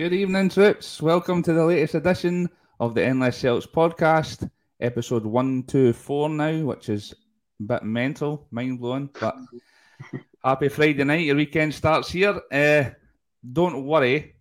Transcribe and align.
Good 0.00 0.14
evening, 0.14 0.48
troops. 0.48 1.02
Welcome 1.02 1.42
to 1.42 1.52
the 1.52 1.66
latest 1.66 1.94
edition 1.94 2.48
of 2.80 2.94
the 2.94 3.04
Endless 3.04 3.36
Celts 3.36 3.66
podcast, 3.66 4.50
episode 4.80 5.26
124 5.26 6.30
now, 6.30 6.64
which 6.64 6.88
is 6.88 7.12
a 7.60 7.64
bit 7.64 7.82
mental, 7.82 8.46
mind 8.50 8.80
blowing. 8.80 9.10
But 9.20 9.36
happy 10.42 10.70
Friday 10.70 11.04
night. 11.04 11.26
Your 11.26 11.36
weekend 11.36 11.74
starts 11.74 12.10
here. 12.10 12.40
Uh, 12.50 12.84
don't 13.52 13.84
worry, 13.84 14.36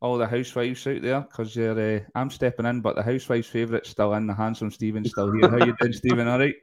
all 0.00 0.18
the 0.18 0.26
housewives 0.28 0.86
out 0.86 1.02
there, 1.02 1.22
because 1.22 1.58
uh, 1.58 1.98
I'm 2.14 2.30
stepping 2.30 2.66
in, 2.66 2.80
but 2.80 2.94
the 2.94 3.02
housewives' 3.02 3.48
favourite's 3.48 3.90
still 3.90 4.14
in, 4.14 4.28
the 4.28 4.34
handsome 4.34 4.70
Stephen's 4.70 5.10
still 5.10 5.32
here. 5.32 5.50
How 5.50 5.66
you 5.66 5.74
doing, 5.80 5.92
Stephen? 5.94 6.28
All 6.28 6.38
right? 6.38 6.54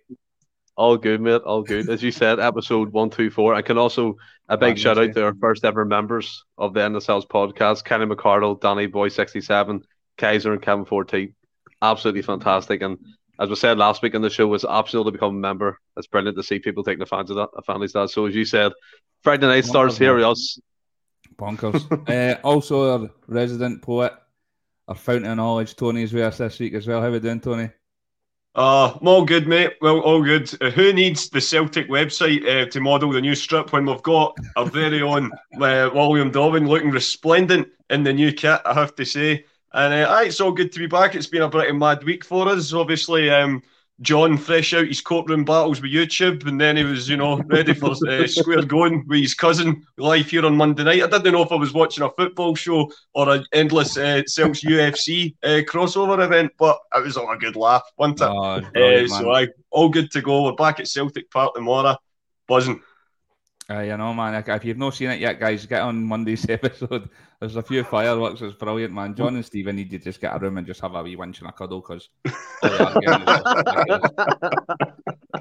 All 0.79 0.95
good, 0.95 1.19
mate. 1.19 1.41
All 1.41 1.61
good. 1.61 1.89
As 1.89 2.01
you 2.01 2.09
said, 2.09 2.39
episode 2.39 2.93
one 2.93 3.09
two 3.09 3.29
four. 3.29 3.53
I 3.53 3.61
can 3.61 3.77
also 3.77 4.15
a 4.47 4.57
big 4.57 4.77
shout 4.79 4.97
out 4.97 5.13
to 5.13 5.25
our 5.25 5.35
first 5.35 5.65
ever 5.65 5.83
members 5.83 6.45
of 6.57 6.73
the 6.73 6.79
NSL's 6.79 7.25
podcast: 7.25 7.83
Kenny 7.83 8.05
McCardle, 8.05 8.61
Danny 8.61 8.85
Boy 8.85 9.09
sixty 9.09 9.41
seven, 9.41 9.81
Kaiser, 10.17 10.53
and 10.53 10.61
Kevin 10.61 10.85
fourteen. 10.85 11.35
Absolutely 11.81 12.21
fantastic. 12.21 12.81
And 12.81 12.97
as 13.37 13.49
we 13.49 13.55
said 13.55 13.77
last 13.77 14.01
week 14.01 14.15
on 14.15 14.21
the 14.21 14.29
show, 14.29 14.47
was 14.47 14.63
absolutely 14.63 15.11
become 15.11 15.35
a 15.35 15.39
member. 15.39 15.77
It's 15.97 16.07
brilliant 16.07 16.37
to 16.37 16.43
see 16.43 16.59
people 16.59 16.85
taking 16.85 17.01
advantage 17.01 17.31
of 17.31 17.35
that, 17.35 17.49
advantage 17.57 17.89
of 17.89 18.03
that. 18.03 18.09
So 18.11 18.27
as 18.27 18.33
you 18.33 18.45
said, 18.45 18.71
Friday 19.21 19.47
night 19.47 19.65
starts 19.65 19.97
here 19.97 20.15
with 20.15 20.23
us. 20.23 20.61
Bonkers. 21.35 21.83
uh, 22.37 22.39
also, 22.41 23.01
our 23.01 23.09
resident 23.27 23.81
poet, 23.81 24.13
our 24.87 24.95
fountain 24.95 25.29
of 25.31 25.35
knowledge, 25.35 25.75
Tony 25.75 26.03
is 26.03 26.13
with 26.13 26.23
us 26.23 26.37
this 26.37 26.57
week 26.57 26.73
as 26.73 26.87
well. 26.87 27.01
How 27.01 27.07
are 27.07 27.11
we 27.11 27.19
doing, 27.19 27.41
Tony? 27.41 27.69
Uh, 28.55 28.97
I'm 28.99 29.07
all 29.07 29.23
good, 29.25 29.47
mate. 29.47 29.73
Well, 29.79 29.99
all 29.99 30.23
good. 30.23 30.51
Uh, 30.61 30.71
who 30.71 30.91
needs 30.91 31.29
the 31.29 31.39
Celtic 31.39 31.87
website 31.87 32.45
uh, 32.45 32.69
to 32.69 32.81
model 32.81 33.11
the 33.11 33.21
new 33.21 33.35
strip 33.35 33.71
when 33.71 33.85
we've 33.85 34.01
got 34.01 34.35
our 34.55 34.65
very 34.65 35.01
own 35.01 35.31
uh, 35.61 35.89
William 35.93 36.31
Dobbin 36.31 36.67
looking 36.67 36.89
resplendent 36.89 37.67
in 37.89 38.03
the 38.03 38.13
new 38.13 38.33
kit, 38.33 38.59
I 38.65 38.73
have 38.73 38.95
to 38.95 39.05
say. 39.05 39.45
And 39.73 39.93
uh, 39.93 40.21
it's 40.23 40.41
all 40.41 40.51
good 40.51 40.71
to 40.71 40.79
be 40.79 40.87
back. 40.87 41.13
It's 41.13 41.27
been 41.27 41.43
a 41.43 41.49
pretty 41.49 41.71
mad 41.73 42.03
week 42.03 42.25
for 42.25 42.49
us. 42.49 42.73
Obviously, 42.73 43.29
um, 43.29 43.61
John 44.01 44.37
fresh 44.37 44.73
out 44.73 44.87
his 44.87 45.01
courtroom 45.01 45.43
battles 45.43 45.81
with 45.81 45.91
YouTube, 45.91 46.47
and 46.47 46.59
then 46.59 46.77
he 46.77 46.83
was, 46.83 47.09
you 47.09 47.17
know, 47.17 47.41
ready 47.47 47.73
for 47.73 47.91
uh, 48.07 48.27
square 48.27 48.63
going 48.63 49.05
with 49.07 49.19
his 49.19 49.33
cousin 49.33 49.85
live 49.97 50.29
here 50.29 50.45
on 50.45 50.55
Monday 50.55 50.83
night. 50.83 51.03
I 51.03 51.07
didn't 51.07 51.33
know 51.33 51.43
if 51.43 51.51
I 51.51 51.55
was 51.55 51.73
watching 51.73 52.03
a 52.03 52.09
football 52.11 52.55
show 52.55 52.89
or 53.13 53.29
an 53.29 53.45
endless 53.51 53.97
uh, 53.97 54.23
Celts 54.25 54.63
UFC 54.63 55.35
uh, 55.43 55.61
crossover 55.69 56.23
event, 56.23 56.53
but 56.57 56.79
it 56.95 57.03
was 57.03 57.17
all 57.17 57.31
a 57.31 57.37
good 57.37 57.57
laugh, 57.57 57.83
wasn't 57.97 58.21
it? 58.21 58.27
Oh, 58.27 58.61
uh, 59.03 59.07
so 59.07 59.31
I 59.31 59.47
all 59.69 59.89
good 59.89 60.11
to 60.11 60.21
go. 60.21 60.45
We're 60.45 60.53
back 60.53 60.79
at 60.79 60.87
Celtic 60.87 61.29
Park 61.29 61.55
tomorrow, 61.55 61.97
buzzing. 62.47 62.81
Uh, 63.69 63.81
you 63.81 63.95
know, 63.97 64.13
man, 64.13 64.43
if 64.47 64.65
you've 64.65 64.79
not 64.79 64.95
seen 64.95 65.11
it 65.11 65.19
yet, 65.19 65.39
guys, 65.39 65.67
get 65.67 65.81
on 65.81 66.03
Monday's 66.03 66.49
episode. 66.49 67.07
There's 67.39 67.55
a 67.55 67.61
few 67.61 67.83
fireworks. 67.83 68.41
It's 68.41 68.55
brilliant, 68.55 68.93
man. 68.93 69.13
John 69.13 69.35
and 69.35 69.45
Stephen 69.45 69.75
need 69.75 69.91
to 69.91 69.99
just 69.99 70.19
get 70.19 70.35
a 70.35 70.39
room 70.39 70.57
and 70.57 70.65
just 70.65 70.81
have 70.81 70.95
a 70.95 71.03
wee 71.03 71.15
winch 71.15 71.39
and 71.39 71.49
a 71.49 71.51
cuddle 71.51 71.81
because. 71.81 72.09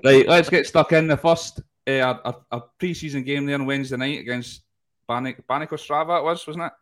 right, 0.05 0.29
let's 0.29 0.51
get 0.51 0.67
stuck 0.67 0.93
in. 0.93 1.07
The 1.07 1.17
first 1.17 1.61
uh, 1.89 2.15
a, 2.25 2.35
a 2.51 2.61
pre-season 2.79 3.23
game 3.23 3.47
there 3.47 3.55
on 3.55 3.65
Wednesday 3.65 3.97
night 3.97 4.21
against 4.21 4.63
Banik, 5.09 5.43
Ostrava, 5.49 6.19
it 6.19 6.25
was, 6.25 6.47
wasn't 6.47 6.67
it? 6.67 6.73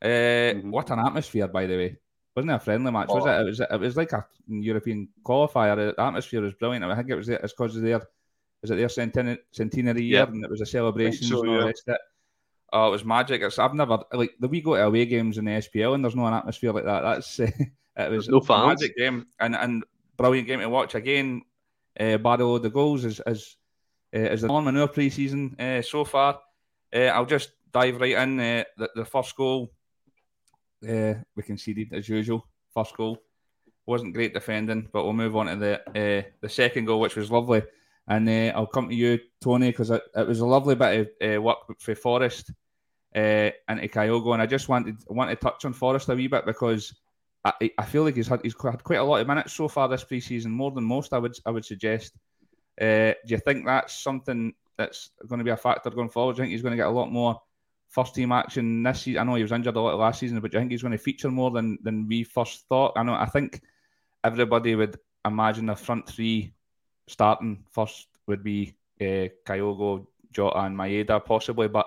Uh, 0.00 0.58
mm-hmm. 0.58 0.70
What 0.70 0.90
an 0.90 1.00
atmosphere, 1.00 1.48
by 1.48 1.66
the 1.66 1.76
way. 1.76 1.96
Wasn't 2.36 2.52
it 2.52 2.54
a 2.54 2.60
friendly 2.60 2.92
match? 2.92 3.08
Oh. 3.10 3.16
Was 3.16 3.26
it? 3.26 3.40
It 3.40 3.44
was. 3.44 3.60
It 3.60 3.80
was 3.80 3.96
like 3.96 4.12
a 4.12 4.26
European 4.46 5.08
qualifier. 5.24 5.76
The 5.76 6.00
atmosphere 6.00 6.42
was 6.42 6.54
brilliant. 6.54 6.84
I 6.84 6.94
think 6.94 7.10
it 7.10 7.16
was. 7.16 7.28
It's 7.28 7.52
because 7.52 7.76
of 7.76 7.82
their 7.82 8.02
was 8.64 8.70
it 8.70 8.76
their 8.76 8.88
centenary, 8.88 9.38
centenary 9.50 10.02
year, 10.02 10.22
and 10.22 10.42
it 10.42 10.50
was 10.50 10.62
a 10.62 10.66
celebration 10.66 11.26
so, 11.26 11.42
and 11.42 11.50
all 11.50 11.60
yeah. 11.66 11.72
It. 11.86 12.00
Oh, 12.72 12.88
it 12.88 12.92
was 12.92 13.04
magic. 13.04 13.42
It's, 13.42 13.58
I've 13.58 13.74
never 13.74 13.98
like 14.12 14.32
the 14.40 14.48
we 14.48 14.62
go 14.62 14.74
to 14.74 14.86
away 14.86 15.04
games 15.04 15.36
in 15.36 15.44
the 15.44 15.50
SPL, 15.50 15.94
and 15.94 16.02
there's 16.02 16.16
no 16.16 16.24
an 16.24 16.32
atmosphere 16.32 16.72
like 16.72 16.86
that. 16.86 17.02
That's 17.02 17.40
uh, 17.40 17.50
it 17.98 18.10
was 18.10 18.30
no 18.30 18.40
fans. 18.40 18.80
magic 18.80 18.96
game 18.96 19.26
and 19.38 19.54
and 19.54 19.84
brilliant 20.16 20.48
game 20.48 20.60
to 20.60 20.68
watch 20.70 20.94
again. 20.94 21.42
Uh, 22.00 22.16
Barrow 22.16 22.56
the 22.58 22.70
goals 22.70 23.04
is 23.04 23.20
is 23.26 23.58
uh, 24.16 24.18
is 24.18 24.40
the 24.40 24.48
norm 24.48 24.66
in 24.68 24.78
our 24.78 24.88
pre-season 24.88 25.54
uh, 25.60 25.82
so 25.82 26.04
far. 26.04 26.40
Uh, 26.90 27.12
I'll 27.12 27.26
just 27.26 27.50
dive 27.70 28.00
right 28.00 28.16
in. 28.16 28.40
Uh, 28.40 28.64
the, 28.78 28.90
the 28.94 29.04
first 29.04 29.36
goal 29.36 29.70
uh, 30.88 31.14
we 31.36 31.42
conceded 31.42 31.92
as 31.92 32.08
usual. 32.08 32.46
First 32.72 32.96
goal 32.96 33.22
wasn't 33.84 34.14
great 34.14 34.32
defending, 34.32 34.88
but 34.90 35.04
we'll 35.04 35.12
move 35.12 35.36
on 35.36 35.46
to 35.48 35.56
the 35.56 35.80
uh, 35.90 36.22
the 36.40 36.48
second 36.48 36.86
goal, 36.86 37.00
which 37.00 37.14
was 37.14 37.30
lovely. 37.30 37.62
And 38.06 38.28
uh, 38.28 38.52
I'll 38.54 38.66
come 38.66 38.88
to 38.88 38.94
you, 38.94 39.18
Tony, 39.40 39.70
because 39.70 39.90
it, 39.90 40.02
was 40.14 40.40
a 40.40 40.46
lovely 40.46 40.74
bit 40.74 41.08
of 41.22 41.36
uh, 41.36 41.40
work 41.40 41.58
for 41.78 41.94
Forrest 41.94 42.52
uh, 43.16 43.50
into 43.68 43.88
Kyogo, 43.88 44.34
and 44.34 44.42
I 44.42 44.46
just 44.46 44.68
wanted 44.68 44.96
want 45.08 45.30
to 45.30 45.36
touch 45.36 45.64
on 45.64 45.72
Forrest 45.72 46.08
a 46.08 46.14
wee 46.14 46.26
bit 46.26 46.44
because 46.44 46.94
I, 47.44 47.70
I 47.78 47.84
feel 47.84 48.04
like 48.04 48.16
he's 48.16 48.28
had 48.28 48.40
he's 48.42 48.54
had 48.60 48.84
quite 48.84 48.96
a 48.96 49.04
lot 49.04 49.20
of 49.20 49.26
minutes 49.26 49.52
so 49.52 49.68
far 49.68 49.88
this 49.88 50.04
preseason, 50.04 50.46
more 50.46 50.70
than 50.70 50.84
most. 50.84 51.12
I 51.12 51.18
would 51.18 51.36
I 51.46 51.50
would 51.50 51.64
suggest. 51.64 52.14
Uh, 52.80 53.14
do 53.26 53.34
you 53.34 53.38
think 53.38 53.64
that's 53.64 53.96
something 54.02 54.52
that's 54.76 55.10
going 55.26 55.38
to 55.38 55.44
be 55.44 55.50
a 55.50 55.56
factor 55.56 55.90
going 55.90 56.08
forward? 56.08 56.36
Do 56.36 56.42
you 56.42 56.44
think 56.44 56.52
he's 56.52 56.62
going 56.62 56.72
to 56.72 56.76
get 56.76 56.88
a 56.88 56.90
lot 56.90 57.12
more 57.12 57.40
first 57.88 58.14
team 58.14 58.32
action 58.32 58.82
this 58.82 59.02
season? 59.02 59.20
I 59.20 59.24
know 59.24 59.36
he 59.36 59.42
was 59.42 59.52
injured 59.52 59.76
a 59.76 59.80
lot 59.80 59.96
last 59.96 60.20
season, 60.20 60.40
but 60.40 60.50
do 60.50 60.56
you 60.56 60.62
think 60.62 60.72
he's 60.72 60.82
going 60.82 60.92
to 60.92 60.98
feature 60.98 61.30
more 61.30 61.50
than 61.50 61.78
than 61.82 62.08
we 62.08 62.24
first 62.24 62.66
thought? 62.68 62.94
I 62.96 63.02
know 63.02 63.14
I 63.14 63.26
think 63.26 63.62
everybody 64.24 64.74
would 64.74 64.98
imagine 65.24 65.66
the 65.66 65.76
front 65.76 66.08
three 66.08 66.54
starting 67.06 67.64
first 67.70 68.08
would 68.26 68.42
be 68.42 68.74
uh, 69.00 69.28
Kyogo, 69.46 70.06
Jota, 70.32 70.58
and 70.60 70.76
Maeda 70.76 71.24
possibly, 71.24 71.68
but 71.68 71.86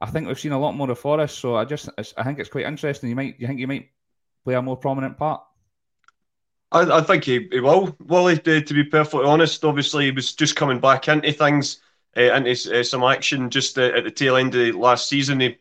I 0.00 0.06
think 0.06 0.26
we've 0.26 0.38
seen 0.38 0.52
a 0.52 0.58
lot 0.58 0.76
more 0.76 0.90
of 0.90 0.98
Forrest. 0.98 1.38
So 1.38 1.56
I 1.56 1.64
just 1.64 1.88
I 2.16 2.22
think 2.22 2.38
it's 2.38 2.50
quite 2.50 2.66
interesting. 2.66 3.08
You 3.08 3.16
might 3.16 3.38
you 3.38 3.46
think 3.46 3.60
you 3.60 3.66
might 3.66 3.90
play 4.44 4.54
a 4.54 4.62
more 4.62 4.76
prominent 4.76 5.16
part. 5.16 5.42
I, 6.72 6.98
I 6.98 7.00
think 7.02 7.24
he, 7.24 7.48
he 7.50 7.60
will. 7.60 7.96
Wally, 8.00 8.38
to, 8.38 8.60
to 8.60 8.74
be 8.74 8.84
perfectly 8.84 9.26
honest, 9.26 9.64
obviously 9.64 10.06
he 10.06 10.10
was 10.10 10.34
just 10.34 10.56
coming 10.56 10.80
back 10.80 11.08
into 11.08 11.32
things, 11.32 11.78
uh, 12.16 12.34
into 12.34 12.80
uh, 12.80 12.82
some 12.82 13.04
action 13.04 13.48
just 13.48 13.78
uh, 13.78 13.92
at 13.96 14.04
the 14.04 14.10
tail 14.10 14.36
end 14.36 14.54
of 14.54 14.74
last 14.74 15.08
season. 15.08 15.40
He 15.40 15.56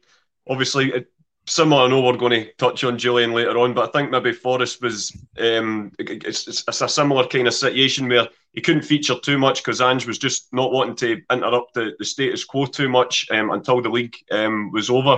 obviously 0.49 1.05
similar. 1.45 1.83
I 1.83 1.87
know 1.87 2.01
we're 2.01 2.17
going 2.17 2.43
to 2.43 2.53
touch 2.53 2.83
on 2.83 2.97
Julian 2.97 3.33
later 3.33 3.57
on, 3.57 3.73
but 3.73 3.89
I 3.89 3.91
think 3.91 4.11
maybe 4.11 4.31
Forrest 4.31 4.81
was 4.81 5.15
um, 5.39 5.91
it's, 5.99 6.47
it's, 6.47 6.81
a 6.81 6.89
similar 6.89 7.27
kind 7.27 7.47
of 7.47 7.53
situation 7.53 8.07
where 8.07 8.27
he 8.53 8.61
couldn't 8.61 8.83
feature 8.83 9.15
too 9.21 9.37
much 9.37 9.63
because 9.63 9.81
Ange 9.81 10.05
was 10.05 10.17
just 10.17 10.53
not 10.53 10.71
wanting 10.71 10.95
to 10.97 11.21
interrupt 11.31 11.73
the, 11.73 11.93
the 11.99 12.05
status 12.05 12.45
quo 12.45 12.65
too 12.65 12.89
much 12.89 13.27
um, 13.31 13.51
until 13.51 13.81
the 13.81 13.89
league 13.89 14.15
um, 14.31 14.71
was 14.71 14.89
over 14.89 15.17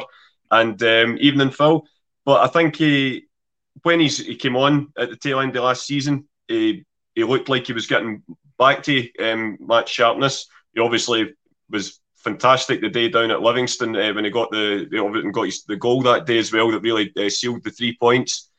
and 0.52 0.82
um, 0.84 1.18
evening 1.20 1.52
Phil. 1.52 1.86
But 2.26 2.42
I 2.42 2.48
think 2.48 2.76
he 2.76 3.28
when 3.84 4.00
he's, 4.00 4.18
he 4.18 4.36
came 4.36 4.56
on 4.56 4.92
at 4.98 5.10
the 5.10 5.18
tail 5.18 5.40
end 5.40 5.56
of 5.56 5.64
last 5.64 5.86
season, 5.86 6.28
he, 6.48 6.86
he 7.14 7.24
looked 7.24 7.50
like 7.50 7.68
he 7.68 7.74
was 7.74 7.88
getting 7.88 8.24
back 8.58 8.84
to 8.84 9.10
um, 9.20 9.58
match 9.60 9.92
sharpness. 9.92 10.48
He 10.74 10.80
obviously 10.80 11.34
was 11.70 12.00
fantastic 12.26 12.82
the 12.82 12.90
day 12.90 13.08
down 13.08 13.32
at 13.32 13.42
Livingston 13.42 13.96
uh, 13.96 14.12
when 14.14 14.26
he 14.26 14.32
got 14.32 14.52
the 14.52 14.88
the, 14.92 15.32
got 15.32 15.44
his, 15.44 15.64
the 15.64 15.78
goal 15.78 16.02
that 16.02 16.26
day 16.26 16.40
as 16.40 16.52
well 16.52 16.72
that 16.72 16.82
really 16.82 17.14
uh, 17.16 17.30
sealed 17.30 17.64
the 17.64 17.70
three 17.70 17.96
points. 17.98 18.50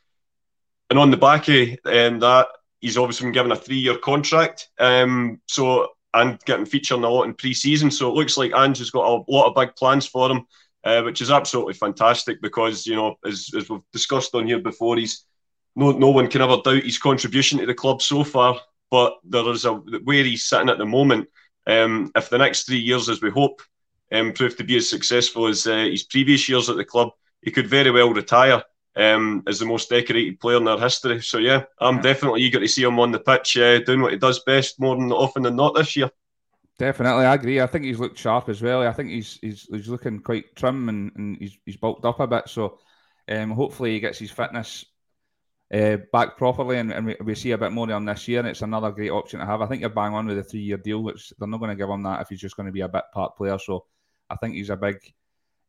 And 0.88 0.98
on 0.98 1.10
the 1.10 1.16
back 1.16 1.48
of 1.48 1.68
um, 1.84 2.20
that, 2.20 2.46
he's 2.80 2.96
obviously 2.96 3.26
been 3.26 3.32
given 3.32 3.52
a 3.52 3.56
three 3.56 3.76
year 3.76 3.98
contract. 3.98 4.68
Um, 4.78 5.40
so 5.46 5.88
and 6.14 6.40
getting 6.46 6.64
featured 6.64 7.00
a 7.00 7.08
lot 7.08 7.24
in 7.24 7.34
pre-season. 7.34 7.90
So 7.90 8.08
it 8.08 8.14
looks 8.14 8.38
like 8.38 8.54
Ange 8.54 8.78
has 8.78 8.90
got 8.90 9.04
a 9.04 9.30
lot 9.30 9.48
of 9.48 9.54
big 9.54 9.76
plans 9.76 10.06
for 10.06 10.30
him, 10.30 10.46
uh, 10.82 11.02
which 11.02 11.20
is 11.20 11.30
absolutely 11.30 11.74
fantastic 11.74 12.40
because 12.40 12.86
you 12.86 12.96
know 12.96 13.16
as, 13.26 13.50
as 13.54 13.68
we've 13.68 13.80
discussed 13.92 14.34
on 14.34 14.46
here 14.46 14.60
before, 14.60 14.96
he's 14.96 15.26
no 15.74 15.92
no 15.92 16.10
one 16.10 16.28
can 16.28 16.40
ever 16.40 16.56
doubt 16.64 16.84
his 16.84 16.98
contribution 16.98 17.58
to 17.58 17.66
the 17.66 17.74
club 17.74 18.00
so 18.00 18.24
far. 18.24 18.58
But 18.90 19.18
there 19.24 19.46
is 19.50 19.64
a 19.64 19.74
where 19.74 20.24
he's 20.24 20.44
sitting 20.44 20.70
at 20.70 20.78
the 20.78 20.86
moment 20.86 21.28
um, 21.66 22.10
if 22.14 22.30
the 22.30 22.38
next 22.38 22.64
three 22.64 22.78
years, 22.78 23.08
as 23.08 23.22
we 23.22 23.30
hope, 23.30 23.62
um, 24.12 24.32
prove 24.32 24.56
to 24.56 24.64
be 24.64 24.76
as 24.76 24.88
successful 24.88 25.46
as 25.46 25.66
uh, 25.66 25.84
his 25.84 26.04
previous 26.04 26.48
years 26.48 26.68
at 26.68 26.76
the 26.76 26.84
club, 26.84 27.10
he 27.42 27.50
could 27.50 27.68
very 27.68 27.90
well 27.90 28.12
retire 28.12 28.62
um, 28.96 29.42
as 29.46 29.58
the 29.58 29.66
most 29.66 29.88
decorated 29.90 30.40
player 30.40 30.56
in 30.56 30.64
their 30.64 30.78
history. 30.78 31.20
So 31.20 31.38
yeah, 31.38 31.64
I'm 31.80 32.00
definitely 32.00 32.42
eager 32.42 32.60
to 32.60 32.68
see 32.68 32.82
him 32.82 32.98
on 32.98 33.12
the 33.12 33.20
pitch 33.20 33.56
uh, 33.56 33.80
doing 33.80 34.00
what 34.00 34.12
he 34.12 34.18
does 34.18 34.40
best 34.40 34.80
more 34.80 34.96
than 34.96 35.12
often 35.12 35.42
than 35.42 35.56
not 35.56 35.74
this 35.74 35.96
year. 35.96 36.10
Definitely, 36.78 37.24
I 37.24 37.34
agree. 37.34 37.60
I 37.60 37.66
think 37.66 37.84
he's 37.84 37.98
looked 37.98 38.18
sharp 38.18 38.48
as 38.48 38.60
well. 38.60 38.86
I 38.86 38.92
think 38.92 39.10
he's 39.10 39.38
he's, 39.40 39.66
he's 39.70 39.88
looking 39.88 40.20
quite 40.20 40.54
trim 40.56 40.88
and, 40.88 41.10
and 41.16 41.36
he's 41.38 41.58
he's 41.64 41.76
bulked 41.76 42.04
up 42.04 42.20
a 42.20 42.26
bit. 42.26 42.48
So 42.48 42.78
um, 43.28 43.50
hopefully 43.50 43.92
he 43.92 44.00
gets 44.00 44.18
his 44.18 44.30
fitness 44.30 44.84
uh, 45.72 45.96
back 46.12 46.36
properly, 46.36 46.78
and, 46.78 46.92
and 46.92 47.06
we, 47.06 47.16
we, 47.24 47.34
see 47.34 47.50
a 47.50 47.58
bit 47.58 47.72
more 47.72 47.90
on 47.92 48.04
this 48.04 48.28
year. 48.28 48.38
And 48.38 48.48
it's 48.48 48.62
another 48.62 48.92
great 48.92 49.10
option 49.10 49.40
to 49.40 49.46
have. 49.46 49.62
I 49.62 49.66
think 49.66 49.80
you're 49.80 49.90
bang 49.90 50.14
on 50.14 50.26
with 50.26 50.38
a 50.38 50.44
three 50.44 50.60
year 50.60 50.76
deal, 50.76 51.02
which 51.02 51.32
they're 51.38 51.48
not 51.48 51.58
going 51.58 51.70
to 51.70 51.76
give 51.76 51.90
him 51.90 52.02
that 52.04 52.20
if 52.20 52.28
he's 52.28 52.40
just 52.40 52.56
going 52.56 52.66
to 52.66 52.72
be 52.72 52.82
a 52.82 52.88
bit 52.88 53.04
part 53.12 53.36
player. 53.36 53.58
So 53.58 53.84
I 54.30 54.36
think 54.36 54.54
he's 54.54 54.70
a 54.70 54.76
big, 54.76 54.96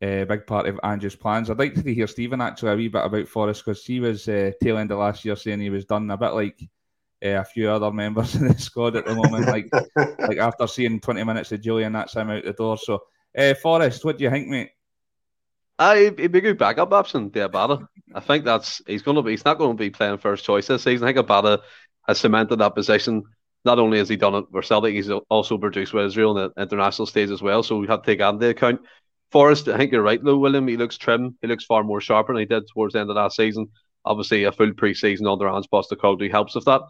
uh, 0.02 0.26
big 0.26 0.46
part 0.46 0.68
of 0.68 0.80
Ange's 0.84 1.16
plans. 1.16 1.50
I'd 1.50 1.58
like 1.58 1.74
to 1.74 1.94
hear 1.94 2.08
Stephen 2.08 2.42
actually 2.42 2.72
a 2.72 2.76
wee 2.76 2.88
bit 2.90 3.06
about 3.06 3.28
Forrest 3.28 3.66
because 3.66 3.84
he 3.84 4.00
was 4.00 4.28
uh, 4.28 4.52
tail 4.62 4.78
end 4.78 4.92
of 4.92 5.00
last 5.00 5.26
year 5.26 5.36
saying 5.36 5.62
he 5.62 5.70
was 5.70 5.86
done 5.86 6.10
a 6.12 6.18
bit 6.18 6.34
like. 6.34 6.60
Uh, 7.26 7.30
a 7.30 7.44
few 7.44 7.68
other 7.68 7.92
members 7.92 8.36
of 8.36 8.42
the 8.42 8.54
squad 8.60 8.96
at 8.96 9.04
the 9.04 9.16
moment, 9.16 9.48
like 9.48 9.68
like 10.20 10.38
after 10.38 10.68
seeing 10.68 11.00
20 11.00 11.24
minutes 11.24 11.52
of 11.52 11.60
Julian, 11.60 11.92
that's 11.94 12.14
him 12.14 12.30
out 12.30 12.44
the 12.44 12.54
door. 12.54 12.78
So, 12.78 13.02
uh, 13.36 13.56
Forrest, 13.56 14.06
what 14.06 14.20
do 14.20 14.24
you 14.24 14.30
think, 14.30 14.48
mate? 14.48 14.70
I, 15.80 16.14
he'd 16.16 16.32
be 16.32 16.38
a 16.38 16.42
good 16.42 16.60
backup 16.60 16.94
option, 16.94 17.32
yeah, 17.34 17.48
better. 17.48 17.88
I 18.18 18.20
think 18.20 18.46
that's 18.46 18.82
he's 18.88 19.04
going 19.04 19.16
to 19.16 19.22
be. 19.22 19.32
He's 19.32 19.46
not 19.46 19.60
going 19.60 19.78
to 19.78 19.80
be 19.80 19.92
playing 19.92 20.18
first 20.18 20.44
choice 20.44 20.66
this 20.66 20.84
season. 20.84 21.08
I 21.08 21.14
think 21.14 21.28
Abada 21.28 21.60
has 22.08 22.20
cemented 22.20 22.58
that 22.58 22.74
position. 22.74 23.24
Not 23.64 23.78
only 23.78 24.00
has 24.00 24.10
he 24.10 24.16
done 24.16 24.34
it 24.34 24.46
for 24.52 24.64
Celtic, 24.64 24.96
he's 24.96 25.12
also 25.30 25.60
produced 25.60 25.94
with 25.94 26.08
Israel 26.08 26.36
on 26.36 26.52
the 26.56 26.62
international 26.62 27.06
stage 27.06 27.30
as 27.30 27.44
well. 27.44 27.62
So 27.62 27.78
we 27.78 27.86
have 27.88 28.02
to 28.02 28.06
take 28.08 28.18
that 28.18 28.34
into 28.34 28.50
account. 28.50 28.82
Forrest, 29.32 29.68
I 29.68 29.78
think 29.78 29.92
you're 29.92 30.02
right, 30.02 30.24
though, 30.24 30.40
William. 30.40 30.68
He 30.68 30.78
looks 30.78 30.98
trim. 30.98 31.38
He 31.42 31.48
looks 31.48 31.66
far 31.66 31.84
more 31.84 32.02
sharper 32.02 32.34
than 32.34 32.40
he 32.40 32.46
did 32.46 32.64
towards 32.74 32.94
the 32.94 33.02
end 33.02 33.12
of 33.12 33.18
last 33.18 33.36
season. 33.36 33.68
Obviously, 34.04 34.46
a 34.46 34.52
full 34.52 34.74
pre-season 34.74 35.28
under 35.28 35.48
Ange 35.48 35.68
Postecoglou 35.72 36.32
helps 36.32 36.56
with 36.56 36.66
that. 36.66 36.82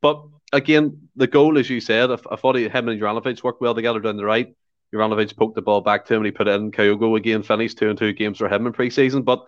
But 0.00 0.22
again, 0.52 1.08
the 1.16 1.26
goal, 1.26 1.58
as 1.58 1.68
you 1.68 1.80
said, 1.80 2.12
I, 2.12 2.18
I 2.30 2.36
thought 2.36 2.54
he, 2.54 2.68
him 2.68 2.88
and 2.88 3.00
Juranovic 3.00 3.42
worked 3.42 3.60
well 3.60 3.74
together 3.74 3.98
down 3.98 4.16
the 4.16 4.24
right. 4.24 4.54
Juranovic 4.94 5.36
poked 5.36 5.56
the 5.56 5.62
ball 5.62 5.80
back 5.80 6.06
to 6.06 6.14
him 6.14 6.18
and 6.18 6.26
he 6.26 6.32
put 6.32 6.46
it 6.46 6.54
in. 6.54 6.70
Kyogo 6.70 7.16
again 7.16 7.42
finished 7.42 7.78
two 7.78 7.90
and 7.90 7.98
two 7.98 8.12
games 8.12 8.38
for 8.38 8.48
him 8.48 8.66
in 8.66 8.72
pre-season. 8.72 9.22
But 9.22 9.44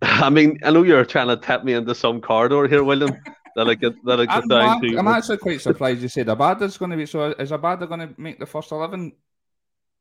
I 0.26 0.30
mean, 0.30 0.58
I 0.64 0.70
know 0.70 0.82
you're 0.82 1.04
trying 1.04 1.28
to 1.28 1.36
tap 1.36 1.64
me 1.64 1.74
into 1.74 1.94
some 1.94 2.20
corridor 2.20 2.66
here, 2.66 2.82
William. 2.84 3.10
that 3.56 3.68
I 3.68 3.74
get 3.74 3.94
that 4.04 4.20
I 4.20 4.26
get 4.26 4.36
I'm, 4.42 4.48
down 4.48 4.68
I'm, 4.68 4.80
to. 4.80 4.98
I'm 4.98 5.08
actually 5.08 5.38
quite 5.38 5.60
surprised 5.60 6.00
you 6.02 6.08
said 6.08 6.26
Abada's 6.28 6.78
going 6.78 6.90
to 6.92 6.96
be. 6.96 7.06
So 7.06 7.26
is 7.32 7.50
Abada 7.50 7.86
going 7.88 8.00
to 8.00 8.14
make 8.16 8.38
the 8.38 8.46
first 8.46 8.72
eleven? 8.72 9.12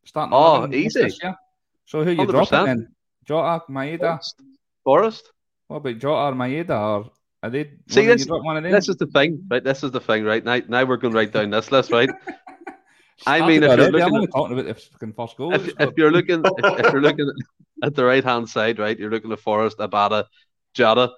Starting 0.05 0.33
Oh, 0.33 0.59
11 0.59 0.73
easy. 0.75 1.09
So 1.85 2.03
who 2.03 2.11
you 2.11 2.17
100%. 2.19 2.29
dropping 2.31 2.65
then? 2.65 2.87
Jota, 3.25 3.63
Maeda. 3.69 4.19
Forrest. 4.83 5.31
What 5.67 5.77
about 5.77 5.97
Jota 5.99 6.15
or 6.15 6.33
Maeda? 6.33 6.69
Or 6.69 7.11
are 7.43 7.49
they? 7.49 7.71
See, 7.89 8.05
this- 8.05 8.27
one 8.27 8.57
of 8.57 8.63
them? 8.63 8.71
This 8.71 8.87
is 8.89 8.95
the 8.95 9.07
thing, 9.07 9.43
right? 9.49 9.63
This 9.63 9.83
is 9.83 9.91
the 9.91 9.99
thing, 9.99 10.23
right? 10.23 10.43
Now, 10.43 10.61
now 10.67 10.85
we're 10.85 10.97
going 10.97 11.13
right 11.13 11.31
down 11.31 11.49
this 11.49 11.71
list, 11.71 11.91
right? 11.91 12.09
I 13.27 13.45
mean, 13.45 13.63
if 13.63 13.77
you're 13.77 13.91
looking 13.91 14.23
at- 14.23 14.31
talking 14.31 14.59
about 14.59 14.65
the 14.67 14.73
fucking 14.75 15.13
first 15.13 15.37
goal. 15.37 15.53
if, 15.53 15.67
if 15.79 15.93
you're 15.97 16.11
looking 16.11 16.43
if, 16.45 16.85
if 16.85 16.93
you're 16.93 17.01
looking 17.09 17.31
at 17.83 17.95
the 17.95 18.05
right 18.05 18.23
hand 18.23 18.49
side, 18.49 18.79
right, 18.79 18.97
you're 18.97 19.11
looking 19.11 19.31
at 19.31 19.39
Forrest, 19.39 19.77
Abada, 19.77 20.25
Jota. 20.73 21.11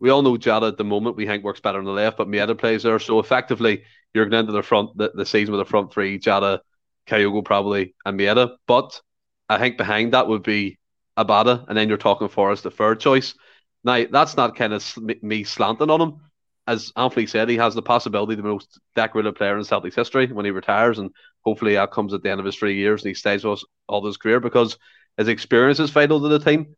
We 0.00 0.10
all 0.10 0.22
know 0.22 0.36
Jota 0.36 0.66
at 0.66 0.76
the 0.76 0.84
moment 0.84 1.16
we 1.16 1.26
think 1.26 1.42
works 1.42 1.60
better 1.60 1.78
on 1.78 1.84
the 1.84 1.90
left, 1.90 2.16
but 2.18 2.28
Maeda 2.28 2.56
plays 2.56 2.84
there. 2.84 2.98
So 2.98 3.18
effectively 3.18 3.82
you're 4.14 4.26
going 4.26 4.40
into 4.40 4.52
the 4.52 4.62
front 4.62 4.96
the, 4.96 5.10
the 5.14 5.26
season 5.26 5.52
with 5.52 5.60
the 5.60 5.70
front 5.70 5.92
three, 5.92 6.18
Jota, 6.18 6.62
Kyogo 7.08 7.44
probably, 7.44 7.94
and 8.04 8.18
Maeda. 8.18 8.56
But 8.66 9.00
I 9.48 9.58
think 9.58 9.76
behind 9.76 10.12
that 10.14 10.28
would 10.28 10.42
be 10.42 10.78
Abada, 11.16 11.66
and 11.68 11.76
then 11.76 11.88
you're 11.88 11.98
talking 11.98 12.28
Forrest, 12.28 12.62
the 12.62 12.70
third 12.70 13.00
choice. 13.00 13.34
Now 13.84 14.04
that's 14.10 14.36
not 14.36 14.56
kind 14.56 14.72
of 14.72 14.82
sl- 14.82 15.10
me 15.22 15.44
slanting 15.44 15.90
on 15.90 16.00
him. 16.00 16.16
As 16.66 16.92
Anthony 16.96 17.26
said, 17.26 17.48
he 17.48 17.56
has 17.56 17.74
the 17.74 17.82
possibility 17.82 18.34
the 18.34 18.42
most 18.42 18.78
decorated 18.94 19.34
player 19.36 19.56
in 19.56 19.64
Celtic's 19.64 19.96
history 19.96 20.26
when 20.30 20.44
he 20.44 20.50
retires, 20.50 20.98
and 20.98 21.10
hopefully 21.44 21.74
that 21.74 21.92
comes 21.92 22.14
at 22.14 22.22
the 22.22 22.30
end 22.30 22.40
of 22.40 22.46
his 22.46 22.56
three 22.56 22.76
years 22.76 23.02
and 23.02 23.08
he 23.08 23.14
stays 23.14 23.44
with 23.44 23.54
us 23.54 23.64
all 23.88 24.04
his 24.04 24.16
career 24.16 24.40
because 24.40 24.76
his 25.16 25.28
experience 25.28 25.80
is 25.80 25.90
vital 25.90 26.20
to 26.20 26.28
the 26.28 26.38
team. 26.38 26.74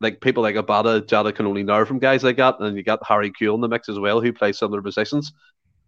Like 0.00 0.20
people 0.20 0.42
like 0.42 0.56
Abada, 0.56 1.06
Jota 1.06 1.32
can 1.32 1.46
only 1.46 1.64
learn 1.64 1.86
from 1.86 1.98
guys 1.98 2.24
like 2.24 2.36
that, 2.38 2.58
and 2.58 2.76
you 2.76 2.82
got 2.82 3.06
Harry 3.06 3.30
Kuehl 3.30 3.54
in 3.54 3.60
the 3.60 3.68
mix 3.68 3.88
as 3.88 3.98
well, 3.98 4.20
who 4.20 4.32
plays 4.32 4.58
similar 4.58 4.82
positions. 4.82 5.32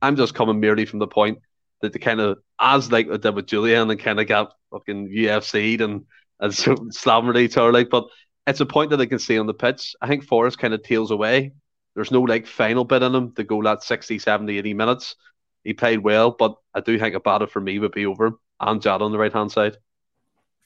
I'm 0.00 0.16
just 0.16 0.34
coming 0.34 0.60
merely 0.60 0.86
from 0.86 1.00
the 1.00 1.06
point 1.08 1.38
that 1.80 1.92
the 1.92 1.98
kind 1.98 2.20
of 2.20 2.38
as 2.60 2.92
like 2.92 3.08
they 3.08 3.18
did 3.18 3.34
with 3.34 3.46
Julian 3.46 3.90
and 3.90 4.00
kind 4.00 4.20
of 4.20 4.26
got 4.26 4.52
fucking 4.70 5.08
UFC'd 5.08 5.80
and 5.80 6.04
and 6.40 6.54
so 6.54 6.76
slamming 6.90 7.30
at 7.30 7.36
each 7.36 7.56
other 7.56 7.72
like, 7.72 7.90
but 7.90 8.06
it's 8.46 8.60
a 8.60 8.66
point 8.66 8.90
that 8.90 9.00
I 9.00 9.06
can 9.06 9.18
see 9.18 9.38
on 9.38 9.46
the 9.46 9.54
pitch. 9.54 9.94
I 10.00 10.08
think 10.08 10.24
Forrest 10.24 10.58
kind 10.58 10.74
of 10.74 10.82
tails 10.82 11.10
away. 11.10 11.52
There's 11.94 12.10
no 12.10 12.20
like 12.20 12.46
final 12.46 12.84
bit 12.84 13.02
in 13.02 13.14
him 13.14 13.32
to 13.34 13.44
go 13.44 13.62
that 13.62 13.82
60, 13.82 14.18
70, 14.18 14.58
80 14.58 14.74
minutes. 14.74 15.16
He 15.64 15.72
played 15.72 16.00
well, 16.00 16.30
but 16.30 16.56
I 16.74 16.80
do 16.80 16.98
think 16.98 17.14
Abada 17.14 17.48
for 17.48 17.60
me 17.60 17.78
would 17.78 17.92
be 17.92 18.06
over 18.06 18.26
him 18.26 18.38
and 18.60 18.82
Jota 18.82 19.04
on 19.04 19.12
the 19.12 19.18
right 19.18 19.32
hand 19.32 19.50
side. 19.50 19.78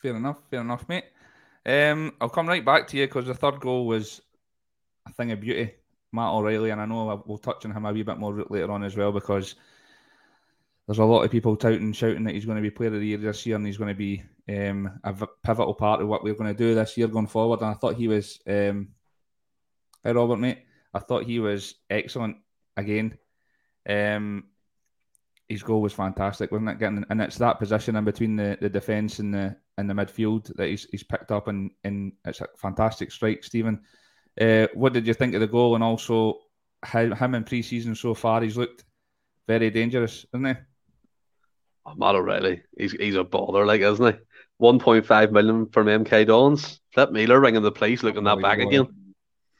Fair 0.02 0.16
enough, 0.16 0.38
fair 0.50 0.60
enough, 0.60 0.88
mate. 0.88 1.04
Um, 1.64 2.14
I'll 2.20 2.28
come 2.28 2.48
right 2.48 2.64
back 2.64 2.88
to 2.88 2.96
you 2.96 3.06
because 3.06 3.26
the 3.26 3.34
third 3.34 3.60
goal 3.60 3.86
was 3.86 4.20
a 5.06 5.12
thing 5.12 5.32
of 5.32 5.40
beauty. 5.40 5.72
Matt 6.12 6.32
O'Riley, 6.32 6.70
and 6.70 6.80
I 6.80 6.86
know 6.86 7.22
we'll 7.26 7.38
touch 7.38 7.64
on 7.64 7.72
him 7.72 7.84
a 7.84 7.92
wee 7.92 8.02
bit 8.02 8.18
more 8.18 8.44
later 8.48 8.70
on 8.70 8.82
as 8.82 8.96
well 8.96 9.12
because 9.12 9.54
there's 10.86 10.98
a 10.98 11.04
lot 11.04 11.22
of 11.22 11.30
people 11.30 11.54
touting, 11.54 11.82
and 11.82 11.96
shouting 11.96 12.24
that 12.24 12.34
he's 12.34 12.46
going 12.46 12.56
to 12.56 12.62
be 12.62 12.70
player 12.70 12.88
of 12.88 13.00
the 13.00 13.06
year 13.06 13.18
this 13.18 13.44
year 13.44 13.56
and 13.56 13.66
he's 13.66 13.76
going 13.76 13.94
to 13.94 13.94
be 13.94 14.22
um, 14.48 14.98
a 15.04 15.14
pivotal 15.44 15.74
part 15.74 16.00
of 16.00 16.08
what 16.08 16.24
we're 16.24 16.34
going 16.34 16.50
to 16.50 16.56
do 16.56 16.74
this 16.74 16.96
year 16.96 17.08
going 17.08 17.26
forward. 17.26 17.60
And 17.60 17.68
I 17.68 17.74
thought 17.74 17.96
he 17.96 18.08
was, 18.08 18.40
um, 18.46 18.88
hey 20.02 20.12
Robert, 20.12 20.38
mate, 20.38 20.64
I 20.94 21.00
thought 21.00 21.24
he 21.24 21.40
was 21.40 21.74
excellent 21.90 22.38
again. 22.74 23.18
Um, 23.86 24.44
his 25.48 25.62
goal 25.62 25.80
was 25.80 25.92
fantastic, 25.92 26.52
wasn't 26.52 26.70
it? 26.70 26.78
Getting 26.78 27.04
and 27.08 27.22
it's 27.22 27.38
that 27.38 27.58
position 27.58 27.96
in 27.96 28.04
between 28.04 28.36
the, 28.36 28.58
the 28.60 28.68
defence 28.68 29.18
and 29.18 29.32
the 29.32 29.56
and 29.78 29.88
the 29.88 29.94
midfield 29.94 30.54
that 30.56 30.68
he's, 30.68 30.86
he's 30.90 31.02
picked 31.02 31.30
up, 31.30 31.48
and, 31.48 31.70
and 31.84 32.12
it's 32.24 32.40
a 32.40 32.48
fantastic 32.56 33.10
strike, 33.10 33.44
Stephen. 33.44 33.80
Uh, 34.40 34.66
what 34.74 34.92
did 34.92 35.06
you 35.06 35.14
think 35.14 35.34
of 35.34 35.40
the 35.40 35.46
goal, 35.46 35.74
and 35.74 35.84
also 35.84 36.40
how 36.82 37.12
him 37.14 37.34
in 37.34 37.44
pre-season 37.44 37.94
so 37.94 38.12
far? 38.12 38.42
He's 38.42 38.56
looked 38.56 38.84
very 39.46 39.70
dangerous, 39.70 40.26
isn't 40.34 40.44
he? 40.44 40.54
Oh, 41.86 41.94
Matt 41.96 42.16
O'Riley, 42.16 42.62
he's 42.76 42.92
he's 42.92 43.16
a 43.16 43.24
baller, 43.24 43.66
like 43.66 43.80
isn't 43.80 44.14
he? 44.14 44.20
One 44.58 44.78
point 44.78 45.06
five 45.06 45.32
million 45.32 45.66
from 45.66 45.86
MK 45.86 46.26
Dons. 46.26 46.80
Flip 46.92 47.10
Miller 47.10 47.40
ringing 47.40 47.62
the 47.62 47.72
police, 47.72 48.02
looking 48.02 48.24
that 48.24 48.42
back 48.42 48.58
again. 48.58 48.88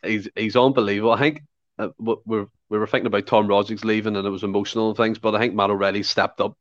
He's 0.05 0.29
he's 0.37 0.57
unbelievable. 0.57 1.13
I 1.13 1.19
think 1.19 1.43
uh, 1.79 1.89
we're, 1.99 2.47
we 2.71 2.79
were 2.79 2.87
thinking 2.87 3.07
about 3.07 3.27
Tom 3.27 3.49
Rogic 3.49 3.85
leaving 3.85 4.17
and 4.17 4.27
it 4.27 4.31
was 4.31 4.45
emotional 4.45 4.89
and 4.89 4.97
things, 4.97 5.19
but 5.19 5.35
I 5.35 5.39
think 5.39 5.55
Matt 5.55 5.71
O'Riley 5.71 6.03
stepped 6.03 6.41
up. 6.41 6.57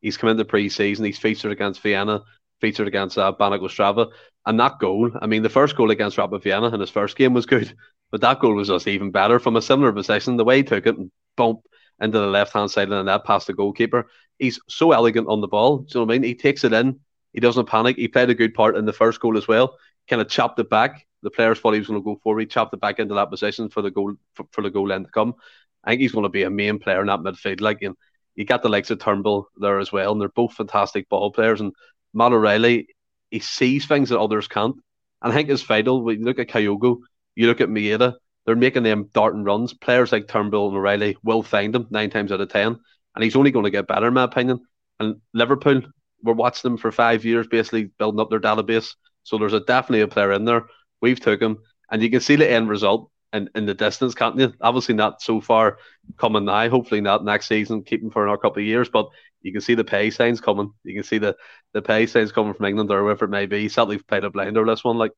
He's 0.00 0.16
come 0.16 0.30
into 0.30 0.44
pre-season. 0.44 1.04
He's 1.04 1.18
featured 1.18 1.52
against 1.52 1.80
Vienna, 1.80 2.22
featured 2.60 2.88
against 2.88 3.16
uh, 3.16 3.32
Banik 3.38 3.60
Ostrava, 3.60 4.10
and 4.46 4.60
that 4.60 4.78
goal. 4.78 5.10
I 5.20 5.26
mean, 5.26 5.42
the 5.42 5.48
first 5.48 5.76
goal 5.76 5.90
against 5.90 6.18
Rapid 6.18 6.42
Vienna 6.42 6.68
in 6.74 6.80
his 6.80 6.90
first 6.90 7.16
game 7.16 7.32
was 7.32 7.46
good, 7.46 7.74
but 8.10 8.20
that 8.20 8.40
goal 8.40 8.54
was 8.54 8.68
just 8.68 8.88
even 8.88 9.10
better 9.10 9.38
from 9.38 9.56
a 9.56 9.62
similar 9.62 9.92
position. 9.92 10.36
The 10.36 10.44
way 10.44 10.58
he 10.58 10.62
took 10.64 10.86
it 10.86 10.98
and 10.98 11.10
bump 11.36 11.60
into 12.00 12.18
the 12.18 12.26
left-hand 12.26 12.70
side 12.70 12.88
the 12.88 13.02
net 13.02 13.24
past 13.24 13.46
the 13.46 13.54
goalkeeper. 13.54 14.06
He's 14.38 14.60
so 14.68 14.92
elegant 14.92 15.28
on 15.28 15.40
the 15.40 15.48
ball. 15.48 15.78
Do 15.78 15.84
you 15.86 16.00
know 16.00 16.06
what 16.06 16.14
I 16.14 16.18
mean? 16.18 16.22
He 16.24 16.34
takes 16.34 16.64
it 16.64 16.72
in. 16.72 17.00
He 17.32 17.40
doesn't 17.40 17.66
panic. 17.66 17.96
He 17.96 18.08
played 18.08 18.30
a 18.30 18.34
good 18.34 18.54
part 18.54 18.76
in 18.76 18.84
the 18.84 18.92
first 18.92 19.20
goal 19.20 19.38
as 19.38 19.48
well. 19.48 19.78
Kind 20.08 20.20
of 20.20 20.28
chopped 20.28 20.58
it 20.58 20.68
back. 20.68 21.06
The 21.24 21.30
players 21.30 21.58
thought 21.58 21.72
he 21.72 21.80
was 21.80 21.88
going 21.88 22.00
to 22.00 22.04
go 22.04 22.20
forward. 22.22 22.40
He 22.40 22.46
chopped 22.46 22.72
it 22.72 22.80
back 22.80 23.00
into 23.00 23.14
that 23.14 23.30
position 23.30 23.68
for 23.68 23.82
the 23.82 23.90
goal 23.90 24.14
for, 24.34 24.46
for 24.52 24.62
the 24.62 24.70
goal 24.70 24.92
end 24.92 25.06
to 25.06 25.10
come. 25.10 25.34
I 25.82 25.90
think 25.90 26.02
he's 26.02 26.12
going 26.12 26.22
to 26.22 26.28
be 26.28 26.44
a 26.44 26.50
main 26.50 26.78
player 26.78 27.00
in 27.00 27.08
that 27.08 27.20
midfield. 27.20 27.60
Like, 27.60 27.82
and 27.82 27.96
you 28.36 28.44
got 28.44 28.62
the 28.62 28.68
likes 28.68 28.90
of 28.90 29.00
Turnbull 29.00 29.48
there 29.56 29.80
as 29.80 29.90
well, 29.90 30.12
and 30.12 30.20
they're 30.20 30.28
both 30.28 30.52
fantastic 30.52 31.08
ball 31.08 31.32
players. 31.32 31.60
And 31.60 31.72
Matt 32.12 32.32
O'Riley, 32.32 32.88
he 33.30 33.40
sees 33.40 33.86
things 33.86 34.10
that 34.10 34.20
others 34.20 34.46
can't. 34.46 34.76
And 35.22 35.32
I 35.32 35.34
think 35.34 35.48
it's 35.48 35.62
vital. 35.62 36.02
When 36.02 36.20
you 36.20 36.24
look 36.24 36.38
at 36.38 36.48
Kyogo, 36.48 36.98
you 37.34 37.46
look 37.46 37.60
at 37.60 37.68
Maeda, 37.68 38.14
they're 38.44 38.56
making 38.56 38.82
them 38.82 39.08
darting 39.14 39.44
runs. 39.44 39.72
Players 39.72 40.12
like 40.12 40.28
Turnbull 40.28 40.68
and 40.68 40.76
O'Riley 40.76 41.16
will 41.22 41.42
find 41.42 41.74
them 41.74 41.86
nine 41.90 42.10
times 42.10 42.30
out 42.30 42.40
of 42.40 42.50
ten, 42.50 42.78
and 43.14 43.24
he's 43.24 43.36
only 43.36 43.50
going 43.50 43.64
to 43.64 43.70
get 43.70 43.86
better, 43.86 44.08
in 44.08 44.14
my 44.14 44.24
opinion. 44.24 44.60
And 45.00 45.16
Liverpool, 45.32 45.80
we're 46.22 46.34
watching 46.34 46.70
them 46.70 46.78
for 46.78 46.92
five 46.92 47.24
years, 47.24 47.46
basically 47.46 47.84
building 47.98 48.20
up 48.20 48.30
their 48.30 48.40
database. 48.40 48.94
So 49.22 49.38
there's 49.38 49.54
a 49.54 49.60
definitely 49.60 50.02
a 50.02 50.08
player 50.08 50.32
in 50.32 50.44
there. 50.44 50.66
We've 51.04 51.20
took 51.20 51.42
him, 51.42 51.58
and 51.90 52.02
you 52.02 52.08
can 52.08 52.20
see 52.20 52.36
the 52.36 52.50
end 52.50 52.70
result 52.70 53.10
in, 53.34 53.50
in 53.54 53.66
the 53.66 53.74
distance, 53.74 54.14
can't 54.14 54.38
you? 54.38 54.54
Obviously 54.62 54.94
not 54.94 55.20
so 55.20 55.42
far 55.42 55.76
coming 56.16 56.46
now. 56.46 56.66
Hopefully 56.70 57.02
not 57.02 57.26
next 57.26 57.46
season. 57.46 57.82
Keep 57.82 58.04
him 58.04 58.10
for 58.10 58.24
another 58.24 58.38
couple 58.38 58.62
of 58.62 58.66
years, 58.66 58.88
but 58.88 59.10
you 59.42 59.52
can 59.52 59.60
see 59.60 59.74
the 59.74 59.84
pay 59.84 60.08
signs 60.08 60.40
coming. 60.40 60.72
You 60.82 60.94
can 60.94 61.02
see 61.02 61.18
the 61.18 61.36
the 61.74 61.82
pay 61.82 62.06
signs 62.06 62.32
coming 62.32 62.54
from 62.54 62.64
England 62.64 62.90
or 62.90 63.04
wherever 63.04 63.26
it 63.26 63.30
may 63.30 63.44
be. 63.44 63.68
Celtic 63.68 64.06
played 64.06 64.24
a 64.24 64.30
blinder 64.30 64.64
this 64.64 64.82
one, 64.82 64.96
like. 64.96 65.12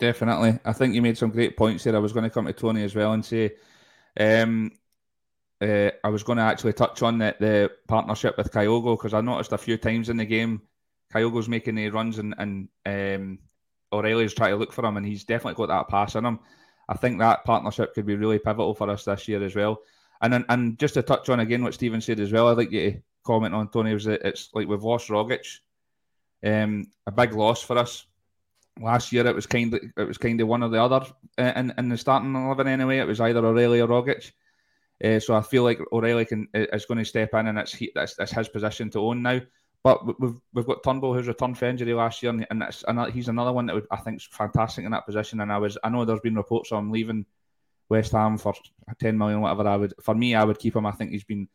Definitely. 0.00 0.58
I 0.64 0.72
think 0.72 0.94
you 0.94 1.02
made 1.02 1.16
some 1.16 1.30
great 1.30 1.56
points 1.56 1.84
there. 1.84 1.94
I 1.94 2.00
was 2.00 2.12
going 2.12 2.24
to 2.24 2.30
come 2.30 2.46
to 2.46 2.52
Tony 2.52 2.82
as 2.82 2.96
well 2.96 3.12
and 3.12 3.24
say, 3.24 3.52
um, 4.18 4.72
uh, 5.60 5.90
I 6.02 6.08
was 6.08 6.22
going 6.22 6.38
to 6.38 6.42
actually 6.42 6.72
touch 6.72 7.02
on 7.02 7.18
the, 7.18 7.36
the 7.38 7.70
partnership 7.86 8.38
with 8.38 8.50
Kyogo 8.50 8.96
because 8.96 9.12
I 9.12 9.20
noticed 9.20 9.52
a 9.52 9.58
few 9.58 9.76
times 9.76 10.08
in 10.08 10.16
the 10.16 10.24
game, 10.24 10.62
Kyogo's 11.12 11.50
making 11.50 11.74
the 11.74 11.90
runs 11.90 12.18
and, 12.18 12.34
and 12.38 12.68
um, 12.86 13.38
O'Riley's 13.92 14.34
trying 14.34 14.52
to 14.52 14.56
look 14.56 14.72
for 14.72 14.84
him, 14.84 14.96
and 14.96 15.06
he's 15.06 15.24
definitely 15.24 15.54
got 15.54 15.68
that 15.68 15.88
pass 15.88 16.14
in 16.14 16.24
him. 16.24 16.38
I 16.88 16.94
think 16.94 17.18
that 17.18 17.44
partnership 17.44 17.94
could 17.94 18.06
be 18.06 18.16
really 18.16 18.38
pivotal 18.38 18.74
for 18.74 18.90
us 18.90 19.04
this 19.04 19.28
year 19.28 19.42
as 19.42 19.54
well. 19.54 19.80
And 20.22 20.44
and 20.48 20.78
just 20.78 20.94
to 20.94 21.02
touch 21.02 21.28
on 21.28 21.40
again 21.40 21.62
what 21.62 21.74
Stephen 21.74 22.00
said 22.00 22.20
as 22.20 22.32
well, 22.32 22.48
I'd 22.48 22.56
like 22.56 22.72
you 22.72 22.90
to 22.90 23.02
comment 23.24 23.54
on 23.54 23.68
Tony 23.68 23.94
was 23.94 24.04
that 24.04 24.22
it's 24.22 24.50
like 24.54 24.68
we've 24.68 24.82
lost 24.82 25.08
Rogic, 25.08 25.58
um, 26.44 26.86
a 27.06 27.12
big 27.12 27.32
loss 27.32 27.62
for 27.62 27.78
us 27.78 28.06
last 28.80 29.12
year 29.12 29.26
it 29.26 29.34
was 29.34 29.46
kind 29.46 29.72
of 29.74 29.80
it 29.96 30.08
was 30.08 30.18
kind 30.18 30.40
of 30.40 30.48
one 30.48 30.62
or 30.62 30.68
the 30.68 30.82
other 30.82 31.06
uh, 31.38 31.52
in 31.56 31.72
in 31.78 31.88
the 31.88 31.96
starting 31.96 32.34
eleven 32.34 32.68
anyway. 32.68 32.98
It 32.98 33.06
was 33.06 33.20
either 33.20 33.44
O'Riley 33.44 33.80
or 33.80 33.88
Rogic. 33.88 34.32
Uh, 35.02 35.18
so 35.18 35.34
I 35.34 35.42
feel 35.42 35.62
like 35.62 35.80
O'Riley 35.92 36.26
can 36.26 36.48
is 36.54 36.86
going 36.86 36.98
to 36.98 37.04
step 37.04 37.32
in, 37.34 37.46
and 37.46 37.58
it's 37.58 37.74
he, 37.74 37.90
that's, 37.94 38.16
that's 38.16 38.32
his 38.32 38.48
position 38.48 38.90
to 38.90 39.00
own 39.00 39.22
now. 39.22 39.40
But 39.82 40.06
we- 40.06 40.14
we've 40.18 40.40
we've 40.52 40.66
got 40.66 40.82
Turnbull 40.82 41.14
who's 41.14 41.28
returned 41.28 41.58
for 41.58 41.64
injury 41.66 41.94
last 41.94 42.22
year, 42.22 42.32
and, 42.50 42.60
that's 42.60 42.84
he's 43.12 43.28
another 43.28 43.52
one 43.52 43.66
that 43.66 43.74
would, 43.74 43.86
I 43.90 43.96
think 43.96 44.18
is 44.18 44.28
fantastic 44.30 44.84
in 44.84 44.90
that 44.90 45.06
position. 45.06 45.40
And 45.40 45.52
I 45.52 45.58
was 45.58 45.78
I 45.82 45.88
know 45.88 46.04
there's 46.04 46.20
been 46.20 46.36
reports 46.36 46.70
of 46.70 46.78
him 46.78 46.90
leaving 46.92 47.24
West 47.88 48.12
Ham 48.12 48.36
for 48.36 48.54
ten 48.98 49.16
million, 49.16 49.40
whatever. 49.40 49.66
I 49.66 49.76
would 49.76 49.94
for 50.02 50.14
me, 50.14 50.34
I 50.34 50.44
would 50.44 50.58
keep 50.58 50.76
him. 50.76 50.86
I 50.86 50.92
think 50.92 51.12
he's 51.12 51.24
been 51.24 51.48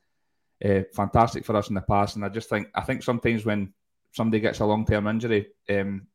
uh, 0.64 0.82
fantastic 0.94 1.46
for 1.46 1.56
us 1.56 1.70
in 1.70 1.76
the 1.76 1.82
past, 1.82 2.16
and 2.16 2.26
I 2.26 2.30
just 2.30 2.50
think 2.50 2.68
I 2.74 2.82
think 2.82 3.04
sometimes 3.04 3.46
when 3.46 3.74
somebody 4.12 4.42
gets 4.42 4.60
a 4.60 4.66
long 4.66 4.86
term 4.86 5.08
injury, 5.08 5.48
um, 5.70 6.08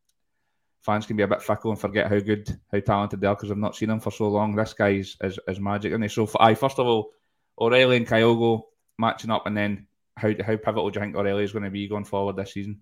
fans 0.83 1.07
can 1.07 1.17
be 1.17 1.23
a 1.23 1.29
bit 1.29 1.43
fickle 1.43 1.71
and 1.71 1.81
forget 1.81 2.09
how 2.09 2.19
good, 2.19 2.49
how 2.73 2.81
talented 2.81 3.21
they 3.21 3.27
are 3.27 3.35
because 3.37 3.51
they've 3.51 3.59
not 3.59 3.77
seen 3.77 3.91
him 3.91 4.01
for 4.01 4.11
so 4.11 4.29
long. 4.29 4.57
This 4.57 4.73
guy 4.73 4.91
is, 4.91 5.17
is, 5.23 5.39
is 5.47 5.61
magic, 5.61 5.93
and 5.93 6.11
so 6.11 6.29
I 6.41 6.55
first 6.55 6.79
of 6.79 6.87
all, 6.87 7.13
O'Riley 7.59 7.99
and 7.99 8.09
Kyogo 8.09 8.63
matching 8.99 9.31
up, 9.31 9.47
and 9.47 9.57
then 9.57 9.87
how 10.21 10.33
how 10.45 10.57
pivotal 10.57 10.91
do 10.91 10.99
you 10.99 11.05
think 11.05 11.17
O'Riley 11.17 11.45
is 11.45 11.53
going 11.53 11.65
to 11.65 11.71
be 11.71 11.89
going 11.89 12.05
forward 12.05 12.37
this 12.37 12.53
season? 12.53 12.81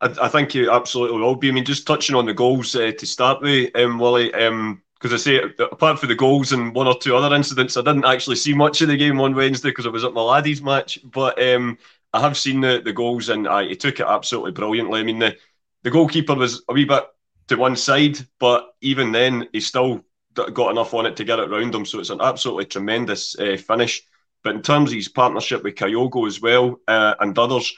I, 0.00 0.14
I 0.22 0.28
think 0.28 0.54
you 0.54 0.70
absolutely 0.70 1.18
will 1.18 1.34
be. 1.34 1.48
I 1.48 1.52
mean, 1.52 1.64
just 1.64 1.86
touching 1.86 2.16
on 2.16 2.26
the 2.26 2.34
goals 2.34 2.74
uh, 2.74 2.92
to 2.92 3.06
start 3.06 3.42
with, 3.42 3.74
um, 3.76 3.98
Willie. 3.98 4.32
Um, 4.34 4.82
because 5.00 5.12
I 5.12 5.16
say, 5.16 5.40
apart 5.60 6.00
from 6.00 6.08
the 6.08 6.16
goals 6.16 6.52
and 6.52 6.74
one 6.74 6.88
or 6.88 6.98
two 6.98 7.14
other 7.14 7.34
incidents, 7.34 7.76
I 7.76 7.82
didn't 7.82 8.04
actually 8.04 8.34
see 8.34 8.52
much 8.52 8.80
of 8.80 8.88
the 8.88 8.96
game 8.96 9.20
on 9.20 9.32
Wednesday 9.32 9.68
because 9.68 9.86
I 9.86 9.90
was 9.90 10.02
at 10.02 10.12
my 10.12 10.22
laddies 10.22 10.60
match. 10.60 10.98
But 11.04 11.40
um, 11.40 11.78
I 12.12 12.20
have 12.20 12.36
seen 12.36 12.60
the, 12.60 12.82
the 12.84 12.92
goals 12.92 13.28
and 13.28 13.46
I, 13.46 13.68
he 13.68 13.76
took 13.76 14.00
it 14.00 14.06
absolutely 14.08 14.50
brilliantly. 14.50 14.98
I 14.98 15.04
mean, 15.04 15.20
the, 15.20 15.36
the 15.84 15.92
goalkeeper 15.92 16.34
was 16.34 16.62
a 16.68 16.72
wee 16.72 16.84
bit 16.84 17.04
to 17.46 17.56
one 17.56 17.76
side, 17.76 18.18
but 18.40 18.74
even 18.80 19.12
then, 19.12 19.48
he 19.52 19.60
still 19.60 20.04
got 20.34 20.70
enough 20.72 20.94
on 20.94 21.06
it 21.06 21.14
to 21.16 21.24
get 21.24 21.38
it 21.38 21.50
round 21.50 21.74
him. 21.74 21.86
So 21.86 22.00
it's 22.00 22.10
an 22.10 22.20
absolutely 22.20 22.64
tremendous 22.64 23.38
uh, 23.38 23.56
finish. 23.56 24.02
But 24.44 24.54
in 24.54 24.62
terms 24.62 24.90
of 24.90 24.96
his 24.96 25.08
partnership 25.08 25.62
with 25.62 25.74
Kyogo 25.74 26.26
as 26.26 26.40
well 26.40 26.80
uh, 26.86 27.14
and 27.20 27.38
others, 27.38 27.74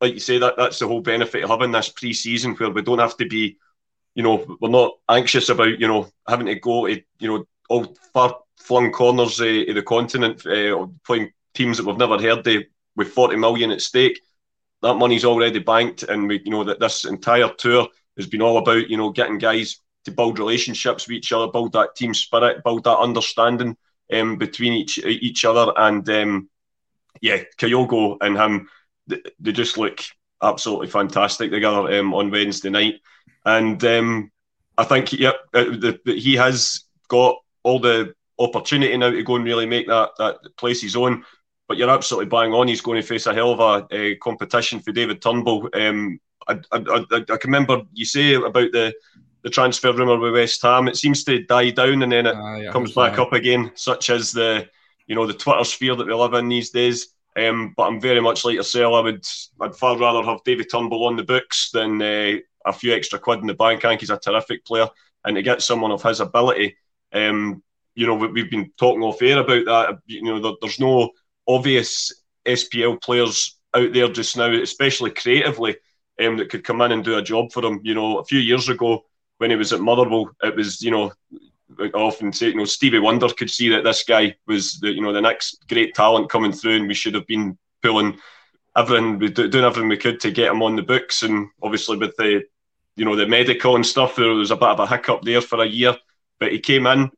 like 0.00 0.14
you 0.14 0.20
say, 0.20 0.38
that 0.38 0.56
that's 0.56 0.80
the 0.80 0.88
whole 0.88 1.00
benefit 1.00 1.44
of 1.44 1.50
having 1.50 1.70
this 1.70 1.88
pre-season 1.88 2.54
where 2.56 2.70
we 2.70 2.82
don't 2.82 2.98
have 2.98 3.16
to 3.18 3.26
be, 3.26 3.56
you 4.14 4.22
know, 4.22 4.56
we're 4.60 4.68
not 4.68 4.92
anxious 5.08 5.48
about 5.48 5.78
you 5.78 5.88
know 5.88 6.08
having 6.28 6.46
to 6.46 6.56
go 6.56 6.86
to 6.86 7.00
you 7.20 7.28
know 7.28 7.44
all 7.68 7.96
far 8.12 8.36
flung 8.58 8.90
corners 8.90 9.40
uh, 9.40 9.44
of 9.44 9.74
the 9.74 9.82
continent 9.82 10.44
uh, 10.46 10.72
or 10.72 10.90
playing 11.06 11.30
teams 11.54 11.76
that 11.76 11.86
we've 11.86 11.96
never 11.96 12.20
heard 12.20 12.46
of 12.46 12.62
with 12.96 13.08
40 13.08 13.36
million 13.36 13.70
at 13.70 13.80
stake. 13.80 14.20
That 14.82 14.94
money's 14.94 15.24
already 15.24 15.60
banked, 15.60 16.02
and 16.02 16.28
we, 16.28 16.42
you 16.44 16.50
know 16.50 16.64
that 16.64 16.80
this 16.80 17.04
entire 17.04 17.48
tour 17.56 17.86
has 18.16 18.26
been 18.26 18.42
all 18.42 18.58
about 18.58 18.90
you 18.90 18.96
know 18.96 19.10
getting 19.10 19.38
guys 19.38 19.80
to 20.04 20.10
build 20.10 20.40
relationships 20.40 21.06
with 21.06 21.14
each 21.14 21.32
other, 21.32 21.50
build 21.50 21.72
that 21.72 21.94
team 21.94 22.12
spirit, 22.12 22.64
build 22.64 22.84
that 22.84 22.98
understanding 22.98 23.76
um, 24.12 24.36
between 24.36 24.72
each 24.72 24.98
each 24.98 25.44
other, 25.44 25.72
and 25.76 26.08
um, 26.10 26.48
yeah, 27.20 27.42
Kyogo 27.58 28.18
and 28.20 28.36
him, 28.36 28.68
they 29.06 29.52
just 29.52 29.78
look 29.78 30.00
absolutely 30.42 30.88
fantastic 30.88 31.50
together 31.50 31.98
um, 31.98 32.14
on 32.14 32.30
Wednesday 32.30 32.70
night, 32.70 33.00
and 33.44 33.82
um, 33.84 34.30
I 34.78 34.84
think 34.84 35.12
yep, 35.12 35.36
uh, 35.54 35.64
the, 35.64 36.00
the, 36.04 36.18
he 36.18 36.34
has 36.34 36.84
got 37.08 37.36
all 37.62 37.78
the 37.78 38.14
opportunity 38.38 38.96
now 38.96 39.10
to 39.10 39.22
go 39.22 39.36
and 39.36 39.44
really 39.44 39.66
make 39.66 39.86
that 39.88 40.10
that 40.18 40.38
place 40.56 40.80
his 40.80 40.96
own. 40.96 41.24
But 41.68 41.78
you're 41.78 41.90
absolutely 41.90 42.28
bang 42.28 42.52
on. 42.52 42.68
He's 42.68 42.80
going 42.80 43.00
to 43.00 43.06
face 43.06 43.26
a 43.26 43.34
hell 43.34 43.52
of 43.52 43.60
a 43.90 44.12
uh, 44.12 44.14
competition 44.20 44.80
for 44.80 44.92
David 44.92 45.22
Turnbull. 45.22 45.70
Um, 45.74 46.18
I, 46.48 46.54
I, 46.72 46.78
I, 46.78 47.04
I, 47.12 47.36
can 47.36 47.38
remember 47.44 47.82
you 47.92 48.04
say 48.04 48.34
about 48.34 48.72
the 48.72 48.92
the 49.42 49.50
transfer 49.50 49.92
rumour 49.92 50.18
with 50.18 50.34
West 50.34 50.62
Ham. 50.62 50.88
It 50.88 50.96
seems 50.96 51.24
to 51.24 51.42
die 51.44 51.70
down 51.70 52.02
and 52.02 52.12
then 52.12 52.26
it 52.26 52.36
yeah, 52.62 52.70
comes 52.70 52.92
back 52.92 53.18
up 53.18 53.32
again, 53.32 53.72
such 53.74 54.10
as 54.10 54.32
the 54.32 54.68
you 55.06 55.14
know 55.14 55.26
the 55.26 55.34
Twitter 55.34 55.64
sphere 55.64 55.96
that 55.96 56.06
we 56.06 56.14
live 56.14 56.34
in 56.34 56.48
these 56.48 56.70
days. 56.70 57.08
Um, 57.36 57.72
but 57.76 57.84
I'm 57.84 58.00
very 58.00 58.20
much 58.20 58.44
like 58.44 58.54
yourself. 58.54 58.94
I 58.94 59.00
would 59.00 59.26
I'd 59.60 59.76
far 59.76 59.98
rather 59.98 60.22
have 60.22 60.44
David 60.44 60.68
Turnbull 60.70 61.06
on 61.06 61.16
the 61.16 61.24
books 61.24 61.70
than 61.72 62.00
uh, 62.00 62.36
a 62.64 62.72
few 62.72 62.94
extra 62.94 63.18
quid 63.18 63.40
in 63.40 63.46
the 63.46 63.54
bank. 63.54 63.84
I 63.84 63.88
think 63.88 64.00
he's 64.00 64.10
a 64.10 64.18
terrific 64.18 64.64
player, 64.64 64.88
and 65.24 65.36
to 65.36 65.42
get 65.42 65.62
someone 65.62 65.90
of 65.90 66.02
his 66.02 66.20
ability, 66.20 66.76
um, 67.12 67.62
you 67.94 68.06
know, 68.06 68.14
we, 68.14 68.40
have 68.40 68.50
been 68.50 68.70
talking 68.78 69.02
off 69.02 69.22
air 69.22 69.40
about 69.40 69.64
that. 69.64 69.98
You 70.06 70.22
know, 70.22 70.40
there, 70.40 70.52
there's 70.60 70.80
no 70.80 71.10
obvious 71.48 72.22
SPL 72.46 73.02
players 73.02 73.58
out 73.74 73.92
there 73.92 74.08
just 74.08 74.36
now, 74.36 74.52
especially 74.52 75.10
creatively, 75.10 75.76
um, 76.22 76.36
that 76.36 76.50
could 76.50 76.64
come 76.64 76.80
in 76.82 76.92
and 76.92 77.02
do 77.02 77.16
a 77.16 77.22
job 77.22 77.50
for 77.50 77.64
him. 77.64 77.80
You 77.82 77.94
know, 77.94 78.18
a 78.18 78.24
few 78.24 78.38
years 78.38 78.68
ago 78.68 79.04
when 79.42 79.50
he 79.50 79.56
was 79.56 79.72
at 79.72 79.80
Motherwell, 79.80 80.30
it 80.44 80.54
was 80.54 80.80
you 80.80 80.92
know 80.92 81.12
I 81.80 81.88
often 81.94 82.32
say 82.32 82.46
you 82.50 82.54
know 82.54 82.64
Stevie 82.64 83.00
Wonder 83.00 83.28
could 83.28 83.50
see 83.50 83.68
that 83.70 83.82
this 83.82 84.04
guy 84.04 84.36
was 84.46 84.78
the 84.78 84.92
you 84.92 85.02
know 85.02 85.12
the 85.12 85.20
next 85.20 85.66
great 85.68 85.94
talent 85.94 86.30
coming 86.30 86.52
through, 86.52 86.76
and 86.76 86.86
we 86.86 86.94
should 86.94 87.14
have 87.14 87.26
been 87.26 87.58
pulling 87.82 88.18
everything, 88.76 89.18
we 89.18 89.30
doing 89.30 89.64
everything 89.64 89.88
we 89.88 89.96
could 89.96 90.20
to 90.20 90.30
get 90.30 90.52
him 90.52 90.62
on 90.62 90.76
the 90.76 90.82
books, 90.82 91.24
and 91.24 91.48
obviously 91.60 91.96
with 91.96 92.16
the 92.16 92.44
you 92.94 93.04
know 93.04 93.16
the 93.16 93.26
medical 93.26 93.74
and 93.74 93.84
stuff, 93.84 94.14
there 94.14 94.28
was 94.28 94.52
a 94.52 94.56
bit 94.56 94.68
of 94.68 94.78
a 94.78 94.86
hiccup 94.86 95.22
there 95.22 95.40
for 95.40 95.60
a 95.60 95.66
year, 95.66 95.96
but 96.38 96.52
he 96.52 96.60
came 96.60 96.86
in 96.86 97.10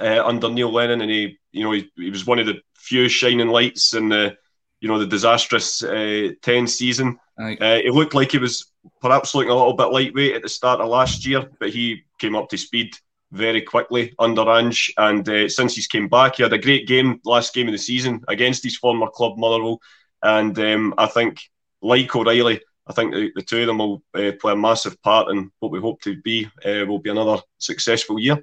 uh, 0.00 0.26
under 0.26 0.50
Neil 0.50 0.72
Lennon, 0.72 1.00
and 1.00 1.10
he 1.12 1.38
you 1.52 1.62
know 1.62 1.70
he, 1.70 1.88
he 1.94 2.10
was 2.10 2.26
one 2.26 2.40
of 2.40 2.46
the 2.46 2.60
few 2.74 3.08
shining 3.08 3.50
lights 3.50 3.94
in 3.94 4.08
the 4.08 4.36
you 4.80 4.88
know 4.88 4.98
the 4.98 5.06
disastrous 5.06 5.84
uh, 5.84 6.30
ten 6.42 6.66
season. 6.66 7.20
Uh, 7.60 7.78
it 7.84 7.94
looked 7.94 8.14
like 8.14 8.32
he 8.32 8.38
was 8.38 8.72
perhaps 9.00 9.34
looking 9.34 9.50
a 9.50 9.54
little 9.54 9.74
bit 9.74 9.86
lightweight 9.86 10.34
at 10.34 10.42
the 10.42 10.48
start 10.48 10.80
of 10.80 10.88
last 10.88 11.26
year, 11.26 11.48
but 11.60 11.70
he 11.70 12.04
came 12.18 12.36
up 12.36 12.48
to 12.50 12.58
speed 12.58 12.96
very 13.32 13.62
quickly 13.62 14.14
under 14.18 14.48
Ange. 14.48 14.92
And 14.96 15.28
uh, 15.28 15.48
since 15.48 15.74
he's 15.74 15.86
came 15.86 16.08
back, 16.08 16.36
he 16.36 16.42
had 16.42 16.52
a 16.52 16.58
great 16.58 16.86
game 16.86 17.20
last 17.24 17.54
game 17.54 17.68
of 17.68 17.72
the 17.72 17.78
season 17.78 18.22
against 18.28 18.64
his 18.64 18.76
former 18.76 19.08
club 19.08 19.38
Motherwell. 19.38 19.80
And 20.22 20.58
um, 20.58 20.94
I 20.98 21.06
think, 21.06 21.40
like 21.82 22.14
O'Riley, 22.14 22.60
I 22.86 22.92
think 22.92 23.12
the, 23.12 23.32
the 23.34 23.42
two 23.42 23.60
of 23.60 23.66
them 23.66 23.78
will 23.78 24.02
uh, 24.14 24.32
play 24.40 24.52
a 24.52 24.56
massive 24.56 25.00
part 25.02 25.30
in 25.30 25.50
what 25.58 25.72
we 25.72 25.80
hope 25.80 26.00
to 26.02 26.20
be 26.22 26.48
uh, 26.64 26.84
will 26.86 27.00
be 27.00 27.10
another 27.10 27.42
successful 27.58 28.18
year. 28.18 28.42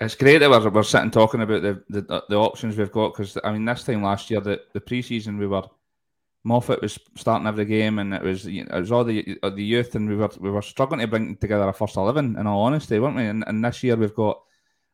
It's 0.00 0.14
great 0.14 0.38
that 0.38 0.50
we're, 0.50 0.68
we're 0.68 0.82
sitting 0.82 1.10
talking 1.10 1.40
about 1.42 1.62
the, 1.62 1.82
the, 1.88 2.22
the 2.28 2.36
options 2.36 2.76
we've 2.76 2.92
got 2.92 3.14
because 3.14 3.38
I 3.42 3.52
mean 3.52 3.64
this 3.64 3.84
time 3.84 4.02
last 4.02 4.30
year 4.30 4.40
the, 4.40 4.60
the 4.74 4.80
preseason 4.80 5.38
we 5.38 5.46
were 5.46 5.62
Moffat 6.44 6.80
was 6.80 6.98
starting 7.16 7.46
every 7.46 7.64
game, 7.64 7.98
and 7.98 8.14
it 8.14 8.22
was 8.22 8.46
it 8.46 8.70
was 8.70 8.92
all 8.92 9.04
the 9.04 9.38
the 9.42 9.64
youth, 9.64 9.94
and 9.94 10.08
we 10.08 10.16
were 10.16 10.30
we 10.38 10.50
were 10.50 10.62
struggling 10.62 11.00
to 11.00 11.06
bring 11.06 11.36
together 11.36 11.68
a 11.68 11.72
first 11.72 11.96
eleven. 11.96 12.36
In 12.38 12.46
all 12.46 12.62
honesty, 12.62 12.98
weren't 12.98 13.16
we? 13.16 13.26
And, 13.26 13.44
and 13.46 13.64
this 13.64 13.82
year 13.82 13.96
we've 13.96 14.14
got 14.14 14.40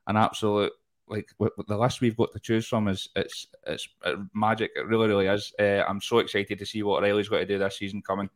an 0.07 0.17
absolute 0.17 0.73
like 1.07 1.31
the 1.39 1.77
list 1.77 2.01
we've 2.01 2.17
got 2.17 2.33
to 2.33 2.41
choose 2.41 2.67
from 2.67 2.89
is 2.89 3.09
it's 3.15 3.47
it's 3.67 3.89
magic. 4.33 4.73
It 4.75 4.87
really 4.87 5.09
really 5.09 5.27
is. 5.27 5.53
Uh, 5.59 5.85
I'm 5.87 6.01
so 6.01 6.19
excited 6.19 6.59
to 6.59 6.67
see 6.67 6.83
what 6.83 7.03
Riley's 7.03 7.29
got 7.29 7.39
to 7.39 7.47
do 7.47 7.59
this 7.59 7.79
season 7.79 8.03
coming. 8.03 8.31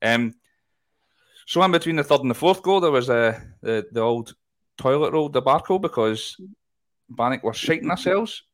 Um, 0.00 0.34
so 1.46 1.62
in 1.62 1.72
between 1.72 1.96
the 1.96 2.04
third 2.04 2.20
and 2.20 2.30
the 2.30 2.34
fourth 2.34 2.62
goal, 2.62 2.80
there 2.80 2.90
was 2.90 3.10
uh, 3.10 3.38
the 3.62 3.86
the 3.90 4.00
old 4.00 4.34
toilet 4.76 5.12
roll 5.12 5.28
debacle 5.28 5.78
because 5.78 6.40
Banik 7.12 7.42
were 7.42 7.52
shaking 7.52 7.90
ourselves 7.90 8.44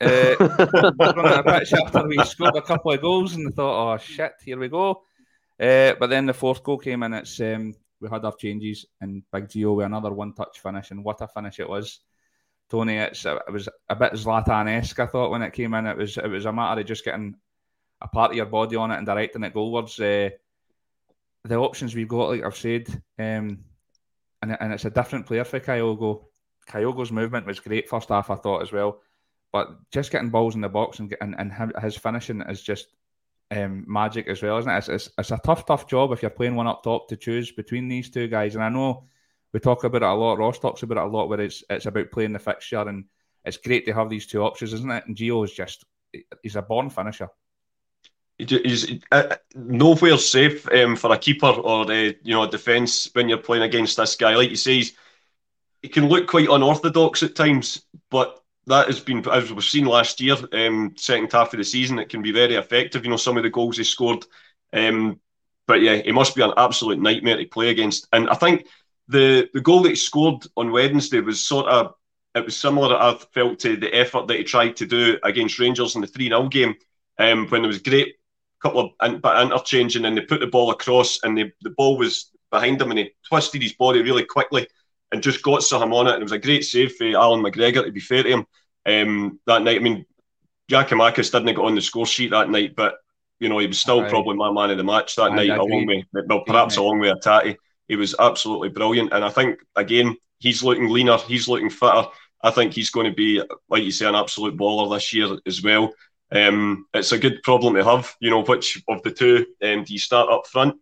uh, 0.00 0.34
running 0.98 1.38
a 1.38 1.42
pitch 1.42 1.72
after 1.72 2.06
we 2.06 2.18
scored 2.24 2.56
a 2.56 2.62
couple 2.62 2.92
of 2.92 3.00
goals 3.00 3.34
and 3.34 3.54
thought, 3.54 3.94
oh 3.94 3.98
shit, 3.98 4.32
here 4.44 4.58
we 4.58 4.68
go. 4.68 5.02
Uh, 5.60 5.94
but 5.98 6.10
then 6.10 6.26
the 6.26 6.32
fourth 6.32 6.62
goal 6.62 6.78
came 6.78 7.02
and 7.02 7.14
It's 7.14 7.40
um, 7.40 7.74
we 8.00 8.08
had 8.08 8.24
our 8.24 8.34
changes 8.36 8.86
and 9.00 9.22
Big 9.32 9.48
Gio 9.48 9.76
with 9.76 9.86
another 9.86 10.12
one-touch 10.12 10.60
finish, 10.60 10.90
and 10.90 11.04
what 11.04 11.20
a 11.20 11.28
finish 11.28 11.60
it 11.60 11.68
was. 11.68 12.00
Tony, 12.70 12.96
it's 12.96 13.24
it 13.24 13.52
was 13.52 13.68
a 13.88 13.96
bit 13.96 14.12
Zlatan-esque. 14.14 14.98
I 14.98 15.06
thought 15.06 15.30
when 15.30 15.42
it 15.42 15.52
came 15.52 15.74
in, 15.74 15.86
it 15.86 15.96
was 15.96 16.16
it 16.16 16.28
was 16.28 16.44
a 16.44 16.52
matter 16.52 16.80
of 16.80 16.86
just 16.86 17.04
getting 17.04 17.34
a 18.00 18.08
part 18.08 18.32
of 18.32 18.36
your 18.36 18.46
body 18.46 18.76
on 18.76 18.90
it 18.90 18.96
and 18.96 19.06
directing 19.06 19.44
it 19.44 19.54
goalwards. 19.54 20.00
Uh, 20.00 20.30
the 21.44 21.56
options 21.56 21.94
we've 21.94 22.08
got, 22.08 22.30
like 22.30 22.42
I've 22.42 22.56
said, 22.56 22.88
um, 23.18 23.64
and 24.42 24.56
and 24.60 24.72
it's 24.72 24.86
a 24.86 24.90
different 24.90 25.26
player 25.26 25.44
for 25.44 25.60
Kyogo. 25.60 26.24
Kyogo's 26.68 27.12
movement 27.12 27.46
was 27.46 27.60
great 27.60 27.88
first 27.88 28.08
half, 28.08 28.30
I 28.30 28.36
thought 28.36 28.62
as 28.62 28.72
well. 28.72 29.00
But 29.54 29.88
just 29.92 30.10
getting 30.10 30.30
balls 30.30 30.56
in 30.56 30.62
the 30.62 30.68
box 30.68 30.98
and 30.98 31.16
and, 31.20 31.36
and 31.38 31.72
his 31.80 31.96
finishing 31.96 32.40
is 32.40 32.60
just 32.60 32.88
um, 33.52 33.84
magic 33.86 34.26
as 34.26 34.42
well, 34.42 34.58
isn't 34.58 34.68
it? 34.68 34.78
It's, 34.78 34.88
it's, 34.88 35.10
it's, 35.16 35.30
a 35.30 35.38
tough, 35.44 35.64
tough 35.64 35.86
job 35.86 36.10
if 36.10 36.22
you're 36.22 36.30
playing 36.32 36.56
one 36.56 36.66
up 36.66 36.82
top 36.82 37.06
to 37.08 37.16
choose 37.16 37.52
between 37.52 37.86
these 37.86 38.10
two 38.10 38.26
guys. 38.26 38.56
And 38.56 38.64
I 38.64 38.68
know 38.68 39.04
we 39.52 39.60
talk 39.60 39.84
about 39.84 40.02
it 40.02 40.06
a 40.06 40.12
lot. 40.12 40.38
Ross 40.38 40.58
talks 40.58 40.82
about 40.82 40.98
it 40.98 41.04
a 41.04 41.06
lot, 41.06 41.28
where 41.28 41.40
it's 41.40 41.62
it's 41.70 41.86
about 41.86 42.10
playing 42.10 42.32
the 42.32 42.40
fixture, 42.40 42.80
and 42.80 43.04
it's 43.44 43.56
great 43.56 43.86
to 43.86 43.92
have 43.92 44.10
these 44.10 44.26
two 44.26 44.42
options, 44.42 44.72
isn't 44.72 44.90
it? 44.90 45.06
And 45.06 45.16
Gio 45.16 45.44
is 45.44 45.52
just 45.52 45.84
he's 46.42 46.56
a 46.56 46.62
born 46.62 46.90
finisher. 46.90 47.28
He's 48.36 49.00
uh, 49.12 49.36
nowhere 49.54 50.18
safe 50.18 50.68
um, 50.72 50.96
for 50.96 51.12
a 51.12 51.18
keeper 51.18 51.46
or 51.46 51.88
uh, 51.88 51.94
you 52.24 52.34
know 52.34 52.42
a 52.42 52.50
defence 52.50 53.08
when 53.12 53.28
you're 53.28 53.38
playing 53.38 53.62
against 53.62 53.98
this 53.98 54.16
guy. 54.16 54.34
Like 54.34 54.50
you 54.50 54.56
say, 54.56 54.82
he 55.80 55.88
can 55.88 56.08
look 56.08 56.26
quite 56.26 56.48
unorthodox 56.48 57.22
at 57.22 57.36
times, 57.36 57.82
but 58.10 58.43
that 58.66 58.86
has 58.86 59.00
been, 59.00 59.26
as 59.28 59.52
we've 59.52 59.64
seen 59.64 59.84
last 59.84 60.20
year, 60.20 60.36
um, 60.52 60.94
second 60.96 61.30
half 61.32 61.52
of 61.52 61.58
the 61.58 61.64
season, 61.64 61.98
it 61.98 62.08
can 62.08 62.22
be 62.22 62.32
very 62.32 62.54
effective. 62.54 63.04
You 63.04 63.10
know, 63.10 63.16
some 63.16 63.36
of 63.36 63.42
the 63.42 63.50
goals 63.50 63.76
he 63.76 63.84
scored. 63.84 64.24
Um, 64.72 65.20
but 65.66 65.80
yeah, 65.80 65.92
it 65.92 66.14
must 66.14 66.34
be 66.34 66.42
an 66.42 66.52
absolute 66.56 66.98
nightmare 66.98 67.36
to 67.36 67.46
play 67.46 67.70
against. 67.70 68.08
And 68.12 68.28
I 68.28 68.34
think 68.34 68.66
the 69.08 69.48
the 69.52 69.60
goal 69.60 69.82
that 69.82 69.90
he 69.90 69.96
scored 69.96 70.46
on 70.56 70.72
Wednesday 70.72 71.20
was 71.20 71.44
sort 71.44 71.66
of 71.66 71.94
it 72.34 72.44
was 72.44 72.56
similar. 72.56 72.96
I 72.96 73.16
felt 73.32 73.60
to 73.60 73.76
the 73.76 73.94
effort 73.94 74.26
that 74.26 74.38
he 74.38 74.44
tried 74.44 74.76
to 74.76 74.86
do 74.86 75.18
against 75.22 75.58
Rangers 75.58 75.94
in 75.94 76.00
the 76.00 76.06
three 76.06 76.28
0 76.28 76.48
game 76.48 76.74
um, 77.18 77.46
when 77.48 77.62
there 77.62 77.68
was 77.68 77.78
great 77.78 78.16
couple 78.60 78.80
of 78.80 78.90
in, 79.02 79.16
interchanging 79.16 80.06
and 80.06 80.16
they 80.16 80.22
put 80.22 80.40
the 80.40 80.46
ball 80.46 80.70
across 80.70 81.22
and 81.22 81.36
the, 81.36 81.52
the 81.60 81.70
ball 81.70 81.98
was 81.98 82.30
behind 82.50 82.80
him 82.80 82.90
and 82.90 82.98
he 82.98 83.10
twisted 83.28 83.60
his 83.62 83.74
body 83.74 84.00
really 84.00 84.24
quickly 84.24 84.66
and 85.14 85.22
just 85.22 85.42
got 85.44 85.60
Saham 85.60 85.94
on 85.94 86.08
it. 86.08 86.14
And 86.14 86.22
it 86.22 86.24
was 86.24 86.32
a 86.32 86.38
great 86.38 86.64
save 86.64 86.96
for 86.96 87.06
Allan 87.06 87.40
McGregor, 87.40 87.84
to 87.84 87.92
be 87.92 88.00
fair 88.00 88.24
to 88.24 88.28
him, 88.28 88.46
um, 88.84 89.40
that 89.46 89.62
night. 89.62 89.76
I 89.76 89.78
mean, 89.78 90.04
Giakoumakis 90.68 91.30
didn't 91.30 91.54
get 91.54 91.58
on 91.58 91.76
the 91.76 91.80
score 91.80 92.04
sheet 92.04 92.32
that 92.32 92.50
night, 92.50 92.74
but 92.74 92.96
you 93.38 93.48
know 93.48 93.58
he 93.58 93.66
was 93.66 93.78
still 93.78 94.04
probably 94.08 94.36
my 94.36 94.50
man 94.50 94.70
of 94.70 94.76
the 94.76 94.84
match 94.84 95.14
that 95.16 95.32
night, 95.32 95.50
along 95.50 95.86
with 95.86 96.26
well, 96.26 96.42
perhaps 96.44 96.76
along 96.76 96.98
with 96.98 97.16
Hatate. 97.20 97.56
he 97.86 97.96
was 97.96 98.16
absolutely 98.18 98.70
brilliant. 98.70 99.12
And 99.12 99.24
I 99.24 99.28
think 99.30 99.60
again, 99.76 100.16
he's 100.40 100.64
looking 100.64 100.88
leaner, 100.88 101.18
he's 101.18 101.48
looking 101.48 101.70
fitter. 101.70 102.06
I 102.42 102.50
think 102.50 102.74
he's 102.74 102.90
going 102.90 103.06
to 103.06 103.14
be, 103.14 103.40
like 103.70 103.84
you 103.84 103.92
say, 103.92 104.06
an 104.06 104.14
absolute 104.14 104.56
baller 104.56 104.94
this 104.94 105.14
year 105.14 105.38
as 105.46 105.62
well. 105.62 105.92
Um, 106.32 106.86
it's 106.92 107.12
a 107.12 107.18
good 107.18 107.42
problem 107.42 107.74
to 107.74 107.84
have, 107.84 108.14
you 108.20 108.30
know, 108.30 108.42
which 108.42 108.82
of 108.88 109.02
the 109.02 109.10
two 109.12 109.46
um, 109.62 109.84
do 109.84 109.92
you 109.92 109.98
start 109.98 110.28
up 110.28 110.46
front? 110.46 110.76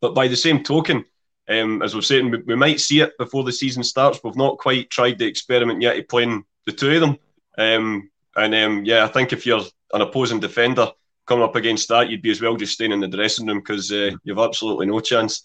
But 0.00 0.14
by 0.14 0.28
the 0.28 0.36
same 0.36 0.64
token, 0.64 1.04
um, 1.48 1.82
as 1.82 1.94
we've 1.94 2.04
said, 2.04 2.24
we, 2.24 2.38
we, 2.38 2.54
might 2.54 2.80
see 2.80 3.00
it 3.00 3.16
before 3.18 3.44
the 3.44 3.52
season 3.52 3.82
starts. 3.82 4.20
We've 4.22 4.36
not 4.36 4.58
quite 4.58 4.90
tried 4.90 5.18
the 5.18 5.26
experiment 5.26 5.82
yet 5.82 5.98
of 5.98 6.08
playing 6.08 6.44
the 6.66 6.72
two 6.72 6.92
of 6.92 7.00
them. 7.00 7.18
Um, 7.58 8.10
and 8.36 8.54
um, 8.54 8.84
yeah, 8.84 9.04
I 9.04 9.08
think 9.08 9.32
if 9.32 9.44
you're 9.44 9.62
an 9.92 10.00
opposing 10.00 10.40
defender 10.40 10.90
coming 11.26 11.44
up 11.44 11.56
against 11.56 11.88
that, 11.88 12.08
you'd 12.08 12.22
be 12.22 12.30
as 12.30 12.40
well 12.40 12.56
just 12.56 12.74
staying 12.74 12.92
in 12.92 13.00
the 13.00 13.08
dressing 13.08 13.46
room 13.46 13.58
because 13.58 13.90
uh, 13.90 14.10
you've 14.24 14.38
absolutely 14.38 14.86
no 14.86 15.00
chance. 15.00 15.44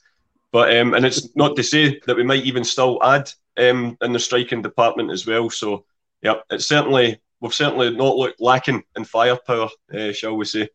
But 0.52 0.76
um, 0.78 0.94
and 0.94 1.06
it's 1.06 1.36
not 1.36 1.56
to 1.56 1.64
say 1.64 2.00
that 2.06 2.16
we 2.16 2.24
might 2.24 2.46
even 2.46 2.64
still 2.64 3.04
add 3.04 3.32
um, 3.58 3.98
in 4.02 4.14
the 4.14 4.20
striking 4.20 4.62
department 4.62 5.12
as 5.12 5.26
well. 5.26 5.50
So 5.50 5.86
yeah, 6.22 6.36
it's 6.50 6.68
certainly 6.68 7.20
we've 7.42 7.54
certainly 7.54 7.92
not 7.96 8.16
looked 8.16 8.40
lacking 8.40 8.84
in 8.96 9.04
firepower, 9.04 9.70
uh, 9.94 10.12
shall 10.12 10.38
we 10.38 10.46
say? 10.46 10.70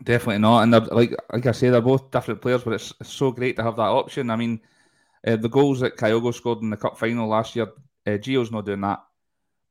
Definitely 0.00 0.38
not. 0.38 0.62
And 0.62 0.72
like 0.90 1.14
like 1.32 1.46
I 1.46 1.52
say, 1.52 1.70
they're 1.70 1.80
both 1.80 2.10
different 2.10 2.40
players, 2.40 2.64
but 2.64 2.74
it's, 2.74 2.92
it's 3.00 3.10
so 3.10 3.30
great 3.30 3.56
to 3.56 3.62
have 3.62 3.76
that 3.76 3.82
option. 3.82 4.30
I 4.30 4.36
mean, 4.36 4.60
uh, 5.26 5.36
the 5.36 5.48
goals 5.48 5.80
that 5.80 5.96
Kyogo 5.96 6.34
scored 6.34 6.62
in 6.62 6.70
the 6.70 6.76
cup 6.76 6.98
final 6.98 7.28
last 7.28 7.54
year, 7.54 7.68
uh, 8.06 8.18
Gio's 8.18 8.50
not 8.50 8.66
doing 8.66 8.80
that, 8.80 9.04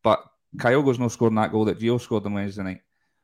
but 0.04 0.24
Kyogo's 0.58 1.00
not 1.00 1.12
scoring 1.12 1.36
that 1.36 1.52
goal 1.52 1.66
that 1.66 1.80
Gio 1.80 2.00
scored 2.00 2.26
on 2.26 2.34
Wednesday 2.34 2.64
night. 2.64 2.82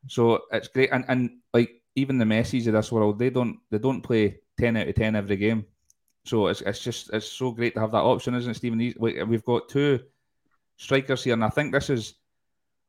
So 0.08 0.42
it's 0.52 0.68
great, 0.68 0.90
and 0.92 1.06
and 1.08 1.40
like 1.54 1.82
even 1.96 2.18
the 2.18 2.26
Messi's 2.26 2.68
of 2.68 2.74
this 2.74 2.92
world, 2.92 3.20
they 3.20 3.30
don't 3.30 3.60
they 3.70 3.78
don't 3.78 4.02
play 4.02 4.40
ten 4.60 4.76
out 4.76 4.88
of 4.88 4.96
ten 4.96 5.16
every 5.16 5.38
game. 5.38 5.66
So 6.26 6.48
it's 6.48 6.62
it's 6.62 6.84
just 6.84 7.14
it's 7.14 7.32
so 7.32 7.52
great 7.52 7.74
to 7.76 7.80
have 7.80 7.92
that 7.92 8.04
option, 8.04 8.36
isn't 8.36 8.52
it, 8.52 8.56
Stephen? 8.56 8.80
We've 9.00 9.46
got 9.46 9.70
two 9.70 10.02
strikers 10.76 11.24
here, 11.24 11.34
and 11.34 11.44
I 11.46 11.50
think 11.50 11.72
this 11.72 11.90
is 11.90 12.16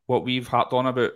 what 0.07 0.25
we've 0.25 0.49
harped 0.49 0.73
on 0.73 0.87
about 0.87 1.13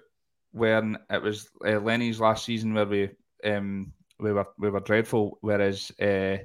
when 0.53 0.99
it 1.11 1.23
was 1.23 1.49
uh, 1.67 1.81
Lenny's 1.81 2.21
last 2.21 2.45
season 2.45 2.75
where 2.75 2.87
we 2.87 3.11
um, 3.45 3.93
we 4.21 4.33
were 4.33 4.47
we 4.59 4.71
were 4.71 4.81
dreadful. 4.81 5.39
Whereas 5.41 5.91
uh, 6.01 6.37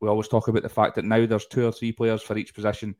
we 0.00 0.08
always 0.08 0.28
talk 0.28 0.48
about 0.48 0.62
the 0.62 0.68
fact 0.68 0.94
that 0.94 1.04
now 1.04 1.26
there's 1.26 1.46
two 1.46 1.66
or 1.66 1.72
three 1.72 1.92
players 1.92 2.22
for 2.22 2.36
each 2.36 2.54
position, 2.54 2.94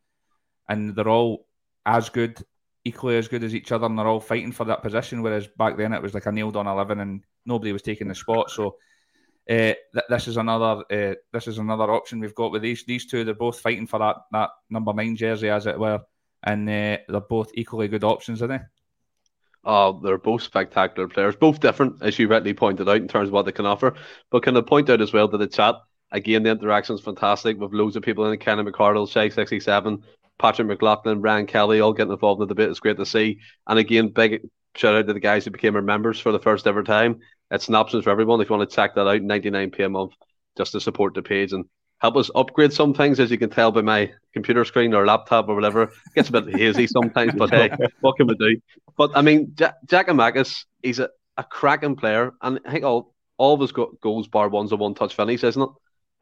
and 0.68 0.94
they're 0.96 1.08
all 1.08 1.46
as 1.86 2.08
good, 2.08 2.42
equally 2.84 3.16
as 3.16 3.28
good 3.28 3.44
as 3.44 3.54
each 3.54 3.72
other, 3.72 3.86
and 3.86 3.98
they're 3.98 4.06
all 4.06 4.20
fighting 4.20 4.52
for 4.52 4.64
that 4.64 4.82
position. 4.82 5.22
Whereas 5.22 5.46
back 5.46 5.76
then 5.76 5.92
it 5.92 6.02
was 6.02 6.14
like 6.14 6.26
a 6.26 6.32
nailed 6.32 6.56
on 6.56 6.66
eleven, 6.66 7.00
and 7.00 7.24
nobody 7.46 7.72
was 7.72 7.82
taking 7.82 8.08
the 8.08 8.14
spot. 8.14 8.50
So 8.50 8.76
uh, 9.48 9.74
th- 9.92 10.04
this 10.08 10.28
is 10.28 10.36
another 10.36 10.82
uh, 10.90 11.14
this 11.32 11.46
is 11.46 11.58
another 11.58 11.90
option 11.92 12.20
we've 12.20 12.34
got 12.34 12.52
with 12.52 12.62
these 12.62 12.84
these 12.84 13.06
two. 13.06 13.24
They're 13.24 13.34
both 13.34 13.60
fighting 13.60 13.86
for 13.86 13.98
that 13.98 14.16
that 14.32 14.50
number 14.70 14.92
nine 14.92 15.14
jersey, 15.14 15.50
as 15.50 15.66
it 15.66 15.78
were, 15.78 16.00
and 16.42 16.68
uh, 16.68 16.98
they're 17.08 17.20
both 17.28 17.50
equally 17.54 17.88
good 17.88 18.04
options, 18.04 18.42
aren't 18.42 18.52
they? 18.52 18.77
Oh, 19.70 20.00
they're 20.02 20.16
both 20.16 20.40
spectacular 20.40 21.08
players, 21.08 21.36
both 21.36 21.60
different, 21.60 22.02
as 22.02 22.18
you 22.18 22.26
rightly 22.26 22.54
pointed 22.54 22.88
out, 22.88 22.96
in 22.96 23.06
terms 23.06 23.28
of 23.28 23.34
what 23.34 23.44
they 23.44 23.52
can 23.52 23.66
offer. 23.66 23.94
But 24.30 24.42
can 24.42 24.56
I 24.56 24.62
point 24.62 24.88
out 24.88 25.02
as 25.02 25.12
well 25.12 25.28
to 25.28 25.36
the 25.36 25.46
chat? 25.46 25.74
Again, 26.10 26.42
the 26.42 26.52
interaction 26.52 26.94
is 26.94 27.02
fantastic 27.02 27.58
with 27.58 27.74
loads 27.74 27.94
of 27.94 28.02
people 28.02 28.24
in 28.24 28.30
the 28.30 28.38
Kenny 28.38 28.62
McCardle, 28.62 29.06
Shay 29.06 29.28
67, 29.28 30.02
Patrick 30.38 30.68
McLaughlin, 30.68 31.20
Brian 31.20 31.46
Kelly, 31.46 31.80
all 31.80 31.92
getting 31.92 32.12
involved 32.12 32.40
in 32.40 32.48
the 32.48 32.54
bit. 32.54 32.70
It's 32.70 32.80
great 32.80 32.96
to 32.96 33.04
see. 33.04 33.40
And 33.66 33.78
again, 33.78 34.08
big 34.08 34.40
shout 34.74 34.94
out 34.94 35.06
to 35.06 35.12
the 35.12 35.20
guys 35.20 35.44
who 35.44 35.50
became 35.50 35.76
our 35.76 35.82
members 35.82 36.18
for 36.18 36.32
the 36.32 36.38
first 36.38 36.66
ever 36.66 36.82
time. 36.82 37.20
It's 37.50 37.68
an 37.68 37.74
option 37.74 38.00
for 38.00 38.08
everyone. 38.08 38.40
If 38.40 38.48
you 38.48 38.56
want 38.56 38.70
to 38.70 38.74
check 38.74 38.94
that 38.94 39.06
out, 39.06 39.20
99p 39.20 39.84
a 39.84 39.88
month 39.90 40.14
just 40.56 40.72
to 40.72 40.80
support 40.80 41.12
the 41.12 41.20
page 41.20 41.52
and 41.52 41.66
help 41.98 42.16
us 42.16 42.30
upgrade 42.34 42.72
some 42.72 42.94
things, 42.94 43.20
as 43.20 43.30
you 43.30 43.38
can 43.38 43.50
tell 43.50 43.72
by 43.72 43.82
my 43.82 44.12
computer 44.32 44.64
screen 44.64 44.94
or 44.94 45.04
laptop 45.06 45.48
or 45.48 45.54
whatever. 45.54 45.82
It 45.84 45.92
gets 46.14 46.28
a 46.28 46.32
bit 46.32 46.54
hazy 46.54 46.86
sometimes, 46.86 47.34
but 47.34 47.50
hey, 47.50 47.70
what 48.00 48.16
can 48.16 48.26
we 48.26 48.34
do? 48.36 48.60
But 48.96 49.12
I 49.14 49.22
mean, 49.22 49.52
Jack 49.54 49.76
Giakoumakis, 49.86 50.64
he's 50.82 50.98
a, 50.98 51.10
a 51.36 51.44
cracking 51.44 51.96
player, 51.96 52.32
and 52.42 52.60
I 52.64 52.72
think 52.72 52.84
all 52.84 53.14
all 53.36 53.54
of 53.54 53.60
his 53.60 53.72
go- 53.72 53.96
goals 54.00 54.28
bar 54.28 54.48
one's 54.48 54.72
a 54.72 54.76
one 54.76 54.94
touch 54.94 55.14
finish, 55.14 55.44
isn't 55.44 55.62
it? 55.62 55.70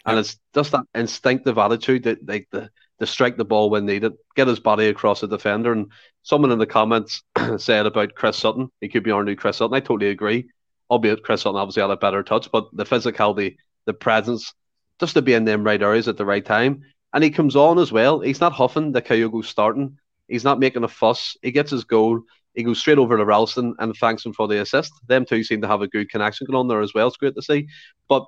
And 0.05 0.21
it's 0.21 0.39
just 0.55 0.71
that 0.71 0.85
instinctive 0.95 1.59
attitude 1.59 2.05
that 2.05 2.27
like 2.27 2.47
the 2.53 2.71
to 3.01 3.07
strike 3.07 3.37
the 3.37 3.45
ball 3.45 3.69
when 3.69 3.85
needed, 3.85 4.12
get 4.37 4.49
his 4.49 4.61
body 4.61 4.87
across 4.87 5.21
the 5.21 5.29
defender. 5.29 5.73
And 5.73 5.93
someone 6.23 6.53
in 6.53 6.59
the 6.59 6.67
comments 6.67 7.23
said 7.59 7.85
about 7.85 8.15
Chris 8.15 8.39
Sutton, 8.39 8.71
he 8.81 8.89
could 8.89 9.03
be 9.03 9.11
our 9.11 9.25
new 9.25 9.37
Chris 9.37 9.59
Sutton. 9.59 9.77
I 9.77 9.81
totally 9.81 10.11
agree 10.11 10.49
albeit 10.91 11.23
Chris 11.23 11.43
Sutton 11.43 11.59
obviously 11.59 11.83
had 11.83 11.91
a 11.91 11.97
better 11.97 12.23
touch, 12.23 12.51
but 12.51 12.69
the 12.73 12.85
physicality, 12.85 13.57
the 13.87 13.95
presence, 13.95 14.53
just 15.00 15.14
to 15.14 15.22
be 15.22 15.35
in 15.35 15.44
them 15.44 15.64
right 15.64 15.82
areas 15.82 16.09
at 16.09 16.16
the 16.16 16.24
right 16.24 16.44
time. 16.44 16.82
And 17.12 17.22
he 17.22 17.30
comes 17.30 17.56
on 17.56 17.78
as 17.78 17.92
well. 17.92 18.20
He's 18.20 18.40
not 18.40 18.52
huffing 18.52 18.92
the 18.92 19.02
Kyogo's 19.02 19.48
starting. 19.48 19.98
He's 20.28 20.44
not 20.44 20.59
making 20.59 20.85
a 20.85 20.88
fuss. 20.88 21.37
He 21.42 21.50
gets 21.50 21.70
his 21.70 21.85
goal. 21.85 22.20
He 22.54 22.62
goes 22.62 22.78
straight 22.78 22.98
over 22.98 23.16
to 23.16 23.24
Ralston 23.24 23.74
and 23.78 23.94
thanks 23.96 24.24
him 24.24 24.32
for 24.32 24.48
the 24.48 24.61
assist. 24.61 24.92
Them 25.06 25.24
two 25.24 25.44
seem 25.44 25.61
to 25.61 25.68
have 25.68 25.82
a 25.82 25.88
good 25.88 26.11
connection 26.11 26.46
going 26.46 26.59
on 26.59 26.68
there 26.68 26.80
as 26.80 26.94
well. 26.94 27.09
It's 27.09 27.16
great 27.16 27.35
to 27.35 27.42
see. 27.42 27.68
But 28.09 28.24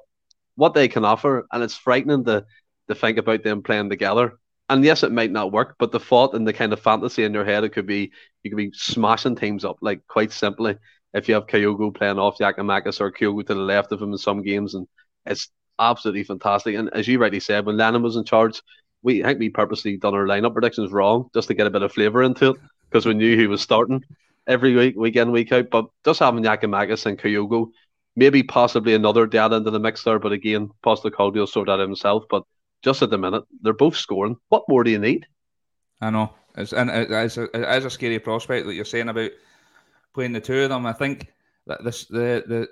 what 0.54 0.74
they 0.74 0.88
can 0.88 1.04
offer, 1.04 1.46
and 1.52 1.62
it's 1.62 1.76
frightening 1.76 2.24
to, 2.24 2.44
to 2.88 2.94
think 2.94 3.18
about 3.18 3.42
them 3.42 3.62
playing 3.62 3.90
together. 3.90 4.38
And 4.68 4.84
yes, 4.84 5.02
it 5.02 5.12
might 5.12 5.30
not 5.30 5.52
work, 5.52 5.76
but 5.78 5.92
the 5.92 6.00
thought 6.00 6.34
and 6.34 6.46
the 6.46 6.52
kind 6.52 6.72
of 6.72 6.80
fantasy 6.80 7.24
in 7.24 7.32
your 7.32 7.44
head, 7.44 7.64
it 7.64 7.70
could 7.70 7.86
be 7.86 8.12
you 8.42 8.50
could 8.50 8.58
be 8.58 8.70
smashing 8.74 9.36
teams 9.36 9.64
up 9.64 9.78
like 9.80 10.06
quite 10.06 10.30
simply 10.30 10.76
if 11.14 11.28
you 11.28 11.34
have 11.34 11.46
Kyogo 11.46 11.94
playing 11.94 12.18
off 12.18 12.38
Giakoumakis 12.38 13.00
or 13.00 13.10
Kyogo 13.10 13.46
to 13.46 13.54
the 13.54 13.60
left 13.60 13.92
of 13.92 14.02
him 14.02 14.12
in 14.12 14.18
some 14.18 14.42
games, 14.42 14.74
and 14.74 14.86
it's 15.24 15.48
absolutely 15.78 16.24
fantastic. 16.24 16.74
And 16.74 16.90
as 16.92 17.08
you 17.08 17.18
rightly 17.18 17.40
said, 17.40 17.66
when 17.66 17.76
Lennon 17.76 18.02
was 18.02 18.16
in 18.16 18.24
charge, 18.24 18.62
we 19.02 19.22
I 19.22 19.28
think 19.28 19.40
we 19.40 19.50
purposely 19.50 19.96
done 19.96 20.14
our 20.14 20.26
lineup 20.26 20.52
predictions 20.52 20.92
wrong 20.92 21.30
just 21.34 21.48
to 21.48 21.54
get 21.54 21.66
a 21.66 21.70
bit 21.70 21.82
of 21.82 21.92
flavour 21.92 22.22
into 22.22 22.50
it 22.50 22.56
because 22.90 23.06
we 23.06 23.14
knew 23.14 23.36
he 23.36 23.46
was 23.46 23.60
starting 23.60 24.04
every 24.46 24.74
week, 24.74 24.96
week 24.96 25.16
in, 25.16 25.30
week 25.30 25.52
out. 25.52 25.70
But 25.70 25.86
just 26.04 26.20
having 26.20 26.42
Giakoumakis 26.42 27.06
and 27.06 27.18
Kyogo, 27.18 27.70
maybe 28.16 28.42
possibly 28.42 28.94
another 28.94 29.26
dad 29.26 29.52
into 29.52 29.70
the 29.70 29.78
mix 29.78 30.02
there, 30.02 30.18
but 30.18 30.32
again, 30.32 30.70
Postecoglou 30.84 31.34
will 31.34 31.46
sort 31.46 31.68
that 31.68 31.78
himself. 31.78 32.24
But 32.28 32.42
just 32.82 33.02
at 33.02 33.10
the 33.10 33.18
minute, 33.18 33.44
they're 33.62 33.72
both 33.72 33.96
scoring. 33.96 34.36
What 34.48 34.64
more 34.68 34.82
do 34.84 34.90
you 34.90 34.98
need? 34.98 35.26
I 36.00 36.10
know. 36.10 36.32
It's 36.56 36.72
and 36.72 36.90
uh, 36.90 37.06
it's 37.08 37.36
a, 37.36 37.48
it's 37.54 37.86
a 37.86 37.90
scary 37.90 38.18
prospect 38.18 38.66
that 38.66 38.74
you're 38.74 38.84
saying 38.84 39.08
about 39.08 39.30
playing 40.14 40.32
the 40.32 40.40
two 40.40 40.62
of 40.62 40.70
them. 40.70 40.86
I 40.86 40.92
think 40.92 41.32
that 41.66 41.84
this 41.84 42.06
the 42.06 42.42
the 42.46 42.68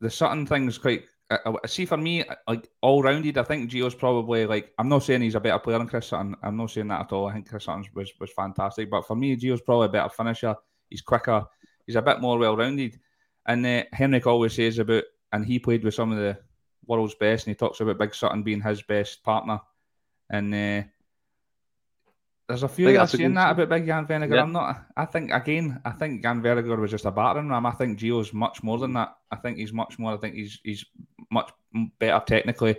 the 0.00 0.10
Sutton 0.10 0.46
thing's 0.46 0.78
quite. 0.78 1.04
I, 1.32 1.54
I 1.64 1.66
see 1.66 1.84
for 1.84 1.96
me, 1.96 2.24
like 2.46 2.68
all 2.80 3.02
rounded, 3.02 3.38
I 3.38 3.42
think 3.42 3.70
Gio's 3.70 3.94
probably 3.94 4.46
like. 4.46 4.72
I'm 4.78 4.88
not 4.88 5.02
saying 5.02 5.22
he's 5.22 5.34
a 5.34 5.40
better 5.40 5.58
player 5.58 5.78
than 5.78 5.88
Chris 5.88 6.08
Sutton. 6.08 6.36
I'm 6.42 6.56
not 6.56 6.70
saying 6.70 6.88
that 6.88 7.00
at 7.00 7.12
all. 7.12 7.26
I 7.26 7.34
think 7.34 7.48
Chris 7.48 7.64
Sutton 7.64 7.84
was 7.94 8.12
was 8.20 8.32
fantastic, 8.32 8.90
but 8.90 9.06
for 9.06 9.16
me, 9.16 9.36
Gio's 9.36 9.60
probably 9.60 9.86
a 9.86 9.90
better 9.90 10.08
finisher. 10.08 10.54
He's 10.88 11.02
quicker. 11.02 11.46
He's 11.86 11.96
a 11.96 12.02
bit 12.02 12.20
more 12.20 12.38
well 12.38 12.56
rounded. 12.56 12.98
And 13.46 13.66
uh, 13.66 13.84
Henrik 13.92 14.26
always 14.26 14.54
says 14.54 14.78
about, 14.78 15.04
and 15.32 15.44
he 15.44 15.58
played 15.58 15.82
with 15.82 15.94
some 15.94 16.12
of 16.12 16.18
the 16.18 16.38
world's 16.86 17.14
best, 17.14 17.46
and 17.46 17.52
he 17.52 17.56
talks 17.56 17.80
about 17.80 17.98
Big 17.98 18.14
Sutton 18.14 18.42
being 18.42 18.60
his 18.60 18.82
best 18.82 19.22
partner. 19.24 19.60
And 20.30 20.54
uh, 20.54 20.82
there's 22.48 22.62
a 22.62 22.68
few 22.68 22.86
that 22.86 22.98
have 22.98 23.10
seen 23.10 23.34
that 23.34 23.52
about 23.52 23.68
Big 23.68 23.86
Jan 23.86 24.06
Vennegoor. 24.06 24.34
Yeah. 24.34 24.42
I'm 24.42 24.52
not. 24.52 24.84
I 24.96 25.06
think 25.06 25.32
again. 25.32 25.80
I 25.84 25.90
think 25.90 26.22
Jan 26.22 26.42
Vennegoor 26.42 26.78
was 26.78 26.90
just 26.90 27.04
a 27.04 27.10
battering 27.10 27.48
ram. 27.48 27.66
I 27.66 27.72
think 27.72 27.98
Gio's 27.98 28.32
much 28.32 28.62
more 28.62 28.78
than 28.78 28.92
that. 28.94 29.16
I 29.30 29.36
think 29.36 29.58
he's 29.58 29.72
much 29.72 29.98
more. 29.98 30.12
I 30.12 30.16
think 30.16 30.34
he's 30.34 30.60
he's 30.62 30.84
much 31.32 31.50
better 31.98 32.22
technically. 32.24 32.76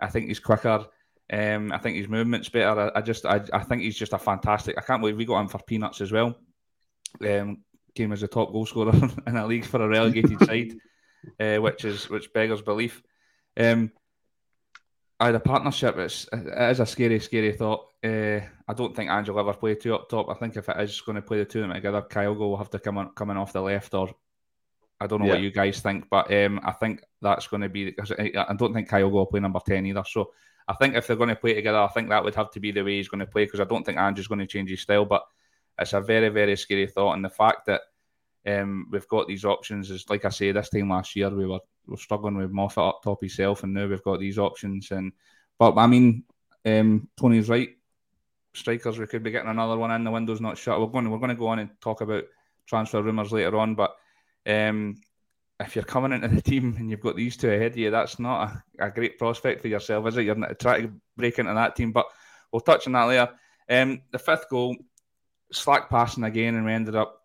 I 0.00 0.08
think 0.08 0.28
he's 0.28 0.40
quicker. 0.40 0.86
Um, 1.32 1.72
I 1.72 1.78
think 1.78 1.96
his 1.96 2.08
movement's 2.08 2.48
better. 2.48 2.80
I, 2.80 2.98
I 2.98 3.02
just 3.02 3.26
I, 3.26 3.42
I 3.52 3.60
think 3.60 3.82
he's 3.82 3.98
just 3.98 4.12
a 4.12 4.18
fantastic. 4.18 4.76
I 4.78 4.82
can't 4.82 5.00
believe 5.00 5.16
we 5.16 5.24
got 5.24 5.40
him 5.40 5.48
for 5.48 5.58
peanuts 5.58 6.00
as 6.00 6.12
well. 6.12 6.38
Um, 7.26 7.58
came 7.94 8.12
as 8.12 8.22
a 8.22 8.28
top 8.28 8.52
goal 8.52 8.66
scorer 8.66 8.92
in 9.26 9.36
a 9.36 9.46
league 9.46 9.64
for 9.64 9.82
a 9.82 9.88
relegated 9.88 10.38
side, 10.44 10.74
uh, 11.40 11.60
which 11.60 11.84
is 11.84 12.08
which 12.08 12.32
beggars 12.32 12.62
belief. 12.62 13.02
Um, 13.56 13.92
I 15.20 15.32
the 15.32 15.40
partnership 15.40 15.98
is 15.98 16.28
it 16.32 16.70
is 16.70 16.80
a 16.80 16.86
scary, 16.86 17.20
scary 17.20 17.52
thought. 17.52 17.86
Uh, 18.04 18.40
I 18.68 18.74
don't 18.74 18.94
think 18.94 19.10
Angel 19.10 19.34
will 19.34 19.40
ever 19.40 19.58
play 19.58 19.74
two 19.74 19.94
up 19.94 20.08
top. 20.08 20.28
I 20.30 20.34
think 20.34 20.56
if 20.56 20.68
it 20.68 20.80
is 20.80 21.00
going 21.00 21.16
to 21.16 21.22
play 21.22 21.38
the 21.38 21.44
two 21.44 21.62
of 21.62 21.68
them 21.68 21.74
together, 21.74 22.02
Kyogo 22.02 22.38
will 22.38 22.56
have 22.56 22.70
to 22.70 22.78
come 22.78 22.98
on 22.98 23.10
coming 23.10 23.36
off 23.36 23.52
the 23.52 23.60
left, 23.60 23.94
or 23.94 24.10
I 25.00 25.06
don't 25.06 25.20
know 25.20 25.26
yeah. 25.26 25.34
what 25.34 25.42
you 25.42 25.50
guys 25.50 25.80
think, 25.80 26.06
but 26.10 26.32
um, 26.32 26.60
I 26.64 26.72
think 26.72 27.02
that's 27.22 27.46
going 27.46 27.62
to 27.62 27.68
be 27.68 27.84
because 27.86 28.10
I 28.12 28.54
don't 28.56 28.74
think 28.74 28.88
Kyogo 28.88 29.10
will 29.10 29.26
play 29.26 29.40
number 29.40 29.60
ten 29.64 29.86
either. 29.86 30.02
So 30.04 30.32
I 30.66 30.74
think 30.74 30.94
if 30.94 31.06
they're 31.06 31.16
going 31.16 31.28
to 31.28 31.36
play 31.36 31.54
together, 31.54 31.78
I 31.78 31.88
think 31.88 32.08
that 32.08 32.24
would 32.24 32.34
have 32.34 32.50
to 32.52 32.60
be 32.60 32.72
the 32.72 32.82
way 32.82 32.96
he's 32.96 33.08
going 33.08 33.20
to 33.20 33.26
play 33.26 33.44
because 33.44 33.60
I 33.60 33.64
don't 33.64 33.84
think 33.84 33.98
Andrew's 33.98 34.26
going 34.26 34.40
to 34.40 34.46
change 34.46 34.70
his 34.70 34.80
style. 34.80 35.04
But 35.04 35.24
it's 35.78 35.92
a 35.92 36.00
very, 36.00 36.28
very 36.30 36.56
scary 36.56 36.88
thought, 36.88 37.14
and 37.14 37.24
the 37.24 37.30
fact 37.30 37.66
that 37.66 37.82
um, 38.46 38.88
we've 38.90 39.08
got 39.08 39.28
these 39.28 39.44
options 39.44 39.90
is 39.90 40.08
like 40.08 40.24
I 40.24 40.30
say, 40.30 40.50
this 40.52 40.70
time 40.70 40.90
last 40.90 41.14
year 41.14 41.30
we 41.30 41.46
were, 41.46 41.60
we 41.86 41.92
were 41.92 41.96
struggling 41.96 42.36
with 42.36 42.50
Moffat 42.50 42.82
up 42.82 43.02
top 43.02 43.20
himself, 43.20 43.62
and 43.62 43.74
now 43.74 43.86
we've 43.86 44.02
got 44.02 44.20
these 44.20 44.38
options. 44.38 44.90
And 44.90 45.12
but 45.58 45.76
I 45.76 45.86
mean, 45.86 46.24
um, 46.64 47.08
Tony's 47.16 47.48
right. 47.48 47.70
Strikers, 48.54 48.98
we 48.98 49.06
could 49.06 49.22
be 49.22 49.30
getting 49.30 49.50
another 49.50 49.76
one 49.76 49.92
in. 49.92 50.02
The 50.02 50.10
window's 50.10 50.40
not 50.40 50.58
shut. 50.58 50.80
We're 50.80 50.86
going. 50.86 51.08
We're 51.08 51.18
going 51.18 51.28
to 51.28 51.36
go 51.36 51.48
on 51.48 51.60
and 51.60 51.70
talk 51.80 52.00
about 52.00 52.24
transfer 52.66 53.00
rumours 53.02 53.30
later 53.30 53.56
on, 53.56 53.74
but 53.74 53.94
um, 54.48 54.96
if 55.60 55.74
you're 55.74 55.84
coming 55.84 56.12
into 56.12 56.28
the 56.28 56.42
team 56.42 56.76
and 56.78 56.90
you've 56.90 57.00
got 57.00 57.16
these 57.16 57.36
two 57.36 57.50
ahead 57.50 57.72
of 57.72 57.78
you, 57.78 57.90
that's 57.90 58.18
not 58.18 58.62
a, 58.78 58.86
a 58.86 58.90
great 58.90 59.18
prospect 59.18 59.60
for 59.60 59.68
yourself, 59.68 60.06
is 60.06 60.16
it? 60.16 60.24
You're 60.24 60.34
not 60.34 60.58
trying 60.58 60.82
to 60.82 60.92
break 61.16 61.38
into 61.38 61.54
that 61.54 61.76
team, 61.76 61.92
but 61.92 62.06
we'll 62.52 62.60
touch 62.60 62.86
on 62.86 62.94
that 62.94 63.04
later. 63.04 63.28
Um, 63.68 64.02
the 64.10 64.18
fifth 64.18 64.48
goal, 64.48 64.76
slack 65.52 65.90
passing 65.90 66.24
again, 66.24 66.54
and 66.54 66.64
we 66.64 66.72
ended 66.72 66.96
up 66.96 67.22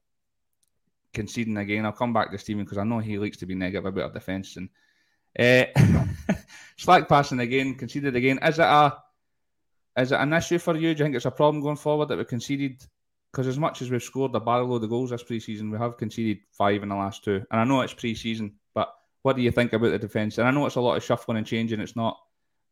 conceding 1.14 1.58
again. 1.58 1.86
I'll 1.86 1.92
come 1.92 2.14
back 2.14 2.32
to 2.32 2.38
Stephen 2.38 2.64
because 2.64 2.78
I 2.80 2.84
know 2.84 3.00
he 3.00 3.20
likes 3.20 3.38
to 3.38 3.46
be 3.46 3.56
negative 3.56 3.86
about 3.86 4.04
our 4.04 4.10
defence 4.10 4.58
and 4.58 4.70
uh, 5.38 5.66
slack 6.78 7.08
passing 7.08 7.40
again, 7.40 7.76
conceded 7.76 8.16
again. 8.16 8.40
Is 8.42 8.60
it 8.60 8.64
a 8.64 8.98
is 9.96 10.12
it 10.12 10.20
an 10.20 10.34
issue 10.34 10.58
for 10.58 10.76
you? 10.76 10.82
Do 10.82 10.88
you 10.90 11.06
think 11.06 11.16
it's 11.16 11.26
a 11.26 11.32
problem 11.32 11.62
going 11.62 11.76
forward 11.76 12.08
that 12.08 12.18
we 12.18 12.26
conceded? 12.26 12.84
Because 13.34 13.48
as 13.48 13.58
much 13.58 13.82
as 13.82 13.90
we've 13.90 14.04
scored 14.04 14.36
a 14.36 14.40
barrel 14.40 14.68
load 14.68 14.84
of 14.84 14.92
goals 14.92 15.10
this 15.10 15.24
pre-season, 15.24 15.72
we 15.72 15.80
have 15.80 15.98
conceded 15.98 16.44
five 16.52 16.84
in 16.84 16.90
the 16.90 16.96
last 16.96 17.24
two. 17.24 17.44
And 17.50 17.60
I 17.60 17.64
know 17.64 17.82
it's 17.82 17.94
pre-season, 17.94 18.54
but 18.76 18.94
what 19.24 19.36
do 19.36 19.42
you 19.42 19.50
think 19.50 19.74
about 19.74 19.90
the 19.90 19.98
defence? 19.98 20.38
And 20.38 20.48
I 20.48 20.52
know 20.52 20.68
it's 20.68 20.76
a 20.76 20.82
lot 20.82 20.98
of 20.98 21.04
shuffling 21.04 21.38
and 21.38 21.48
changing. 21.48 21.80
It's 21.80 21.96
not 21.96 22.20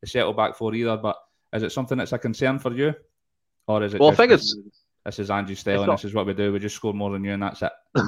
the 0.01 0.07
settle 0.07 0.33
back 0.33 0.55
for 0.55 0.75
either, 0.75 0.97
but 0.97 1.17
is 1.51 1.63
it 1.63 1.71
something 1.71 1.97
that's 1.97 2.13
a 2.13 2.19
concern 2.19 2.59
for 2.59 2.73
you, 2.73 2.93
or 3.67 3.81
is 3.83 3.95
it? 3.95 3.99
Well, 3.99 4.11
I 4.11 4.15
think 4.15 4.31
it's 4.31 4.55
this 5.03 5.19
is 5.19 5.31
Andrew 5.31 5.55
not... 5.65 5.87
this 5.97 6.05
is 6.05 6.13
what 6.13 6.27
we 6.27 6.33
do. 6.33 6.53
We 6.53 6.59
just 6.59 6.75
score 6.75 6.93
more 6.93 7.11
than 7.11 7.23
you, 7.23 7.33
and 7.33 7.43
that's 7.43 7.61
it. 7.61 7.71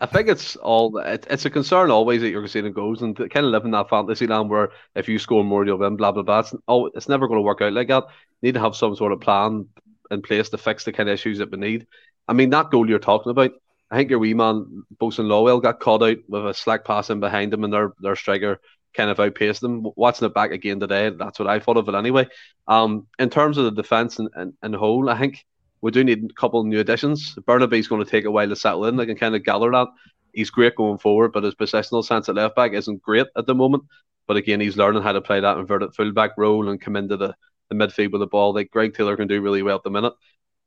I 0.00 0.06
think 0.06 0.28
it's 0.28 0.56
all 0.56 0.96
it, 0.98 1.26
it's 1.30 1.44
a 1.44 1.50
concern 1.50 1.90
always 1.90 2.22
that 2.22 2.30
you're 2.30 2.42
conceding 2.42 2.72
goals 2.72 3.02
and 3.02 3.16
kind 3.16 3.46
of 3.46 3.52
live 3.52 3.64
in 3.64 3.70
that 3.72 3.88
fantasy 3.88 4.26
land 4.26 4.50
where 4.50 4.70
if 4.96 5.08
you 5.08 5.18
score 5.18 5.44
more 5.44 5.64
you'll 5.64 5.78
win, 5.78 5.96
blah 5.96 6.12
blah 6.12 6.22
blah. 6.22 6.40
It's, 6.40 6.54
oh, 6.66 6.86
it's 6.94 7.08
never 7.08 7.28
going 7.28 7.38
to 7.38 7.42
work 7.42 7.60
out 7.60 7.72
like 7.72 7.88
that. 7.88 8.04
You 8.40 8.48
need 8.48 8.54
to 8.54 8.60
have 8.60 8.74
some 8.74 8.96
sort 8.96 9.12
of 9.12 9.20
plan 9.20 9.68
in 10.12 10.22
place 10.22 10.50
to 10.50 10.58
fix 10.58 10.84
the 10.84 10.92
kind 10.92 11.08
of 11.08 11.14
issues 11.14 11.38
that 11.38 11.50
we 11.50 11.58
need. 11.58 11.86
I 12.28 12.32
mean 12.34 12.50
that 12.50 12.70
goal 12.70 12.88
you're 12.88 12.98
talking 12.98 13.30
about. 13.30 13.52
I 13.90 13.96
think 13.96 14.10
your 14.10 14.20
wee 14.20 14.34
man 14.34 14.84
Bosun 14.98 15.26
Lawal 15.26 15.62
got 15.62 15.80
caught 15.80 16.02
out 16.02 16.18
with 16.28 16.46
a 16.46 16.54
slack 16.54 16.84
pass 16.84 17.10
in 17.10 17.20
behind 17.20 17.52
him 17.52 17.64
and 17.64 17.72
their 17.72 17.92
their 18.00 18.16
striker 18.16 18.60
kind 18.94 19.10
of 19.10 19.20
outpaced 19.20 19.60
them. 19.60 19.86
Watching 19.96 20.26
it 20.26 20.34
back 20.34 20.52
again 20.52 20.80
today, 20.80 21.10
that's 21.10 21.38
what 21.38 21.48
I 21.48 21.58
thought 21.58 21.76
of 21.76 21.88
it 21.88 21.94
anyway. 21.94 22.28
Um, 22.68 23.06
in 23.18 23.30
terms 23.30 23.58
of 23.58 23.64
the 23.64 23.82
defence 23.82 24.18
and, 24.18 24.28
and, 24.34 24.52
and 24.62 24.74
whole, 24.74 25.08
I 25.08 25.18
think 25.18 25.44
we 25.80 25.90
do 25.90 26.04
need 26.04 26.24
a 26.24 26.40
couple 26.40 26.60
of 26.60 26.66
new 26.66 26.80
additions. 26.80 27.34
Bernabei's 27.46 27.88
going 27.88 28.04
to 28.04 28.10
take 28.10 28.24
a 28.24 28.30
while 28.30 28.48
to 28.48 28.56
settle 28.56 28.86
in. 28.86 29.00
I 29.00 29.06
can 29.06 29.16
kind 29.16 29.34
of 29.34 29.44
gather 29.44 29.70
that. 29.72 29.88
He's 30.32 30.50
great 30.50 30.76
going 30.76 30.98
forward, 30.98 31.32
but 31.32 31.44
his 31.44 31.54
positional 31.54 32.04
sense 32.04 32.28
at 32.28 32.36
left 32.36 32.56
back 32.56 32.72
isn't 32.72 33.02
great 33.02 33.26
at 33.36 33.46
the 33.46 33.54
moment. 33.54 33.84
But 34.26 34.36
again, 34.36 34.60
he's 34.60 34.76
learning 34.76 35.02
how 35.02 35.12
to 35.12 35.20
play 35.20 35.40
that 35.40 35.58
inverted 35.58 35.94
fullback 35.94 36.32
role 36.38 36.68
and 36.68 36.80
come 36.80 36.96
into 36.96 37.16
the, 37.16 37.34
the 37.72 37.86
midfield 37.86 38.12
with 38.12 38.20
the 38.20 38.26
ball. 38.26 38.54
Like 38.54 38.70
Greg 38.70 38.94
Taylor 38.94 39.16
can 39.16 39.28
do 39.28 39.40
really 39.40 39.62
well 39.62 39.76
at 39.76 39.82
the 39.82 39.90
minute. 39.90 40.14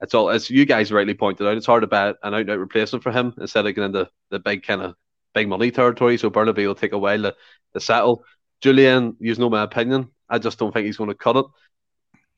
It's 0.01 0.13
all 0.13 0.29
as 0.29 0.49
you 0.49 0.65
guys 0.65 0.91
rightly 0.91 1.13
pointed 1.13 1.47
out. 1.47 1.57
It's 1.57 1.65
hard 1.65 1.81
to 1.81 1.87
bet 1.87 2.15
an 2.23 2.33
out 2.33 2.49
out 2.49 2.59
replacement 2.59 3.03
for 3.03 3.11
him 3.11 3.33
instead 3.39 3.65
of 3.65 3.75
getting 3.75 3.95
into 3.95 4.09
the 4.29 4.39
big 4.39 4.63
kind 4.63 4.81
of 4.81 4.95
big 5.33 5.47
money 5.47 5.71
territory. 5.71 6.17
So 6.17 6.29
Bernabei 6.29 6.67
will 6.67 6.75
take 6.75 6.93
a 6.93 6.97
while 6.97 7.21
to, 7.21 7.35
to 7.73 7.79
settle. 7.79 8.23
Julian, 8.61 9.15
you 9.19 9.35
know 9.35 9.49
my 9.49 9.63
opinion. 9.63 10.09
I 10.29 10.39
just 10.39 10.59
don't 10.59 10.73
think 10.73 10.85
he's 10.85 10.97
going 10.97 11.09
to 11.09 11.15
cut 11.15 11.37
it 11.37 11.45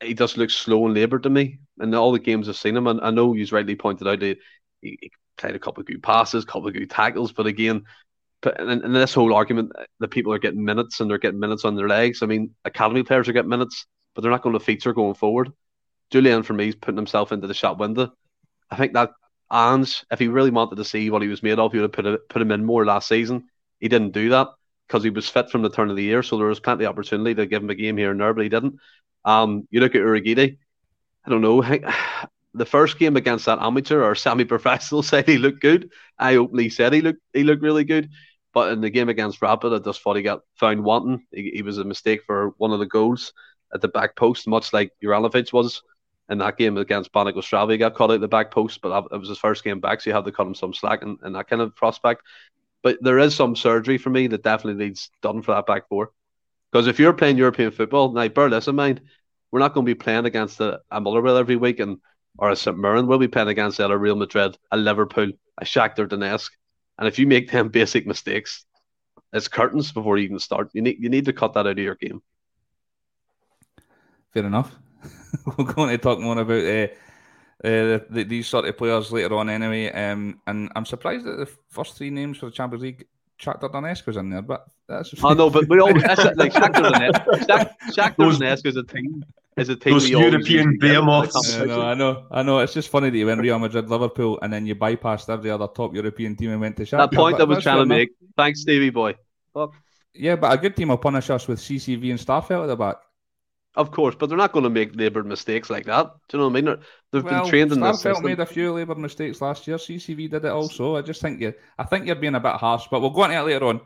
he 0.02 0.14
just 0.14 0.38
looks 0.38 0.56
slow 0.56 0.86
and 0.86 0.94
laboured 0.94 1.24
to 1.24 1.30
me. 1.30 1.60
And 1.80 1.94
all 1.96 2.12
the 2.12 2.20
games 2.20 2.48
I've 2.48 2.58
seen 2.58 2.78
him, 2.78 2.88
and 2.88 3.02
I 3.02 3.12
know 3.12 3.34
you've 3.34 3.52
rightly 3.52 3.76
pointed 3.76 4.08
out 4.08 4.22
he, 4.22 4.38
he 4.82 5.12
played 5.38 5.56
a 5.56 5.60
couple 5.60 5.82
of 5.82 5.88
good 5.88 6.04
passes, 6.04 6.46
couple 6.46 6.68
of 6.68 6.74
good 6.74 6.90
tackles, 6.90 7.32
but 7.32 7.48
again, 7.48 7.84
and, 8.44 8.84
and 8.84 8.96
this 8.96 9.16
whole 9.16 9.34
argument 9.34 9.72
that 10.00 10.10
people 10.10 10.32
are 10.32 10.40
getting 10.40 10.64
minutes 10.64 11.00
and 11.00 11.10
they're 11.10 11.18
getting 11.18 11.40
minutes 11.40 11.66
on 11.66 11.76
their 11.76 11.88
legs. 11.88 12.22
I 12.22 12.28
mean, 12.28 12.54
academy 12.66 13.04
players 13.04 13.28
are 13.28 13.34
getting 13.34 13.50
minutes, 13.50 13.86
but 14.18 14.24
they're 14.24 14.32
not 14.32 14.42
going 14.42 14.54
to 14.54 14.60
feature 14.60 14.94
going 14.94 15.14
forward. 15.14 15.54
Julian, 16.10 16.42
for 16.42 16.54
me, 16.54 16.70
is 16.70 16.76
putting 16.76 16.98
himself 16.98 17.32
into 17.32 17.46
the 17.46 17.54
shop 17.54 17.78
window. 17.78 18.12
I 18.72 18.76
think 18.76 18.94
that 18.94 19.12
Ange, 19.54 20.04
if 20.10 20.18
he 20.18 20.28
really 20.28 20.50
wanted 20.50 20.78
to 20.78 20.86
see 20.86 21.12
what 21.12 21.22
he 21.22 21.28
was 21.28 21.44
made 21.44 21.60
of, 21.60 21.72
he 21.72 21.78
would 21.78 21.84
have 21.84 21.92
put, 21.92 22.08
it, 22.08 22.28
put 22.28 22.42
him 22.42 22.52
in 22.52 22.66
more 22.66 22.84
last 22.84 23.08
season. 23.08 23.44
He 23.80 23.90
didn't 23.90 24.14
do 24.14 24.30
that 24.30 24.48
because 24.88 25.04
he 25.04 25.12
was 25.12 25.30
fit 25.30 25.52
from 25.52 25.62
the 25.62 25.70
turn 25.70 25.92
of 25.92 25.96
the 25.96 26.04
year, 26.04 26.24
so 26.24 26.36
there 26.36 26.48
was 26.48 26.60
plenty 26.60 26.86
of 26.86 26.90
opportunity 26.90 27.36
to 27.36 27.46
give 27.46 27.62
him 27.62 27.70
a 27.70 27.76
game 27.76 27.96
here 27.96 28.10
and 28.10 28.20
there, 28.20 28.34
but 28.34 28.42
he 28.42 28.50
didn't. 28.50 28.80
Um, 29.24 29.68
you 29.70 29.82
look 29.82 29.94
at 29.94 30.02
Urhoghide, 30.02 30.58
I 31.26 31.30
don't 31.30 31.42
know. 31.42 31.64
The 32.54 32.66
first 32.66 32.98
game 32.98 33.18
against 33.18 33.46
that 33.46 33.60
amateur 33.62 34.02
or 34.02 34.16
semi-professional 34.16 35.04
said 35.04 35.28
he 35.28 35.38
looked 35.38 35.62
good. 35.62 35.92
I 36.18 36.38
openly 36.38 36.70
said 36.70 36.92
he 36.92 37.02
looked 37.02 37.20
he 37.32 37.44
looked 37.44 37.62
really 37.62 37.84
good, 37.84 38.10
but 38.52 38.72
in 38.72 38.82
the 38.82 38.90
game 38.90 39.10
against 39.10 39.44
Rapid, 39.44 39.74
I 39.74 39.78
just 39.78 40.02
thought 40.02 40.16
he 40.16 40.24
got 40.24 40.40
found 40.56 40.84
wanting. 40.84 41.28
He, 41.32 41.52
he 41.54 41.62
was 41.62 41.78
a 41.78 41.84
mistake 41.84 42.22
for 42.26 42.54
one 42.58 42.72
of 42.72 42.80
the 42.80 42.88
goals 42.88 43.32
at 43.74 43.82
the 43.82 43.88
back 43.88 44.16
post, 44.16 44.48
much 44.48 44.74
like 44.74 44.92
Juranovic 45.04 45.54
was 45.54 45.82
in 46.30 46.40
that 46.40 46.58
game 46.58 46.78
against 46.78 47.12
Banik 47.14 47.36
Ostrava. 47.36 47.72
He 47.72 47.78
got 47.78 47.96
caught 47.96 48.12
out 48.12 48.22
the 48.22 48.28
back 48.28 48.52
post, 48.52 48.82
but 48.82 49.08
it 49.12 49.18
was 49.18 49.30
his 49.30 49.38
first 49.38 49.64
game 49.64 49.80
back, 49.80 50.02
so 50.02 50.10
you 50.10 50.16
had 50.16 50.26
to 50.26 50.32
cut 50.32 50.48
him 50.48 50.56
some 50.56 50.74
slack 50.74 51.02
and, 51.02 51.18
in 51.24 51.34
that 51.34 51.48
kind 51.48 51.62
of 51.62 51.76
prospect. 51.76 52.24
But 52.84 52.98
there 53.02 53.20
is 53.20 53.36
some 53.36 53.56
surgery 53.56 53.98
for 53.98 54.10
me 54.10 54.28
that 54.28 54.44
definitely 54.44 54.86
needs 54.86 55.10
done 55.22 55.42
for 55.42 55.54
that 55.54 55.66
back 55.66 55.88
four. 55.90 56.12
Because 56.72 56.88
if 56.88 57.00
you're 57.00 57.14
playing 57.14 57.38
European 57.38 57.72
football, 57.72 58.12
now 58.12 58.28
bear 58.28 58.50
this 58.50 58.68
in 58.68 58.76
mind, 58.76 59.02
we're 59.52 59.60
not 59.60 59.74
going 59.74 59.86
to 59.86 59.90
be 59.90 59.96
playing 59.96 60.26
against 60.26 60.60
a, 60.60 60.82
a 60.92 61.00
Motherwell 61.00 61.38
every 61.38 61.56
week 61.56 61.80
and 61.80 61.98
or 62.38 62.52
a 62.52 62.56
St 62.56 62.78
Mirren. 62.78 63.08
We'll 63.08 63.18
be 63.18 63.28
playing 63.28 63.48
against 63.48 63.80
a 63.80 63.98
Real 63.98 64.16
Madrid, 64.16 64.58
a 64.72 64.78
Liverpool, 64.78 65.32
a 65.58 65.66
Shakhtar 65.66 66.08
Donetsk. 66.08 66.52
And 66.98 67.08
if 67.08 67.18
you 67.18 67.26
make 67.26 67.52
them 67.52 67.70
basic 67.80 68.06
mistakes, 68.06 68.66
it's 69.34 69.48
curtains 69.48 69.92
before 69.92 70.18
you 70.18 70.26
even 70.26 70.40
start. 70.40 70.70
You 70.74 70.82
need 70.82 70.98
you 71.00 71.10
need 71.10 71.26
to 71.26 71.34
cut 71.34 71.54
that 71.54 71.62
out 71.62 71.68
of 71.68 71.78
your 71.78 71.96
game. 71.96 72.22
Fair 74.34 74.46
enough. 74.46 74.76
We're 75.58 75.66
going 75.66 75.90
to 75.90 75.98
talk 75.98 76.20
more 76.20 76.38
about 76.38 76.64
uh, 76.64 76.88
uh, 77.64 78.00
the, 78.10 78.26
these 78.28 78.48
sort 78.48 78.66
of 78.66 78.78
players 78.78 79.12
later 79.12 79.36
on 79.36 79.50
anyway. 79.50 79.92
Um, 79.92 80.42
and 80.48 80.72
I'm 80.76 80.86
surprised 80.86 81.26
that 81.26 81.38
the 81.38 81.50
first 81.70 81.98
three 81.98 82.10
names 82.10 82.38
for 82.38 82.48
the 82.48 82.52
Champions 82.52 82.84
League 82.84 83.08
Shakhtar 83.40 83.72
Donetsk 83.72 84.06
was 84.06 84.18
in 84.18 84.30
there, 84.30 84.42
but 84.42 84.66
that's. 84.88 85.14
I 85.24 85.34
know, 85.34 85.50
but 85.50 85.70
we 85.70 85.80
all 85.80 85.94
that's 85.94 86.24
it, 86.24 86.38
like 86.38 86.54
Shakhtar 86.60 86.92
Donetsk. 86.92 87.76
Shakhtar 87.94 88.16
Donetsk 88.16 88.66
is 88.66 88.76
a 88.78 88.84
team. 88.84 89.24
Is 89.58 89.70
a 89.70 89.76
team. 89.76 89.94
Those 89.94 90.10
European 90.10 90.78
behemoths. 90.78 91.56
I 91.56 91.66
know, 91.66 91.82
I 91.82 91.94
know, 91.94 92.28
I 92.30 92.44
know. 92.44 92.60
It's 92.60 92.74
just 92.74 92.90
funny 92.90 93.10
that 93.10 93.18
you 93.18 93.26
went 93.26 93.42
Real 93.42 93.58
Madrid, 93.58 93.90
Liverpool, 93.90 94.38
and 94.42 94.54
then 94.54 94.66
you 94.68 94.76
bypassed 94.76 95.30
every 95.30 95.50
other 95.50 95.68
top 95.68 95.96
European 95.96 96.36
team 96.36 96.52
and 96.52 96.62
went 96.62 96.78
to 96.78 96.84
Shakhtar. 96.84 97.10
That 97.10 97.14
point 97.14 97.40
I 97.40 97.44
was 97.44 97.64
trying 97.64 97.80
to 97.80 97.86
make. 97.86 98.10
Thanks, 98.36 98.62
Stevie 98.62 98.92
boy. 98.92 99.16
Fuck. 99.54 99.74
Yeah, 100.14 100.36
but 100.36 100.52
a 100.52 100.58
good 100.58 100.76
team 100.76 100.90
will 100.90 100.98
punish 100.98 101.30
us 101.30 101.48
with 101.48 101.60
CCV 101.60 102.10
and 102.10 102.20
Starfelt 102.20 102.64
at 102.64 102.68
the 102.68 102.76
back. 102.76 102.98
Of 103.78 103.92
course, 103.92 104.16
but 104.16 104.28
they're 104.28 104.38
not 104.40 104.54
going 104.54 104.64
to 104.64 104.72
make 104.72 104.96
laboured 104.96 105.28
mistakes 105.28 105.70
like 105.70 105.86
that. 105.86 106.12
Do 106.28 106.38
you 106.38 106.42
know 106.42 106.50
what 106.50 106.58
I 106.58 106.62
mean? 106.62 106.78
They've 107.12 107.24
well, 107.24 107.42
been 107.44 107.50
trained 107.50 107.72
in 107.72 107.80
this 107.80 108.02
system. 108.02 108.26
made 108.26 108.40
a 108.40 108.46
few 108.46 108.74
laboured 108.74 108.98
mistakes 108.98 109.40
last 109.40 109.68
year. 109.68 109.78
CCV 109.78 110.32
did 110.32 110.46
it 110.46 110.52
also. 110.52 110.96
I 110.96 111.04
just 111.04 111.22
think 111.22 111.40
you, 111.40 111.54
I 111.78 111.84
think 111.84 112.08
you're 112.08 112.16
being 112.16 112.34
a 112.34 112.40
bit 112.40 112.56
harsh, 112.56 112.88
but 112.90 113.02
we'll 113.02 113.12
go 113.12 113.26
into 113.26 113.38
it 113.38 113.44
later 113.44 113.66
on. 113.66 113.82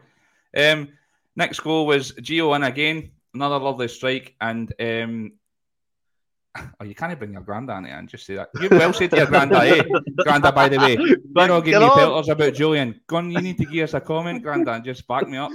Um, 0.58 0.88
next 1.36 1.60
goal 1.60 1.86
was 1.86 2.14
Gio 2.14 2.56
in 2.56 2.64
again, 2.64 3.12
another 3.34 3.60
lovely 3.60 3.90
strike, 3.90 4.34
and 4.40 4.74
um, 4.80 5.34
oh, 6.80 6.86
you 6.86 6.96
can't 6.96 7.20
bring 7.20 7.34
your 7.34 7.42
granddad 7.42 7.80
in 7.80 7.86
and 7.88 8.08
just 8.08 8.26
say 8.26 8.36
that. 8.36 8.50
You 8.62 8.70
well 8.72 8.94
said 8.94 9.12
to 9.12 9.18
your 9.18 9.26
granddad, 9.26 9.78
eh? 9.78 9.84
Granddad, 10.24 10.56
by 10.56 10.70
the 10.70 10.78
way, 10.78 10.94
you're 11.00 11.48
not 11.48 11.66
giving 11.66 11.82
me 11.82 11.90
pelters 11.94 12.30
about 12.30 12.54
Julian. 12.54 13.02
Go 13.08 13.18
on, 13.18 13.30
you 13.30 13.42
need 13.42 13.58
to 13.58 13.66
give 13.66 13.84
us 13.84 13.94
a 13.94 14.00
comment, 14.00 14.42
granddad. 14.42 14.86
Just 14.86 15.06
back 15.06 15.28
me 15.28 15.38
up. 15.38 15.52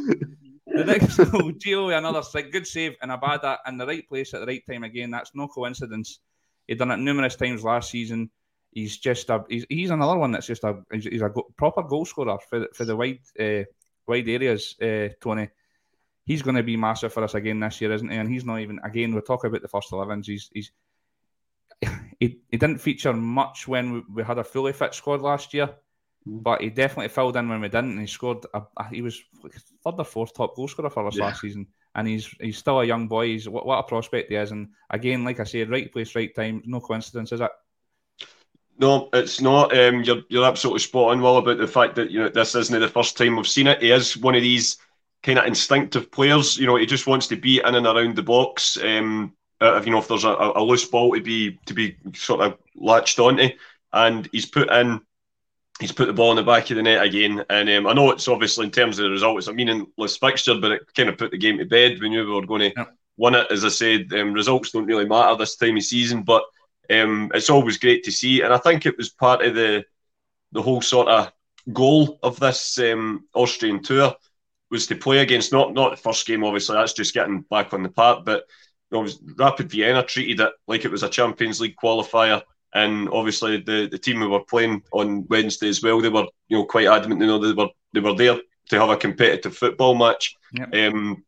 The 0.77 0.85
next 0.85 1.17
goal, 1.31 1.53
Gio, 1.53 1.97
another 1.97 2.23
good 2.51 2.67
save 2.67 2.97
and 3.01 3.11
Abada 3.11 3.59
in 3.67 3.79
the 3.79 3.87
right 3.87 4.07
place 4.09 4.35
at 4.35 4.41
the 4.41 4.47
right 4.47 4.63
time 4.69 4.85
again. 4.85 5.11
That's 5.11 5.35
no 5.35 5.49
coincidence. 5.49 6.21
He'd 6.67 6.79
done 6.79 6.91
it 6.91 6.99
numerous 6.99 7.37
times 7.37 7.65
last 7.65 7.91
season. 7.91 8.31
He's 8.73 8.99
just 8.99 9.31
a 9.31 9.45
he's, 9.49 9.65
he's 9.69 9.91
another 9.91 10.19
one 10.19 10.33
that's 10.33 10.47
just 10.47 10.65
a 10.65 10.83
he's, 10.93 11.23
a 11.23 11.31
go, 11.31 11.47
proper 11.57 11.83
goal 11.83 12.05
scorer 12.05 12.39
for 12.51 12.67
for 12.75 12.85
the 12.85 12.97
wide 12.97 13.21
uh, 13.41 13.65
wide 14.07 14.29
areas. 14.29 14.77
Uh, 14.81 15.09
Tony, 15.21 15.49
he's 16.27 16.43
going 16.43 16.57
to 16.57 16.63
be 16.63 16.77
massive 16.77 17.13
for 17.13 17.25
us 17.25 17.35
again 17.35 17.61
this 17.61 17.81
year, 17.81 17.93
isn't 17.93 18.11
he? 18.11 18.17
And 18.17 18.29
he's 18.29 18.45
not 18.45 18.61
even 18.61 18.79
again. 18.85 19.15
We're 19.15 19.23
talking 19.23 19.49
about 19.49 19.63
the 19.63 19.69
first 19.69 19.91
11s. 19.91 20.27
He's 20.27 20.51
he's 20.53 20.73
he, 22.21 22.41
he 22.51 22.57
didn't 22.59 22.79
feature 22.79 23.15
much 23.15 23.67
when 23.67 23.93
we, 23.93 24.03
we 24.17 24.23
had 24.23 24.39
a 24.39 24.45
fully 24.45 24.75
fit 24.75 24.95
squad 24.95 25.23
last 25.23 25.55
year. 25.55 25.71
But 26.29 26.61
he 26.61 26.71
definitely 26.71 27.09
filled 27.09 27.37
in 27.37 27.49
when 27.49 27.61
we 27.61 27.69
didn't. 27.69 27.93
And 27.93 28.01
he 28.01 28.07
scored. 28.09 28.45
A, 28.53 28.63
a, 28.77 28.89
he 28.89 29.01
was 29.01 29.23
third 29.85 29.95
or 29.99 30.05
fourth 30.05 30.35
top 30.35 30.57
goal 30.57 30.67
scorer 30.67 30.91
for 30.91 31.07
us 31.07 31.17
yeah. 31.17 31.27
last 31.27 31.41
season, 31.41 31.69
and 31.95 32.09
he's 32.09 32.27
he's 32.41 32.59
still 32.59 32.81
a 32.81 32.85
young 32.85 33.07
boy. 33.07 33.27
He's 33.29 33.49
what, 33.49 33.65
what 33.65 33.79
a 33.79 33.85
prospect 33.85 34.31
he 34.31 34.37
is. 34.37 34.51
And 34.51 34.71
again, 34.91 35.25
like 35.25 35.39
I 35.39 35.45
said, 35.45 35.71
right 35.71 35.91
place, 35.93 36.17
right 36.17 36.35
time. 36.35 36.63
No 36.65 36.81
coincidence, 36.81 37.31
is 37.31 37.41
it? 37.41 37.51
No, 38.79 39.09
it's 39.13 39.41
not. 39.41 39.77
Um, 39.77 40.03
you're 40.03 40.23
you're 40.29 40.45
absolutely 40.45 40.81
spot 40.81 41.13
on, 41.13 41.23
Will, 41.23 41.39
about 41.39 41.59
the 41.59 41.69
fact 41.69 41.95
that 41.95 42.11
you 42.11 42.19
know 42.19 42.29
this 42.29 42.57
isn't 42.57 42.81
the 42.81 42.89
first 42.89 43.17
time 43.17 43.37
we've 43.37 43.47
seen 43.47 43.69
it. 43.69 43.81
He 43.81 43.93
is 43.93 44.17
one 44.17 44.35
of 44.35 44.43
these 44.43 44.79
kind 45.23 45.39
of 45.39 45.47
instinctive 45.47 46.11
players. 46.11 46.59
You 46.59 46.67
know, 46.67 46.77
he 46.77 46.87
just 46.87 47.07
wants 47.07 47.29
to 47.29 47.37
be 47.37 47.61
in 47.65 47.75
and 47.75 47.87
around 47.87 48.17
the 48.17 48.23
box. 48.23 48.77
Um, 48.83 49.33
uh, 49.61 49.77
if 49.77 49.87
you 49.87 49.93
know 49.93 49.99
if 49.99 50.09
there's 50.09 50.25
a, 50.25 50.53
a, 50.57 50.63
loose 50.63 50.85
ball 50.85 51.15
to 51.15 51.21
be 51.21 51.59
to 51.67 51.73
be 51.73 51.97
sort 52.15 52.41
of 52.41 52.59
latched 52.75 53.21
onto, 53.21 53.49
and 53.93 54.29
he's 54.33 54.47
put 54.47 54.71
in 54.71 55.01
he's 55.81 55.93
put 55.93 56.07
the 56.07 56.13
ball 56.13 56.31
in 56.31 56.37
the 56.37 56.43
back 56.43 56.71
of 56.71 56.77
the 56.77 56.83
net 56.83 57.05
again. 57.05 57.45
And 57.51 57.69
um, 57.71 57.87
I 57.87 57.93
know 57.93 58.11
it's 58.11 58.29
obviously 58.29 58.67
in 58.67 58.73
terms 58.73 58.99
of 58.99 59.05
the 59.05 59.11
result, 59.11 59.39
it's 59.39 59.49
a 59.49 59.53
meaningless 59.53 60.17
fixture, 60.17 60.55
but 60.61 60.73
it 60.73 60.95
kind 60.95 61.09
of 61.09 61.19
put 61.19 61.31
the 61.31 61.39
game 61.39 61.59
to 61.59 61.65
bed. 61.65 61.99
We 62.01 62.09
knew 62.09 62.27
we 62.27 62.33
were 62.33 62.47
going 62.47 62.71
to 62.71 62.73
yeah. 62.77 62.85
win 63.17 63.35
it. 63.35 63.47
As 63.51 63.65
I 63.65 63.69
said, 63.69 64.13
um, 64.15 64.33
results 64.33 64.71
don't 64.71 64.87
really 64.87 65.07
matter 65.07 65.37
this 65.37 65.57
time 65.57 65.77
of 65.77 65.83
season, 65.83 66.23
but 66.23 66.45
um, 66.91 67.31
it's 67.35 67.51
always 67.51 67.79
great 67.79 68.05
to 68.05 68.13
see. 68.13 68.43
And 68.43 68.53
I 68.53 68.59
think 68.59 68.87
it 68.87 68.97
was 68.97 69.11
part 69.11 69.45
of 69.45 69.55
the 69.55 69.85
the 70.53 70.63
whole 70.63 70.81
sort 70.81 71.09
of 71.09 71.33
goal 71.73 72.19
of 72.23 72.39
this 72.39 72.79
um, 72.79 73.27
Austrian 73.35 73.83
tour 73.83 74.15
was 74.71 74.87
to 74.87 74.97
play 74.97 75.19
against 75.19 75.53
not 75.53 75.75
not 75.75 75.91
the 75.91 75.97
first 75.97 76.27
game, 76.27 76.45
obviously 76.45 76.77
that's 76.77 76.93
just 76.93 77.15
getting 77.15 77.43
back 77.43 77.73
on 77.73 77.83
the 77.83 77.89
park, 77.89 78.25
but 78.25 78.45
you 78.91 79.03
know, 79.03 79.09
Rapid 79.37 79.71
Vienna 79.71 80.03
treated 80.03 80.41
it 80.41 80.53
like 80.67 80.85
it 80.85 80.91
was 80.91 81.03
a 81.03 81.09
Champions 81.09 81.61
League 81.61 81.77
qualifier. 81.77 82.43
And 82.77 83.09
obviously, 83.09 83.57
the, 83.57 83.89
the 83.91 83.99
team 83.99 84.21
we 84.21 84.27
were 84.27 84.45
playing 84.45 84.83
on 84.93 85.27
Wednesday 85.29 85.69
as 85.69 85.83
well, 85.83 85.99
they 85.99 86.11
were 86.11 86.27
you 86.49 86.59
know 86.59 86.67
quite 86.67 86.87
adamant. 86.87 87.23
You 87.23 87.27
know, 87.27 87.39
they 87.39 87.55
were 87.55 87.71
they 87.95 88.01
were 88.01 88.15
there 88.15 88.39
to 88.69 88.79
have 88.79 88.91
a 88.91 88.97
competitive 88.97 89.57
football 89.57 89.95
match. 89.95 90.37
Yep. 90.53 90.75
Um, 90.75 91.25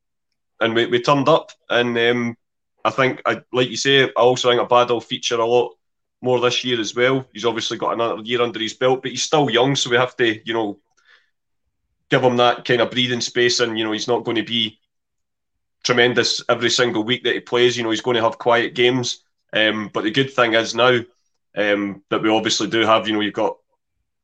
and 0.60 0.74
we, 0.74 0.86
we 0.86 1.00
turned 1.00 1.28
up, 1.28 1.52
and 1.70 1.96
um, 1.96 2.36
I 2.84 2.90
think, 2.90 3.22
I, 3.24 3.40
like 3.50 3.70
you 3.70 3.76
say, 3.76 4.02
I 4.02 4.10
also 4.16 4.50
think 4.50 4.60
Abad 4.60 4.90
will 4.90 5.00
feature 5.00 5.36
a 5.36 5.46
lot 5.46 5.74
more 6.20 6.38
this 6.38 6.64
year 6.64 6.78
as 6.78 6.94
well. 6.94 7.24
He's 7.32 7.46
obviously 7.46 7.78
got 7.78 7.94
another 7.94 8.20
year 8.22 8.42
under 8.42 8.60
his 8.60 8.74
belt, 8.74 9.00
but 9.02 9.12
he's 9.12 9.22
still 9.22 9.48
young, 9.48 9.74
so 9.74 9.88
we 9.88 9.96
have 9.96 10.16
to, 10.16 10.46
you 10.46 10.52
know, 10.52 10.78
give 12.10 12.22
him 12.22 12.36
that 12.36 12.66
kind 12.66 12.82
of 12.82 12.90
breathing 12.90 13.22
space. 13.22 13.60
And 13.60 13.78
you 13.78 13.84
know, 13.84 13.92
he's 13.92 14.08
not 14.08 14.24
going 14.24 14.36
to 14.36 14.42
be 14.42 14.78
tremendous 15.84 16.42
every 16.48 16.70
single 16.70 17.04
week 17.04 17.24
that 17.24 17.34
he 17.34 17.40
plays. 17.40 17.76
You 17.76 17.84
know, 17.84 17.90
he's 17.90 18.02
going 18.02 18.16
to 18.16 18.22
have 18.22 18.38
quiet 18.38 18.74
games. 18.74 19.22
Um, 19.52 19.90
but 19.94 20.04
the 20.04 20.10
good 20.10 20.32
thing 20.32 20.52
is 20.54 20.74
now 20.74 21.00
um, 21.56 22.02
that 22.10 22.22
we 22.22 22.28
obviously 22.30 22.68
do 22.68 22.80
have, 22.80 23.06
you 23.06 23.14
know, 23.14 23.20
you've 23.20 23.34
got, 23.34 23.56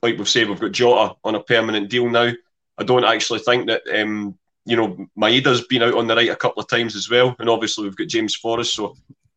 like 0.03 0.19
we've 0.19 0.29
said, 0.29 0.49
we've 0.49 0.61
got 0.61 0.73
Jota 0.73 1.15
on 1.25 1.35
a 1.35 1.43
permanent 1.43 1.89
deal 1.89 2.09
now. 2.09 2.33
I 2.77 2.85
don't 2.85 3.05
actually 3.05 3.41
think 3.41 3.69
that, 3.69 3.83
um, 3.93 4.37
you 4.65 4.77
know, 4.77 5.07
Maeda's 5.17 5.67
been 5.67 5.83
out 5.83 5.95
on 5.95 6.07
the 6.07 6.17
right 6.17 6.31
a 6.31 6.37
couple 6.37 6.63
of 6.63 6.69
times 6.69 6.97
as 6.97 7.09
well. 7.11 7.35
And 7.39 7.49
obviously 7.49 7.85
we've 7.85 7.97
got 7.97 8.09
James 8.09 8.35
Forrest. 8.35 8.75
So 8.75 8.97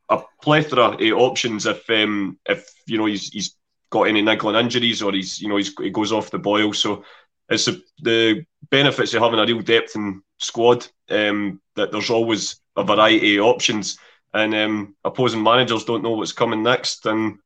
a 0.09 0.21
plethora 0.41 0.89
of 0.91 1.17
options 1.17 1.65
if, 1.65 1.89
um, 1.89 2.37
if 2.45 2.69
you 2.85 2.97
know, 2.97 3.05
he's, 3.05 3.29
he's 3.29 3.55
got 3.89 4.03
any 4.03 4.21
niggling 4.21 4.55
injuries 4.55 5.01
or 5.01 5.13
he's, 5.13 5.39
you 5.41 5.49
know, 5.49 5.57
he's, 5.57 5.73
he 5.79 5.89
goes 5.89 6.11
off 6.11 6.31
the 6.31 6.39
boil. 6.39 6.73
So 6.73 7.03
it's 7.49 7.67
a, 7.67 7.77
the 8.01 8.45
benefits 8.69 9.13
of 9.13 9.21
having 9.21 9.39
a 9.39 9.45
real 9.45 9.61
depth 9.61 9.95
in 9.95 10.21
squad 10.37 10.85
um, 11.09 11.61
that 11.75 11.91
there's 11.91 12.09
always 12.09 12.59
a 12.75 12.83
variety 12.83 13.37
of 13.37 13.45
options. 13.45 13.97
And 14.33 14.53
um, 14.53 14.95
opposing 15.03 15.41
managers 15.41 15.85
don't 15.85 16.03
know 16.03 16.11
what's 16.11 16.33
coming 16.33 16.61
next, 16.61 17.05
and 17.05 17.39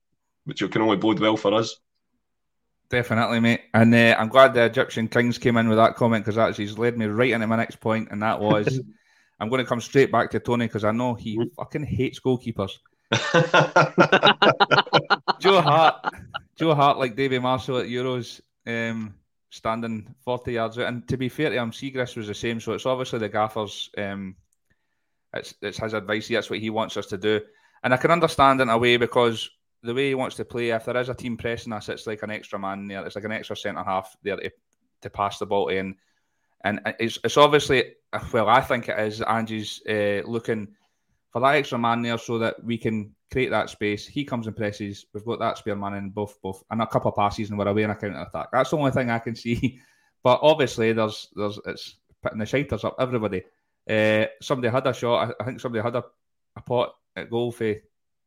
which 0.46 0.60
can 0.72 0.82
only 0.82 0.98
bode 0.98 1.20
well 1.20 1.38
for 1.38 1.54
us. 1.54 1.78
Definitely, 2.90 3.40
mate. 3.40 3.62
And 3.74 3.94
uh, 3.96 4.16
I'm 4.20 4.28
glad 4.28 4.54
the 4.54 4.66
Egyptian 4.66 5.08
Kings 5.08 5.38
came 5.38 5.58
in 5.58 5.70
with 5.70 5.78
that 5.78 5.96
comment 5.96 6.26
because 6.26 6.36
that's 6.36 6.58
he's 6.58 6.78
led 6.78 6.98
me 6.98 7.06
right 7.06 7.32
into 7.32 7.48
my 7.48 7.56
next 7.56 7.80
point, 7.80 8.10
and 8.12 8.22
that 8.22 8.40
was 8.40 8.82
I'm 9.42 9.50
going 9.50 9.64
to 9.64 9.68
come 9.68 9.82
straight 9.82 10.12
back 10.12 10.30
to 10.32 10.40
Tony 10.40 10.68
because 10.68 10.84
I 10.84 10.92
know 10.92 11.16
he 11.16 11.40
mm. 11.40 11.52
fucking 11.56 11.84
hates 11.84 12.20
goalkeepers. 12.20 12.78
Joe 15.40 15.62
Hart, 15.62 16.14
Joe 16.56 16.76
Hart, 16.76 17.00
like 17.00 17.16
David 17.16 17.42
Marshall 17.42 17.80
at 17.80 17.88
Euros, 17.88 18.40
um, 18.68 19.16
standing 19.50 20.14
40 20.24 20.54
yards 20.54 20.78
out. 20.78 20.90
And 20.90 21.08
to 21.08 21.18
be 21.18 21.28
fair 21.28 21.50
to 21.50 21.56
him, 21.56 21.72
Siegrist 21.72 22.18
was 22.18 22.28
the 22.28 22.36
same. 22.36 22.60
So 22.60 22.74
it's 22.74 22.86
obviously 22.86 23.18
the 23.18 23.30
gaffer's, 23.30 23.90
um, 23.98 24.36
it's, 25.34 25.56
it's 25.60 25.80
his 25.80 25.94
advice. 25.94 26.28
That's 26.28 26.52
what 26.52 26.60
he 26.60 26.70
wants 26.70 26.96
us 26.98 27.08
to 27.08 27.18
do. 27.18 27.42
And 27.84 27.96
I 27.96 27.98
can 27.98 28.12
understand 28.12 28.62
in 28.62 28.70
a 28.70 28.78
way 28.78 28.98
because 28.98 29.50
the 29.84 29.94
way 29.94 30.10
he 30.10 30.16
wants 30.16 30.36
to 30.36 30.46
play, 30.46 30.70
if 30.70 30.86
there 30.86 30.98
is 30.98 31.10
a 31.10 31.14
team 31.14 31.38
pressing 31.38 31.74
us, 31.74 31.90
it's 31.90 32.08
like 32.08 32.24
an 32.24 32.32
extra 32.32 32.60
man 32.60 32.88
there. 32.88 33.06
It's 33.06 33.16
like 33.16 33.26
an 33.26 33.32
extra 33.32 33.56
centre 33.56 33.84
half 33.84 34.16
there 34.24 34.38
to, 34.38 34.52
to 35.02 35.10
pass 35.10 35.40
the 35.40 35.46
ball 35.46 35.70
in. 35.70 35.96
And 36.64 36.80
it's, 37.00 37.18
it's 37.24 37.38
obviously, 37.38 37.96
well, 38.32 38.48
I 38.48 38.62
think 38.62 38.90
it 38.90 39.00
is. 39.00 39.22
Ange's 39.22 39.82
uh, 39.90 40.22
looking 40.26 40.68
for 41.32 41.42
that 41.42 41.56
extra 41.56 41.80
man 41.80 42.02
there 42.02 42.18
so 42.18 42.38
that 42.40 42.64
we 42.64 42.78
can 42.78 43.16
create 43.32 43.50
that 43.50 43.70
space. 43.70 44.06
He 44.06 44.24
comes 44.26 44.48
and 44.48 44.56
presses. 44.56 45.06
We've 45.14 45.26
got 45.26 45.40
that 45.40 45.58
spare 45.58 45.76
man 45.76 45.96
in 45.96 46.10
both, 46.10 46.40
both, 46.42 46.64
and 46.70 46.82
a 46.82 46.88
couple 46.88 47.10
of 47.10 47.16
passes, 47.16 47.50
and 47.50 47.58
we're 47.58 47.68
away 47.68 47.84
in 47.84 47.90
a 47.90 47.96
counter 47.96 48.22
attack. 48.22 48.50
That's 48.52 48.70
the 48.70 48.78
only 48.78 48.92
thing 48.92 49.10
I 49.10 49.20
can 49.20 49.36
see. 49.36 49.80
But 50.24 50.40
obviously, 50.44 50.94
there's 50.94 51.30
there's 51.36 51.60
it's 51.66 51.96
putting 52.22 52.40
the 52.40 52.46
shiters 52.46 52.84
up 52.84 52.98
everybody. 53.00 53.44
Uh, 53.90 54.26
somebody 54.42 54.72
had 54.72 54.86
a 54.86 54.94
shot. 54.94 55.34
I, 55.40 55.44
think 55.44 55.60
somebody 55.60 55.84
had 55.84 55.96
a, 55.96 56.04
a 56.56 56.62
pot 56.62 56.94
at 57.16 57.30
goal 57.30 57.52
for 57.52 57.74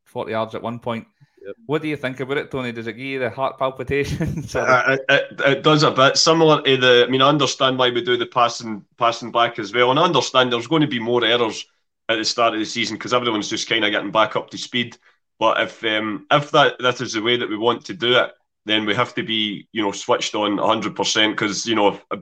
40 0.04 0.30
yards 0.30 0.54
at 0.54 0.62
one 0.62 0.78
point. 0.78 1.06
Yep. 1.46 1.56
What 1.66 1.82
do 1.82 1.88
you 1.88 1.96
think 1.96 2.20
about 2.20 2.38
it, 2.38 2.50
Tony? 2.50 2.72
Does 2.72 2.86
it 2.86 2.94
give 2.94 3.04
you 3.04 3.18
the 3.18 3.30
heart 3.30 3.58
palpitations? 3.58 4.54
it, 4.54 5.00
it, 5.08 5.40
it, 5.40 5.62
does 5.62 5.82
a 5.82 5.90
bit 5.90 6.16
similar 6.16 6.62
to 6.62 6.76
the. 6.76 7.04
I 7.06 7.10
mean, 7.10 7.20
I 7.20 7.28
understand 7.28 7.78
why 7.78 7.90
we 7.90 8.02
do 8.02 8.16
the 8.16 8.26
passing 8.26 8.84
passing 8.96 9.30
back 9.30 9.58
as 9.58 9.74
well, 9.74 9.90
and 9.90 9.98
I 10.00 10.04
understand 10.04 10.52
there's 10.52 10.66
going 10.66 10.82
to 10.82 10.88
be 10.88 10.98
more 10.98 11.24
errors 11.24 11.66
at 12.08 12.16
the 12.16 12.24
start 12.24 12.54
of 12.54 12.60
the 12.60 12.66
season 12.66 12.96
because 12.96 13.12
everyone's 13.12 13.50
just 13.50 13.68
kind 13.68 13.84
of 13.84 13.90
getting 13.90 14.10
back 14.10 14.36
up 14.36 14.50
to 14.50 14.58
speed. 14.58 14.96
But 15.38 15.60
if 15.60 15.84
um, 15.84 16.26
if 16.30 16.50
that 16.52 16.76
that 16.80 17.00
is 17.00 17.12
the 17.12 17.22
way 17.22 17.36
that 17.36 17.48
we 17.48 17.58
want 17.58 17.84
to 17.86 17.94
do 17.94 18.16
it, 18.16 18.32
then 18.64 18.86
we 18.86 18.94
have 18.94 19.14
to 19.14 19.22
be 19.22 19.68
you 19.72 19.82
know 19.82 19.92
switched 19.92 20.34
on 20.34 20.56
100 20.56 20.96
percent 20.96 21.34
because 21.34 21.66
you 21.66 21.74
know 21.74 21.88
if, 21.88 22.04
uh, 22.10 22.16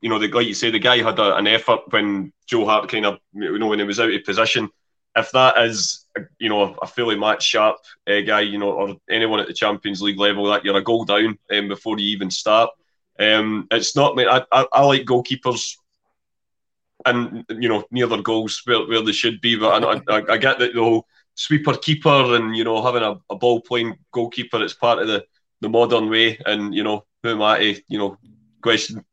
you 0.00 0.08
know 0.08 0.18
the 0.18 0.28
like 0.28 0.46
you 0.46 0.54
say 0.54 0.70
the 0.70 0.78
guy 0.78 1.02
had 1.02 1.18
a, 1.18 1.36
an 1.36 1.46
effort 1.46 1.80
when 1.90 2.32
Joe 2.46 2.64
Hart 2.64 2.88
kind 2.88 3.06
of 3.06 3.18
you 3.34 3.58
know 3.58 3.66
when 3.66 3.78
he 3.78 3.84
was 3.84 4.00
out 4.00 4.12
of 4.12 4.24
position. 4.24 4.70
If 5.14 5.30
that 5.32 5.62
is 5.62 6.06
you 6.38 6.48
know 6.48 6.74
a 6.80 6.86
fully 6.86 7.16
match 7.16 7.44
sharp 7.44 7.76
uh, 8.08 8.20
guy, 8.20 8.40
you 8.40 8.58
know, 8.58 8.70
or 8.70 8.96
anyone 9.10 9.40
at 9.40 9.46
the 9.46 9.54
Champions 9.54 10.00
League 10.00 10.18
level, 10.18 10.46
that 10.46 10.64
you're 10.64 10.76
a 10.76 10.82
goal 10.82 11.04
down 11.04 11.38
um, 11.52 11.68
before 11.68 11.98
you 11.98 12.08
even 12.08 12.30
start. 12.30 12.70
Um, 13.18 13.66
it's 13.70 13.94
not. 13.94 14.18
I, 14.18 14.44
I, 14.50 14.66
I 14.72 14.84
like 14.84 15.02
goalkeepers 15.04 15.76
and 17.04 17.44
you 17.50 17.68
know 17.68 17.84
near 17.90 18.06
their 18.06 18.22
goals 18.22 18.62
where, 18.64 18.86
where 18.86 19.02
they 19.02 19.12
should 19.12 19.40
be. 19.40 19.56
But 19.56 19.84
I, 19.84 20.16
I, 20.16 20.22
I 20.32 20.36
get 20.38 20.58
that 20.58 20.74
the 20.74 20.82
whole 20.82 21.06
sweeper 21.34 21.74
keeper 21.74 22.36
and 22.36 22.56
you 22.56 22.64
know 22.64 22.82
having 22.82 23.02
a, 23.02 23.16
a 23.30 23.36
ball 23.36 23.60
playing 23.60 23.98
goalkeeper 24.12 24.62
it's 24.62 24.74
part 24.74 24.98
of 24.98 25.08
the, 25.08 25.24
the 25.60 25.68
modern 25.68 26.08
way. 26.10 26.38
And 26.46 26.74
you 26.74 26.84
know 26.84 27.04
who 27.22 27.30
am 27.30 27.42
I 27.42 27.58
to 27.58 27.82
you 27.88 27.98
know 27.98 28.18
question 28.62 29.04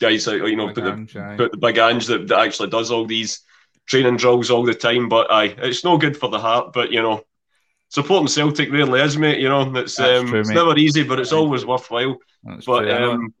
guys 0.00 0.26
you 0.26 0.56
know 0.56 0.68
put 0.68 0.84
the, 0.84 1.02
put 1.36 1.52
the 1.52 1.58
big 1.58 1.78
Ange 1.78 2.06
that, 2.06 2.28
that 2.28 2.40
actually 2.40 2.70
does 2.70 2.90
all 2.90 3.04
these 3.06 3.40
training 3.90 4.16
drills 4.16 4.50
all 4.50 4.64
the 4.64 4.74
time. 4.74 5.08
But 5.08 5.30
aye, 5.30 5.54
it's 5.58 5.84
no 5.84 5.98
good 5.98 6.16
for 6.16 6.30
the 6.30 6.38
heart. 6.38 6.72
But 6.72 6.92
you 6.92 7.02
know 7.02 7.24
supporting 7.90 8.28
Celtic 8.28 8.70
really 8.70 9.00
is, 9.00 9.18
mate. 9.18 9.40
You 9.40 9.48
know, 9.48 9.76
it's 9.76 10.00
um, 10.00 10.28
true, 10.28 10.40
it's 10.40 10.48
never 10.48 10.76
easy, 10.78 11.02
but 11.02 11.20
it's 11.20 11.32
always 11.32 11.66
worthwhile. 11.66 12.16
That's 12.42 12.64
but 12.64 12.82
true, 12.82 13.10
um, 13.12 13.34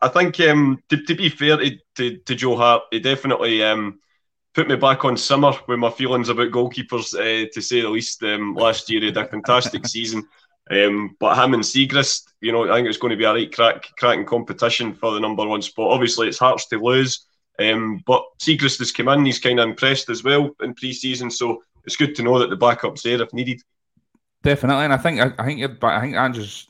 I 0.00 0.08
think 0.08 0.40
um, 0.40 0.82
to, 0.88 0.96
to 1.04 1.14
be 1.14 1.28
fair 1.28 1.58
to, 1.58 1.76
to, 1.96 2.16
to, 2.16 2.34
Joe 2.34 2.56
Hart, 2.56 2.82
he 2.90 3.00
definitely 3.00 3.62
um, 3.62 4.00
put 4.54 4.68
me 4.68 4.76
back 4.76 5.04
on 5.04 5.16
summer 5.16 5.52
with 5.68 5.78
my 5.78 5.90
feelings 5.90 6.30
about 6.30 6.50
goalkeepers, 6.50 7.14
uh, 7.14 7.48
to 7.52 7.62
say 7.62 7.82
the 7.82 7.88
least. 7.88 8.22
Um, 8.22 8.54
last 8.54 8.90
year 8.90 9.00
he 9.00 9.06
had 9.06 9.16
a 9.18 9.26
fantastic 9.26 9.86
season. 9.86 10.26
Um, 10.70 11.16
but 11.18 11.36
him 11.36 11.54
and 11.54 11.62
Siegrist, 11.62 12.30
you 12.40 12.52
know, 12.52 12.70
I 12.70 12.76
think 12.76 12.88
it's 12.88 12.98
going 12.98 13.10
to 13.10 13.16
be 13.16 13.24
a 13.24 13.32
right 13.32 13.54
crack, 13.54 13.88
cracking 13.98 14.24
competition 14.24 14.94
for 14.94 15.12
the 15.12 15.20
number 15.20 15.46
one 15.46 15.62
spot. 15.62 15.90
Obviously, 15.90 16.28
it's 16.28 16.38
Hart's 16.38 16.66
to 16.68 16.78
lose, 16.78 17.26
um, 17.58 18.02
but 18.06 18.24
Siegrist 18.38 18.78
has 18.78 18.92
come 18.92 19.08
in. 19.08 19.26
He's 19.26 19.38
kind 19.38 19.60
of 19.60 19.68
impressed 19.68 20.08
as 20.08 20.24
well 20.24 20.50
in 20.62 20.74
pre-season, 20.74 21.30
so 21.30 21.62
it's 21.84 21.96
good 21.96 22.14
to 22.16 22.22
know 22.22 22.38
that 22.38 22.50
the 22.50 22.56
backup's 22.56 23.02
there 23.02 23.20
if 23.20 23.32
needed. 23.32 23.60
Definitely, 24.42 24.84
and 24.84 24.92
I 24.92 24.96
think 24.96 25.20
I, 25.20 25.44
think 25.44 25.62
I 25.62 25.68
think 25.68 25.84
I 25.84 26.00
think 26.00 26.16
Andrew's 26.16 26.66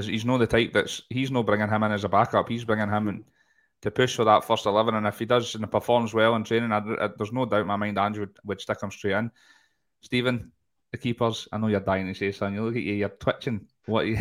he's 0.00 0.24
not 0.24 0.38
the 0.38 0.46
type 0.46 0.72
that's 0.72 1.02
he's 1.10 1.30
not 1.30 1.46
bringing 1.46 1.68
him 1.68 1.82
in 1.82 1.92
as 1.92 2.04
a 2.04 2.08
backup. 2.08 2.48
He's 2.48 2.64
bringing 2.64 2.88
him 2.88 3.08
in 3.08 3.24
to 3.82 3.90
push 3.90 4.16
for 4.16 4.24
that 4.24 4.44
first 4.44 4.66
eleven. 4.66 4.94
And 4.94 5.06
if 5.06 5.18
he 5.18 5.24
does 5.24 5.54
and 5.54 5.70
performs 5.70 6.14
well 6.14 6.36
in 6.36 6.44
training, 6.44 6.72
I, 6.72 6.78
I, 6.78 7.08
there's 7.16 7.32
no 7.32 7.44
doubt 7.44 7.62
in 7.62 7.66
my 7.66 7.76
mind 7.76 7.98
Andrew 7.98 8.22
would, 8.22 8.38
would 8.44 8.60
stick 8.60 8.82
him 8.82 8.90
straight 8.90 9.14
in. 9.14 9.30
Stephen, 10.00 10.52
the 10.92 10.98
keepers. 10.98 11.48
I 11.52 11.58
know 11.58 11.66
you're 11.66 11.80
dying 11.80 12.06
to 12.06 12.14
say 12.14 12.32
something. 12.32 12.54
You 12.54 12.64
look 12.64 12.76
at 12.76 12.82
you, 12.82 12.94
you're 12.94 13.08
twitching. 13.08 13.66
What 13.86 14.06
you, 14.06 14.18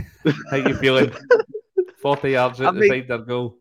how 0.50 0.58
you 0.58 0.76
feeling? 0.76 1.12
Forty 2.02 2.32
yards 2.32 2.62
out 2.62 2.76
the 2.76 2.88
side 2.88 3.08
their 3.08 3.20
goal. 3.20 3.58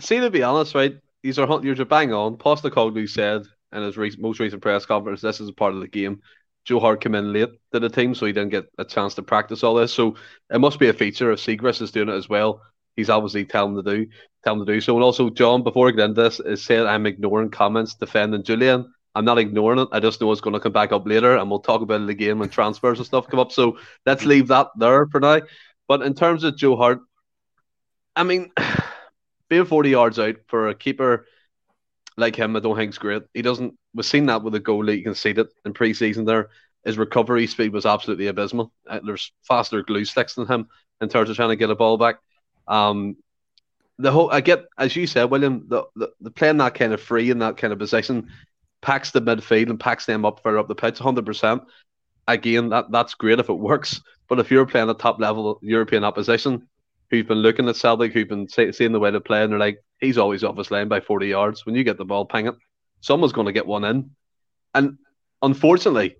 See, 0.00 0.20
to 0.20 0.30
be 0.30 0.42
honest, 0.42 0.74
right? 0.74 0.96
These 1.22 1.38
are 1.38 1.64
you're 1.64 1.84
bang 1.84 2.12
on. 2.12 2.36
Postecoglou 2.36 3.08
said 3.08 3.42
in 3.72 3.82
his 3.82 3.96
re- 3.96 4.14
most 4.18 4.40
recent 4.40 4.62
press 4.62 4.86
conference, 4.86 5.20
this 5.20 5.40
is 5.40 5.48
a 5.48 5.52
part 5.52 5.74
of 5.74 5.80
the 5.80 5.88
game. 5.88 6.20
Joe 6.64 6.80
Hart 6.80 7.00
came 7.00 7.14
in 7.14 7.32
late 7.32 7.50
to 7.72 7.80
the 7.80 7.88
team, 7.88 8.14
so 8.14 8.26
he 8.26 8.32
didn't 8.32 8.50
get 8.50 8.66
a 8.78 8.84
chance 8.84 9.14
to 9.14 9.22
practice 9.22 9.64
all 9.64 9.74
this. 9.74 9.92
So 9.92 10.16
it 10.52 10.60
must 10.60 10.78
be 10.78 10.88
a 10.88 10.92
feature 10.92 11.32
if 11.32 11.40
Siegrist 11.40 11.82
is 11.82 11.90
doing 11.90 12.08
it 12.08 12.14
as 12.14 12.28
well. 12.28 12.62
He's 12.96 13.10
obviously 13.10 13.44
telling 13.44 13.76
to 13.76 13.82
do, 13.82 14.06
tell 14.44 14.54
telling 14.54 14.66
to 14.66 14.72
do 14.72 14.80
so. 14.80 14.94
And 14.94 15.02
also, 15.02 15.30
John, 15.30 15.62
before 15.62 15.88
I 15.88 15.92
get 15.92 16.10
into 16.10 16.22
this, 16.22 16.40
is 16.40 16.64
said 16.64 16.86
I'm 16.86 17.06
ignoring 17.06 17.50
comments 17.50 17.94
defending 17.94 18.44
Julian. 18.44 18.92
I'm 19.14 19.24
not 19.24 19.38
ignoring 19.38 19.80
it. 19.80 19.88
I 19.92 20.00
just 20.00 20.20
know 20.20 20.30
it's 20.30 20.40
going 20.40 20.54
to 20.54 20.60
come 20.60 20.72
back 20.72 20.92
up 20.92 21.06
later, 21.06 21.36
and 21.36 21.50
we'll 21.50 21.60
talk 21.60 21.82
about 21.82 22.02
it 22.02 22.08
again 22.10 22.38
when 22.38 22.48
transfers 22.48 22.98
and 22.98 23.06
stuff 23.06 23.28
come 23.28 23.40
up. 23.40 23.52
So 23.52 23.78
let's 24.06 24.24
leave 24.24 24.48
that 24.48 24.68
there 24.76 25.06
for 25.06 25.20
now. 25.20 25.40
But 25.88 26.02
in 26.02 26.14
terms 26.14 26.44
of 26.44 26.56
Joe 26.56 26.76
Hart, 26.76 27.00
I 28.14 28.22
mean, 28.24 28.52
being 29.52 29.66
40 29.66 29.90
yards 29.90 30.18
out 30.18 30.36
for 30.46 30.68
a 30.68 30.74
keeper 30.74 31.26
like 32.16 32.34
him, 32.34 32.56
I 32.56 32.60
don't 32.60 32.74
think 32.74 32.90
is 32.90 32.98
great. 32.98 33.22
He 33.34 33.42
doesn't. 33.42 33.74
We've 33.94 34.06
seen 34.06 34.24
that 34.26 34.42
with 34.42 34.54
the 34.54 34.60
goalie. 34.60 34.96
You 34.96 35.02
can 35.02 35.14
see 35.14 35.32
that 35.34 35.48
in 35.66 35.74
pre-season 35.74 36.24
there. 36.24 36.48
His 36.86 36.96
recovery 36.96 37.46
speed 37.46 37.70
was 37.70 37.84
absolutely 37.84 38.28
abysmal. 38.28 38.72
Uh, 38.88 39.00
there's 39.04 39.30
faster 39.42 39.82
glue 39.82 40.06
sticks 40.06 40.36
than 40.36 40.46
him 40.46 40.68
in 41.02 41.10
terms 41.10 41.28
of 41.28 41.36
trying 41.36 41.50
to 41.50 41.56
get 41.56 41.68
a 41.68 41.74
ball 41.74 41.98
back. 41.98 42.16
Um, 42.66 43.16
the 43.98 44.10
whole 44.10 44.30
I 44.30 44.40
get 44.40 44.64
as 44.78 44.96
you 44.96 45.06
said, 45.06 45.24
William, 45.24 45.66
the, 45.68 45.84
the, 45.96 46.12
the 46.22 46.30
playing 46.30 46.56
that 46.56 46.74
kind 46.74 46.94
of 46.94 47.00
free 47.02 47.30
in 47.30 47.40
that 47.40 47.58
kind 47.58 47.74
of 47.74 47.78
position 47.78 48.30
packs 48.80 49.10
the 49.10 49.20
midfield 49.20 49.68
and 49.68 49.78
packs 49.78 50.06
them 50.06 50.24
up 50.24 50.42
further 50.42 50.58
up 50.58 50.68
the 50.68 50.74
pitch, 50.74 50.98
hundred 50.98 51.26
percent. 51.26 51.62
Again, 52.26 52.70
that 52.70 52.90
that's 52.90 53.12
great 53.12 53.38
if 53.38 53.50
it 53.50 53.52
works. 53.52 54.00
But 54.28 54.40
if 54.40 54.50
you're 54.50 54.64
playing 54.64 54.88
a 54.88 54.94
top 54.94 55.20
level 55.20 55.58
European 55.60 56.04
opposition, 56.04 56.68
who've 57.12 57.28
been 57.28 57.38
looking 57.38 57.68
at 57.68 57.76
Celtic, 57.76 58.12
who've 58.12 58.26
been 58.26 58.48
see, 58.48 58.72
seeing 58.72 58.90
the 58.90 58.98
way 58.98 59.10
they 59.10 59.20
play, 59.20 59.42
and 59.42 59.52
they're 59.52 59.58
like, 59.58 59.84
he's 60.00 60.16
always 60.16 60.42
off 60.42 60.56
his 60.56 60.70
lane 60.70 60.88
by 60.88 61.00
40 61.00 61.28
yards. 61.28 61.66
When 61.66 61.74
you 61.74 61.84
get 61.84 61.98
the 61.98 62.06
ball, 62.06 62.24
ping 62.24 62.46
it. 62.46 62.54
Someone's 63.02 63.34
going 63.34 63.46
to 63.46 63.52
get 63.52 63.66
one 63.66 63.84
in. 63.84 64.10
And 64.74 64.96
unfortunately, 65.42 66.16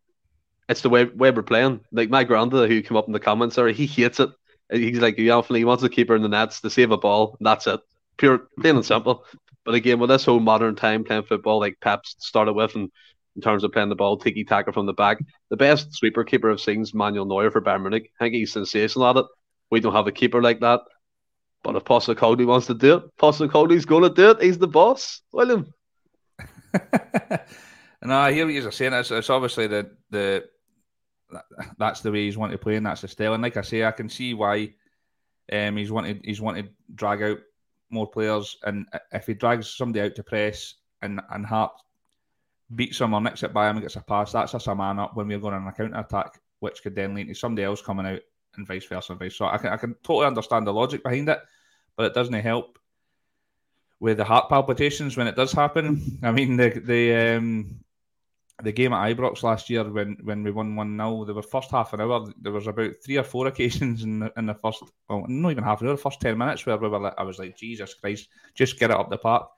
it's 0.69 0.83
the 0.83 0.91
way, 0.91 1.05
way 1.05 1.31
we're 1.31 1.43
playing. 1.43 1.81
Like 1.93 2.11
my 2.11 2.25
granddad 2.25 2.69
who 2.69 2.83
came 2.83 2.97
up 2.97 3.07
in 3.07 3.13
the 3.13 3.21
comments 3.21 3.55
sorry, 3.55 3.73
he 3.73 3.87
hates 3.87 4.21
it. 4.21 4.31
He's 4.71 4.99
like, 4.99 5.17
he 5.17 5.25
he 5.25 5.65
wants 5.65 5.83
to 5.83 5.89
keep 5.89 6.09
her 6.09 6.17
in 6.17 6.23
the 6.23 6.29
nets 6.29 6.61
to 6.61 6.71
save 6.71 6.91
a 6.91 6.99
ball. 6.99 7.37
that's 7.41 7.67
it. 7.67 7.81
Pure, 8.19 8.49
plain 8.61 8.77
and 8.77 8.85
simple. 8.85 9.25
But 9.65 9.75
again, 9.75 9.99
with 9.99 10.11
this 10.11 10.25
whole 10.25 10.41
modern 10.41 10.77
time 10.77 11.05
playing 11.05 11.25
football, 11.25 11.61
like 11.61 11.79
Pep's 11.81 12.17
started 12.19 12.53
with, 12.53 12.75
and 12.75 12.91
in 13.37 13.43
terms 13.43 13.65
of 13.65 13.73
playing 13.73 13.89
the 13.89 13.95
ball, 13.95 14.19
tiki 14.19 14.45
taka 14.45 14.73
from 14.73 14.87
the 14.87 14.93
back, 14.93 15.19
the 15.51 15.57
best 15.57 15.95
sweeper 15.95 16.25
keeper 16.25 16.51
I've 16.51 16.61
seen 16.61 16.83
is 16.83 16.93
Manuel 16.93 17.25
Neuer 17.25 17.51
for 17.51 17.63
Bayern 17.63 17.83
Munich. 17.83 18.11
I 18.21 18.25
think 18.25 18.35
he's 18.35 18.53
sensational 18.53 19.07
at 19.07 19.17
it. 19.17 19.27
We 19.73 19.81
don't 19.81 19.95
have 19.95 20.07
a 20.07 20.13
keeper 20.13 20.43
like 20.43 20.61
that. 20.61 20.83
But 21.65 21.77
if 21.77 21.85
Postecoglou 21.85 22.47
wants 22.47 22.67
to 22.67 22.75
do 22.75 22.97
it, 22.97 23.17
Postecoglou's 23.17 23.87
going 23.87 24.03
to 24.03 24.11
do 24.11 24.33
it. 24.33 24.43
He's 24.43 24.59
the 24.59 24.69
boss, 24.69 25.23
William. 25.33 25.73
no, 28.05 28.19
I 28.19 28.35
hear 28.35 28.45
what 28.45 28.53
you're 28.53 28.71
saying. 28.71 28.93
It's, 28.93 29.11
it's 29.11 29.31
obviously 29.31 29.69
the 29.69 29.91
the 30.11 30.45
that's 31.79 32.03
the 32.03 32.13
way 32.13 32.27
he's 32.27 32.37
wanted 32.37 32.53
to 32.53 32.59
play, 32.59 32.77
and 32.77 32.85
that's 32.85 33.01
the 33.01 33.09
style. 33.09 33.33
And 33.33 33.43
like 33.43 33.57
I 33.57 33.63
say, 33.63 33.83
I 33.83 33.93
can 33.93 34.11
see 34.11 34.35
why 34.35 34.75
um, 35.51 35.79
he's 35.79 35.91
wanted 35.91 36.21
he's 36.23 36.43
wanted 36.43 36.69
drag 36.95 37.23
out 37.23 37.39
more 37.89 38.11
players. 38.11 38.59
And 38.65 38.87
if 39.11 39.27
he 39.27 39.33
drags 39.33 39.71
somebody 39.71 40.05
out 40.05 40.15
to 40.17 40.23
press 40.23 40.75
and 41.01 41.19
and 41.31 41.47
Hart 41.47 41.73
beats 42.75 43.01
him 43.01 43.15
or 43.15 43.23
nicks 43.23 43.43
it 43.43 43.55
by 43.55 43.71
him 43.71 43.77
and 43.77 43.85
gets 43.85 43.97
a 43.97 44.03
pass, 44.03 44.33
that's 44.33 44.55
us 44.55 44.67
a 44.67 44.75
man 44.75 44.99
up 44.99 45.17
when 45.17 45.29
we're 45.29 45.39
going 45.39 45.55
on 45.55 45.67
a 45.67 45.73
counter 45.73 45.99
attack, 45.99 46.39
which 46.61 46.83
could 46.83 46.95
then 46.95 47.15
lead 47.15 47.29
to 47.29 47.35
somebody 47.35 47.65
else 47.65 47.81
coming 47.81 48.05
out 48.05 48.21
and 48.57 48.67
vice 48.67 48.85
versa. 48.87 49.13
And 49.13 49.21
vice. 49.21 49.37
So 49.37 49.47
I 49.47 49.59
can 49.59 49.71
I 49.71 49.77
can 49.77 49.95
totally 50.03 50.27
understand 50.27 50.67
the 50.67 50.73
logic 50.73 51.03
behind 51.03 51.29
it, 51.29 51.39
but 51.97 52.07
it 52.07 52.15
doesn't 52.15 52.35
help 52.35 52.79
with 54.01 54.17
the 54.17 54.25
heart 54.25 54.49
palpitations 54.49 55.17
when 55.17 55.27
it 55.27 55.37
does 55.37 55.53
happen. 55.53 56.19
I 56.23 56.33
mean 56.33 56.57
the 56.57 56.71
the 56.71 57.37
um, 57.37 57.83
the 58.63 58.73
game 58.73 58.93
at 58.93 59.17
Ibrox 59.17 59.43
last 59.43 59.69
year 59.71 59.85
when, 59.85 60.17
when 60.23 60.43
we 60.43 60.51
won 60.51 60.77
1 60.77 60.97
0, 60.97 61.25
the 61.25 61.43
first 61.43 61.71
half 61.71 61.93
an 61.93 62.01
hour, 62.01 62.27
there 62.41 62.53
was 62.53 62.67
about 62.67 62.93
three 63.05 63.17
or 63.17 63.25
four 63.25 63.47
occasions 63.49 64.03
in 64.03 64.21
the, 64.21 64.33
in 64.37 64.47
the 64.47 64.55
first, 64.55 64.83
well, 65.09 65.25
not 65.29 65.51
even 65.51 65.65
half 65.65 65.81
an 65.81 65.89
hour, 65.89 65.95
the 65.95 66.03
first 66.03 66.21
10 66.21 66.37
minutes 66.39 66.65
where 66.65 66.77
we 66.77 66.89
were 66.89 67.01
like, 67.01 67.15
I 67.19 67.23
was 67.23 67.39
like, 67.39 67.57
Jesus 67.57 67.95
Christ, 67.95 68.29
just 68.55 68.79
get 68.79 68.91
it 68.91 68.97
up 68.97 69.11
the 69.11 69.19
park. 69.19 69.49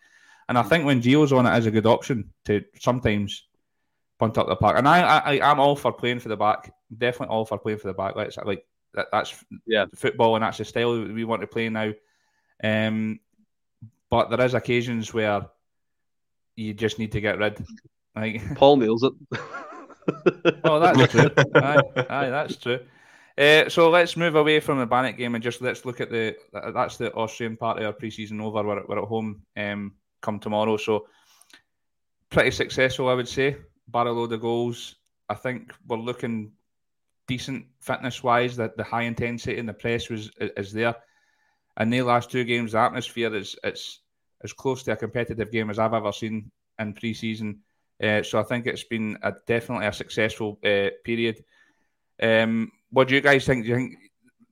And 0.48 0.58
I 0.58 0.62
think 0.62 0.84
when 0.84 1.00
Gio's 1.00 1.32
on 1.32 1.46
it 1.46 1.58
is 1.58 1.66
a 1.66 1.70
good 1.70 1.86
option 1.86 2.30
to 2.46 2.64
sometimes 2.78 3.46
punt 4.18 4.38
up 4.38 4.46
the 4.46 4.56
park. 4.56 4.78
And 4.78 4.86
I, 4.86 5.18
I, 5.18 5.50
I'm 5.50 5.60
all 5.60 5.76
for 5.76 5.92
playing 5.92 6.20
for 6.20 6.28
the 6.28 6.36
back, 6.36 6.72
definitely 6.96 7.34
all 7.34 7.46
for 7.46 7.58
playing 7.58 7.78
for 7.78 7.88
the 7.88 7.94
back. 7.94 8.14
Let's 8.16 8.36
like 8.36 8.66
that, 8.94 9.08
that's 9.12 9.44
yeah 9.66 9.86
football 9.94 10.36
and 10.36 10.44
that's 10.44 10.58
the 10.58 10.64
style 10.64 11.00
we 11.00 11.24
want 11.24 11.40
to 11.40 11.46
play 11.46 11.68
now. 11.68 11.92
Um, 12.62 13.20
but 14.10 14.30
there 14.30 14.44
is 14.44 14.54
occasions 14.54 15.12
where 15.12 15.46
you 16.56 16.74
just 16.74 16.98
need 16.98 17.12
to 17.12 17.20
get 17.20 17.38
rid. 17.38 17.64
Like 18.14 18.54
Paul 18.56 18.76
nails 18.76 19.02
it. 19.02 19.12
oh, 20.64 20.80
that's 20.80 21.12
true. 21.12 21.30
aye, 21.54 21.82
aye, 22.08 22.30
that's 22.30 22.56
true. 22.56 22.80
Uh, 23.36 23.68
so 23.68 23.90
let's 23.90 24.16
move 24.16 24.36
away 24.36 24.60
from 24.60 24.78
the 24.78 24.86
Banik 24.86 25.16
game 25.16 25.34
and 25.34 25.42
just 25.42 25.60
let's 25.60 25.84
look 25.84 26.00
at 26.00 26.10
the 26.10 26.36
that's 26.52 26.96
the 26.96 27.12
Austrian 27.14 27.56
part 27.56 27.78
of 27.78 27.84
our 27.84 27.92
preseason 27.92 28.40
over. 28.40 28.62
We're, 28.62 28.86
we're 28.86 29.02
at 29.02 29.08
home 29.08 29.42
um, 29.56 29.94
come 30.20 30.38
tomorrow, 30.38 30.76
so 30.76 31.06
pretty 32.30 32.52
successful, 32.52 33.08
I 33.08 33.14
would 33.14 33.28
say. 33.28 33.56
Barrel 33.88 34.14
load 34.14 34.32
of 34.32 34.40
goals. 34.40 34.96
I 35.28 35.34
think 35.34 35.72
we're 35.86 35.96
looking 35.96 36.52
decent 37.26 37.66
fitness 37.80 38.22
wise. 38.22 38.56
That 38.56 38.76
the 38.76 38.84
high 38.84 39.02
intensity 39.02 39.58
in 39.58 39.66
the 39.66 39.74
press 39.74 40.08
was 40.08 40.30
is 40.38 40.72
there. 40.72 40.94
And 41.76 41.92
the 41.92 42.02
last 42.02 42.30
two 42.30 42.44
games, 42.44 42.72
the 42.72 42.78
atmosphere 42.78 43.34
is 43.34 43.56
it's 43.64 44.00
as 44.42 44.52
close 44.52 44.82
to 44.84 44.92
a 44.92 44.96
competitive 44.96 45.50
game 45.50 45.70
as 45.70 45.78
I've 45.78 45.94
ever 45.94 46.12
seen 46.12 46.50
in 46.78 46.92
pre-season. 46.92 47.60
Uh, 48.02 48.22
so 48.22 48.38
I 48.38 48.42
think 48.42 48.66
it's 48.66 48.84
been 48.84 49.18
a, 49.22 49.32
definitely 49.46 49.86
a 49.86 49.92
successful 49.92 50.58
uh, 50.64 50.90
period. 51.04 51.42
Um, 52.22 52.70
what 52.90 53.08
do 53.08 53.14
you 53.14 53.20
guys 53.20 53.46
think? 53.46 53.64
Do 53.64 53.70
you 53.70 53.76
think 53.76 53.98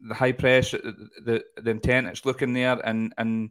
the 0.01 0.15
high 0.15 0.33
press, 0.33 0.73
the 0.73 1.45
the 1.57 1.71
intent, 1.71 2.09
it's 2.09 2.25
looking 2.25 2.53
there, 2.53 2.81
and 2.85 3.13
and 3.19 3.51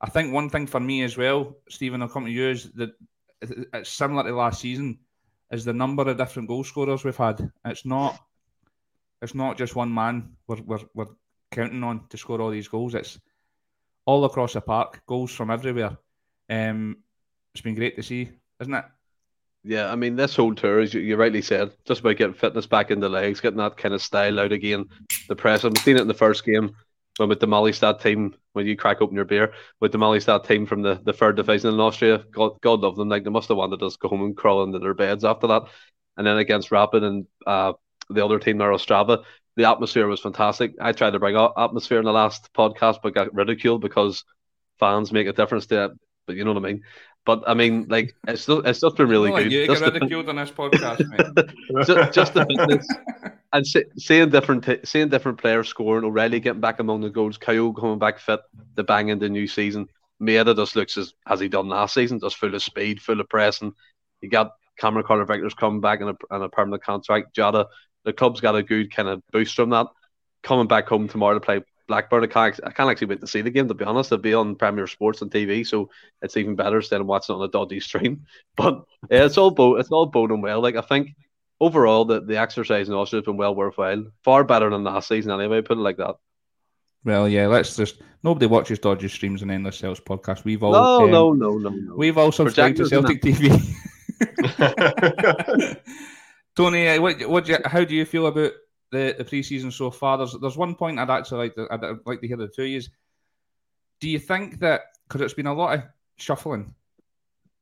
I 0.00 0.08
think 0.08 0.32
one 0.32 0.48
thing 0.48 0.66
for 0.66 0.80
me 0.80 1.02
as 1.02 1.16
well, 1.16 1.56
Stephen, 1.68 2.00
I'll 2.00 2.08
come 2.08 2.24
to 2.24 2.30
you 2.30 2.48
is 2.48 2.70
that 2.72 2.90
it's 3.42 3.90
similar 3.90 4.22
to 4.22 4.34
last 4.34 4.60
season, 4.60 4.98
is 5.50 5.64
the 5.64 5.74
number 5.74 6.08
of 6.08 6.16
different 6.16 6.48
goal 6.48 6.64
scorers 6.64 7.04
we've 7.04 7.16
had. 7.16 7.50
It's 7.66 7.84
not, 7.84 8.18
it's 9.22 9.34
not 9.34 9.58
just 9.58 9.76
one 9.76 9.92
man 9.92 10.32
we're 10.46 10.62
we're, 10.62 10.80
we're 10.94 11.06
counting 11.50 11.82
on 11.82 12.06
to 12.08 12.16
score 12.16 12.40
all 12.40 12.50
these 12.50 12.68
goals. 12.68 12.94
It's 12.94 13.18
all 14.06 14.24
across 14.24 14.54
the 14.54 14.60
park, 14.60 15.02
goals 15.06 15.32
from 15.32 15.50
everywhere. 15.50 15.96
Um, 16.48 16.98
it's 17.54 17.62
been 17.62 17.74
great 17.74 17.96
to 17.96 18.02
see, 18.02 18.30
isn't 18.60 18.74
it? 18.74 18.84
Yeah, 19.62 19.92
I 19.92 19.96
mean, 19.96 20.16
this 20.16 20.36
whole 20.36 20.54
tour, 20.54 20.80
as 20.80 20.94
you, 20.94 21.00
you 21.00 21.16
rightly 21.16 21.42
said, 21.42 21.72
just 21.84 22.00
about 22.00 22.16
getting 22.16 22.34
fitness 22.34 22.66
back 22.66 22.90
in 22.90 23.00
the 23.00 23.08
legs, 23.08 23.40
getting 23.40 23.58
that 23.58 23.76
kind 23.76 23.92
of 23.92 24.00
style 24.00 24.40
out 24.40 24.52
again. 24.52 24.86
The 25.28 25.36
press, 25.36 25.64
I've 25.64 25.76
seen 25.78 25.96
it 25.96 26.02
in 26.02 26.08
the 26.08 26.14
first 26.14 26.44
game 26.44 26.74
when 27.18 27.28
with 27.28 27.40
the 27.40 27.46
Mollystad 27.46 28.00
team, 28.00 28.34
when 28.54 28.66
you 28.66 28.76
crack 28.76 29.02
open 29.02 29.16
your 29.16 29.26
beer, 29.26 29.52
with 29.80 29.92
the 29.92 29.98
Mollystad 29.98 30.46
team 30.46 30.64
from 30.64 30.80
the, 30.80 30.98
the 31.04 31.12
third 31.12 31.36
division 31.36 31.74
in 31.74 31.80
Austria. 31.80 32.24
God, 32.32 32.58
God 32.62 32.80
love 32.80 32.96
them. 32.96 33.10
Like, 33.10 33.24
they 33.24 33.30
must 33.30 33.48
have 33.48 33.58
wanted 33.58 33.82
us 33.82 33.94
to 33.94 33.98
go 33.98 34.08
home 34.08 34.22
and 34.22 34.36
crawl 34.36 34.62
into 34.62 34.78
their 34.78 34.94
beds 34.94 35.24
after 35.24 35.46
that. 35.48 35.64
And 36.16 36.26
then 36.26 36.38
against 36.38 36.70
Rapid 36.70 37.02
and 37.02 37.26
uh, 37.46 37.74
the 38.10 38.24
other 38.24 38.38
team, 38.38 38.58
there, 38.58 38.70
Ostrava, 38.70 39.24
the 39.56 39.68
atmosphere 39.68 40.06
was 40.06 40.20
fantastic. 40.20 40.74
I 40.80 40.92
tried 40.92 41.12
to 41.12 41.18
bring 41.18 41.36
up 41.36 41.54
atmosphere 41.56 41.98
in 41.98 42.04
the 42.04 42.12
last 42.12 42.52
podcast, 42.52 42.98
but 43.02 43.14
got 43.14 43.34
ridiculed 43.34 43.80
because 43.80 44.24
fans 44.78 45.12
make 45.12 45.26
a 45.26 45.32
difference 45.32 45.66
to 45.66 45.84
it. 45.84 45.92
But 46.26 46.36
you 46.36 46.44
know 46.44 46.52
what 46.52 46.64
I 46.64 46.68
mean. 46.68 46.82
But 47.26 47.44
I 47.46 47.54
mean, 47.54 47.86
like 47.88 48.14
it's 48.26 48.42
still 48.42 48.60
it's 48.60 48.80
just 48.80 48.96
been 48.96 49.08
really 49.08 49.30
good. 49.30 49.52
You 49.52 49.66
just 49.66 49.82
get 49.82 49.92
ridiculed 49.92 50.28
on 50.28 50.36
this 50.36 50.50
podcast, 50.50 51.06
mate. 51.08 51.84
just, 51.86 52.14
just 52.14 52.34
the 52.34 52.46
fitness 52.46 52.88
and 53.52 53.66
see, 53.66 53.84
seeing 53.98 54.30
different 54.30 54.66
seeing 54.84 55.08
different 55.08 55.38
players 55.38 55.68
scoring. 55.68 56.04
O'Riley 56.04 56.40
getting 56.40 56.60
back 56.60 56.80
among 56.80 57.02
the 57.02 57.10
goals. 57.10 57.36
Kyle 57.36 57.72
coming 57.72 57.98
back 57.98 58.18
fit. 58.18 58.40
The 58.74 58.84
bang 58.84 59.08
in 59.08 59.18
the 59.18 59.28
new 59.28 59.46
season. 59.46 59.88
Maeda 60.22 60.56
just 60.56 60.76
looks 60.76 60.96
as 60.96 61.12
has 61.26 61.40
he 61.40 61.48
done 61.48 61.68
last 61.68 61.94
season, 61.94 62.20
just 62.20 62.36
full 62.36 62.54
of 62.54 62.62
speed, 62.62 63.00
full 63.00 63.20
of 63.20 63.28
pressing. 63.28 63.74
You 64.22 64.30
got 64.30 64.52
Cameron 64.78 65.04
Carter 65.06 65.24
Vickers 65.24 65.54
coming 65.54 65.80
back 65.80 66.00
in 66.00 66.08
a, 66.08 66.36
in 66.36 66.42
a 66.42 66.48
permanent 66.48 66.82
contract. 66.82 67.34
Jota, 67.34 67.68
the 68.04 68.12
club's 68.12 68.40
got 68.40 68.56
a 68.56 68.62
good 68.62 68.94
kind 68.94 69.08
of 69.08 69.22
boost 69.32 69.54
from 69.54 69.70
that. 69.70 69.86
Coming 70.42 70.68
back 70.68 70.88
home 70.88 71.08
tomorrow 71.08 71.34
to 71.34 71.40
play 71.40 71.60
Blackburn. 71.86 72.24
I 72.24 72.28
can't, 72.28 72.60
I 72.64 72.70
can't 72.70 72.90
actually 72.90 73.08
wait 73.08 73.20
to 73.20 73.26
see 73.26 73.42
the 73.42 73.50
game. 73.50 73.68
To 73.68 73.74
be 73.74 73.84
honest, 73.84 74.10
it'll 74.10 74.22
be 74.22 74.32
on 74.32 74.56
Premier 74.56 74.86
Sports 74.86 75.20
and 75.20 75.30
TV, 75.30 75.66
so 75.66 75.90
it's 76.22 76.36
even 76.36 76.56
better 76.56 76.76
instead 76.76 77.00
of 77.00 77.06
watching 77.06 77.34
it 77.34 77.38
on 77.38 77.44
a 77.44 77.50
dodgy 77.50 77.80
stream. 77.80 78.24
But 78.56 78.84
yeah, 79.10 79.24
it's 79.24 79.38
all 79.38 79.50
bo- 79.50 79.76
it's 79.76 79.90
all 79.90 80.06
boding 80.06 80.40
well. 80.40 80.60
Like 80.60 80.76
I 80.76 80.82
think 80.82 81.14
overall, 81.60 82.04
the, 82.04 82.20
the 82.20 82.38
exercise 82.38 82.88
in 82.88 82.94
Austria 82.94 83.20
has 83.20 83.26
been 83.26 83.36
well 83.36 83.54
worthwhile. 83.54 84.04
Far 84.24 84.44
better 84.44 84.70
than 84.70 84.84
last 84.84 85.08
season, 85.08 85.32
anyway. 85.32 85.60
Put 85.60 85.78
it 85.78 85.82
like 85.82 85.98
that. 85.98 86.16
Well, 87.04 87.28
yeah, 87.28 87.46
let's 87.46 87.76
just 87.76 88.00
nobody 88.22 88.46
watches 88.46 88.78
dodgy 88.78 89.08
streams 89.08 89.42
and 89.42 89.50
Endless 89.50 89.78
Celts 89.78 90.00
podcast. 90.00 90.44
We've 90.44 90.62
all 90.62 90.72
no, 90.72 91.04
um, 91.04 91.10
no, 91.10 91.32
no, 91.32 91.58
no, 91.58 91.70
no. 91.70 91.94
We've 91.96 92.18
all 92.18 92.32
subscribed 92.32 92.76
to 92.78 92.86
Celtic 92.86 93.22
TV. 93.22 93.50
Tony, 96.56 96.88
uh, 96.88 97.00
what, 97.00 97.28
what, 97.28 97.66
how 97.66 97.84
do 97.84 97.94
you 97.94 98.04
feel 98.04 98.26
about 98.26 98.52
the, 98.90 99.14
the 99.16 99.24
preseason 99.24 99.72
so 99.72 99.90
far. 99.90 100.18
There's 100.18 100.36
there's 100.40 100.56
one 100.56 100.74
point 100.74 100.98
I'd 100.98 101.10
actually 101.10 101.38
like 101.38 101.54
to, 101.54 101.68
I'd 101.70 102.06
like 102.06 102.20
to 102.20 102.28
hear 102.28 102.36
the 102.36 102.48
two 102.48 102.62
of 102.62 102.68
you. 102.68 102.82
Do 104.00 104.08
you 104.08 104.18
think 104.18 104.60
that 104.60 104.82
because 105.06 105.20
it's 105.20 105.34
been 105.34 105.46
a 105.46 105.54
lot 105.54 105.78
of 105.78 105.84
shuffling, 106.16 106.74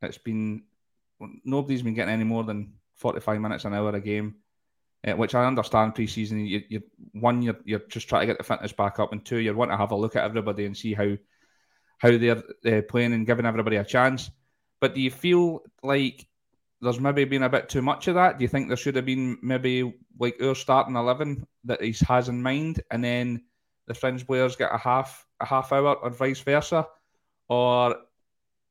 it's 0.03 0.19
been 0.19 0.63
nobody's 1.45 1.83
been 1.83 1.95
getting 1.95 2.15
any 2.15 2.25
more 2.25 2.45
than 2.45 2.75
45 2.97 3.41
minutes 3.41 3.65
an 3.65 3.75
hour 3.75 3.95
a 3.95 4.01
game, 4.01 4.37
uh, 5.07 5.13
which 5.13 5.35
I 5.35 5.45
understand 5.45 5.95
preseason. 5.95 6.49
You, 6.49 6.63
you 6.69 6.83
one 7.13 7.43
you're 7.43 7.59
you're 7.65 7.81
just 7.89 8.09
trying 8.09 8.23
to 8.23 8.27
get 8.27 8.39
the 8.39 8.45
fitness 8.45 8.73
back 8.73 8.99
up, 8.99 9.13
and 9.13 9.25
two 9.25 9.39
you 9.39 9.55
want 9.55 9.71
to 9.71 9.77
have 9.77 9.91
a 9.91 9.97
look 9.97 10.17
at 10.17 10.25
everybody 10.25 10.65
and 10.65 10.77
see 10.77 10.95
how 10.95 11.17
how 11.99 12.17
they're 12.17 12.43
uh, 12.67 12.83
playing 12.89 13.13
and 13.13 13.27
giving 13.27 13.47
everybody 13.47 13.77
a 13.77 13.85
chance. 13.85 14.31
But 14.81 14.95
do 14.95 15.01
you 15.01 15.11
feel 15.11 15.63
like 15.83 16.27
there's 16.81 17.01
maybe 17.01 17.25
been 17.25 17.43
a 17.43 17.49
bit 17.49 17.69
too 17.69 17.83
much 17.83 18.09
of 18.09 18.15
that? 18.15 18.39
Do 18.39 18.45
you 18.45 18.49
think 18.49 18.69
there 18.69 18.77
should 18.77 18.97
have 18.97 19.07
been 19.07 19.39
maybe 19.43 19.95
like 20.19 20.41
our 20.43 20.55
starting 20.55 20.97
eleven 20.97 21.47
that 21.65 21.83
he 21.83 21.95
has 22.07 22.29
in 22.29 22.43
mind, 22.43 22.83
and 22.91 23.03
then 23.03 23.43
the 23.87 23.95
fringe 23.95 24.27
players 24.27 24.57
get 24.57 24.73
a 24.73 24.79
half 24.79 25.27
a 25.41 25.47
half 25.47 25.73
hour, 25.73 25.95
or 25.95 26.11
vice 26.11 26.41
versa, 26.41 26.87
or 27.49 27.97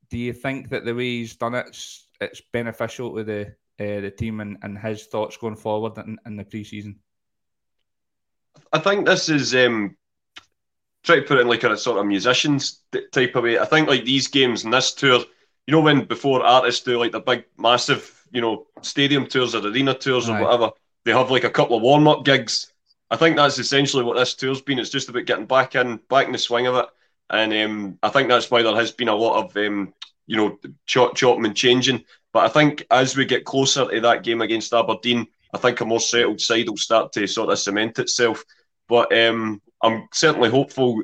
do 0.10 0.18
you 0.18 0.34
think 0.34 0.70
that 0.70 0.86
the 0.86 0.94
way 0.94 1.20
he's 1.20 1.36
done 1.36 1.56
it, 1.56 1.68
it's, 1.68 2.08
it's 2.22 2.42
beneficial 2.54 3.16
to 3.16 3.24
the 3.24 3.42
uh, 3.80 4.02
the 4.02 4.12
team 4.12 4.40
and, 4.40 4.58
and 4.62 4.78
his 4.78 5.06
thoughts 5.06 5.38
going 5.38 5.56
forward 5.56 5.98
in, 5.98 6.18
in 6.26 6.38
the 6.38 6.46
preseason? 6.46 6.96
I 8.72 8.80
think 8.80 9.06
this 9.06 9.30
is 9.30 9.54
um, 9.54 9.98
try 11.04 11.18
to 11.18 11.22
put 11.22 11.38
it 11.38 11.42
in 11.42 11.48
like 11.48 11.64
a 11.64 11.78
sort 11.78 12.00
of 12.00 12.06
musicians 12.06 12.84
type 13.12 13.36
of 13.36 13.44
way. 13.44 13.60
I 13.60 13.66
think 13.66 13.88
like 13.88 14.06
these 14.06 14.28
games 14.28 14.64
and 14.64 14.74
this 14.74 14.94
tour 14.94 15.24
you 15.68 15.72
know 15.72 15.82
when 15.82 16.06
before 16.06 16.44
artists 16.44 16.84
do 16.84 16.98
like 16.98 17.12
the 17.12 17.20
big 17.20 17.46
massive 17.58 18.26
you 18.32 18.42
know 18.42 18.66
stadium 18.82 19.28
tours 19.28 19.54
or 19.54 19.66
arena 19.68 19.94
tours 19.94 20.28
or 20.28 20.42
whatever 20.42 20.72
they 21.06 21.12
have 21.12 21.30
like 21.30 21.44
a 21.44 21.50
couple 21.50 21.78
of 21.78 21.84
warm-up 21.84 22.26
gigs 22.26 22.72
I 23.10 23.16
think 23.16 23.38
that's 23.38 23.58
essentially 23.58 24.04
what 24.04 24.18
this 24.18 24.36
tour's 24.36 24.62
been. 24.62 24.80
It's 24.80 24.90
just 24.90 25.10
about 25.10 25.26
getting 25.26 25.46
back 25.46 25.76
in, 25.76 25.98
back 26.10 26.26
in 26.26 26.34
the 26.34 26.38
swing 26.38 26.68
of 26.68 26.76
it, 26.76 26.86
and 27.30 27.54
um, 27.54 28.00
I 28.04 28.10
think 28.10 28.28
that's 28.28 28.52
why 28.52 28.62
there 28.62 28.76
has 28.76 28.92
been 28.92 29.08
a 29.08 29.16
lot 29.16 29.46
of 29.46 29.58
um, 29.58 29.94
you 30.26 30.38
know 30.38 30.60
chop 30.86 31.16
chopping 31.16 31.46
and 31.46 31.56
changing. 31.56 32.04
But 32.34 32.46
I 32.46 32.50
think 32.50 32.86
as 32.92 33.16
we 33.16 33.26
get 33.26 33.46
closer 33.46 33.90
to 33.90 34.02
that 34.02 34.24
game 34.24 34.42
against 34.42 34.74
Aberdeen, 34.74 35.28
I 35.54 35.58
think 35.58 35.80
a 35.80 35.86
more 35.86 36.02
settled 36.02 36.42
side 36.42 36.68
will 36.68 36.78
start 36.78 37.14
to 37.14 37.28
sort 37.28 37.50
of 37.50 37.60
cement 37.60 37.98
itself. 38.00 38.44
But 38.90 39.18
um, 39.18 39.62
I'm 39.82 40.10
certainly 40.14 40.50
hopeful 40.50 41.02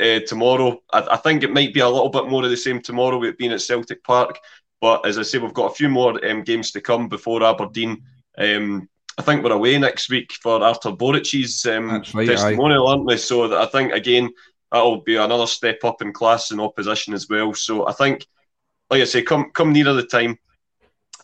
uh, 0.00 0.20
tomorrow. 0.26 0.80
I, 0.92 1.06
I, 1.12 1.16
think 1.16 1.42
it 1.42 1.52
might 1.52 1.74
be 1.74 1.80
a 1.80 1.88
little 1.88 2.08
bit 2.08 2.28
more 2.28 2.44
of 2.44 2.50
the 2.50 2.56
same 2.56 2.80
tomorrow 2.80 3.18
with 3.18 3.38
being 3.38 3.52
at 3.52 3.62
Celtic 3.62 4.02
Park. 4.04 4.38
But 4.80 5.06
as 5.06 5.18
I 5.18 5.22
say, 5.22 5.38
we've 5.38 5.54
got 5.54 5.72
a 5.72 5.74
few 5.74 5.88
more 5.88 6.24
um, 6.26 6.42
games 6.42 6.70
to 6.72 6.80
come 6.80 7.08
before 7.08 7.42
Aberdeen. 7.42 8.02
Um, 8.38 8.88
I 9.18 9.22
think 9.22 9.42
we're 9.42 9.52
away 9.52 9.78
next 9.78 10.10
week 10.10 10.32
for 10.42 10.62
Artur 10.62 10.92
Boruc's 10.92 11.64
um, 11.66 12.02
right, 12.14 12.26
testimonial, 12.26 12.86
aye. 12.86 12.90
aren't 12.90 13.06
we? 13.06 13.16
So 13.16 13.58
I 13.58 13.66
think 13.66 13.92
again 13.92 14.30
that'll 14.70 15.00
be 15.00 15.16
another 15.16 15.46
step 15.46 15.82
up 15.84 16.02
in 16.02 16.12
class 16.12 16.50
and 16.50 16.60
opposition 16.60 17.14
as 17.14 17.28
well. 17.28 17.54
So 17.54 17.88
I 17.88 17.92
think, 17.92 18.26
like 18.90 19.00
I 19.00 19.04
say, 19.04 19.22
come 19.22 19.50
come 19.52 19.72
nearer 19.72 19.94
the 19.94 20.04
time, 20.04 20.38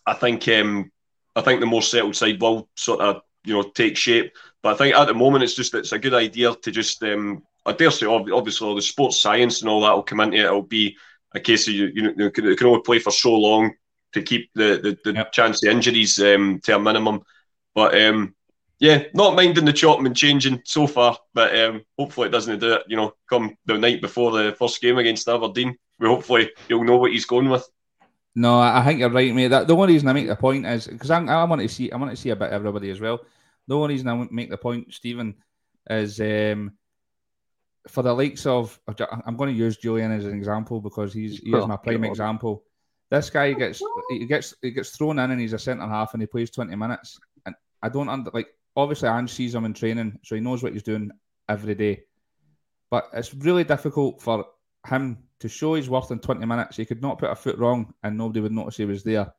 I 0.07 0.15
think 0.15 0.49
um, 0.49 0.91
I 1.37 1.43
think 1.43 1.61
the 1.61 1.67
more 1.67 1.83
settled 1.83 2.17
side 2.17 2.41
will 2.41 2.69
sort 2.77 3.01
of 3.01 3.23
you 3.45 3.55
know 3.55 3.63
take 3.63 3.97
shape. 3.97 4.33
But 4.63 4.75
I 4.75 4.79
think 4.79 4.97
at 4.97 5.07
the 5.07 5.15
moment 5.15 5.45
it's 5.45 5.55
just 5.55 5.75
it's 5.75 5.93
a 5.93 5.99
good 5.99 6.15
idea 6.15 6.55
to 6.55 6.71
just 6.71 7.03
um, 7.03 7.43
I 7.65 7.73
dare 7.73 7.91
say 7.91 8.07
obviously 8.07 8.67
all 8.67 8.75
the 8.75 8.83
sports 8.83 9.21
science 9.21 9.61
and 9.61 9.71
all 9.71 9.83
that 9.83 9.95
will 9.95 10.03
come 10.03 10.21
into 10.21 10.39
it. 10.39 10.45
It'll 10.45 10.63
be 10.63 10.97
a 11.35 11.41
case 11.41 11.69
of 11.69 11.75
you 11.75 11.91
you 11.95 12.03
know 12.03 12.15
you 12.17 12.31
can, 12.31 12.57
can 12.57 12.67
only 12.67 12.83
play 12.83 12.99
for 12.99 13.11
so 13.11 13.35
long 13.35 13.73
to 14.13 14.23
keep 14.23 14.51
the 14.55 14.81
the, 14.83 14.99
the 15.05 15.17
yep. 15.17 15.33
chance 15.33 15.63
of 15.65 15.71
injuries 15.71 16.19
um, 16.19 16.61
to 16.65 16.77
a 16.77 16.79
minimum. 16.79 17.23
But 17.75 18.01
um, 18.01 18.35
yeah, 18.79 19.05
not 19.15 19.37
minding 19.37 19.65
the 19.65 19.73
chopping 19.73 20.07
and 20.07 20.17
changing 20.17 20.63
so 20.65 20.87
far, 20.87 21.17
but 21.35 21.57
um, 21.59 21.83
hopefully 21.97 22.29
it 22.29 22.33
doesn't 22.33 22.59
do 22.59 22.75
it. 22.75 22.83
You 22.89 22.97
know, 22.97 23.15
come 23.29 23.57
the 23.65 23.79
night 23.79 24.01
before 24.01 24.33
the 24.33 24.57
first 24.59 24.81
game 24.81 24.99
against 24.99 25.29
Aberdeen, 25.29 25.77
we 25.99 26.09
hopefully 26.09 26.51
he'll 26.69 26.85
know 26.85 26.97
what 26.97 27.13
he's 27.13 27.25
going 27.25 27.49
with. 27.49 27.67
No, 28.35 28.59
I 28.59 28.83
think 28.85 28.99
you're 28.99 29.11
right, 29.11 29.35
mate. 29.35 29.49
That, 29.49 29.69
the 29.69 29.77
only 29.77 29.93
reason 29.93 30.09
I 30.09 30.15
make 30.15 30.27
the 30.27 30.37
point 30.37 30.67
is 30.67 30.87
because 30.87 31.11
I, 31.11 31.23
I 31.23 31.45
want 31.45 31.61
to 31.61 31.69
see 31.69 31.93
I 31.93 31.97
want 31.97 32.11
to 32.11 32.17
see 32.17 32.31
a 32.31 32.37
bit 32.37 32.51
everybody 32.51 32.91
as 32.91 33.01
well. 33.01 33.21
The 33.69 33.77
only 33.77 33.95
reason 33.95 34.09
I 34.09 34.27
make 34.31 34.51
the 34.51 34.57
point, 34.57 34.93
Stephen, 34.93 35.37
is 35.89 36.21
um, 36.21 36.73
for 37.89 38.03
the 38.03 38.13
likes 38.13 38.47
of 38.47 38.79
I'm 39.27 39.37
going 39.37 39.53
to 39.53 39.59
use 39.59 39.77
Jullien 39.79 40.17
as 40.17 40.25
an 40.25 40.35
example 40.35 40.81
because 40.81 41.13
he's 41.13 41.39
he 41.39 41.51
is 41.51 41.65
oh, 41.65 41.67
my 41.67 41.77
prime 41.77 42.05
example. 42.05 42.65
This 43.11 43.29
guy 43.29 43.53
gets 43.53 43.83
he 44.11 44.27
gets 44.27 44.55
he 44.63 44.71
gets 44.71 44.91
thrown 44.91 45.19
in 45.19 45.31
and 45.31 45.41
he's 45.41 45.53
a 45.53 45.59
centre 45.59 45.87
half 45.87 46.15
and 46.15 46.23
he 46.23 46.27
plays 46.27 46.51
20 46.51 46.75
minutes 46.77 47.19
and 47.45 47.55
I 47.83 47.89
don't 47.89 48.09
under 48.09 48.31
like 48.33 48.49
obviously 48.77 49.09
Ange 49.09 49.31
sees 49.31 49.55
him 49.55 49.65
in 49.65 49.75
training 49.75 50.19
so 50.25 50.35
he 50.35 50.41
knows 50.41 50.63
what 50.63 50.73
he's 50.73 50.83
doing 50.83 51.11
every 51.49 51.75
day, 51.75 52.05
but 52.91 53.09
it's 53.13 53.35
really 53.35 53.65
difficult 53.65 54.23
for 54.23 54.47
him 54.87 55.19
to 55.41 55.49
show 55.49 55.75
his 55.75 55.91
worth 55.91 56.11
in 56.11 56.21
20 56.21 56.47
minutes. 56.47 56.77
He 56.77 56.85
could 56.85 57.03
not 57.03 57.19
put 57.19 57.31
a 57.31 57.35
foot 57.35 57.59
wrong 57.59 57.93
and 58.03 58.17
nobody 58.17 58.41
would 58.41 58.53
notice 58.53 58.77
he 58.77 58.85
was 58.85 59.03
there. 59.03 59.33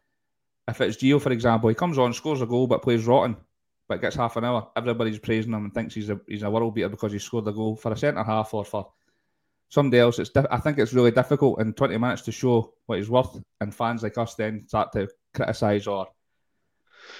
If 0.67 0.79
it's 0.81 0.97
Gio, 0.97 1.21
for 1.21 1.31
example, 1.31 1.69
he 1.69 1.75
comes 1.75 1.97
on, 1.97 2.13
scores 2.13 2.41
a 2.41 2.45
goal, 2.45 2.67
but 2.67 2.81
plays 2.81 3.05
rotten, 3.05 3.35
but 3.87 4.01
gets 4.01 4.15
half 4.15 4.37
an 4.37 4.45
hour. 4.45 4.69
Everybody's 4.75 5.19
praising 5.19 5.53
him 5.53 5.65
and 5.65 5.73
thinks 5.73 5.93
he's 5.93 6.09
a 6.09 6.19
he's 6.27 6.43
a 6.43 6.49
world 6.49 6.75
beater 6.75 6.89
because 6.89 7.11
he 7.11 7.19
scored 7.19 7.47
a 7.47 7.51
goal 7.51 7.75
for 7.75 7.91
a 7.91 7.97
centre 7.97 8.23
half 8.23 8.53
or 8.53 8.65
for 8.65 8.91
somebody 9.69 9.99
else. 9.99 10.19
It's 10.19 10.31
I 10.35 10.57
think 10.57 10.77
it's 10.77 10.93
really 10.93 11.11
difficult 11.11 11.59
in 11.59 11.73
20 11.73 11.97
minutes 11.97 12.21
to 12.23 12.31
show 12.31 12.73
what 12.85 12.99
he's 12.99 13.09
worth, 13.09 13.41
and 13.59 13.73
fans 13.73 14.03
like 14.03 14.17
us 14.17 14.35
then 14.35 14.67
start 14.67 14.91
to 14.93 15.09
criticise 15.33 15.87
or 15.87 16.07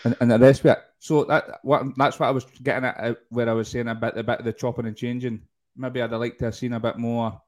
and, 0.04 0.16
and 0.20 0.32
the 0.32 0.40
rest 0.40 0.62
of 0.62 0.68
it. 0.68 0.80
So 1.00 1.26
that 1.26 1.60
what 1.64 1.84
that's 1.98 2.20
what 2.20 2.28
I 2.28 2.32
was 2.32 2.46
getting 2.62 2.86
at 2.86 3.00
uh, 3.00 3.16
where 3.30 3.50
I 3.50 3.54
was 3.54 3.70
saying 3.70 3.88
about 3.88 4.16
the 4.16 4.24
bit 4.24 4.40
of 4.40 4.46
the 4.46 4.54
chopping 4.54 4.86
and 4.86 4.96
changing. 4.96 5.42
Maybe 5.76 6.02
I'd 6.02 6.12
have 6.12 6.20
liked 6.20 6.40
to 6.40 6.46
have 6.46 6.56
seen 6.56 6.74
a 6.74 6.80
bit 6.80 6.98
more 6.98 7.42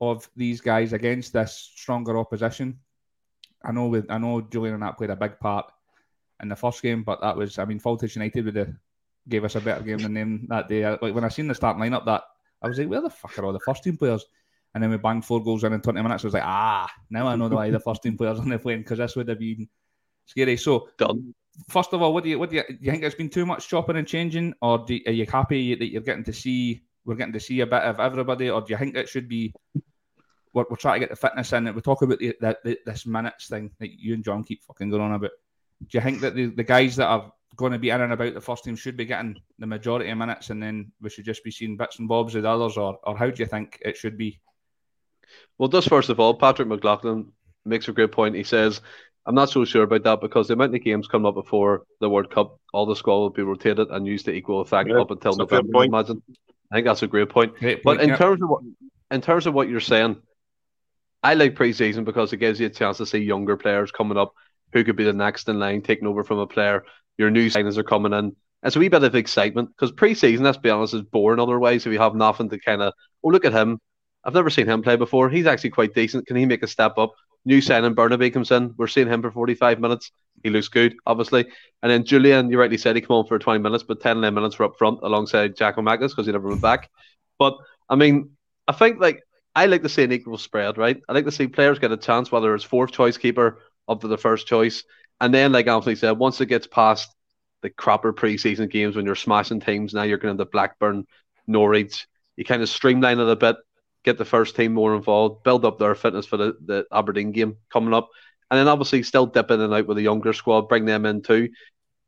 of 0.00 0.28
these 0.36 0.60
guys 0.60 0.92
against 0.92 1.32
this 1.32 1.70
stronger 1.76 2.18
opposition. 2.18 2.80
I 3.64 3.72
know 3.72 3.86
with 3.86 4.10
I 4.10 4.18
know 4.18 4.42
Jullien 4.42 4.74
and 4.74 4.82
that 4.82 4.98
played 4.98 5.10
a 5.10 5.16
big 5.16 5.38
part 5.38 5.72
in 6.42 6.48
the 6.48 6.56
first 6.56 6.82
game, 6.82 7.02
but 7.02 7.20
that 7.20 7.36
was 7.36 7.58
I 7.58 7.64
mean 7.64 7.78
Voltage 7.78 8.16
United 8.16 8.44
would 8.44 8.56
have 8.56 8.74
gave 9.28 9.44
us 9.44 9.54
a 9.54 9.60
better 9.60 9.82
game 9.82 9.98
than 9.98 10.14
them 10.14 10.46
that 10.48 10.68
day. 10.68 10.88
Like 10.88 11.14
when 11.14 11.24
I 11.24 11.28
seen 11.28 11.48
the 11.48 11.54
starting 11.54 11.82
lineup, 11.82 12.04
that 12.06 12.24
I 12.60 12.68
was 12.68 12.78
like, 12.78 12.88
where 12.88 13.00
the 13.00 13.10
fuck 13.10 13.38
are 13.38 13.44
all 13.44 13.52
the 13.52 13.60
first 13.60 13.84
team 13.84 13.96
players? 13.96 14.24
And 14.74 14.82
then 14.82 14.90
we 14.90 14.96
banged 14.96 15.24
four 15.24 15.42
goals 15.42 15.64
in 15.64 15.72
in 15.72 15.80
20 15.80 16.02
minutes. 16.02 16.24
I 16.24 16.26
was 16.26 16.34
like, 16.34 16.42
ah, 16.44 16.90
now 17.10 17.26
I 17.26 17.36
know 17.36 17.48
why 17.48 17.70
the 17.70 17.78
first 17.78 18.02
team 18.02 18.16
players 18.16 18.38
on 18.40 18.48
the 18.48 18.58
plane 18.58 18.78
because 18.78 18.98
this 18.98 19.16
would 19.16 19.28
have 19.28 19.38
been 19.38 19.68
scary. 20.26 20.56
So, 20.56 20.88
done. 20.98 21.34
First 21.68 21.92
of 21.92 22.00
all, 22.00 22.14
what 22.14 22.24
do 22.24 22.30
you 22.30 22.38
what 22.38 22.48
do 22.48 22.56
you, 22.56 22.62
do 22.66 22.78
you 22.80 22.90
think 22.90 23.02
it's 23.04 23.14
been 23.14 23.28
too 23.28 23.44
much 23.44 23.68
chopping 23.68 23.96
and 23.96 24.08
changing, 24.08 24.54
or 24.62 24.78
do, 24.78 24.98
are 25.06 25.12
you 25.12 25.26
happy 25.26 25.74
that 25.74 25.92
you're 25.92 26.00
getting 26.00 26.24
to 26.24 26.32
see 26.32 26.82
we're 27.04 27.16
getting 27.16 27.34
to 27.34 27.40
see 27.40 27.60
a 27.60 27.66
bit 27.66 27.82
of 27.82 28.00
everybody, 28.00 28.48
or 28.48 28.62
do 28.62 28.72
you 28.72 28.78
think 28.78 28.96
it 28.96 29.08
should 29.08 29.28
be 29.28 29.52
we're, 30.54 30.64
we're 30.70 30.76
trying 30.76 30.94
to 30.94 31.00
get 31.00 31.10
the 31.10 31.16
fitness 31.16 31.52
in 31.52 31.66
it. 31.66 31.74
We 31.74 31.80
talk 31.80 32.02
about 32.02 32.18
the, 32.18 32.34
the, 32.40 32.58
the, 32.64 32.78
this 32.86 33.06
minutes 33.06 33.48
thing 33.48 33.70
that 33.80 33.90
you 33.90 34.14
and 34.14 34.24
John 34.24 34.44
keep 34.44 34.62
fucking 34.64 34.90
going 34.90 35.02
on 35.02 35.12
about. 35.12 35.30
Do 35.88 35.98
you 35.98 36.00
think 36.00 36.20
that 36.20 36.34
the, 36.34 36.46
the 36.46 36.64
guys 36.64 36.96
that 36.96 37.06
are 37.06 37.32
going 37.56 37.72
to 37.72 37.78
be 37.78 37.90
in 37.90 38.00
and 38.00 38.12
about 38.12 38.34
the 38.34 38.40
first 38.40 38.64
team 38.64 38.76
should 38.76 38.96
be 38.96 39.04
getting 39.04 39.40
the 39.58 39.66
majority 39.66 40.10
of 40.10 40.18
minutes, 40.18 40.50
and 40.50 40.62
then 40.62 40.92
we 41.00 41.10
should 41.10 41.24
just 41.24 41.44
be 41.44 41.50
seeing 41.50 41.76
bits 41.76 41.98
and 41.98 42.08
bobs 42.08 42.34
of 42.34 42.42
the 42.42 42.48
others, 42.48 42.76
or 42.76 42.98
or 43.02 43.16
how 43.16 43.30
do 43.30 43.42
you 43.42 43.46
think 43.46 43.78
it 43.82 43.96
should 43.96 44.16
be? 44.16 44.40
Well, 45.58 45.68
just 45.68 45.88
first 45.88 46.08
of 46.08 46.20
all, 46.20 46.34
Patrick 46.34 46.68
McLaughlin 46.68 47.32
makes 47.64 47.88
a 47.88 47.92
great 47.92 48.12
point. 48.12 48.34
He 48.34 48.44
says, 48.44 48.80
"I'm 49.26 49.34
not 49.34 49.50
so 49.50 49.64
sure 49.64 49.84
about 49.84 50.04
that 50.04 50.20
because 50.20 50.48
the 50.48 50.54
amount 50.54 50.74
of 50.74 50.82
games 50.82 51.08
coming 51.08 51.26
up 51.26 51.34
before 51.34 51.84
the 52.00 52.08
World 52.08 52.30
Cup, 52.30 52.58
all 52.72 52.86
the 52.86 52.96
squad 52.96 53.18
will 53.18 53.30
be 53.30 53.42
rotated 53.42 53.88
and 53.90 54.06
used 54.06 54.24
to 54.26 54.32
equal 54.32 54.60
effect 54.60 54.88
yeah, 54.88 55.00
up 55.00 55.10
until 55.10 55.36
November." 55.36 55.78
I 55.78 55.84
imagine. 55.84 56.22
I 56.70 56.76
think 56.76 56.86
that's 56.86 57.02
a 57.02 57.06
great 57.06 57.28
point. 57.28 57.54
Great 57.58 57.82
point 57.82 57.98
but 57.98 58.02
in 58.02 58.10
yeah. 58.10 58.16
terms 58.16 58.42
of 58.42 58.48
what 58.48 58.62
in 59.10 59.20
terms 59.20 59.46
of 59.46 59.52
what 59.52 59.68
you're 59.68 59.80
saying, 59.80 60.16
I 61.22 61.34
like 61.34 61.54
preseason 61.54 62.04
because 62.04 62.32
it 62.32 62.38
gives 62.38 62.58
you 62.58 62.66
a 62.66 62.70
chance 62.70 62.96
to 62.96 63.06
see 63.06 63.18
younger 63.18 63.56
players 63.58 63.92
coming 63.92 64.16
up 64.16 64.32
who 64.72 64.84
could 64.84 64.96
be 64.96 65.04
the 65.04 65.12
next 65.12 65.48
in 65.48 65.58
line 65.58 65.82
taking 65.82 66.06
over 66.06 66.24
from 66.24 66.38
a 66.38 66.46
player. 66.46 66.84
Your 67.18 67.30
new 67.30 67.48
signings 67.50 67.76
are 67.76 67.82
coming 67.82 68.12
in. 68.12 68.34
It's 68.62 68.76
a 68.76 68.78
wee 68.78 68.88
bit 68.88 69.02
of 69.02 69.14
excitement 69.14 69.70
because 69.70 69.92
preseason, 69.92 70.42
let's 70.42 70.58
be 70.58 70.70
honest, 70.70 70.94
is 70.94 71.02
boring 71.02 71.40
otherwise 71.40 71.84
if 71.84 71.92
you 71.92 71.98
have 71.98 72.14
nothing 72.14 72.48
to 72.50 72.58
kind 72.58 72.82
of, 72.82 72.94
oh, 73.24 73.28
look 73.28 73.44
at 73.44 73.52
him. 73.52 73.78
I've 74.24 74.34
never 74.34 74.50
seen 74.50 74.68
him 74.68 74.82
play 74.82 74.96
before. 74.96 75.28
He's 75.28 75.46
actually 75.46 75.70
quite 75.70 75.94
decent. 75.94 76.26
Can 76.26 76.36
he 76.36 76.46
make 76.46 76.62
a 76.62 76.68
step 76.68 76.96
up? 76.96 77.12
New 77.44 77.60
signing 77.60 77.94
Bernabei 77.96 78.32
comes 78.32 78.52
in. 78.52 78.72
We're 78.76 78.86
seeing 78.86 79.08
him 79.08 79.20
for 79.20 79.32
45 79.32 79.80
minutes. 79.80 80.12
He 80.44 80.50
looks 80.50 80.68
good, 80.68 80.94
obviously. 81.06 81.44
And 81.82 81.90
then 81.90 82.04
Jullien, 82.04 82.50
you 82.50 82.58
rightly 82.58 82.78
said 82.78 82.94
he 82.94 83.02
came 83.02 83.16
on 83.16 83.26
for 83.26 83.38
20 83.38 83.58
minutes, 83.58 83.82
but 83.82 84.00
10 84.00 84.18
11 84.18 84.34
minutes 84.34 84.58
were 84.58 84.66
up 84.66 84.78
front 84.78 85.00
alongside 85.02 85.56
Jack 85.56 85.76
Giakoumakis 85.76 86.10
because 86.10 86.26
he 86.26 86.32
never 86.32 86.48
went 86.48 86.62
back. 86.62 86.88
But 87.38 87.56
I 87.88 87.96
mean, 87.96 88.30
I 88.68 88.72
think 88.72 89.00
like 89.00 89.22
I 89.56 89.66
like 89.66 89.82
to 89.82 89.88
see 89.88 90.04
an 90.04 90.12
equal 90.12 90.38
spread, 90.38 90.78
right? 90.78 91.00
I 91.08 91.12
like 91.12 91.24
to 91.24 91.32
see 91.32 91.48
players 91.48 91.80
get 91.80 91.90
a 91.90 91.96
chance, 91.96 92.30
whether 92.30 92.54
it's 92.54 92.64
fourth 92.64 92.92
choice 92.92 93.16
keeper 93.18 93.58
up 93.88 94.00
to 94.00 94.08
the 94.08 94.18
first 94.18 94.46
choice. 94.46 94.84
And 95.20 95.32
then, 95.32 95.52
like 95.52 95.66
Anthony 95.66 95.94
said, 95.94 96.12
once 96.12 96.40
it 96.40 96.46
gets 96.46 96.66
past 96.66 97.14
the 97.62 97.70
crapper 97.70 98.12
preseason 98.12 98.70
games 98.70 98.96
when 98.96 99.06
you're 99.06 99.14
smashing 99.14 99.60
teams, 99.60 99.94
now 99.94 100.02
you're 100.02 100.18
going 100.18 100.36
to 100.36 100.44
Blackburn, 100.44 101.06
Norwich, 101.46 102.06
you 102.36 102.44
kind 102.44 102.62
of 102.62 102.68
streamline 102.68 103.20
it 103.20 103.28
a 103.28 103.36
bit, 103.36 103.56
get 104.04 104.18
the 104.18 104.24
first 104.24 104.56
team 104.56 104.72
more 104.72 104.94
involved, 104.94 105.44
build 105.44 105.64
up 105.64 105.78
their 105.78 105.94
fitness 105.94 106.26
for 106.26 106.36
the, 106.36 106.56
the 106.64 106.86
Aberdeen 106.92 107.32
game 107.32 107.56
coming 107.72 107.94
up. 107.94 108.08
And 108.50 108.58
then 108.58 108.68
obviously 108.68 109.02
still 109.02 109.26
dip 109.26 109.50
in 109.50 109.60
and 109.60 109.72
out 109.72 109.86
with 109.86 109.96
the 109.96 110.02
younger 110.02 110.32
squad, 110.32 110.68
bring 110.68 110.84
them 110.84 111.06
in 111.06 111.22
too. 111.22 111.50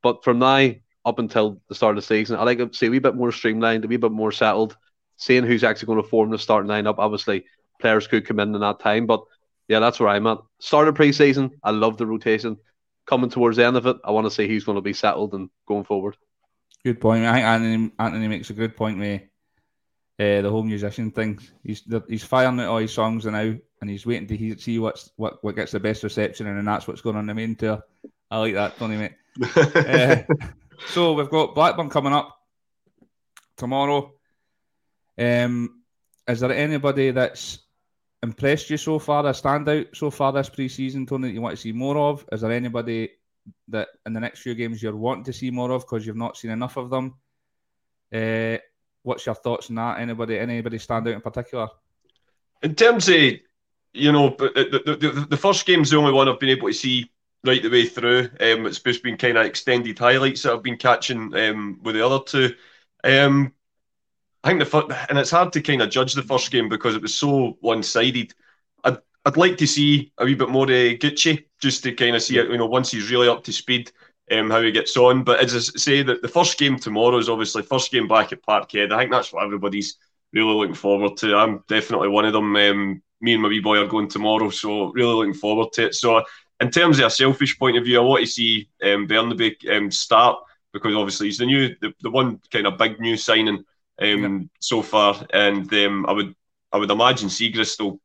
But 0.03 0.25
from 0.25 0.41
now 0.41 0.71
up 1.05 1.19
until 1.19 1.61
the 1.69 1.75
start 1.75 1.97
of 1.97 2.03
the 2.03 2.07
season, 2.07 2.37
I 2.37 2.43
like 2.43 2.59
to 2.59 2.73
see 2.73 2.87
a 2.87 2.91
wee 2.91 2.99
bit 2.99 3.15
more 3.15 3.33
streamlined, 3.33 3.85
a 3.85 3.89
wee 3.89 3.97
bit 3.97 4.13
more 4.13 4.33
settled 4.33 4.77
seeing 5.17 5.45
who's 5.45 5.65
actually 5.65 5.87
going 5.87 6.03
to 6.03 6.09
form 6.09 6.31
the 6.31 6.39
starting 6.39 6.71
lineup. 6.71 6.97
Obviously, 6.99 7.45
players 7.81 8.07
could 8.07 8.27
come 8.27 8.41
in 8.41 8.55
in 8.55 8.61
that 8.61 8.81
time, 8.81 9.07
but 9.07 9.25
yeah, 9.69 9.79
that's 9.79 9.99
where 9.99 10.09
I'm 10.09 10.27
at. 10.27 10.39
Start 10.61 10.89
of 10.89 10.95
preseason, 10.95 11.53
I 11.63 11.71
love 11.71 11.97
the 11.97 12.07
rotation. 12.07 12.59
Coming 13.07 13.31
towards 13.31 13.57
the 13.57 13.67
end 13.67 13.77
of 13.77 13.87
it, 13.87 13.97
I 14.05 14.13
want 14.13 14.27
to 14.27 14.31
see 14.31 14.49
who's 14.49 14.65
going 14.65 14.77
to 14.77 14.83
be 14.83 14.95
settled 14.95 15.35
and 15.35 15.51
going 15.67 15.85
forward. 15.85 16.17
Good 16.85 17.01
point. 17.01 17.25
I 17.25 17.33
think 17.35 17.45
Anthony, 17.45 17.93
Anthony 17.99 18.29
makes 18.29 18.51
a 18.51 18.55
good 18.55 18.77
point 18.77 18.99
with 18.99 19.23
uh, 20.19 20.43
the 20.43 20.51
whole 20.51 20.63
musician 20.63 21.11
thing. 21.11 21.39
He's 21.63 21.83
he's 22.09 22.25
firing 22.25 22.61
out 22.61 22.69
all 22.69 22.79
his 22.79 22.93
songs 22.93 23.27
and 23.27 23.35
now, 23.35 23.59
and 23.81 23.91
he's 23.91 24.07
waiting 24.07 24.29
to 24.29 24.37
hear, 24.37 24.57
see 24.59 24.79
what's 24.79 25.11
what, 25.17 25.43
what 25.43 25.57
gets 25.57 25.73
the 25.73 25.81
best 25.81 26.03
reception, 26.03 26.47
and 26.47 26.57
then 26.57 26.65
that's 26.65 26.87
what's 26.87 27.01
going 27.01 27.17
on 27.17 27.27
the 27.27 27.35
main 27.35 27.57
tour. 27.57 27.83
I 28.31 28.39
like 28.39 28.55
that, 28.55 28.79
Tony, 28.79 28.97
mate. 28.97 29.13
uh, 29.57 30.23
so 30.89 31.15
we've 31.15 31.31
got 31.31 31.55
Blackburn 31.55 31.91
coming 31.91 32.13
up 32.13 32.39
tomorrow. 33.57 34.13
Um, 35.19 35.83
is 36.27 36.41
there 36.41 36.53
anybody 36.53 37.11
that's 37.11 37.59
impressed 38.25 38.71
you 38.71 38.77
so 38.77 38.99
far, 38.99 39.25
a 39.27 39.31
standout 39.31 39.95
so 39.95 40.11
far 40.11 40.33
this 40.33 40.49
pre-season, 40.49 41.07
Tony, 41.07 41.29
that 41.29 41.35
you 41.35 41.41
want 41.41 41.55
to 41.55 41.63
see 41.63 41.73
more 41.73 41.97
of? 41.97 42.27
Is 42.33 42.41
there 42.41 42.51
anybody 42.51 43.11
that 43.69 43.89
in 44.07 44.13
the 44.13 44.21
next 44.21 44.41
few 44.41 44.55
games 44.55 44.83
you're 44.83 44.97
wanting 44.97 45.25
to 45.25 45.33
see 45.33 45.51
more 45.51 45.71
of 45.71 45.83
because 45.83 46.07
you've 46.07 46.17
not 46.17 46.37
seen 46.37 46.51
enough 46.51 46.77
of 46.77 46.91
them? 46.91 47.15
Uh, 48.13 48.59
what's 49.03 49.27
your 49.27 49.35
thoughts 49.35 49.71
on 49.71 49.77
that? 49.77 50.01
Anybody, 50.01 50.39
anybody 50.39 50.79
stand 50.79 51.07
out 51.07 51.15
in 51.15 51.21
particular? 51.21 51.69
In 52.63 52.75
terms 52.75 53.09
of, 53.09 53.15
you 53.93 54.11
know, 54.11 54.35
the, 54.39 54.83
the, 54.85 54.97
the, 54.97 55.27
the 55.27 55.37
first 55.37 55.67
game's 55.67 55.91
the 55.91 55.99
only 55.99 56.13
one 56.13 56.29
I've 56.29 56.41
been 56.41 56.49
able 56.49 56.69
to 56.69 56.75
see 56.75 57.11
right 57.45 57.63
the 57.63 57.69
way 57.69 57.87
through. 57.87 58.31
Um, 58.41 58.67
it's 58.67 58.81
just 58.81 59.03
been 59.03 59.19
kind 59.19 59.37
of 59.37 59.47
extended 59.47 59.99
highlights 59.99 60.43
that 60.43 60.55
I've 60.55 60.63
been 60.63 60.79
catching 60.79 61.35
um, 61.37 61.79
with 61.83 61.95
the 61.95 62.07
other 62.07 62.25
two. 62.25 62.55
Um, 63.05 63.53
I 64.45 64.49
think 64.49 64.63
the 64.63 65.07
and 65.09 65.19
it's 65.19 65.31
hard 65.31 65.55
to 65.55 65.63
kind 65.63 65.81
of 65.81 65.89
judge 65.89 66.13
the 66.13 66.23
first 66.23 66.51
game 66.51 66.69
because 66.69 66.95
it 66.95 67.01
was 67.01 67.15
so 67.15 67.57
one-sided. 67.61 68.35
I'd 68.85 68.99
I'd 69.25 69.39
like 69.39 69.57
to 69.57 69.67
see 69.67 70.13
a 70.19 70.27
wee 70.27 70.35
bit 70.35 70.51
more 70.51 70.65
of 70.65 70.69
Gucci 70.69 71.47
just 71.63 71.83
to 71.85 71.93
kind 71.93 72.15
of 72.15 72.23
see 72.23 72.37
it. 72.37 72.51
You 72.51 72.59
know, 72.59 72.67
once 72.67 72.91
he's 72.91 73.11
really 73.11 73.27
up 73.27 73.43
to 73.45 73.53
speed, 73.55 73.91
um, 74.31 74.51
how 74.51 74.61
he 74.61 74.71
gets 74.71 74.99
on. 74.99 75.25
But 75.25 75.41
as 75.41 75.55
I 75.55 75.79
say, 75.79 76.03
that 76.03 76.21
the 76.21 76.29
first 76.29 76.59
game 76.59 76.79
tomorrow 76.79 77.17
is 77.17 77.31
obviously 77.31 77.63
first 77.63 77.91
game 77.91 78.07
back 78.07 78.33
at 78.33 78.43
Parkhead. 78.43 78.93
I 78.93 78.99
think 78.99 79.13
that's 79.13 79.33
what 79.33 79.45
everybody's 79.45 79.97
really 80.35 80.55
looking 80.55 80.75
forward 80.75 81.17
to. 81.19 81.37
I'm 81.37 81.65
definitely 81.67 82.09
one 82.09 82.27
of 82.27 82.35
them. 82.35 82.55
Um, 82.55 83.03
me 83.23 83.33
and 83.33 83.43
my 83.43 83.49
wee 83.49 83.61
boy 83.61 83.79
are 83.79 83.87
going 83.87 84.09
tomorrow, 84.09 84.51
so 84.51 84.93
really 84.93 85.15
looking 85.15 85.33
forward 85.33 85.73
to 85.73 85.87
it. 85.87 85.95
So, 85.95 86.23
in 86.61 86.71
terms 86.71 86.99
of 86.99 87.07
a 87.07 87.11
selfish 87.11 87.59
point 87.59 87.79
of 87.79 87.85
view, 87.85 87.99
I 87.99 88.05
want 88.05 88.21
to 88.21 88.31
see 88.31 88.69
um, 88.83 89.09
Bernabei 89.09 89.57
um, 89.75 89.91
start 89.91 90.37
because 90.75 90.95
obviously 90.95 91.29
he's 91.29 91.39
the 91.39 91.47
new, 91.47 91.75
the, 91.81 91.95
the 92.03 92.11
one 92.11 92.41
kind 92.53 92.67
of 92.67 92.77
big 92.77 93.01
new 93.01 93.17
signing 93.17 93.65
um, 94.01 94.23
yeah. 94.23 94.39
so 94.61 94.83
far, 94.83 95.27
and 95.33 95.73
um, 95.73 96.07
I 96.07 96.13
would 96.13 96.35
I 96.73 96.79
would 96.79 96.91
imagine 96.91 97.29
Siegrist 97.29 97.81
will 97.81 98.01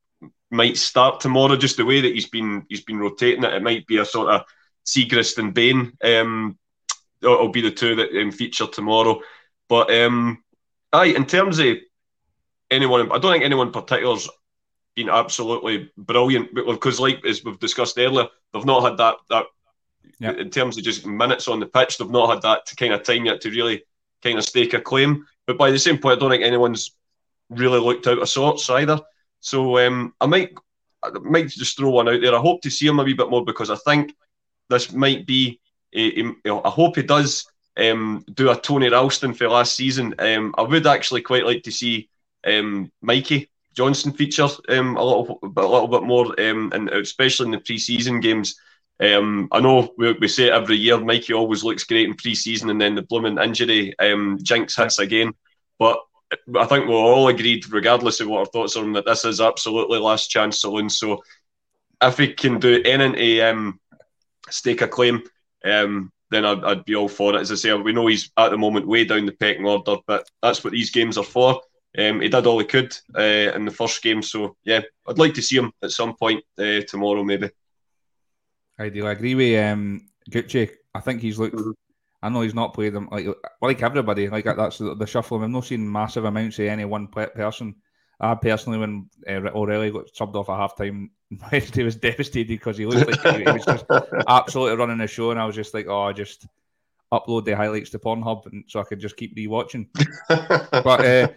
might 0.52 0.78
start 0.78 1.20
tomorrow. 1.20 1.56
Just 1.56 1.78
the 1.78 1.86
way 1.86 2.02
that 2.02 2.14
he's 2.14 2.30
been 2.30 2.66
he's 2.70 2.84
been 2.84 3.00
rotating 3.00 3.44
it, 3.44 3.54
it 3.54 3.64
might 3.64 3.86
be 3.88 3.98
a 3.98 4.06
sort 4.06 4.30
of 4.30 4.44
Siegrist 4.86 5.38
and 5.38 5.54
Bain. 5.54 5.94
Um, 6.04 6.58
will 7.22 7.50
be 7.50 7.62
the 7.62 7.72
two 7.72 7.96
that 7.96 8.16
um, 8.20 8.32
feature 8.32 8.68
tomorrow. 8.68 9.22
But 9.68 9.94
um, 9.94 10.44
aye, 10.94 11.06
in 11.06 11.26
terms 11.26 11.60
of 11.60 11.78
anyone, 12.72 13.12
I 13.12 13.18
don't 13.18 13.32
think 13.32 13.44
anyone 13.44 13.68
in 13.68 13.74
particular's 13.74 14.30
been 14.96 15.10
absolutely 15.10 15.92
brilliant 15.98 16.54
because, 16.54 17.00
like 17.00 17.26
as 17.26 17.44
we've 17.44 17.60
discussed 17.60 17.98
earlier, 17.98 18.28
they've 18.54 18.66
not 18.66 18.84
had 18.84 18.98
that 18.98 19.16
that 19.30 19.46
yep. 20.20 20.38
in 20.38 20.50
terms 20.50 20.78
of 20.78 20.84
just 20.84 21.06
minutes 21.06 21.48
on 21.48 21.60
the 21.60 21.66
pitch, 21.66 21.98
they've 21.98 22.10
not 22.10 22.30
had 22.30 22.42
that 22.42 22.66
to 22.68 22.76
kind 22.76 22.94
of 22.94 23.04
time 23.04 23.26
yet 23.26 23.42
to 23.42 23.50
really 23.50 23.84
kind 24.24 24.38
of 24.38 24.44
stake 24.44 24.74
a 24.74 24.82
claim. 24.82 25.26
But 25.50 25.58
by 25.58 25.72
the 25.72 25.80
same 25.80 25.98
point, 25.98 26.18
I 26.18 26.20
don't 26.20 26.30
think 26.30 26.44
anyone's 26.44 26.92
really 27.50 27.80
looked 27.80 28.06
out 28.06 28.20
of 28.20 28.30
sorts 28.30 28.70
either. 28.70 29.02
So 29.40 29.80
um, 29.80 30.14
I 30.22 30.28
might 30.28 30.54
I 31.02 31.10
might 31.24 31.50
just 31.50 31.76
throw 31.76 31.90
one 31.90 32.08
out 32.08 32.22
there. 32.22 32.36
I 32.36 32.40
hope 32.40 32.62
to 32.62 32.70
see 32.70 32.86
him 32.86 33.00
a 33.00 33.04
wee 33.04 33.16
bit 33.16 33.32
more 33.32 33.44
because 33.44 33.72
I 33.72 33.76
think 33.78 34.14
this 34.70 34.94
might 34.94 35.26
be. 35.26 35.60
I 35.96 36.36
hope 36.66 36.98
he 36.98 37.02
does 37.02 37.48
um, 37.78 38.24
do 38.32 38.52
a 38.52 38.56
Tony 38.56 38.90
Ralston 38.90 39.34
for 39.34 39.50
last 39.50 39.76
season. 39.76 40.14
Um, 40.20 40.54
I 40.56 40.62
would 40.62 40.86
actually 40.86 41.24
quite 41.24 41.48
like 41.48 41.64
to 41.64 41.72
see 41.72 42.10
um, 42.46 42.92
Mikey 43.02 43.50
Johnston 43.74 44.12
feature 44.12 44.50
um, 44.70 44.98
a 44.98 45.04
little, 45.04 45.40
a 45.42 45.48
little 45.48 45.88
bit 45.88 46.04
more, 46.04 46.26
um, 46.40 46.72
and 46.76 46.90
especially 46.92 47.48
in 47.48 47.54
the 47.54 47.60
pre-season 47.60 48.20
games. 48.20 48.54
Um, 49.02 49.48
I 49.52 49.60
know 49.62 49.94
we, 49.98 50.12
we 50.14 50.28
say 50.28 50.48
it 50.48 50.54
every 50.54 50.76
year. 50.76 51.00
Mikey 51.00 51.34
always 51.34 51.64
looks 51.64 51.86
great 51.86 52.08
in 52.08 52.16
pre-season, 52.16 52.70
and 52.70 52.82
then 52.82 52.96
the 52.96 53.02
blooming 53.02 53.38
injury 53.38 53.98
um, 54.00 54.40
jinx 54.42 54.76
hits 54.76 55.00
again. 55.00 55.34
But 55.78 56.00
I 56.58 56.66
think 56.66 56.88
we're 56.88 56.96
all 56.96 57.28
agreed, 57.28 57.72
regardless 57.72 58.20
of 58.20 58.28
what 58.28 58.40
our 58.40 58.46
thoughts 58.46 58.76
are, 58.76 58.94
that 58.94 59.06
this 59.06 59.26
is 59.26 59.42
absolutely 59.42 60.00
last 60.00 60.30
chance 60.30 60.62
saloon. 60.62 60.90
So 60.90 61.24
if 62.02 62.18
he 62.18 62.34
can 62.34 62.60
do 62.60 62.82
anything 62.84 63.14
to 63.14 63.42
um, 63.42 63.80
stake 64.50 64.82
a 64.82 64.88
claim, 64.88 65.24
um, 65.64 66.12
then 66.30 66.46
I'd, 66.46 66.64
I'd, 66.64 66.86
be 66.86 66.96
all 66.96 67.10
for 67.10 67.36
it. 67.36 67.42
As 67.42 67.52
I 67.52 67.56
say, 67.56 67.74
we 67.74 67.94
know 67.94 68.08
he's 68.08 68.32
at 68.38 68.50
the 68.50 68.58
moment 68.58 68.88
way 68.88 69.06
down 69.06 69.26
the 69.26 69.32
pecking 69.32 69.66
order, 69.66 69.96
but 70.06 70.30
that's 70.44 70.64
what 70.64 70.74
these 70.74 70.92
games 70.92 71.18
are 71.18 71.24
for. 71.24 71.62
Um, 71.98 72.22
he 72.22 72.30
did 72.30 72.46
all 72.46 72.60
he 72.60 72.66
could 72.66 72.96
uh, 73.18 73.54
in 73.56 73.66
the 73.66 73.72
first 73.72 74.02
game, 74.04 74.22
so 74.22 74.56
yeah, 74.64 74.82
I'd 75.08 75.18
like 75.18 75.34
to 75.34 75.42
see 75.42 75.58
him 75.58 75.72
at 75.82 75.90
some 75.92 76.16
point 76.16 76.44
uh, 76.60 76.82
tomorrow, 76.88 77.24
maybe. 77.24 77.50
I 78.80 78.90
do. 78.90 79.06
I 79.06 79.12
agree 79.12 79.36
with 79.36 79.64
um, 79.64 80.08
Gucci. 80.32 80.72
I 80.96 81.02
think 81.02 81.22
he's 81.22 81.38
looked. 81.38 81.56
Mm-hmm. 81.56 81.72
I 82.22 82.30
know 82.30 82.42
he's 82.42 82.54
not 82.54 82.74
played 82.74 82.94
them 82.94 83.08
like 83.12 83.28
like 83.62 83.84
everybody. 83.84 84.30
Like 84.30 84.46
that's 84.46 84.78
the, 84.78 84.96
the 84.96 85.08
shuffle. 85.08 85.42
I've 85.42 85.50
not 85.50 85.66
seen 85.66 85.90
massive 85.90 86.26
amounts 86.26 86.60
of 86.60 86.66
any 86.66 86.86
one 86.86 87.08
person. 87.08 87.76
I 88.20 88.36
personally, 88.36 88.80
when 88.80 89.10
uh, 89.28 89.50
O'Riley 89.56 89.92
got 89.92 90.14
subbed 90.14 90.36
off 90.36 90.50
at 90.50 90.58
half 90.58 90.76
time, 90.76 91.12
he 91.74 91.84
was 91.84 91.96
devastated 91.96 92.50
because 92.50 92.78
he 92.78 92.86
looked 92.86 93.24
like 93.24 93.38
he, 93.38 93.44
he 93.44 93.52
was 93.52 93.66
just 93.66 93.86
absolutely 94.28 94.78
running 94.78 94.98
the 94.98 95.08
show, 95.08 95.32
and 95.32 95.40
I 95.40 95.46
was 95.46 95.56
just 95.56 95.74
like, 95.74 95.88
oh, 95.88 96.04
I 96.04 96.14
just 96.14 96.46
upload 97.14 97.46
the 97.46 97.56
highlights 97.56 97.92
to 97.92 98.00
Pornhub, 98.00 98.46
and 98.48 98.66
so 98.68 98.82
I 98.82 98.84
could 98.84 99.00
just 99.00 99.16
keep 99.16 99.38
rewatching. 99.38 99.88
but 100.28 101.06
uh, 101.06 101.28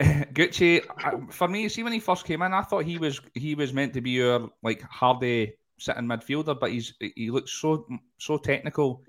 Gucci, 0.00 1.32
for 1.32 1.48
me, 1.48 1.68
see 1.68 1.82
when 1.82 1.92
he 1.92 2.00
first 2.00 2.24
came 2.24 2.42
in, 2.42 2.54
I 2.54 2.62
thought 2.62 2.84
he 2.84 2.98
was 2.98 3.20
he 3.34 3.56
was 3.56 3.72
meant 3.72 3.94
to 3.94 4.00
be 4.00 4.10
your 4.10 4.50
like 4.62 4.82
hardy 4.82 5.54
sitting 5.80 6.04
midfielder, 6.04 6.58
but 6.58 6.70
he's 6.70 6.94
he 7.16 7.30
looks 7.30 7.52
so 7.52 7.86
so 8.18 8.36
technical. 8.38 9.02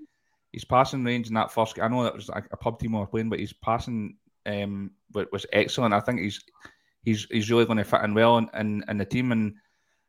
His 0.51 0.65
passing 0.65 1.03
range 1.03 1.27
in 1.27 1.33
that 1.35 1.51
first, 1.51 1.79
I 1.79 1.87
know 1.87 2.03
that 2.03 2.15
was 2.15 2.29
a, 2.29 2.57
pub 2.57 2.79
team 2.79 2.93
we 2.93 2.99
were 2.99 3.07
playing, 3.07 3.29
but 3.29 3.39
his 3.39 3.53
passing 3.53 4.17
um 4.45 4.91
was 5.13 5.45
excellent. 5.53 5.93
I 5.93 5.99
think 5.99 6.19
he's 6.19 6.41
he's 7.03 7.25
he's 7.29 7.49
really 7.49 7.65
going 7.65 7.77
to 7.77 7.83
fit 7.83 8.03
in 8.03 8.13
well 8.13 8.37
in, 8.37 8.49
in, 8.53 8.83
in 8.87 8.97
the 8.97 9.05
team. 9.05 9.31
And 9.31 9.55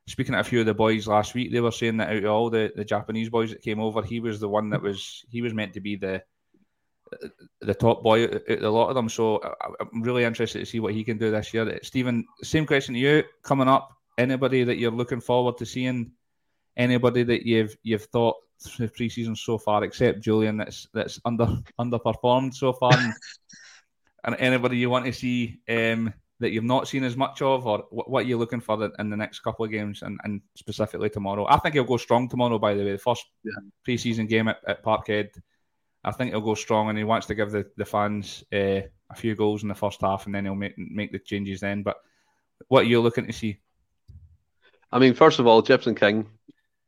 speaking 0.07 0.33
to 0.33 0.41
a 0.41 0.45
few 0.45 0.61
of 0.61 0.67
the 0.67 0.75
boys 0.75 1.07
last 1.07 1.35
week, 1.35 1.53
they 1.53 1.61
were 1.61 1.71
saying 1.71 1.99
that 1.99 2.11
out 2.11 2.25
of 2.25 2.31
all 2.31 2.51
the, 2.51 2.73
the 2.75 2.85
Japanese 2.85 3.29
boys 3.29 3.51
that 3.51 3.63
came 3.63 3.81
over, 3.81 4.03
he 4.03 4.21
was 4.21 4.41
the 4.41 4.49
one 4.49 4.71
that 4.71 4.83
was 4.83 5.25
he 5.31 5.43
was 5.43 5.55
meant 5.55 5.75
to 5.75 5.81
be 5.81 5.97
the 5.97 6.23
the 7.61 7.75
top 7.75 8.03
boy 8.03 8.25
a 8.25 8.69
lot 8.69 8.89
of 8.89 8.95
them. 8.95 9.09
So 9.09 9.41
I'm 9.81 10.03
really 10.03 10.25
interested 10.25 10.61
to 10.61 10.67
see 10.67 10.81
what 10.81 10.95
he 10.95 11.05
can 11.05 11.19
do 11.19 11.31
this 11.31 11.53
year. 11.53 11.79
Stephen, 11.83 12.27
same 12.43 12.67
question 12.67 12.95
to 12.95 13.01
you. 13.01 13.23
Coming 13.43 13.69
up, 13.69 13.91
anybody 14.19 14.65
that 14.65 14.79
you're 14.79 14.91
looking 14.91 15.21
forward 15.21 15.59
to 15.59 15.67
seeing? 15.67 16.13
Anybody 16.77 17.23
that 17.25 17.47
you've 17.47 17.77
you've 17.83 18.05
thought 18.07 18.37
the 18.79 18.89
preseason 18.89 19.37
so 19.37 19.59
far, 19.59 19.85
except 19.85 20.20
Jullien, 20.20 20.59
that's 20.59 20.89
that's 20.95 21.20
under 21.25 21.47
underperformed 21.81 22.55
so 22.55 22.73
far, 22.73 22.93
and, 22.93 23.14
and 24.25 24.37
anybody 24.39 24.77
you 24.77 24.91
want 24.91 25.07
to 25.07 25.12
see 25.12 25.61
um, 25.68 26.12
that 26.41 26.51
you've 26.51 26.64
not 26.64 26.89
seen 26.89 27.05
as 27.05 27.16
much 27.16 27.43
of, 27.43 27.66
or 27.66 27.85
what, 27.91 28.09
what 28.11 28.27
are 28.27 28.37
looking 28.37 28.61
for 28.61 28.91
in 28.99 29.11
the 29.11 29.16
next 29.16 29.41
couple 29.41 29.64
of 29.64 29.70
games, 29.70 30.03
and, 30.03 30.18
and 30.25 30.41
specifically 30.57 31.11
tomorrow? 31.11 31.47
I 31.49 31.59
think 31.59 31.75
he'll 31.75 31.85
go 31.85 31.97
strong 31.99 32.29
tomorrow. 32.29 32.59
By 32.59 32.75
the 32.75 32.85
way, 32.85 32.93
the 32.93 32.99
first 32.99 33.27
yeah. 33.45 33.53
preseason 33.87 34.29
game 34.29 34.49
at, 34.49 34.59
at 34.66 34.83
Parkhead 34.83 35.31
I 36.05 36.11
think 36.11 36.31
he'll 36.31 36.41
go 36.41 36.55
strong 36.55 36.89
and 36.89 36.99
he 36.99 37.05
wants 37.05 37.27
to 37.29 37.35
give 37.35 37.53
the, 37.53 37.66
the 37.77 37.85
fans 37.85 38.43
uh, 38.53 38.81
a 39.11 39.14
few 39.14 39.35
goals 39.37 39.62
in 39.62 39.68
the 39.68 39.75
first 39.75 40.01
half 40.01 40.27
and 40.27 40.35
then 40.35 40.45
he'll 40.45 40.55
make 40.55 40.77
make 40.77 41.12
the 41.12 41.18
changes 41.18 41.61
then. 41.61 41.83
But 41.83 41.97
what 42.68 42.85
are 42.85 42.89
you 42.89 43.01
looking 43.01 43.27
to 43.27 43.33
see? 43.33 43.59
I 44.91 44.99
mean, 44.99 45.14
first 45.14 45.39
of 45.39 45.47
all, 45.47 45.62
Gibson 45.62 45.95
King 45.95 46.27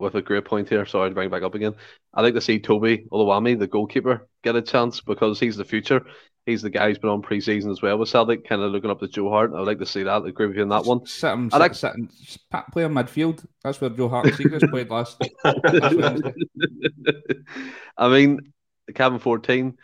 with 0.05 0.15
a 0.15 0.23
great 0.23 0.45
point 0.45 0.69
here. 0.69 0.87
Sorry 0.87 1.09
to 1.09 1.15
bring 1.15 1.31
back 1.31 1.43
up 1.43 1.55
again. 1.55 1.75
I'd 2.13 2.23
like 2.23 2.35
to 2.35 2.41
see 2.41 2.61
Toby 2.61 3.07
Oluwami, 3.11 3.59
the 3.59 3.67
goalkeeper, 3.67 4.29
get 4.43 4.57
a 4.57 4.63
chance 4.63 5.01
because 5.01 5.41
he's 5.41 5.57
the 5.57 5.65
future. 5.65 6.03
He's 6.47 6.63
the 6.63 6.71
guy 6.71 6.89
who's 6.89 6.99
been 6.99 7.11
on 7.11 7.23
pre-season 7.23 7.71
as 7.71 7.81
well 7.81 7.99
with 7.99 8.11
Celtic, 8.11 8.47
kind 8.47 8.61
of 8.61 8.71
looking 8.71 8.91
up 8.91 9.01
to 9.01 9.09
Joe 9.09 9.31
Hart. 9.31 9.53
I'd 9.55 9.67
like 9.67 9.79
to 9.79 9.87
see 9.87 10.03
that. 10.03 10.23
I 10.23 10.29
agree 10.29 10.47
with 10.47 10.57
you 10.57 10.63
on 10.63 10.69
that 10.69 10.85
one. 10.85 11.07
Sit 11.07 11.33
him, 11.33 11.49
I 11.53 11.57
like 11.57 11.75
sit, 11.75 11.93
sit, 12.23 12.43
play 12.71 12.85
on 12.85 12.93
midfield. 12.93 13.45
That's 13.63 13.81
where 13.81 13.91
Joe 13.91 14.11
Hart 14.11 14.27
and 14.27 14.35
Siegrist 14.35 14.71
played 14.71 14.91
last. 14.91 15.23
I 17.97 18.09
mean, 18.09 18.53
Kevin 18.95 19.19
14. 19.19 19.77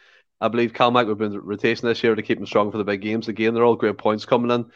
I 0.42 0.48
believe 0.48 0.72
Cal 0.72 0.90
Mack 0.90 1.06
have 1.06 1.18
been 1.18 1.38
rotation 1.38 1.86
this 1.86 2.02
year 2.02 2.14
to 2.14 2.22
keep 2.22 2.38
him 2.38 2.46
strong 2.46 2.70
for 2.70 2.78
the 2.78 2.84
big 2.84 3.02
games. 3.02 3.28
Again, 3.28 3.54
they're 3.54 3.64
all 3.64 3.76
great 3.76 3.98
points 3.98 4.24
coming 4.24 4.50
in. 4.50 4.66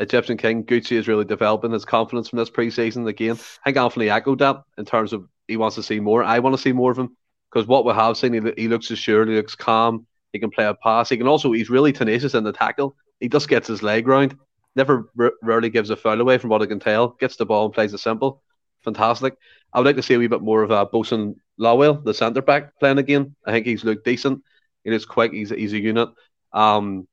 Egyptian 0.00 0.36
King, 0.36 0.64
Gucci 0.64 0.96
is 0.96 1.08
really 1.08 1.24
developing 1.24 1.70
his 1.70 1.84
confidence 1.84 2.28
from 2.28 2.38
this 2.38 2.50
preseason. 2.50 3.06
Again, 3.06 3.36
I 3.36 3.70
think 3.70 3.76
Anthony 3.76 4.10
echoed 4.10 4.40
that 4.40 4.62
in 4.78 4.84
terms 4.84 5.12
of 5.12 5.28
he 5.46 5.56
wants 5.56 5.76
to 5.76 5.82
see 5.82 6.00
more. 6.00 6.24
I 6.24 6.38
want 6.38 6.56
to 6.56 6.62
see 6.62 6.72
more 6.72 6.90
of 6.90 6.98
him 6.98 7.16
because 7.50 7.68
what 7.68 7.84
we 7.84 7.92
have 7.92 8.16
seen, 8.16 8.32
he, 8.32 8.52
he 8.56 8.68
looks 8.68 8.90
assured, 8.90 9.28
he 9.28 9.34
looks 9.36 9.54
calm, 9.54 10.06
he 10.32 10.38
can 10.38 10.50
play 10.50 10.64
a 10.64 10.74
pass. 10.74 11.08
He 11.08 11.16
can 11.16 11.28
also, 11.28 11.52
he's 11.52 11.70
really 11.70 11.92
tenacious 11.92 12.34
in 12.34 12.44
the 12.44 12.52
tackle. 12.52 12.96
He 13.20 13.28
just 13.28 13.48
gets 13.48 13.68
his 13.68 13.82
leg 13.82 14.08
round, 14.08 14.36
never 14.74 15.10
r- 15.18 15.34
rarely 15.42 15.70
gives 15.70 15.90
a 15.90 15.96
foul 15.96 16.20
away 16.20 16.38
from 16.38 16.50
what 16.50 16.62
I 16.62 16.66
can 16.66 16.80
tell, 16.80 17.08
gets 17.08 17.36
the 17.36 17.46
ball 17.46 17.66
and 17.66 17.74
plays 17.74 17.94
it 17.94 17.98
simple. 17.98 18.42
Fantastic. 18.82 19.36
I 19.72 19.78
would 19.78 19.86
like 19.86 19.96
to 19.96 20.02
see 20.02 20.14
a 20.14 20.18
wee 20.18 20.26
bit 20.26 20.42
more 20.42 20.62
of 20.62 20.72
uh, 20.72 20.84
Bosun 20.86 21.36
Lawal, 21.60 22.02
the 22.02 22.14
centre 22.14 22.42
back, 22.42 22.78
playing 22.80 22.98
again. 22.98 23.36
I 23.46 23.52
think 23.52 23.66
he's 23.66 23.84
looked 23.84 24.04
decent. 24.04 24.42
He 24.82 24.90
looks 24.90 25.04
quick. 25.04 25.32
He's, 25.32 25.50
he's 25.50 25.72
a 25.72 25.80
unit. 25.80 26.08
Um, 26.52 27.06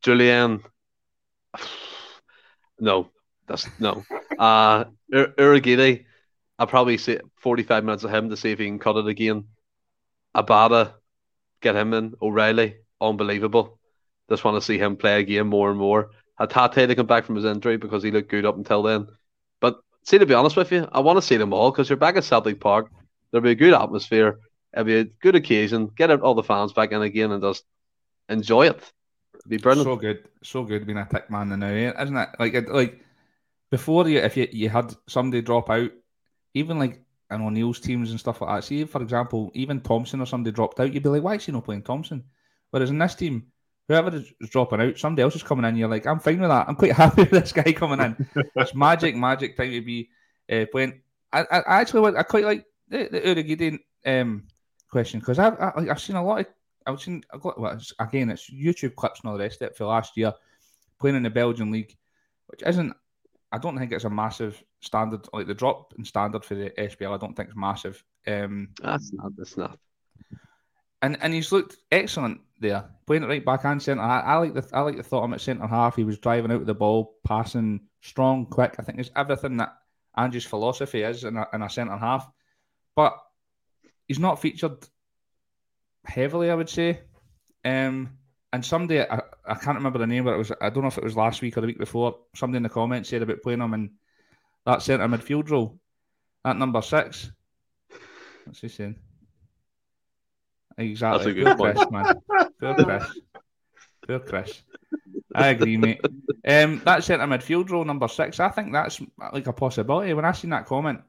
Jullien, 0.00 0.62
no, 2.80 3.10
that's 3.46 3.68
no. 3.78 4.04
Uh, 4.38 4.84
I'll 5.12 6.66
probably 6.66 6.98
say 6.98 7.20
45 7.36 7.84
minutes 7.84 8.04
of 8.04 8.10
him 8.10 8.30
to 8.30 8.36
see 8.36 8.50
if 8.50 8.58
he 8.58 8.66
can 8.66 8.78
cut 8.78 8.96
it 8.96 9.06
again. 9.06 9.44
Abada, 10.34 10.94
get 11.60 11.76
him 11.76 11.94
in. 11.94 12.14
O'Riley, 12.20 12.76
unbelievable. 13.00 13.78
Just 14.28 14.44
want 14.44 14.56
to 14.56 14.60
see 14.60 14.78
him 14.78 14.96
play 14.96 15.20
again 15.20 15.46
more 15.46 15.70
and 15.70 15.78
more. 15.78 16.10
Hatate 16.38 16.88
to 16.88 16.94
come 16.94 17.06
back 17.06 17.24
from 17.24 17.36
his 17.36 17.44
injury 17.44 17.76
because 17.76 18.02
he 18.02 18.10
looked 18.10 18.30
good 18.30 18.46
up 18.46 18.56
until 18.56 18.82
then. 18.82 19.08
But 19.60 19.80
see, 20.04 20.18
to 20.18 20.26
be 20.26 20.34
honest 20.34 20.56
with 20.56 20.72
you, 20.72 20.88
I 20.90 21.00
want 21.00 21.18
to 21.18 21.22
see 21.22 21.36
them 21.36 21.52
all 21.52 21.70
because 21.70 21.88
you're 21.88 21.96
back 21.96 22.16
at 22.16 22.24
Celtic 22.24 22.60
Park. 22.60 22.90
There'll 23.30 23.44
be 23.44 23.50
a 23.50 23.54
good 23.54 23.74
atmosphere. 23.74 24.38
It'll 24.72 24.84
be 24.84 24.96
a 24.96 25.04
good 25.04 25.34
occasion. 25.34 25.88
Get 25.88 26.10
all 26.10 26.34
the 26.34 26.42
fans 26.42 26.72
back 26.72 26.92
in 26.92 27.02
again 27.02 27.32
and 27.32 27.42
just 27.42 27.64
enjoy 28.28 28.68
it. 28.68 28.92
Be 29.48 29.56
brilliant. 29.56 29.86
So 29.86 29.96
good, 29.96 30.28
so 30.42 30.64
good 30.64 30.86
being 30.86 30.98
a 30.98 31.06
tick 31.06 31.30
man 31.30 31.52
and 31.52 31.60
now, 31.60 31.68
isn't 32.02 32.16
it? 32.16 32.28
Like, 32.38 32.68
like 32.68 33.00
before 33.70 34.08
you, 34.08 34.18
if 34.18 34.36
you, 34.36 34.48
you 34.52 34.68
had 34.68 34.94
somebody 35.08 35.42
drop 35.42 35.70
out, 35.70 35.90
even 36.54 36.78
like 36.78 37.02
an 37.30 37.42
O'Neill's 37.42 37.80
teams 37.80 38.10
and 38.10 38.20
stuff 38.20 38.40
like 38.40 38.50
that. 38.50 38.64
See, 38.64 38.84
for 38.84 39.02
example, 39.02 39.50
even 39.54 39.80
Thompson 39.80 40.20
or 40.20 40.26
somebody 40.26 40.54
dropped 40.54 40.80
out, 40.80 40.92
you'd 40.92 41.02
be 41.02 41.08
like, 41.08 41.22
why 41.22 41.36
is 41.36 41.46
he 41.46 41.52
not 41.52 41.64
playing 41.64 41.82
Thompson? 41.82 42.24
Whereas 42.70 42.90
in 42.90 42.98
this 42.98 43.14
team, 43.14 43.46
whoever 43.88 44.14
is 44.14 44.32
dropping 44.50 44.80
out, 44.80 44.98
somebody 44.98 45.22
else 45.22 45.36
is 45.36 45.42
coming 45.42 45.64
in. 45.64 45.76
You're 45.76 45.88
like, 45.88 46.06
I'm 46.06 46.20
fine 46.20 46.40
with 46.40 46.50
that. 46.50 46.68
I'm 46.68 46.76
quite 46.76 46.92
happy 46.96 47.22
with 47.22 47.30
this 47.30 47.52
guy 47.52 47.72
coming 47.72 48.00
in. 48.00 48.26
it's 48.54 48.74
magic, 48.74 49.16
magic 49.16 49.56
time 49.56 49.70
to 49.70 49.80
be 49.80 50.10
uh, 50.50 50.66
playing. 50.70 51.00
I, 51.32 51.40
I, 51.42 51.58
I 51.60 51.80
actually 51.80 52.16
I 52.16 52.22
quite 52.24 52.44
like 52.44 52.64
the, 52.88 53.08
the 53.10 53.20
Urhoghide 53.20 53.78
um, 54.04 54.44
question 54.90 55.20
because 55.20 55.38
I've 55.38 55.58
I, 55.58 55.84
have 55.86 56.00
seen 56.00 56.16
a 56.16 56.24
lot 56.24 56.40
of 56.40 56.46
I've 56.90 57.00
seen 57.00 57.22
I 57.32 57.38
got 57.38 57.58
well, 57.58 57.72
it's, 57.72 57.92
again 57.98 58.30
it's 58.30 58.50
YouTube 58.50 58.94
clips 58.94 59.20
and 59.20 59.30
all 59.30 59.38
the 59.38 59.44
rest 59.44 59.62
of 59.62 59.68
it 59.68 59.76
for 59.76 59.86
last 59.86 60.16
year 60.16 60.32
playing 61.00 61.16
in 61.16 61.22
the 61.22 61.30
Belgian 61.30 61.70
league, 61.70 61.96
which 62.46 62.62
isn't 62.64 62.94
I 63.52 63.58
don't 63.58 63.76
think 63.78 63.92
it's 63.92 64.04
a 64.04 64.10
massive 64.10 64.62
standard 64.80 65.26
like 65.32 65.46
the 65.46 65.54
drop 65.54 65.92
in 65.98 66.04
standard 66.04 66.44
for 66.44 66.54
the 66.54 66.70
SPL. 66.70 67.14
I 67.14 67.18
don't 67.18 67.34
think 67.34 67.48
it's 67.48 67.56
massive. 67.56 68.02
Um, 68.26 68.68
that's 68.80 69.12
not. 69.12 69.32
That's 69.36 69.56
not. 69.56 69.78
And 71.02 71.18
and 71.20 71.32
he's 71.32 71.50
looked 71.50 71.78
excellent 71.90 72.40
there, 72.60 72.84
playing 73.06 73.24
it 73.24 73.28
right 73.28 73.44
back 73.44 73.64
and 73.64 73.82
centre. 73.82 74.02
I, 74.02 74.20
I 74.20 74.36
like 74.36 74.54
the 74.54 74.68
I 74.72 74.80
like 74.82 74.96
the 74.96 75.02
thought 75.02 75.24
of 75.24 75.30
him 75.30 75.34
at 75.34 75.40
centre 75.40 75.66
half. 75.66 75.96
He 75.96 76.04
was 76.04 76.18
driving 76.18 76.52
out 76.52 76.58
with 76.58 76.66
the 76.66 76.74
ball, 76.74 77.16
passing 77.26 77.80
strong, 78.02 78.46
quick. 78.46 78.76
I 78.78 78.82
think 78.82 78.98
it's 78.98 79.10
everything 79.16 79.56
that 79.56 79.74
Ange's 80.16 80.44
philosophy 80.44 81.02
is 81.02 81.24
in 81.24 81.36
a, 81.36 81.46
in 81.52 81.62
a 81.62 81.70
centre 81.70 81.96
half. 81.96 82.28
But 82.94 83.18
he's 84.06 84.18
not 84.18 84.40
featured 84.40 84.86
heavily, 86.04 86.50
I 86.50 86.54
would 86.54 86.68
say. 86.68 87.00
Um, 87.64 88.18
and 88.52 88.64
somebody, 88.64 89.00
I, 89.00 89.22
I 89.44 89.54
can't 89.54 89.76
remember 89.76 89.98
the 89.98 90.06
name, 90.06 90.24
but 90.24 90.34
it 90.34 90.38
was 90.38 90.52
I 90.60 90.70
don't 90.70 90.82
know 90.82 90.88
if 90.88 90.98
it 90.98 91.04
was 91.04 91.16
last 91.16 91.40
week 91.42 91.56
or 91.56 91.60
the 91.60 91.68
week 91.68 91.78
before. 91.78 92.18
Somebody 92.34 92.58
in 92.58 92.62
the 92.64 92.68
comments 92.68 93.08
said 93.08 93.22
about 93.22 93.42
playing 93.42 93.60
him 93.60 93.74
in 93.74 93.90
that 94.66 94.82
centre 94.82 95.06
midfield 95.06 95.50
role, 95.50 95.78
at 96.44 96.56
number 96.56 96.82
six. 96.82 97.30
What's 98.44 98.60
he 98.60 98.68
saying? 98.68 98.96
Exactly. 100.78 101.32
That's 101.32 101.38
a 101.38 101.44
good 101.44 101.56
Poor 101.56 101.72
Chris, 101.72 101.90
man. 101.90 102.14
Poor 102.58 102.74
Chris. 102.84 103.20
Poor 104.06 104.18
Chris. 104.20 104.62
I 105.34 105.48
agree, 105.48 105.76
mate. 105.76 106.00
Um, 106.46 106.82
that 106.84 107.04
centre 107.04 107.26
midfield 107.26 107.70
role, 107.70 107.84
number 107.84 108.08
six, 108.08 108.40
I 108.40 108.48
think 108.48 108.72
that's 108.72 109.00
like 109.32 109.46
a 109.46 109.52
possibility. 109.52 110.12
When 110.14 110.24
I 110.24 110.32
seen 110.32 110.50
that 110.50 110.66
comment, 110.66 111.00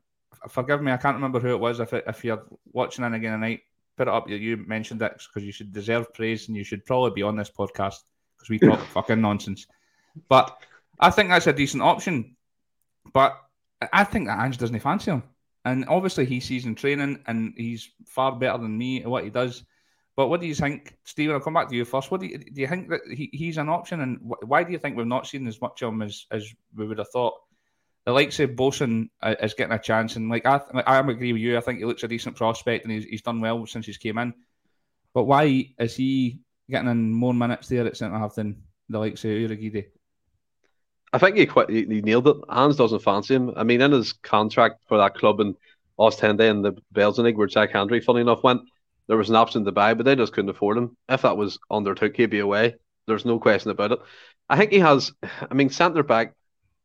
forgive 0.50 0.82
me, 0.82 0.92
I 0.92 0.98
can't 0.98 1.16
remember 1.16 1.40
who 1.40 1.50
it 1.50 1.60
was. 1.60 1.80
If 1.80 1.94
it, 1.94 2.04
if 2.08 2.24
you're 2.24 2.44
watching 2.72 3.06
in 3.06 3.14
again 3.14 3.34
tonight, 3.34 3.62
put 4.02 4.08
it 4.08 4.14
up. 4.14 4.28
You 4.28 4.58
mentioned 4.58 5.04
it 5.04 5.14
because 5.28 5.46
you 5.46 5.52
should 5.52 5.72
deserve 5.72 6.12
praise 6.12 6.48
and 6.48 6.58
you 6.58 6.64
should 6.64 6.84
probably 6.86 7.12
be 7.12 7.22
on 7.22 7.36
this 7.36 7.52
podcast 7.52 7.98
because 8.36 8.50
we 8.50 8.58
talk 8.58 8.80
fucking 8.94 9.22
nonsense. 9.22 9.68
But 10.28 10.58
I 11.00 11.12
think 11.12 11.30
that's 11.30 11.46
a 11.46 11.54
decent 11.54 11.84
option. 11.84 12.36
But 13.14 13.40
I 13.94 14.04
think 14.04 14.26
that 14.26 14.44
Ange 14.44 14.58
doesn't 14.58 14.80
fancy 14.80 15.12
him. 15.12 15.22
And 15.66 15.86
obviously 15.88 16.26
he 16.26 16.40
sees 16.40 16.66
in 16.66 16.74
training 16.74 17.20
and 17.28 17.54
he's 17.56 17.92
far 18.08 18.32
better 18.36 18.58
than 18.58 18.76
me 18.76 19.04
at 19.04 19.08
what 19.08 19.24
he 19.24 19.30
does. 19.30 19.64
But 20.16 20.30
what 20.30 20.42
do 20.42 20.48
you 20.48 20.56
think, 20.56 20.96
Stephen? 21.04 21.36
I'll 21.36 21.42
come 21.42 21.54
back 21.54 21.70
to 21.70 21.76
you 21.76 21.86
first. 21.86 22.10
What 22.10 22.22
do 22.22 22.26
you, 22.26 22.40
do 22.40 22.60
you 22.60 22.68
think 22.68 22.90
that 22.90 23.02
he, 23.08 23.30
he's 23.32 23.58
an 23.58 23.70
option, 23.70 24.02
and 24.02 24.18
wh- 24.20 24.48
why 24.48 24.64
do 24.64 24.74
you 24.74 24.78
think 24.78 24.98
we've 24.98 25.08
not 25.08 25.26
seen 25.26 25.48
as 25.48 25.62
much 25.62 25.82
of 25.82 25.94
him 25.94 26.02
as, 26.02 26.26
as 26.32 26.54
we 26.76 26.86
would 26.86 26.98
have 26.98 27.10
thought? 27.10 27.36
The 28.06 28.12
likes 28.12 28.40
of 28.40 28.56
Bosun 28.56 29.10
uh, 29.22 29.36
is 29.42 29.54
getting 29.54 29.74
a 29.74 29.80
chance, 29.80 30.16
and 30.16 30.30
like 30.30 30.46
I, 30.46 30.62
I 30.86 31.00
agree 31.00 31.34
with 31.34 31.42
you. 31.42 31.58
I 31.58 31.62
think 31.62 31.80
he 31.80 31.86
looks 31.86 32.04
a 32.04 32.08
decent 32.08 32.36
prospect, 32.36 32.84
and 32.84 32.92
he's, 32.92 33.06
he's 33.06 33.22
done 33.22 33.42
well 33.42 33.66
since 33.68 33.86
he's 33.86 33.98
came 33.98 34.18
in. 34.18 34.34
But 35.14 35.26
why 35.26 35.74
is 35.78 35.96
he 35.96 36.40
getting 36.70 36.90
in 36.90 37.12
more 37.12 37.34
minutes 37.34 37.68
there 37.68 37.86
at 37.86 37.98
centre 37.98 38.18
half 38.18 38.36
than 38.36 38.64
the 38.90 39.00
likes 39.00 39.24
of 39.24 39.32
Urhoghide? 39.32 39.88
I 41.14 41.18
think 41.18 41.36
he 41.36 41.46
quite 41.46 41.70
he, 41.70 41.86
nailed 41.86 42.28
it. 42.28 42.38
Ange 42.50 42.78
doesn't 42.78 43.04
fancy 43.04 43.36
him. 43.36 43.52
I 43.56 43.64
mean, 43.64 43.82
in 43.82 43.92
his 43.92 44.14
contract 44.14 44.82
for 44.88 44.98
that 44.98 45.16
club 45.16 45.40
in 45.42 45.56
Ostende 46.00 46.50
and 46.50 46.64
the 46.64 47.22
league, 47.22 47.38
where 47.38 47.48
Jack 47.48 47.72
Hendry, 47.72 48.00
funny 48.00 48.22
enough, 48.22 48.44
went, 48.44 48.62
there 49.08 49.18
was 49.18 49.30
an 49.30 49.36
option 49.36 49.66
to 49.66 49.72
buy, 49.72 49.94
but 49.94 50.06
they 50.06 50.16
just 50.16 50.32
couldn't 50.34 50.50
afford 50.50 50.78
him. 50.78 50.96
If 51.10 51.24
that 51.24 51.38
was 51.38 51.60
undertook, 51.70 52.16
he'd 52.16 52.30
be 52.30 52.40
away. 52.40 52.76
There's 53.08 53.26
no 53.26 53.40
question 53.40 53.72
about 53.72 53.92
it. 53.92 54.00
I 54.50 54.58
think 54.58 54.72
he 54.72 54.80
has. 54.80 55.12
I 55.22 55.54
mean, 55.54 55.70
centre 55.70 56.04
back, 56.04 56.34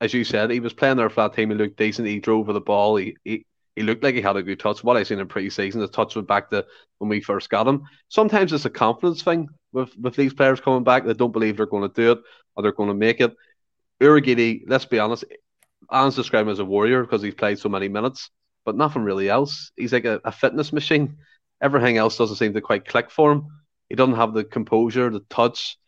as 0.01 0.13
you 0.13 0.25
said, 0.25 0.51
he 0.51 0.61
was 0.61 0.73
playing 0.73 0.97
there 0.97 1.11
flat 1.11 1.35
team. 1.35 1.51
He 1.51 1.57
looked 1.57 1.79
decent. 1.79 2.09
He 2.09 2.21
drove 2.21 2.47
with 2.47 2.55
the 2.55 2.61
ball. 2.61 2.97
He 2.97 3.17
he, 3.25 3.47
he 3.75 3.83
looked 3.83 4.03
like 4.03 4.15
he 4.15 4.23
had 4.23 4.37
a 4.37 4.43
good 4.43 4.61
touch. 4.61 4.83
What 4.83 4.97
I 4.97 5.03
seen 5.03 5.19
in 5.19 5.29
pre-season, 5.29 5.81
the 5.81 5.89
touch 5.89 6.17
went 6.17 6.29
back 6.29 6.51
to 6.51 6.65
when 6.99 7.11
we 7.11 7.21
first 7.21 7.51
got 7.51 7.69
him. 7.69 7.85
Sometimes 8.09 8.53
it's 8.53 8.65
a 8.65 8.71
confidence 8.71 9.23
thing 9.23 9.49
with 9.73 9.97
with 9.97 10.17
these 10.17 10.35
players 10.35 10.61
coming 10.61 10.85
back. 10.85 11.05
They 11.05 11.15
don't 11.15 11.33
believe 11.33 11.57
they're 11.57 11.67
going 11.67 11.89
to 11.89 11.95
do 11.95 12.13
it 12.13 12.19
or 12.55 12.63
they're 12.63 12.73
going 12.73 12.89
to 12.89 12.95
make 12.95 13.21
it. 13.21 13.35
Urhoghide, 14.01 14.63
let's 14.67 14.85
be 14.85 14.99
honest, 14.99 15.25
Ange's 15.91 16.17
described 16.17 16.49
him 16.49 16.53
as 16.53 16.59
a 16.59 16.65
warrior 16.65 17.03
because 17.03 17.23
he's 17.23 17.35
played 17.35 17.59
so 17.59 17.69
many 17.69 17.89
minutes, 17.89 18.31
but 18.65 18.77
nothing 18.77 19.03
really 19.03 19.29
else. 19.29 19.73
He's 19.77 19.93
like 19.93 20.05
a, 20.05 20.21
a, 20.25 20.33
fitness 20.33 20.73
machine. 20.73 21.17
Everything 21.63 21.97
else 21.97 22.19
doesn't 22.19 22.37
seem 22.37 22.55
to 22.55 22.61
quite 22.61 22.87
click 22.87 23.11
for 23.11 23.33
him. 23.33 23.47
He 23.89 23.95
doesn't 23.95 24.17
have 24.17 24.35
the 24.35 24.45
composure, 24.45 25.11
the 25.11 25.25
touch, 25.31 25.79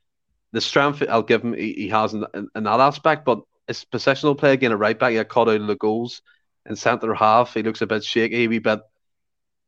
the 0.53 0.61
strength. 0.61 1.03
I'll 1.09 1.23
give 1.23 1.43
him. 1.43 1.53
He, 1.53 1.73
he 1.75 1.89
has 1.89 2.15
in, 2.15 2.25
in, 2.33 2.49
in, 2.55 2.65
that 2.65 2.81
aspect, 2.81 3.25
but 3.25 3.41
his 3.69 3.85
positional 3.85 4.37
play 4.37 4.53
again, 4.53 4.73
a 4.73 4.77
right 4.77 4.99
back, 4.99 5.11
he 5.11 5.17
got 5.17 5.29
caught 5.29 5.49
out 5.49 5.61
of 5.61 5.67
the 5.67 5.77
goals 5.77 6.23
in 6.67 6.75
centre 6.75 7.15
half. 7.15 7.55
He 7.55 7.63
looks 7.63 7.83
a 7.83 7.87
bit 7.87 8.03
shaky, 8.03 8.45
a 8.45 8.49
wee 8.49 8.59
bit 8.59 8.81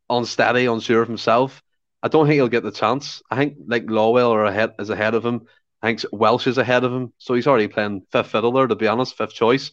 unsteady, 0.09 0.67
unsure 0.67 1.03
of 1.03 1.09
himself. 1.09 1.63
I 2.03 2.09
don't 2.09 2.27
think 2.27 2.35
he'll 2.35 2.49
get 2.49 2.63
the 2.63 2.73
chance. 2.73 3.23
I 3.31 3.37
think 3.37 3.57
like 3.67 3.87
Lawal 3.87 4.31
or 4.31 4.45
ahead 4.45 4.75
is 4.79 4.91
ahead 4.91 5.15
of 5.15 5.25
him. 5.25 5.43
I 5.83 5.89
think 5.89 6.03
Welsh 6.13 6.47
is 6.47 6.59
ahead 6.59 6.85
of 6.85 6.93
him, 6.93 7.13
so 7.19 7.35
he's 7.35 7.47
already 7.47 7.69
playing 7.69 8.03
fifth 8.11 8.29
fiddle 8.29 8.53
there. 8.53 8.67
To 8.67 8.77
be 8.77 8.89
honest, 8.89 9.17
fifth 9.17 9.35
choice. 9.35 9.71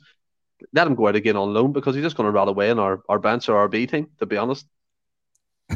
Let 0.73 0.87
him 0.87 0.95
go 0.95 1.07
out 1.07 1.15
again 1.15 1.37
on 1.37 1.53
loan 1.53 1.71
because 1.71 1.95
he's 1.95 2.03
just 2.03 2.17
going 2.17 2.25
to 2.25 2.31
rot 2.31 2.47
away 2.47 2.69
in 2.69 2.79
our, 2.79 3.01
our 3.07 3.19
bench 3.19 3.47
or 3.47 3.57
our 3.57 3.67
B 3.67 3.87
team. 3.87 4.09
To 4.19 4.25
be 4.25 4.37
honest. 4.37 4.65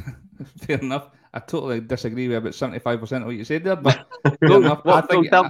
Fair 0.65 0.79
enough. 0.79 1.09
I 1.33 1.39
totally 1.39 1.79
disagree 1.79 2.27
with 2.27 2.37
about 2.37 2.55
seventy 2.55 2.79
five 2.79 2.99
percent 2.99 3.23
of 3.23 3.27
what 3.27 3.35
you 3.35 3.45
said 3.45 3.63
there, 3.63 3.75
but 3.75 4.05
fair 4.39 4.51
enough. 4.57 4.81
I 4.85 5.01
think 5.01 5.31
I, 5.33 5.49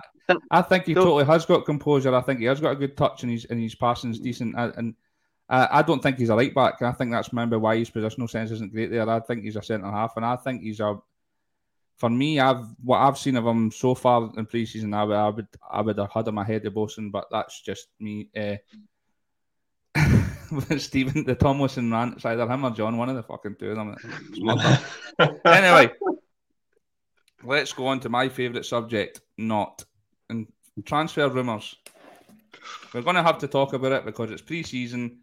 I, 0.49 0.61
think 0.61 0.86
he 0.86 0.93
totally 0.93 1.25
has 1.25 1.45
got 1.45 1.65
composure. 1.65 2.13
I 2.13 2.21
think 2.21 2.39
he 2.39 2.45
has 2.45 2.59
got 2.59 2.71
a 2.71 2.75
good 2.75 2.97
touch, 2.97 3.23
and 3.23 3.32
he's 3.32 3.45
and 3.45 3.61
his 3.61 3.75
passing 3.75 4.11
is 4.11 4.19
decent. 4.19 4.55
And 4.57 4.95
uh, 5.49 5.67
I 5.71 5.82
don't 5.82 6.01
think 6.01 6.17
he's 6.17 6.29
a 6.29 6.36
right 6.36 6.53
back. 6.53 6.82
I 6.82 6.91
think 6.91 7.11
that's 7.11 7.34
maybe 7.34 7.57
why 7.57 7.77
his 7.77 7.89
positional 7.89 8.29
sense 8.29 8.51
isn't 8.51 8.73
great 8.73 8.91
there. 8.91 9.09
I 9.09 9.19
think 9.19 9.43
he's 9.43 9.55
a 9.55 9.63
centre 9.63 9.91
half, 9.91 10.17
and 10.17 10.25
I 10.25 10.36
think 10.36 10.61
he's 10.61 10.79
a 10.79 10.97
for 12.01 12.09
me, 12.09 12.39
I've 12.39 12.65
what 12.84 12.97
I've 12.97 13.19
seen 13.19 13.36
of 13.38 13.45
him 13.45 13.69
so 13.69 13.93
far 13.93 14.32
in 14.36 14.47
preseason, 14.47 14.95
I 14.95 15.03
would 15.03 15.15
I 15.15 15.29
would 15.29 15.47
I 15.71 15.82
would 15.82 15.97
have 15.99 16.11
had 16.11 16.27
him 16.27 16.39
ahead 16.39 16.65
of 16.65 16.73
Bosun, 16.73 17.11
but 17.11 17.27
that's 17.32 17.61
just 17.61 17.88
me. 17.99 18.29
Uh, 19.95 20.77
Stephen, 20.77 21.23
the 21.23 21.34
Tomlinson 21.34 21.89
rant, 21.89 22.15
it's 22.15 22.25
either 22.25 22.45
him 22.45 22.65
or 22.65 22.71
John, 22.71 22.97
one 22.97 23.07
of 23.07 23.15
the 23.15 23.23
fucking 23.23 23.55
two 23.57 23.71
of 23.71 23.77
them. 23.77 23.95
anyway, 25.45 25.93
let's 27.41 27.71
go 27.71 27.88
on 27.88 28.01
to 28.01 28.09
my 28.09 28.27
favourite 28.27 28.65
subject, 28.65 29.21
not 29.38 29.86
and 29.86 29.90
transfer 30.84 31.29
rumours. 31.29 31.75
We're 32.93 33.01
going 33.01 33.15
to 33.15 33.23
have 33.23 33.39
to 33.39 33.47
talk 33.47 33.73
about 33.73 33.91
it 33.93 34.05
because 34.05 34.32
it's 34.32 34.41
pre-season, 34.41 35.19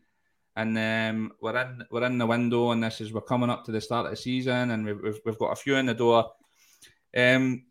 and 0.57 0.77
um, 0.79 1.33
we're 1.41 1.57
in 1.57 1.85
we're 1.91 2.05
in 2.05 2.19
the 2.19 2.27
window, 2.27 2.71
and 2.71 2.83
this 2.83 3.01
is 3.01 3.13
we're 3.13 3.21
coming 3.21 3.51
up 3.51 3.65
to 3.65 3.73
the 3.73 3.81
start 3.81 4.07
of 4.07 4.13
the 4.13 4.17
season, 4.17 4.71
and 4.71 4.85
we've 4.85 5.21
we've, 5.25 5.39
got 5.39 5.53
a 5.53 5.57
few 5.57 5.77
in 5.77 5.87
the 5.87 5.95
door. 5.95 6.31
Um, 7.17 7.65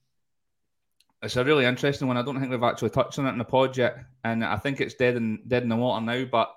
it's 1.22 1.36
a 1.36 1.44
really 1.44 1.66
interesting 1.66 2.08
one. 2.08 2.18
I 2.18 2.22
don't 2.22 2.40
think 2.40 2.52
we've 2.52 2.64
actually 2.64 2.92
touched 2.92 3.18
on 3.18 3.26
it 3.26 3.32
in 3.32 3.40
the 3.40 3.46
pod 3.46 3.76
yet, 3.76 3.98
and 4.24 4.46
I 4.46 4.58
think 4.58 4.80
it's 4.80 4.94
dead 4.94 5.16
in 5.16 5.40
dead 5.48 5.64
in 5.64 5.70
the 5.70 5.76
water 5.76 6.06
now. 6.06 6.26
But 6.26 6.54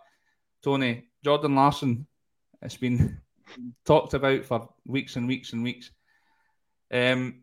Tony 0.63 1.09
Jordan 1.25 1.55
Larsson, 1.55 2.07
it's 2.61 2.77
been 2.77 3.21
talked 3.87 4.15
about 4.15 4.45
for 4.45 4.69
weeks 4.87 5.17
and 5.17 5.27
weeks 5.27 5.53
and 5.53 5.63
weeks, 5.63 5.91
um, 6.93 7.43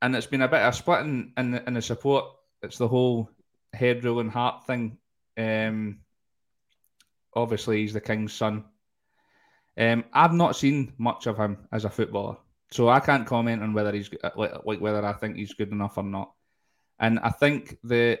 and 0.00 0.14
it's 0.14 0.26
been 0.26 0.42
a 0.42 0.48
bit 0.48 0.60
of 0.60 0.72
a 0.72 0.76
split 0.76 1.00
in, 1.00 1.32
in, 1.36 1.54
in 1.54 1.74
the 1.74 1.82
support. 1.82 2.26
It's 2.64 2.78
the 2.78 2.88
whole 2.88 3.30
head 3.72 4.04
ruling 4.04 4.30
heart 4.30 4.66
thing. 4.66 4.98
Um, 5.36 6.00
obviously, 7.34 7.82
he's 7.82 7.92
the 7.92 8.00
king's 8.00 8.32
son. 8.32 8.64
Um, 9.76 10.04
I've 10.12 10.32
not 10.32 10.56
seen 10.56 10.92
much 10.98 11.26
of 11.26 11.36
him 11.36 11.58
as 11.72 11.84
a 11.84 11.90
footballer. 11.90 12.36
So 12.70 12.88
I 12.88 13.00
can't 13.00 13.26
comment 13.26 13.62
on 13.62 13.72
whether 13.72 13.92
he's 13.92 14.10
uh, 14.22 14.30
like, 14.36 14.80
whether 14.80 15.04
I 15.04 15.12
think 15.12 15.36
he's 15.36 15.54
good 15.54 15.70
enough 15.70 15.98
or 15.98 16.04
not. 16.04 16.32
And 16.98 17.18
I 17.20 17.30
think 17.30 17.78
the 17.84 18.18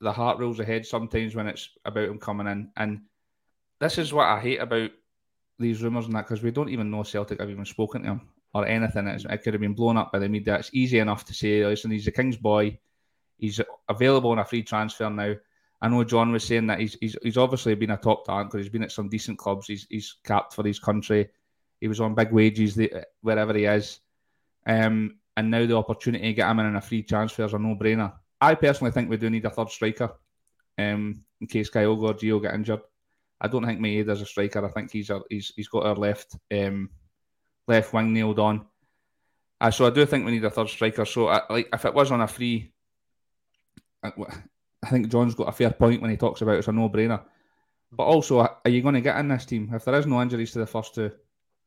the 0.00 0.12
heart 0.12 0.38
rules 0.38 0.60
ahead 0.60 0.86
sometimes 0.86 1.34
when 1.34 1.46
it's 1.46 1.70
about 1.84 2.08
him 2.08 2.18
coming 2.18 2.46
in. 2.46 2.70
And 2.76 3.02
this 3.80 3.98
is 3.98 4.12
what 4.12 4.26
I 4.26 4.40
hate 4.40 4.60
about 4.60 4.90
these 5.58 5.82
rumours 5.82 6.06
and 6.06 6.14
that 6.14 6.26
because 6.26 6.42
we 6.42 6.50
don't 6.50 6.68
even 6.68 6.90
know 6.90 7.02
Celtic 7.02 7.40
have 7.40 7.50
even 7.50 7.64
spoken 7.64 8.02
to 8.02 8.08
him 8.08 8.28
or 8.52 8.66
anything. 8.66 9.06
It's, 9.06 9.24
it 9.24 9.42
could 9.42 9.54
have 9.54 9.60
been 9.60 9.74
blown 9.74 9.96
up 9.96 10.12
by 10.12 10.18
the 10.18 10.28
media. 10.28 10.56
It's 10.56 10.70
easy 10.72 10.98
enough 10.98 11.24
to 11.26 11.34
say, 11.34 11.64
listen, 11.64 11.90
he's 11.90 12.04
the 12.04 12.12
King's 12.12 12.36
boy. 12.36 12.78
He's 13.38 13.60
available 13.88 14.30
on 14.30 14.38
a 14.38 14.44
free 14.44 14.62
transfer 14.62 15.10
now. 15.10 15.34
I 15.80 15.88
know 15.88 16.04
John 16.04 16.32
was 16.32 16.44
saying 16.44 16.68
that 16.68 16.80
he's 16.80 16.96
he's, 17.00 17.16
he's 17.22 17.36
obviously 17.36 17.74
been 17.74 17.90
a 17.90 17.96
top 17.96 18.24
talent 18.24 18.50
because 18.50 18.64
he's 18.64 18.72
been 18.72 18.82
at 18.82 18.92
some 18.92 19.08
decent 19.08 19.38
clubs. 19.38 19.66
He's 19.66 19.86
he's 19.90 20.16
capped 20.24 20.54
for 20.54 20.66
his 20.66 20.78
country. 20.78 21.28
He 21.80 21.88
was 21.88 22.00
on 22.00 22.14
big 22.14 22.32
wages 22.32 22.78
wherever 23.20 23.52
he 23.52 23.66
is. 23.66 24.00
Um, 24.66 25.18
and 25.36 25.50
now 25.50 25.66
the 25.66 25.76
opportunity 25.76 26.24
to 26.24 26.32
get 26.32 26.50
him 26.50 26.60
in, 26.60 26.66
in 26.66 26.76
a 26.76 26.80
free 26.80 27.02
transfer 27.02 27.44
is 27.44 27.52
a 27.52 27.58
no 27.58 27.76
brainer. 27.76 28.14
I 28.40 28.54
personally 28.54 28.90
think 28.90 29.10
we 29.10 29.18
do 29.18 29.28
need 29.28 29.44
a 29.44 29.50
third 29.50 29.70
striker 29.70 30.12
um, 30.78 31.22
in 31.40 31.46
case 31.46 31.70
Kyogo 31.70 32.02
or 32.02 32.14
Gio 32.14 32.40
get 32.40 32.54
injured. 32.54 32.80
I 33.40 33.48
don't 33.48 33.64
think 33.66 33.80
Maeda's 33.80 34.22
a 34.22 34.26
striker. 34.26 34.64
I 34.64 34.70
think 34.70 34.90
he's 34.90 35.10
a, 35.10 35.20
he's 35.28 35.52
he's 35.54 35.68
got 35.68 35.84
our 35.84 35.94
left 35.94 36.36
um, 36.52 36.90
left 37.68 37.92
wing 37.92 38.14
nailed 38.14 38.38
on. 38.38 38.66
Uh, 39.60 39.70
so 39.70 39.86
I 39.86 39.90
do 39.90 40.04
think 40.06 40.24
we 40.24 40.32
need 40.32 40.44
a 40.44 40.50
third 40.50 40.68
striker. 40.68 41.04
So 41.04 41.28
I, 41.28 41.42
like 41.50 41.68
if 41.72 41.84
it 41.84 41.94
was 41.94 42.10
on 42.10 42.22
a 42.22 42.28
free 42.28 42.72
I 44.82 44.90
think 44.90 45.08
John's 45.08 45.34
got 45.34 45.48
a 45.48 45.52
fair 45.52 45.70
point 45.70 46.00
when 46.00 46.10
he 46.10 46.16
talks 46.16 46.42
about 46.42 46.56
it's 46.56 46.68
a 46.68 46.72
no-brainer. 46.72 47.22
But 47.92 48.04
also, 48.04 48.40
are 48.40 48.70
you 48.70 48.82
going 48.82 48.94
to 48.94 49.00
get 49.00 49.18
in 49.18 49.28
this 49.28 49.46
team 49.46 49.70
if 49.72 49.84
there 49.84 49.94
is 49.94 50.06
no 50.06 50.20
injuries 50.20 50.52
to 50.52 50.58
the 50.58 50.66
first 50.66 50.94
two? 50.94 51.10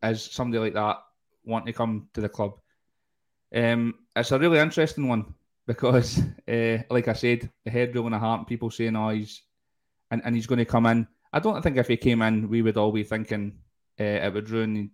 Is 0.04 0.24
somebody 0.24 0.60
like 0.60 0.74
that 0.74 0.98
want 1.44 1.66
to 1.66 1.74
come 1.74 2.08
to 2.14 2.22
the 2.22 2.30
club? 2.30 2.60
Um, 3.54 3.96
it's 4.16 4.32
a 4.32 4.40
really 4.40 4.60
interesting 4.60 5.08
one 5.08 5.34
because, 5.66 6.22
uh, 6.48 6.78
like 6.90 7.08
I 7.08 7.14
said, 7.14 7.50
the 7.66 7.72
head 7.72 7.96
rule 7.96 8.08
in 8.08 8.12
the 8.14 8.20
heart, 8.20 8.48
people 8.48 8.70
saying, 8.70 8.96
"Oh, 8.96 9.10
he's," 9.10 9.42
and, 10.12 10.22
and 10.24 10.36
he's 10.36 10.48
going 10.48 10.60
to 10.60 10.66
come 10.66 10.86
in. 10.86 11.08
I 11.32 11.40
don't 11.40 11.62
think 11.62 11.78
if 11.78 11.88
he 11.88 11.98
came 11.98 12.22
in, 12.22 12.50
we 12.50 12.62
would 12.62 12.78
all 12.78 12.92
be 12.92 13.04
thinking 13.04 13.60
uh, 14.00 14.04
it 14.04 14.34
would 14.34 14.50
ruin 14.50 14.92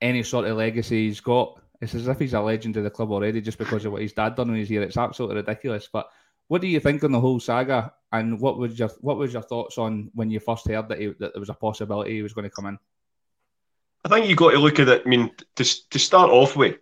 any 0.00 0.22
sort 0.22 0.46
of 0.46 0.56
legacy 0.56 1.06
he's 1.06 1.20
got. 1.20 1.61
It's 1.82 1.96
as 1.96 2.06
if 2.06 2.20
he's 2.20 2.32
a 2.32 2.40
legend 2.40 2.76
of 2.76 2.84
the 2.84 2.90
club 2.90 3.10
already 3.10 3.40
just 3.40 3.58
because 3.58 3.84
of 3.84 3.90
what 3.90 4.02
his 4.02 4.12
dad 4.12 4.36
done 4.36 4.48
when 4.48 4.56
he's 4.56 4.68
here. 4.68 4.82
It's 4.82 4.96
absolutely 4.96 5.36
ridiculous. 5.36 5.88
But 5.92 6.08
what 6.46 6.60
do 6.60 6.68
you 6.68 6.78
think 6.78 7.02
on 7.02 7.10
the 7.10 7.20
whole 7.20 7.40
saga? 7.40 7.92
And 8.12 8.40
what 8.40 8.56
was 8.56 8.78
your 8.78 8.88
what 9.00 9.16
was 9.18 9.32
your 9.32 9.42
thoughts 9.42 9.78
on 9.78 10.08
when 10.14 10.30
you 10.30 10.38
first 10.38 10.68
heard 10.68 10.88
that 10.88 11.00
he, 11.00 11.08
that 11.08 11.34
there 11.34 11.40
was 11.40 11.48
a 11.48 11.54
possibility 11.54 12.12
he 12.12 12.22
was 12.22 12.34
going 12.34 12.44
to 12.44 12.54
come 12.54 12.66
in? 12.66 12.78
I 14.04 14.08
think 14.08 14.26
you 14.26 14.36
got 14.36 14.52
to 14.52 14.58
look 14.58 14.78
at 14.78 14.88
it. 14.88 15.02
I 15.04 15.08
mean, 15.08 15.32
to 15.56 15.88
to 15.90 15.98
start 15.98 16.30
off 16.30 16.54
with, 16.54 16.76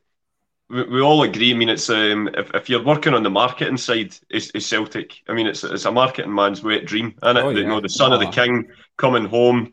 we, 0.68 0.82
we 0.82 1.00
all 1.00 1.22
agree. 1.22 1.52
I 1.52 1.56
mean, 1.56 1.70
it's 1.70 1.88
um, 1.88 2.28
if, 2.34 2.50
if 2.52 2.68
you're 2.68 2.84
working 2.84 3.14
on 3.14 3.22
the 3.22 3.30
marketing 3.30 3.78
side, 3.78 4.14
is, 4.28 4.50
is 4.50 4.66
Celtic. 4.66 5.22
I 5.28 5.32
mean, 5.32 5.46
it's 5.46 5.64
it's 5.64 5.86
a 5.86 5.92
marketing 5.92 6.34
man's 6.34 6.62
wet 6.62 6.84
dream, 6.84 7.14
and 7.22 7.38
it? 7.38 7.44
Oh, 7.44 7.48
yeah. 7.48 7.60
You 7.60 7.68
know, 7.68 7.80
the 7.80 7.88
son 7.88 8.12
oh. 8.12 8.16
of 8.16 8.20
the 8.20 8.30
king 8.30 8.68
coming 8.98 9.24
home. 9.24 9.72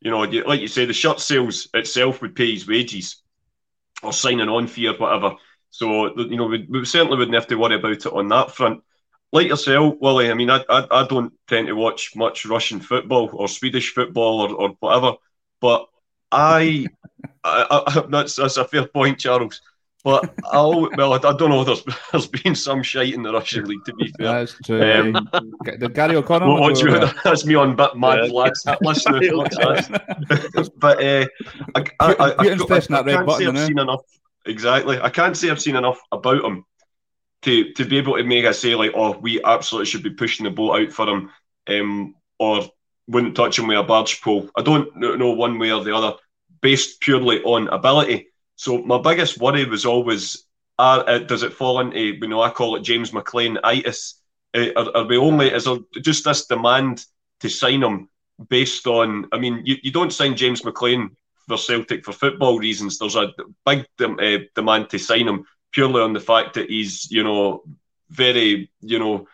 You 0.00 0.10
know, 0.10 0.20
like 0.20 0.60
you 0.60 0.68
say, 0.68 0.86
the 0.86 0.94
shirt 0.94 1.20
sales 1.20 1.68
itself 1.74 2.22
would 2.22 2.34
pay 2.34 2.52
his 2.52 2.66
wages 2.66 3.21
or 4.02 4.12
signing 4.12 4.48
on 4.48 4.66
fee 4.66 4.88
or 4.88 4.94
whatever. 4.96 5.36
So 5.70 6.16
you 6.18 6.36
know, 6.36 6.46
we, 6.46 6.66
we 6.68 6.84
certainly 6.84 7.16
wouldn't 7.18 7.34
have 7.34 7.46
to 7.48 7.56
worry 7.56 7.76
about 7.76 7.92
it 7.92 8.06
on 8.06 8.28
that 8.28 8.52
front. 8.52 8.82
Like 9.32 9.48
yourself, 9.48 9.94
Willie. 10.00 10.30
I 10.30 10.34
mean, 10.34 10.50
I, 10.50 10.62
I, 10.68 10.86
I 10.90 11.06
don't 11.06 11.32
tend 11.48 11.68
to 11.68 11.72
watch 11.74 12.14
much 12.14 12.44
Russian 12.44 12.80
football 12.80 13.30
or 13.32 13.48
Swedish 13.48 13.94
football 13.94 14.40
or, 14.40 14.54
or 14.54 14.76
whatever, 14.80 15.14
but 15.60 15.88
I, 16.30 16.86
I, 17.44 17.82
I 17.86 18.04
that's 18.10 18.36
that's 18.36 18.56
a 18.58 18.64
fair 18.64 18.86
point, 18.86 19.20
Charles. 19.20 19.62
But 20.04 20.34
I'll, 20.46 20.90
well, 20.96 21.12
I, 21.12 21.16
I, 21.16 21.36
don't 21.36 21.50
know. 21.50 21.62
There's 21.62 21.84
there's 22.12 22.26
been 22.26 22.56
some 22.56 22.82
shite 22.82 23.14
in 23.14 23.22
the 23.22 23.32
Russian 23.32 23.66
league, 23.66 23.84
to 23.86 23.94
be 23.94 24.12
fair. 24.18 24.26
That's 24.40 24.56
true. 24.64 24.82
Um, 24.82 25.28
the 25.78 25.88
Gary 25.88 26.16
O'Connor. 26.16 26.48
What, 26.48 26.80
you, 26.80 27.08
that's 27.22 27.46
me 27.46 27.54
on 27.54 27.76
bit 27.76 27.96
mad 27.96 28.26
yeah. 28.26 28.32
lads. 28.32 28.66
Listeners, 28.80 30.70
but 30.76 31.02
uh, 31.02 31.26
I, 31.74 31.80
I, 31.80 31.84
I, 32.00 32.14
I, 32.18 32.30
I, 32.30 32.48
I 32.48 32.56
can't 32.56 33.30
say 33.32 33.46
I've 33.46 33.58
seen 33.58 33.78
enough. 33.78 34.02
Exactly, 34.44 34.98
I 35.00 35.08
can't 35.08 35.36
say 35.36 35.50
I've 35.50 35.62
seen 35.62 35.76
enough 35.76 36.00
about 36.10 36.44
him 36.44 36.64
to 37.42 37.72
to 37.74 37.84
be 37.84 37.98
able 37.98 38.16
to 38.16 38.24
make 38.24 38.44
a 38.44 38.54
say 38.54 38.74
like, 38.74 38.92
oh, 38.94 39.18
we 39.18 39.42
absolutely 39.44 39.86
should 39.86 40.02
be 40.02 40.10
pushing 40.10 40.44
the 40.44 40.50
boat 40.50 40.80
out 40.80 40.92
for 40.92 41.08
him, 41.08 41.30
um, 41.68 42.14
or 42.40 42.62
wouldn't 43.06 43.36
touch 43.36 43.58
him 43.58 43.68
with 43.68 43.78
a 43.78 43.82
barge 43.82 44.20
pole. 44.20 44.48
I 44.56 44.62
don't 44.62 44.96
know 44.96 45.30
one 45.32 45.58
way 45.58 45.70
or 45.70 45.84
the 45.84 45.94
other, 45.94 46.16
based 46.60 47.00
purely 47.00 47.42
on 47.42 47.68
ability. 47.68 48.31
So 48.56 48.78
my 48.78 49.00
biggest 49.00 49.38
worry 49.38 49.64
was 49.64 49.84
always, 49.84 50.44
uh, 50.78 51.02
uh, 51.06 51.18
does 51.18 51.42
it 51.42 51.52
fall 51.52 51.80
into, 51.80 51.98
you 51.98 52.28
know, 52.28 52.42
I 52.42 52.50
call 52.50 52.76
it 52.76 52.82
James 52.82 53.10
McClean 53.10 53.58
itis? 53.64 54.20
Uh, 54.54 54.68
are, 54.76 54.96
are, 54.96 55.06
we 55.06 55.16
only, 55.16 55.48
is 55.48 55.64
there 55.64 55.78
just 56.00 56.24
this 56.24 56.46
demand 56.46 57.04
to 57.40 57.48
sign 57.48 57.82
him 57.82 58.08
based 58.48 58.86
on, 58.86 59.26
I 59.32 59.38
mean, 59.38 59.62
you, 59.64 59.76
you 59.82 59.90
don't 59.90 60.12
sign 60.12 60.36
James 60.36 60.62
McClean 60.62 61.10
for 61.48 61.56
Celtic 61.56 62.04
for 62.04 62.12
football 62.12 62.58
reasons. 62.58 62.98
There's 62.98 63.16
a 63.16 63.32
big 63.66 63.86
uh, 64.00 64.38
demand 64.54 64.90
to 64.90 64.98
sign 64.98 65.28
him 65.28 65.44
purely 65.72 66.00
on 66.00 66.12
the 66.12 66.20
fact 66.20 66.54
that 66.54 66.68
he's, 66.70 67.10
you 67.10 67.24
know, 67.24 67.62
very, 68.10 68.70
you 68.80 68.98
know, 68.98 69.26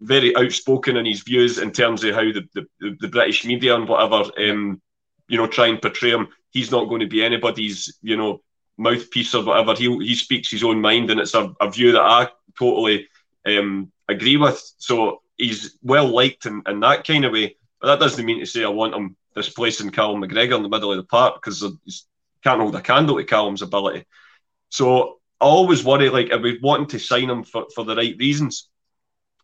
very 0.00 0.36
outspoken 0.36 0.96
in 0.96 1.06
his 1.06 1.22
views 1.22 1.58
in 1.58 1.72
terms 1.72 2.04
of 2.04 2.14
how 2.14 2.22
the, 2.22 2.46
the, 2.54 2.96
the 3.00 3.08
British 3.08 3.44
media 3.44 3.74
and 3.74 3.88
whatever, 3.88 4.30
um, 4.38 4.80
you 5.28 5.38
know, 5.38 5.46
try 5.46 5.66
and 5.66 5.82
portray 5.82 6.10
him 6.10 6.28
he's 6.54 6.70
not 6.70 6.88
going 6.88 7.00
to 7.00 7.06
be 7.06 7.22
anybody's, 7.22 7.98
you 8.00 8.16
know, 8.16 8.40
mouthpiece 8.78 9.34
or 9.34 9.44
whatever. 9.44 9.74
He 9.74 9.86
he 9.98 10.14
speaks 10.14 10.50
his 10.50 10.64
own 10.64 10.80
mind, 10.80 11.10
and 11.10 11.20
it's 11.20 11.34
a, 11.34 11.52
a 11.60 11.70
view 11.70 11.92
that 11.92 12.00
I 12.00 12.28
totally 12.58 13.08
um, 13.46 13.92
agree 14.08 14.38
with. 14.38 14.62
So 14.78 15.20
he's 15.36 15.76
well 15.82 16.08
liked 16.08 16.46
in, 16.46 16.62
in 16.66 16.80
that 16.80 17.06
kind 17.06 17.26
of 17.26 17.32
way. 17.32 17.56
But 17.80 17.88
that 17.88 18.00
doesn't 18.00 18.24
mean 18.24 18.40
to 18.40 18.46
say 18.46 18.64
I 18.64 18.68
want 18.68 18.94
him 18.94 19.16
displacing 19.34 19.90
Callum 19.90 20.22
McGregor 20.22 20.56
in 20.56 20.62
the 20.62 20.68
middle 20.68 20.92
of 20.92 20.96
the 20.96 21.04
park 21.04 21.34
because 21.34 21.60
he 21.60 21.92
can't 22.42 22.60
hold 22.60 22.74
a 22.76 22.80
candle 22.80 23.16
to 23.16 23.24
Callum's 23.24 23.62
ability. 23.62 24.06
So 24.70 25.18
I 25.40 25.44
always 25.44 25.84
worry 25.84 26.08
like 26.08 26.32
I 26.32 26.36
we 26.36 26.58
wanting 26.62 26.86
to 26.88 26.98
sign 26.98 27.28
him 27.28 27.42
for, 27.42 27.66
for 27.74 27.84
the 27.84 27.96
right 27.96 28.16
reasons. 28.18 28.68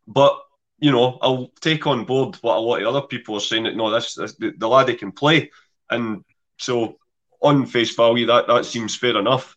But 0.07 0.39
you 0.79 0.91
know, 0.91 1.19
I'll 1.21 1.51
take 1.61 1.87
on 1.87 2.05
board 2.05 2.37
what 2.41 2.57
a 2.57 2.61
lot 2.61 2.81
of 2.81 2.89
other 2.89 3.07
people 3.07 3.37
are 3.37 3.41
saying 3.41 3.65
that 3.65 3.77
no, 3.77 3.91
this, 3.91 4.15
this 4.15 4.35
the, 4.37 4.53
the 4.57 4.69
lad 4.69 4.97
can 4.99 5.13
play. 5.13 5.51
And 5.91 6.25
so 6.61 6.97
on 7.43 7.67
face 7.67 7.95
value, 7.95 8.27
that, 8.27 8.47
that 8.47 8.65
seems 8.65 8.95
fair 8.95 9.17
enough. 9.19 9.57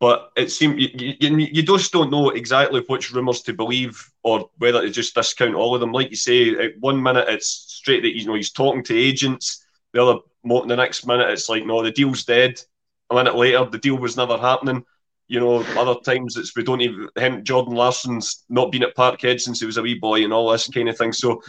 But 0.00 0.30
it 0.34 0.50
seems 0.50 0.80
you, 0.80 1.14
you, 1.20 1.36
you 1.36 1.62
just 1.62 1.92
don't 1.92 2.10
know 2.10 2.30
exactly 2.30 2.82
which 2.86 3.12
rumours 3.12 3.42
to 3.42 3.52
believe 3.52 4.02
or 4.22 4.48
whether 4.56 4.80
to 4.80 4.88
just 4.90 5.14
discount 5.14 5.54
all 5.54 5.74
of 5.74 5.82
them. 5.82 5.92
Like 5.92 6.08
you 6.08 6.16
say, 6.16 6.56
at 6.56 6.78
one 6.80 7.02
minute 7.02 7.28
it's 7.28 7.48
straight 7.48 8.02
that 8.02 8.16
you 8.16 8.24
know 8.24 8.34
he's 8.34 8.50
talking 8.50 8.82
to 8.84 8.98
agents. 8.98 9.66
The 9.92 10.02
other, 10.02 10.20
the 10.42 10.76
next 10.76 11.06
minute 11.06 11.28
it's 11.28 11.50
like 11.50 11.66
no, 11.66 11.82
the 11.82 11.90
deal's 11.90 12.24
dead. 12.24 12.58
A 13.10 13.14
minute 13.14 13.36
later, 13.36 13.66
the 13.66 13.76
deal 13.76 13.98
was 13.98 14.16
never 14.16 14.38
happening. 14.38 14.84
You 15.28 15.40
know, 15.40 15.62
other 15.78 16.00
times 16.00 16.38
it's 16.38 16.56
we 16.56 16.64
don't 16.64 16.80
even 16.80 17.08
him, 17.16 17.44
Jordan 17.44 17.74
Larsson's 17.74 18.44
not 18.48 18.72
been 18.72 18.82
at 18.82 18.96
Parkhead 18.96 19.38
since 19.38 19.60
he 19.60 19.66
was 19.66 19.76
a 19.76 19.82
wee 19.82 19.98
boy 19.98 20.24
and 20.24 20.32
all 20.32 20.50
this 20.50 20.68
kind 20.68 20.88
of 20.88 20.96
thing. 20.96 21.12
So, 21.12 21.42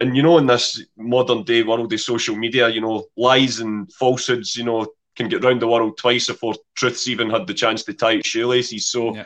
and 0.00 0.16
you 0.16 0.22
know, 0.22 0.38
in 0.38 0.46
this 0.46 0.84
modern 0.96 1.42
day 1.42 1.62
world 1.62 1.92
of 1.92 2.00
social 2.00 2.36
media, 2.36 2.68
you 2.68 2.80
know, 2.80 3.06
lies 3.16 3.60
and 3.60 3.92
falsehoods, 3.92 4.56
you 4.56 4.64
know, 4.64 4.86
can 5.16 5.28
get 5.28 5.42
round 5.42 5.60
the 5.60 5.68
world 5.68 5.98
twice 5.98 6.28
before 6.28 6.54
truth's 6.74 7.08
even 7.08 7.28
had 7.28 7.46
the 7.46 7.54
chance 7.54 7.82
to 7.84 7.92
tie 7.92 8.12
its 8.12 8.28
shoelaces. 8.28 8.86
So, 8.86 9.16
yeah. 9.16 9.24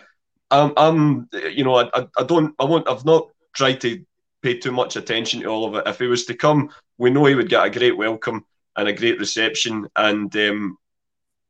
um, 0.50 0.72
I'm, 0.76 1.28
you 1.50 1.64
know, 1.64 1.76
I, 1.76 2.06
I 2.16 2.24
don't, 2.24 2.54
I 2.58 2.64
won't, 2.64 2.88
I've 2.88 3.04
not 3.04 3.28
tried 3.52 3.80
to 3.82 4.02
pay 4.40 4.58
too 4.58 4.72
much 4.72 4.96
attention 4.96 5.40
to 5.40 5.46
all 5.46 5.66
of 5.66 5.74
it. 5.74 5.86
If 5.86 5.98
he 5.98 6.06
was 6.06 6.24
to 6.26 6.34
come, 6.34 6.70
we 6.98 7.10
know 7.10 7.26
he 7.26 7.34
would 7.34 7.48
get 7.48 7.66
a 7.66 7.70
great 7.70 7.96
welcome 7.96 8.44
and 8.76 8.88
a 8.88 8.92
great 8.92 9.18
reception, 9.18 9.86
and 9.96 10.34
um, 10.36 10.78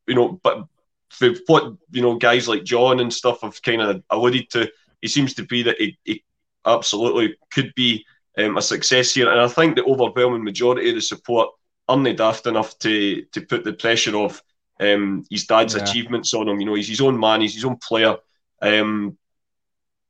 you 0.08 0.14
know, 0.14 0.40
but 0.42 0.66
for 1.10 1.30
what 1.46 1.74
you 1.90 2.02
know, 2.02 2.16
guys 2.16 2.48
like 2.48 2.64
John 2.64 3.00
and 3.00 3.12
stuff 3.12 3.42
have 3.42 3.62
kind 3.62 3.80
of 3.80 4.02
alluded 4.10 4.50
to, 4.50 4.70
he 5.00 5.08
seems 5.08 5.34
to 5.34 5.44
be 5.44 5.62
that 5.62 5.76
he, 5.78 5.96
he 6.04 6.24
absolutely 6.66 7.36
could 7.50 7.72
be 7.74 8.04
um, 8.38 8.56
a 8.56 8.62
success 8.62 9.14
here, 9.14 9.30
and 9.30 9.40
I 9.40 9.48
think 9.48 9.76
the 9.76 9.84
overwhelming 9.84 10.44
majority 10.44 10.88
of 10.88 10.94
the 10.94 11.02
support 11.02 11.50
aren't 11.88 12.16
daft 12.16 12.46
enough 12.46 12.78
to 12.78 13.22
to 13.32 13.40
put 13.42 13.64
the 13.64 13.72
pressure 13.72 14.16
of 14.16 14.42
um, 14.80 15.24
his 15.30 15.46
dad's 15.46 15.74
yeah. 15.74 15.82
achievements 15.82 16.34
on 16.34 16.48
him. 16.48 16.60
You 16.60 16.66
know, 16.66 16.74
he's 16.74 16.88
his 16.88 17.00
own 17.00 17.18
man, 17.18 17.40
he's 17.40 17.54
his 17.54 17.64
own 17.64 17.76
player. 17.76 18.16
Um, 18.60 19.18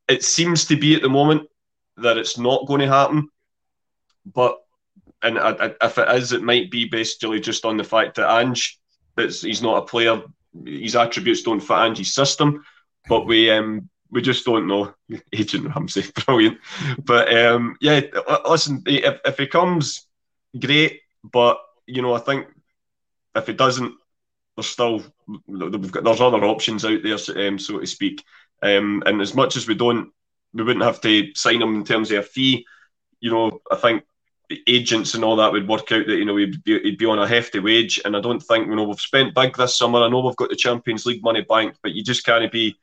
it 0.09 0.23
seems 0.25 0.67
to 0.67 0.77
be 0.77 0.95
at 0.95 1.03
the 1.03 1.09
moment 1.09 1.49
that 1.97 2.19
it's 2.19 2.39
not 2.39 2.67
going 2.67 2.81
to 2.81 2.89
happen, 2.89 3.29
but 4.27 4.59
and 5.23 5.39
I, 5.39 5.51
I, 5.51 5.75
if 5.83 5.99
it 5.99 6.09
is, 6.17 6.33
it 6.33 6.43
might 6.43 6.71
be 6.71 6.87
basically 6.87 7.41
just 7.41 7.65
on 7.65 7.77
the 7.77 7.85
fact 7.85 8.17
that 8.17 8.31
Ange, 8.41 8.79
he's 9.17 9.63
not 9.63 9.83
a 9.83 9.87
player. 9.87 10.23
His 10.67 10.97
attributes 10.97 11.43
don't 11.43 11.61
fit 11.61 11.77
Ange's 11.77 12.15
system, 12.15 12.65
but 13.09 13.27
we 13.27 13.51
um, 13.51 13.89
we 14.13 14.21
just 14.21 14.45
don't 14.45 14.69
know. 14.69 14.95
Agent 15.33 15.75
Ramsey, 15.75 16.05
brilliant. 16.27 16.59
But 17.03 17.35
um, 17.37 17.77
yeah, 17.81 18.03
listen, 18.47 18.83
if, 18.87 19.21
if 19.25 19.39
he 19.39 19.47
comes, 19.47 20.07
great. 20.59 21.01
But 21.25 21.59
you 21.87 22.03
know, 22.03 22.15
I 22.15 22.21
think 22.21 22.47
if 23.35 23.49
it 23.49 23.57
doesn't, 23.57 23.95
there's 24.57 24.69
still 24.69 25.03
we've 25.49 25.91
got 25.91 26.05
there's 26.05 26.21
other 26.21 26.45
options 26.45 26.85
out 26.85 27.01
there, 27.03 27.49
um, 27.49 27.59
so 27.59 27.81
to 27.81 27.87
speak. 27.87 28.23
Um, 28.63 29.03
and 29.07 29.21
as 29.21 29.35
much 29.35 29.57
as 29.57 29.67
we 29.67 29.75
don't, 29.75 30.13
we 30.53 30.63
wouldn't 30.63 30.85
have 30.85 31.01
to 31.01 31.35
sign 31.35 31.59
them 31.59 31.75
in 31.75 31.85
terms 31.85 32.13
of 32.13 32.19
a 32.19 32.23
fee. 32.23 32.67
You 33.21 33.31
know, 33.31 33.61
I 33.71 33.77
think 33.77 34.05
the 34.51 34.63
agents 34.67 35.15
and 35.15 35.25
all 35.25 35.37
that 35.37 35.53
would 35.53 35.67
work 35.67 35.91
out 35.91 36.07
that 36.07 36.17
you 36.17 36.27
know 36.27 36.37
he'd 36.37 36.63
be, 36.65 36.79
he'd 36.81 36.99
be 36.99 37.07
on 37.07 37.19
a 37.19 37.27
hefty 37.27 37.61
wage. 37.61 37.99
And 38.05 38.15
I 38.15 38.21
don't 38.21 38.41
think 38.41 38.67
you 38.69 38.77
know 38.77 38.85
we've 38.85 39.01
spent 39.01 39.35
big 39.35 39.57
this 39.57 39.79
summer. 39.79 40.03
I 40.03 40.09
know 40.09 40.21
we've 40.21 40.37
got 40.37 40.51
the 40.51 40.57
Champions 40.57 41.07
League 41.07 41.23
money 41.23 41.41
banked, 41.41 41.79
but 41.83 41.93
you 41.93 42.05
just 42.05 42.27
can't 42.27 42.53
be 42.53 42.77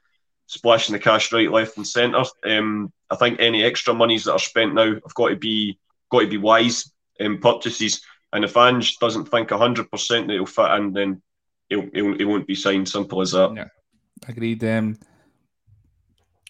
splashing 0.50 0.94
the 0.94 1.00
cash 1.00 1.32
right, 1.32 1.52
left, 1.52 1.78
and 1.78 1.88
centre. 1.88 2.24
Um, 2.44 2.92
I 3.10 3.16
think 3.16 3.40
any 3.40 3.64
extra 3.64 3.94
monies 3.94 4.24
that 4.24 4.34
are 4.34 4.40
spent 4.40 4.74
now 4.74 4.94
have 4.94 5.14
got 5.14 5.30
to 5.30 5.36
be 5.36 5.78
got 6.10 6.22
to 6.22 6.28
be 6.28 6.38
wise 6.38 6.92
um, 7.22 7.38
purchases. 7.38 8.02
And 8.34 8.44
if 8.44 8.58
Ange 8.58 8.98
doesn't 8.98 9.30
think 9.30 9.50
100% 9.50 9.90
that 9.92 10.34
he'll 10.34 10.46
fit 10.48 10.72
in, 10.72 10.94
then 10.94 11.22
he'll, 11.70 11.88
he 11.92 12.26
won't 12.26 12.48
be 12.48 12.56
signed. 12.56 12.90
Simple 12.90 13.22
as 13.22 13.32
that. 13.32 13.54
Yeah, 13.56 13.68
agreed. 14.28 14.64
Um, 14.64 14.98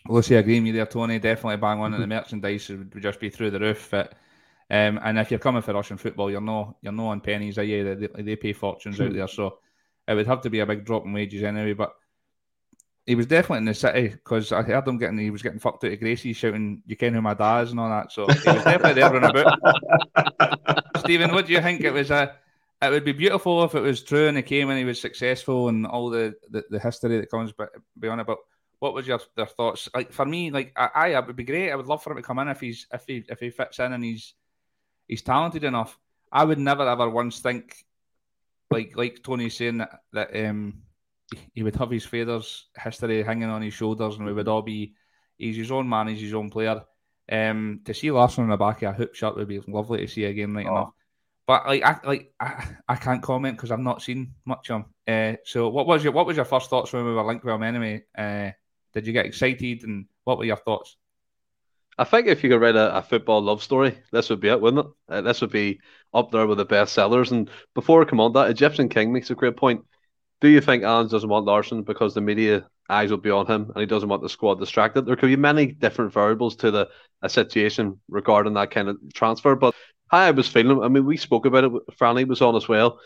Lucy, 0.08 0.36
agree 0.36 0.60
with 0.60 0.68
you 0.68 0.74
there, 0.74 0.86
Tony. 0.86 1.20
Definitely 1.20 1.58
bang 1.58 1.82
on. 1.82 1.92
Mm-hmm. 1.92 2.02
The 2.02 2.08
merchandise 2.08 2.70
would 2.70 3.02
just 3.02 3.20
be 3.20 3.30
through 3.30 3.52
the 3.52 3.60
roof. 3.60 3.90
But, 3.92 4.14
um, 4.72 4.98
and 5.04 5.20
if 5.20 5.30
you're 5.30 5.42
coming 5.42 5.62
for 5.62 5.74
Russian 5.74 5.98
football, 5.98 6.32
you're 6.32 6.40
no 6.40 6.78
you're 6.82 6.94
no 6.94 7.08
on 7.08 7.20
pennies, 7.20 7.58
are 7.58 7.64
you? 7.64 7.96
They, 7.96 8.24
they 8.24 8.36
pay 8.38 8.54
fortunes 8.54 9.02
out 9.02 9.12
there, 9.12 9.28
so 9.28 9.60
it 10.08 10.14
would 10.14 10.28
have 10.28 10.42
to 10.42 10.50
be 10.50 10.62
a 10.62 10.66
big 10.66 10.86
drop 10.86 11.06
in 11.06 11.12
wages 11.12 11.44
anyway. 11.44 11.74
But 11.74 11.94
he 13.10 13.16
was 13.16 13.26
definitely 13.26 13.58
in 13.58 13.66
the 13.66 13.74
city 13.74 14.10
because 14.10 14.52
I 14.52 14.62
heard 14.62 14.88
him 14.88 15.00
getting 15.00 15.18
he 15.18 15.32
was 15.32 15.42
getting 15.42 15.58
fucked 15.58 15.84
out 15.84 15.92
of 15.92 16.00
Gracie 16.00 16.32
shouting 16.32 16.84
"You 16.86 16.96
can't 16.96 17.16
who 17.16 17.24
my 17.24 17.34
dad 17.34 17.64
is" 17.64 17.72
and 17.72 17.80
all 17.80 17.90
that. 17.90 18.12
So 18.12 18.28
he 18.28 18.52
was 18.52 18.64
definitely 18.64 18.94
there 18.94 19.12
running 19.12 19.32
about. 19.32 20.84
Stephen, 21.00 21.32
what 21.32 21.48
do 21.48 21.54
you 21.54 21.60
think? 21.60 21.82
It 21.82 21.92
was 21.92 22.12
a 22.12 22.36
it 22.84 22.92
would 22.92 23.04
be 23.04 23.14
beautiful 23.14 23.64
if 23.64 23.74
it 23.74 23.80
was 23.80 24.04
true 24.04 24.28
and 24.28 24.38
he 24.38 24.44
came 24.44 24.70
and 24.70 24.78
he 24.78 24.86
was 24.86 25.02
successful 25.02 25.70
and 25.70 25.88
all 25.88 26.12
the, 26.12 26.36
the, 26.52 26.64
the 26.70 26.80
history 26.80 27.20
that 27.20 27.32
comes 27.32 27.52
beyond 27.98 28.22
it. 28.22 28.28
But 28.28 28.38
what 28.78 28.94
was 28.94 29.08
your 29.08 29.20
their 29.36 29.48
thoughts? 29.48 29.90
Like 29.96 30.14
for 30.14 30.26
me, 30.26 30.52
like 30.52 30.72
I, 30.76 30.90
I 30.94 31.08
it 31.18 31.26
would 31.26 31.36
be 31.36 31.44
great. 31.46 31.72
I 31.72 31.76
would 31.76 31.88
love 31.88 32.04
for 32.04 32.12
him 32.12 32.18
to 32.18 32.24
come 32.24 32.38
in 32.38 32.48
if 32.48 32.60
he's 32.60 32.86
if 32.94 33.06
he 33.08 33.26
if 33.28 33.40
he 33.40 33.50
fits 33.50 33.80
in 33.80 33.92
and 33.92 34.04
he's 34.04 34.36
he's 35.08 35.24
talented 35.24 35.64
enough. 35.64 35.98
I 36.32 36.46
would 36.46 36.60
never 36.60 36.88
ever 36.88 37.10
once 37.10 37.40
think 37.40 37.76
like 38.70 38.96
like 38.96 39.24
Tony's 39.24 39.58
saying 39.58 39.80
that 39.80 40.02
that 40.14 40.48
um 40.48 40.84
he 41.54 41.64
would 41.64 41.76
have 41.76 41.92
his 41.92 42.06
father's 42.06 42.68
history 42.78 43.24
hanging 43.24 43.50
on 43.50 43.62
his 43.62 43.74
shoulders, 43.74 44.16
and 44.16 44.26
we 44.26 44.34
would 44.34 44.48
all 44.48 44.62
be. 44.62 44.94
He's 45.38 45.56
his 45.56 45.72
own 45.72 45.88
man. 45.88 46.08
He's 46.08 46.22
his 46.22 46.34
own 46.34 46.50
player. 46.50 46.84
Um, 47.32 47.82
to 47.86 47.94
see 47.94 48.12
Larsson 48.12 48.46
in 48.46 48.50
the 48.50 48.58
back 48.58 48.82
of 48.82 48.94
a 48.94 48.98
hoop 48.98 49.16
shirt 49.16 49.36
would 49.36 49.48
be 49.48 49.62
lovely 49.68 50.00
to 50.00 50.08
see 50.08 50.26
again, 50.26 50.54
right 50.54 50.66
oh. 50.66 50.72
enough. 50.72 50.92
But 51.48 51.66
like, 51.66 51.84
I 51.84 52.00
like, 52.06 52.34
I, 52.40 52.68
I 52.88 52.96
can't 52.96 53.24
comment 53.24 53.58
because 53.58 53.72
I've 53.72 53.80
not 53.80 54.02
seen 54.02 54.34
much 54.46 54.70
of 54.70 54.82
him. 54.82 54.86
Uh, 55.08 55.38
so, 55.46 55.70
what 55.70 55.88
was 55.88 56.04
your 56.04 56.14
what 56.14 56.26
was 56.26 56.36
your 56.36 56.46
first 56.46 56.70
thoughts 56.70 56.94
when 56.94 57.06
we 57.06 57.14
were 57.14 57.24
linked 57.24 57.44
with 57.44 57.56
him 57.56 57.64
anyway? 57.64 58.04
Uh, 58.16 58.52
did 58.94 59.08
you 59.08 59.14
get 59.14 59.26
excited, 59.26 59.84
and 59.84 60.06
what 60.26 60.38
were 60.38 60.46
your 60.46 60.58
thoughts? 60.58 60.98
I 61.98 62.06
think 62.06 62.28
if 62.28 62.44
you 62.44 62.50
could 62.50 62.62
write 62.62 62.76
a, 62.78 62.98
a, 62.98 63.02
football 63.02 63.42
love 63.42 63.62
story, 63.62 63.98
this 64.12 64.30
would 64.30 64.40
be 64.40 64.48
it, 64.48 64.62
wouldn't 64.62 64.86
it? 64.86 64.92
Uh, 65.10 65.22
this 65.22 65.42
would 65.42 65.52
be 65.52 65.82
up 66.14 66.32
there 66.32 66.48
with 66.48 66.58
the 66.58 66.66
best 66.66 66.94
sellers. 66.94 67.32
And 67.34 67.50
before 67.76 68.02
I 68.02 68.06
come 68.06 68.22
on 68.22 68.32
that, 68.34 68.50
Egyptian 68.50 68.88
King 68.88 69.12
makes 69.12 69.32
a 69.32 69.36
great 69.36 69.58
point 69.58 69.84
do 70.42 70.48
you 70.48 70.62
think 70.62 70.84
Ange 70.84 71.12
doesn't 71.12 71.30
want 71.30 71.46
Larsson 71.46 71.84
because 71.84 72.14
the 72.14 72.22
media 72.22 72.68
eyes 72.90 73.12
will 73.12 73.18
be 73.18 73.30
on 73.30 73.46
him 73.46 73.72
and 73.74 73.80
he 73.80 73.86
doesn't 73.86 74.10
want 74.10 74.22
the 74.22 74.30
squad 74.30 74.56
distracted? 74.56 75.06
There 75.06 75.16
could 75.16 75.28
be 75.28 75.36
many 75.36 75.68
different 75.68 76.14
variables 76.14 76.56
to 76.58 76.72
the 76.72 76.90
a 77.22 77.30
situation 77.30 78.00
regarding 78.08 78.54
that 78.54 78.72
kind 78.72 78.88
of 78.88 78.98
transfer. 79.14 79.56
But 79.56 79.76
how 80.08 80.20
I 80.20 80.32
was 80.32 80.48
feeling, 80.48 80.82
I 80.82 80.88
mean, 80.88 81.06
we 81.06 81.18
spoke 81.18 81.46
about 81.46 81.66
it. 81.66 81.72
Franny 82.00 82.28
was 82.28 82.42
on 82.42 82.56
as 82.56 82.68
well. 82.68 83.00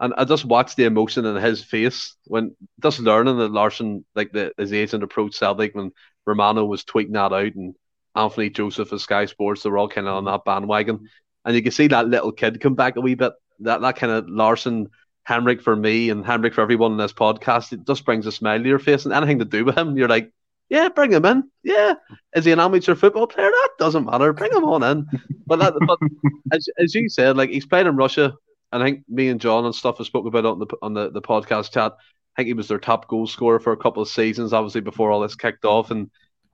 And 0.00 0.14
I 0.16 0.24
just 0.24 0.44
watched 0.44 0.76
the 0.76 0.84
emotion 0.84 1.24
in 1.24 1.36
his 1.36 1.64
face 1.64 2.14
when 2.24 2.54
just 2.80 3.00
learning 3.00 3.38
that 3.38 3.50
Larsson, 3.50 4.04
like 4.14 4.30
the, 4.32 4.52
his 4.56 4.72
agent 4.72 5.02
approached 5.02 5.34
Celtic 5.34 5.74
when 5.74 5.90
Romano 6.24 6.64
was 6.64 6.84
tweeting 6.84 7.14
that 7.14 7.32
out 7.32 7.54
and 7.54 7.74
Anthony 8.14 8.50
Joseph 8.50 8.92
of 8.92 9.00
Sky 9.00 9.26
Sports, 9.26 9.62
they 9.62 9.70
were 9.70 9.78
all 9.78 9.88
kind 9.88 10.06
of 10.06 10.14
on 10.14 10.24
that 10.26 10.44
bandwagon. 10.44 11.08
And 11.44 11.56
you 11.56 11.62
can 11.62 11.72
see 11.72 11.88
that 11.88 12.06
little 12.06 12.30
kid 12.30 12.60
come 12.60 12.76
back 12.76 12.94
a 12.96 13.00
wee 13.00 13.16
bit, 13.16 13.32
that, 13.60 13.80
that 13.80 13.96
kind 13.96 14.12
of 14.12 14.28
Larsson 14.28 14.88
Henrik 15.28 15.60
for 15.60 15.76
me 15.76 16.08
and 16.08 16.24
Henrik 16.24 16.54
for 16.54 16.62
everyone 16.62 16.92
in 16.92 16.96
this 16.96 17.12
podcast, 17.12 17.74
it 17.74 17.86
just 17.86 18.06
brings 18.06 18.24
a 18.24 18.32
smile 18.32 18.62
to 18.62 18.66
your 18.66 18.78
face. 18.78 19.04
And 19.04 19.12
anything 19.12 19.40
to 19.40 19.44
do 19.44 19.62
with 19.62 19.76
him, 19.76 19.94
you're 19.94 20.08
like, 20.08 20.32
yeah, 20.70 20.88
bring 20.88 21.12
him 21.12 21.26
in. 21.26 21.44
Yeah, 21.62 21.94
is 22.34 22.46
he 22.46 22.52
an 22.52 22.60
amateur 22.60 22.94
football 22.94 23.26
player? 23.26 23.50
That 23.50 23.70
doesn't 23.78 24.06
matter. 24.06 24.32
Bring 24.32 24.52
him 24.52 24.64
on 24.64 24.82
in. 24.82 25.06
But 25.46 25.58
that, 25.58 25.74
but 25.86 25.98
as, 26.52 26.66
as 26.78 26.94
you 26.94 27.10
said, 27.10 27.36
like 27.36 27.50
he's 27.50 27.66
played 27.66 27.86
in 27.86 27.94
Russia. 27.94 28.34
And 28.72 28.82
I 28.82 28.86
think 28.86 29.02
me 29.06 29.28
and 29.28 29.38
John 29.38 29.66
and 29.66 29.74
stuff 29.74 29.98
have 29.98 30.06
spoken 30.06 30.28
about 30.28 30.46
on 30.46 30.58
the 30.60 30.66
on 30.80 30.94
the, 30.94 31.10
the 31.10 31.22
podcast 31.22 31.72
chat. 31.72 31.92
I 31.92 32.40
think 32.40 32.46
he 32.46 32.54
was 32.54 32.68
their 32.68 32.78
top 32.78 33.06
goal 33.06 33.26
scorer 33.26 33.60
for 33.60 33.74
a 33.74 33.78
couple 33.78 34.02
of 34.02 34.08
seasons, 34.08 34.54
obviously 34.54 34.80
before 34.80 35.10
all 35.10 35.20
this 35.20 35.34
kicked 35.34 35.66
off 35.66 35.90
and 35.90 36.10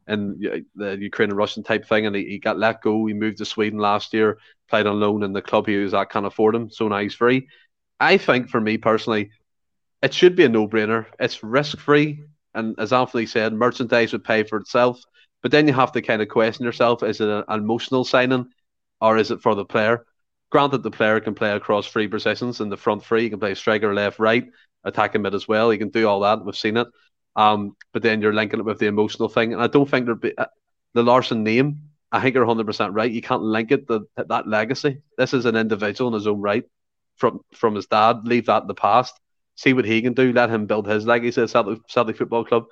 and 0.09 0.45
the 0.75 0.99
Ukraine 1.01 1.31
and 1.31 1.39
Russian 1.39 1.63
type 1.63 1.87
thing. 1.87 2.07
And 2.07 2.17
he, 2.17 2.25
he 2.25 2.39
got 2.39 2.59
let 2.59 2.83
go. 2.83 3.07
He 3.07 3.15
moved 3.15 3.39
to 3.39 3.45
Sweden 3.45 3.79
last 3.79 4.13
year, 4.13 4.39
played 4.69 4.87
on 4.87 4.99
loan 4.99 5.23
in 5.23 5.33
the 5.33 5.43
club 5.43 5.67
he 5.69 5.77
was 5.77 5.95
at 5.95 6.11
can't 6.11 6.27
afford 6.27 6.57
him, 6.57 6.71
so 6.71 6.89
now 6.89 6.99
he's 6.99 7.15
free. 7.15 7.49
I 8.01 8.17
think 8.17 8.49
for 8.49 8.61
me 8.61 8.79
personally, 8.79 9.31
it 10.03 10.13
should 10.13 10.37
be 10.37 10.45
a 10.45 10.49
no 10.49 10.69
brainer. 10.69 11.07
It's 11.19 11.43
risk 11.43 11.79
free. 11.79 12.23
And 12.55 12.75
as 12.79 12.93
Anthony 12.93 13.27
said, 13.27 13.53
merchandise 13.53 14.13
would 14.13 14.25
pay 14.25 14.45
for 14.45 14.59
itself. 14.59 15.01
But 15.43 15.51
then 15.51 15.67
you 15.67 15.75
have 15.75 15.93
to 15.93 16.03
kind 16.03 16.23
of 16.23 16.29
question 16.29 16.65
yourself 16.65 17.03
is 17.03 17.21
it 17.21 17.29
an 17.29 17.45
emotional 17.49 18.05
signing 18.05 18.51
or 19.01 19.17
is 19.19 19.31
it 19.31 19.43
for 19.43 19.55
the 19.55 19.65
player? 19.65 20.07
Granted, 20.51 20.83
the 20.83 20.91
player 20.91 21.21
can 21.21 21.35
play 21.35 21.53
across 21.53 21.87
three 21.87 22.07
positions 22.07 22.61
in 22.61 22.69
the 22.69 22.77
front 22.77 23.05
three. 23.05 23.23
He 23.23 23.31
can 23.31 23.41
play 23.41 23.55
striker, 23.55 23.93
left, 23.93 24.19
right, 24.19 24.47
attacking 24.85 25.23
mid 25.23 25.35
as 25.35 25.49
well. 25.49 25.71
He 25.71 25.79
can 25.79 25.91
do 25.91 26.07
all 26.07 26.21
that. 26.21 26.45
We've 26.45 26.57
seen 26.57 26.77
it. 26.77 26.87
Um, 27.37 27.77
but 27.93 28.03
then 28.03 28.23
you're 28.23 28.33
linking 28.33 28.61
it 28.61 28.65
with 28.65 28.79
the 28.79 28.87
emotional 28.87 29.29
thing. 29.29 29.53
And 29.53 29.61
I 29.61 29.67
don't 29.67 29.91
think 29.91 30.07
there'd 30.07 30.21
be 30.21 30.37
uh, 30.39 30.47
the 30.93 31.03
Larsson 31.03 31.43
name. 31.43 31.81
I 32.13 32.21
think 32.21 32.37
you're 32.37 32.47
100% 32.47 32.91
right. 32.95 33.11
You 33.11 33.23
can't 33.23 33.43
link 33.43 33.73
it 33.73 33.89
to 33.89 34.07
that 34.17 34.47
legacy. 34.47 34.99
This 35.19 35.35
is 35.35 35.47
an 35.47 35.57
individual 35.57 36.09
in 36.09 36.15
his 36.15 36.29
own 36.29 36.41
right 36.41 36.65
from 37.17 37.41
from 37.55 37.75
his 37.75 37.87
dad, 37.87 38.25
leave 38.25 38.47
that 38.47 38.63
in 38.63 38.69
the 38.69 38.75
past, 38.75 39.19
see 39.57 39.73
what 39.73 39.85
he 39.85 40.03
can 40.03 40.15
do, 40.15 40.33
let 40.33 40.51
him 40.51 40.67
build 40.67 40.87
his 40.87 41.07
legacy 41.07 41.43
at 41.43 41.51
Celtic, 41.51 41.79
Celtic 41.89 42.17
Football 42.17 42.45
Club. 42.45 42.65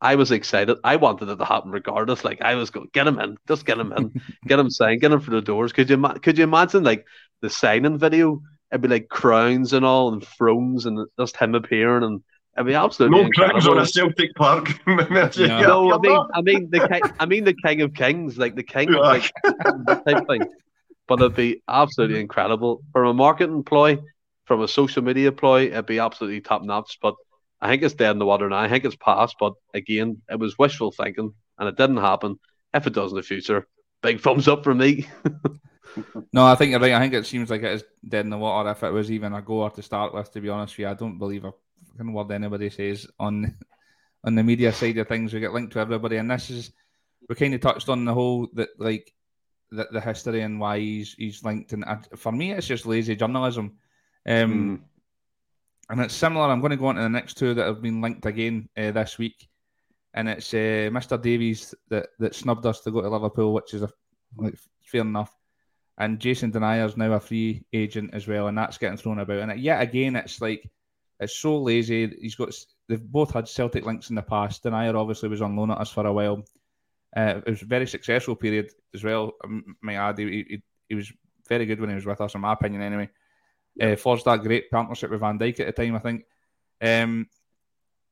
I 0.00 0.16
was 0.16 0.32
excited. 0.32 0.78
I 0.82 0.96
wanted 0.96 1.28
it 1.28 1.36
to 1.36 1.44
happen 1.44 1.70
regardless. 1.70 2.24
Like 2.24 2.42
I 2.42 2.56
was 2.56 2.70
going, 2.70 2.88
get 2.92 3.06
him 3.06 3.20
in, 3.20 3.38
just 3.46 3.64
get 3.64 3.78
him 3.78 3.92
in, 3.92 4.20
get 4.46 4.58
him 4.58 4.70
signed, 4.70 5.00
get 5.00 5.12
him 5.12 5.20
through 5.20 5.36
the 5.36 5.46
doors. 5.46 5.72
Could 5.72 5.88
you 5.90 5.98
could 6.22 6.38
you 6.38 6.44
imagine 6.44 6.82
like 6.82 7.06
the 7.40 7.50
signing 7.50 7.98
video? 7.98 8.42
It'd 8.72 8.82
be 8.82 8.88
like 8.88 9.08
crowns 9.08 9.72
and 9.74 9.84
all, 9.84 10.12
and 10.12 10.26
thrones, 10.26 10.86
and 10.86 11.06
just 11.20 11.36
him 11.36 11.54
appearing, 11.54 12.02
and 12.02 12.22
it'd 12.56 12.66
be 12.66 12.74
absolutely 12.74 13.22
no 13.22 13.28
crowns 13.30 13.68
on 13.68 13.78
a 13.78 13.86
Celtic 13.86 14.34
park. 14.34 14.70
no, 14.86 15.88
no 15.88 15.92
I 15.92 15.98
mean, 15.98 16.26
I 16.34 16.40
mean 16.40 16.70
the 16.70 16.88
king, 16.88 17.02
I 17.20 17.26
mean 17.26 17.44
the 17.44 17.54
King 17.54 17.82
of 17.82 17.94
Kings, 17.94 18.36
like 18.38 18.56
the 18.56 18.62
King 18.62 18.94
of 18.94 19.00
like 19.00 19.30
type 20.04 20.26
thing 20.26 20.42
but 21.12 21.20
it'd 21.20 21.36
be 21.36 21.62
absolutely 21.68 22.20
incredible 22.20 22.82
from 22.90 23.06
a 23.06 23.12
marketing 23.12 23.64
ploy, 23.64 23.98
from 24.46 24.62
a 24.62 24.68
social 24.68 25.02
media 25.02 25.30
ploy. 25.30 25.66
It'd 25.66 25.84
be 25.84 25.98
absolutely 25.98 26.40
top 26.40 26.62
notch. 26.62 27.00
But 27.02 27.16
I 27.60 27.68
think 27.68 27.82
it's 27.82 27.92
dead 27.92 28.12
in 28.12 28.18
the 28.18 28.24
water 28.24 28.48
now. 28.48 28.60
I 28.60 28.70
think 28.70 28.86
it's 28.86 28.96
past. 28.96 29.36
But 29.38 29.52
again, 29.74 30.22
it 30.30 30.38
was 30.38 30.58
wishful 30.58 30.90
thinking, 30.90 31.34
and 31.58 31.68
it 31.68 31.76
didn't 31.76 31.98
happen. 31.98 32.40
If 32.72 32.86
it 32.86 32.94
does 32.94 33.12
in 33.12 33.16
the 33.16 33.22
future, 33.22 33.66
big 34.00 34.22
thumbs 34.22 34.48
up 34.48 34.64
from 34.64 34.78
me. 34.78 35.06
no, 36.32 36.46
I 36.46 36.54
think 36.54 36.70
you're 36.70 36.80
right. 36.80 36.94
I 36.94 37.00
think 37.00 37.12
it 37.12 37.26
seems 37.26 37.50
like 37.50 37.62
it 37.62 37.74
is 37.74 37.84
dead 38.08 38.24
in 38.24 38.30
the 38.30 38.38
water. 38.38 38.70
If 38.70 38.82
it 38.82 38.90
was 38.90 39.10
even 39.10 39.34
a 39.34 39.42
goer 39.42 39.68
to 39.68 39.82
start 39.82 40.14
with, 40.14 40.32
to 40.32 40.40
be 40.40 40.48
honest 40.48 40.72
with 40.72 40.78
you, 40.78 40.88
I 40.88 40.94
don't 40.94 41.18
believe 41.18 41.44
a 41.44 41.52
fucking 41.90 42.10
word 42.14 42.30
anybody 42.30 42.70
says 42.70 43.06
on 43.20 43.54
on 44.24 44.34
the 44.34 44.42
media 44.42 44.72
side 44.72 44.96
of 44.96 45.08
things. 45.08 45.34
We 45.34 45.40
get 45.40 45.52
linked 45.52 45.74
to 45.74 45.80
everybody, 45.80 46.16
and 46.16 46.30
this 46.30 46.48
is 46.48 46.72
we 47.28 47.34
kind 47.34 47.52
of 47.52 47.60
touched 47.60 47.90
on 47.90 48.06
the 48.06 48.14
whole 48.14 48.48
that 48.54 48.70
like 48.78 49.12
the, 49.72 49.88
the 49.90 50.00
history 50.00 50.42
and 50.42 50.60
why 50.60 50.78
he's 50.78 51.14
he's 51.14 51.42
linked. 51.42 51.72
And 51.72 51.84
for 52.16 52.30
me, 52.30 52.52
it's 52.52 52.66
just 52.66 52.86
lazy 52.86 53.16
journalism. 53.16 53.72
Um, 54.26 54.80
mm. 54.80 54.80
And 55.90 56.00
it's 56.00 56.14
similar. 56.14 56.46
I'm 56.46 56.60
going 56.60 56.70
to 56.70 56.76
go 56.76 56.86
on 56.86 56.94
to 56.94 57.02
the 57.02 57.08
next 57.08 57.34
two 57.34 57.54
that 57.54 57.66
have 57.66 57.82
been 57.82 58.00
linked 58.00 58.24
again 58.24 58.68
uh, 58.76 58.92
this 58.92 59.18
week, 59.18 59.48
and 60.14 60.28
it's 60.28 60.54
uh, 60.54 60.88
Mr. 60.90 61.20
Davies 61.20 61.74
that, 61.88 62.06
that 62.18 62.34
snubbed 62.34 62.64
us 62.66 62.80
to 62.82 62.90
go 62.90 63.02
to 63.02 63.10
Liverpool, 63.10 63.52
which 63.52 63.74
is 63.74 63.82
a, 63.82 63.90
like, 64.36 64.54
fair 64.84 65.00
enough. 65.02 65.34
And 65.98 66.18
Jason 66.18 66.52
Denayer 66.52 66.86
is 66.86 66.96
now 66.96 67.12
a 67.12 67.20
free 67.20 67.64
agent 67.72 68.14
as 68.14 68.26
well, 68.26 68.46
and 68.46 68.56
that's 68.56 68.78
getting 68.78 68.96
thrown 68.96 69.18
about. 69.18 69.40
And 69.40 69.60
yet 69.60 69.82
again, 69.82 70.16
it's 70.16 70.40
like 70.40 70.70
it's 71.20 71.36
so 71.36 71.60
lazy. 71.60 72.16
He's 72.20 72.36
got 72.36 72.54
they've 72.88 73.02
both 73.02 73.32
had 73.32 73.48
Celtic 73.48 73.84
links 73.84 74.08
in 74.08 74.16
the 74.16 74.22
past. 74.22 74.64
Denayer 74.64 74.94
obviously 74.94 75.28
was 75.28 75.42
on 75.42 75.56
loan 75.56 75.70
at 75.70 75.78
us 75.78 75.90
for 75.90 76.06
a 76.06 76.12
while. 76.12 76.42
Uh, 77.14 77.40
it 77.44 77.50
was 77.50 77.62
a 77.62 77.66
very 77.66 77.86
successful 77.86 78.36
period 78.36 78.70
as 78.94 79.04
well. 79.04 79.32
My 79.82 79.96
add, 79.96 80.18
he, 80.18 80.46
he, 80.48 80.62
he, 80.88 80.94
was 80.94 81.12
very 81.48 81.66
good 81.66 81.80
when 81.80 81.90
he 81.90 81.94
was 81.94 82.06
with 82.06 82.20
us, 82.20 82.34
in 82.34 82.40
my 82.40 82.54
opinion, 82.54 82.82
anyway. 82.82 83.10
Uh, 83.80 83.96
forged 83.96 84.24
that 84.24 84.42
great 84.42 84.70
partnership 84.70 85.10
with 85.10 85.20
Van 85.20 85.38
Dijk 85.38 85.60
at 85.60 85.66
the 85.66 85.72
time, 85.72 85.96
I 85.96 85.98
think. 85.98 86.24
Um, 86.80 87.26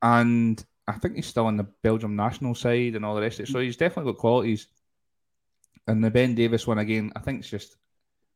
and 0.02 0.62
I 0.86 0.92
think 0.92 1.16
he's 1.16 1.26
still 1.26 1.46
on 1.46 1.56
the 1.56 1.68
Belgium 1.82 2.16
national 2.16 2.54
side 2.54 2.94
and 2.94 3.04
all 3.04 3.14
the 3.14 3.20
rest 3.20 3.38
of 3.40 3.48
it. 3.48 3.52
So 3.52 3.60
he's 3.60 3.76
definitely 3.76 4.12
got 4.12 4.20
qualities. 4.20 4.66
And 5.86 6.04
the 6.04 6.10
Ben 6.10 6.34
Davies 6.34 6.66
one 6.66 6.78
again, 6.78 7.12
I 7.16 7.20
think 7.20 7.40
it's 7.40 7.50
just 7.50 7.76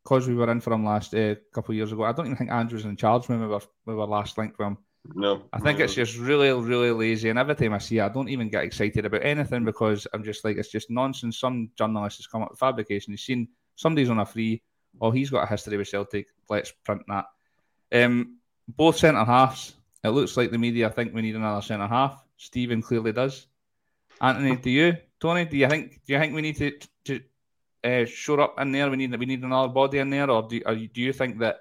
because 0.03 0.29
we 0.29 0.35
were 0.35 0.51
in 0.51 0.61
for 0.61 0.73
him 0.73 0.85
last 0.85 1.15
uh, 1.15 1.35
couple 1.53 1.73
of 1.73 1.77
years 1.77 1.93
ago. 1.93 2.05
I 2.05 2.13
don't 2.13 2.27
even 2.27 2.37
think 2.37 2.51
Ange 2.51 2.73
was 2.73 2.85
in 2.85 2.97
charge 2.97 3.29
when 3.29 3.41
we 3.41 3.47
were, 3.47 3.61
we 3.87 3.95
were 3.95 4.07
last 4.07 4.37
linked 4.39 4.59
with 4.59 4.69
him. 4.69 4.79
No. 5.13 5.43
I 5.53 5.61
think 5.61 5.79
no. 5.79 5.85
it's 5.85 5.95
just 5.95 6.17
really, 6.17 6.51
really 6.51 6.91
lazy. 6.91 7.29
And 7.29 7.39
every 7.39 7.55
time 7.55 7.75
I 7.75 7.79
see 7.79 7.99
it, 7.99 8.03
I 8.03 8.09
don't 8.09 8.29
even 8.29 8.49
get 8.49 8.65
excited 8.65 9.05
about 9.05 9.25
anything 9.25 9.65
because 9.65 10.07
I'm 10.13 10.25
just 10.25 10.45
like, 10.45 10.57
it's 10.57 10.71
just 10.71 10.91
nonsense. 10.91 11.39
Some 11.39 11.71
journalist 11.77 12.19
has 12.19 12.27
come 12.27 12.43
up 12.43 12.51
with 12.51 12.59
fabrication. 12.59 13.13
He's 13.13 13.23
seen 13.23 13.49
somebody's 13.77 14.11
on 14.11 14.21
a 14.21 14.27
free, 14.27 14.63
oh, 15.01 15.11
he's 15.11 15.31
got 15.31 15.45
a 15.45 15.47
history 15.47 15.77
with 15.77 15.89
Celtic. 15.89 16.29
Let's 16.49 16.73
print 16.85 17.03
that. 17.09 17.27
Um, 17.93 18.39
both 18.67 18.97
centre 18.97 19.25
halves. 19.25 19.75
It 20.03 20.09
looks 20.09 20.37
like 20.37 20.51
the 20.51 20.59
media 20.59 20.91
think 20.91 21.15
we 21.15 21.23
need 21.23 21.37
another 21.37 21.63
centre 21.63 21.87
half. 21.87 22.23
Stephen 22.37 22.83
clearly 22.83 23.13
does. 23.13 23.47
Anthony, 24.21 24.57
do 24.57 24.71
you? 24.71 24.97
Tony, 25.21 25.45
do 25.45 25.57
you 25.57 25.69
think 25.69 26.01
do 26.07 26.13
you 26.13 26.19
think 26.19 26.35
we 26.35 26.43
need 26.43 26.57
to 26.57 26.79
to 27.05 27.21
uh, 27.85 28.43
up 28.43 28.61
in 28.61 28.73
there? 28.73 28.91
We 28.91 28.97
need 28.97 29.19
we 29.19 29.27
need 29.27 29.43
another 29.43 29.73
body 29.73 29.99
in 29.99 30.11
there, 30.11 30.31
or 30.31 30.47
do, 30.49 30.61
or 30.67 30.75
do 30.75 31.01
you 31.01 31.13
think 31.13 31.39
that 31.39 31.61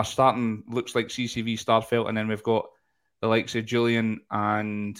our 0.00 0.04
starting 0.04 0.64
looks 0.66 0.94
like 0.94 1.08
CCV 1.08 1.62
Starfelt, 1.62 2.08
and 2.08 2.16
then 2.16 2.26
we've 2.26 2.42
got 2.42 2.64
the 3.20 3.28
likes 3.28 3.54
of 3.54 3.66
Jullien 3.66 4.16
and 4.30 4.98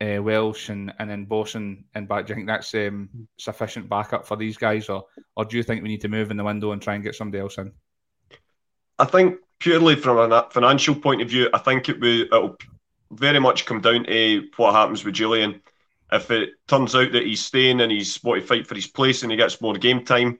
uh, 0.00 0.22
Welsh 0.22 0.70
and, 0.70 0.90
and 0.98 1.10
then 1.10 1.26
Bossen 1.26 1.84
and 1.94 2.08
back. 2.08 2.24
Do 2.24 2.30
you 2.30 2.36
think 2.36 2.46
that's 2.46 2.74
um, 2.74 3.10
sufficient 3.38 3.90
backup 3.90 4.26
for 4.26 4.38
these 4.38 4.56
guys, 4.56 4.88
or 4.88 5.04
or 5.36 5.44
do 5.44 5.58
you 5.58 5.62
think 5.62 5.82
we 5.82 5.90
need 5.90 6.00
to 6.00 6.08
move 6.08 6.30
in 6.30 6.38
the 6.38 6.44
window 6.44 6.72
and 6.72 6.80
try 6.80 6.94
and 6.94 7.04
get 7.04 7.14
somebody 7.14 7.42
else 7.42 7.58
in? 7.58 7.72
I 8.98 9.04
think 9.04 9.36
purely 9.58 9.96
from 9.96 10.32
a 10.32 10.48
financial 10.50 10.94
point 10.94 11.20
of 11.20 11.28
view, 11.28 11.50
I 11.52 11.58
think 11.58 11.90
it 11.90 12.00
will 12.00 12.22
it'll 12.22 12.56
very 13.10 13.38
much 13.38 13.66
come 13.66 13.82
down 13.82 14.04
to 14.04 14.48
what 14.56 14.74
happens 14.74 15.04
with 15.04 15.14
Jullien. 15.14 15.60
If 16.10 16.30
it 16.30 16.52
turns 16.68 16.94
out 16.94 17.12
that 17.12 17.26
he's 17.26 17.44
staying 17.44 17.82
and 17.82 17.92
he's 17.92 18.24
want 18.24 18.40
to 18.40 18.46
fight 18.46 18.66
for 18.66 18.76
his 18.76 18.86
place 18.86 19.22
and 19.22 19.30
he 19.30 19.36
gets 19.36 19.60
more 19.60 19.74
game 19.74 20.06
time, 20.06 20.38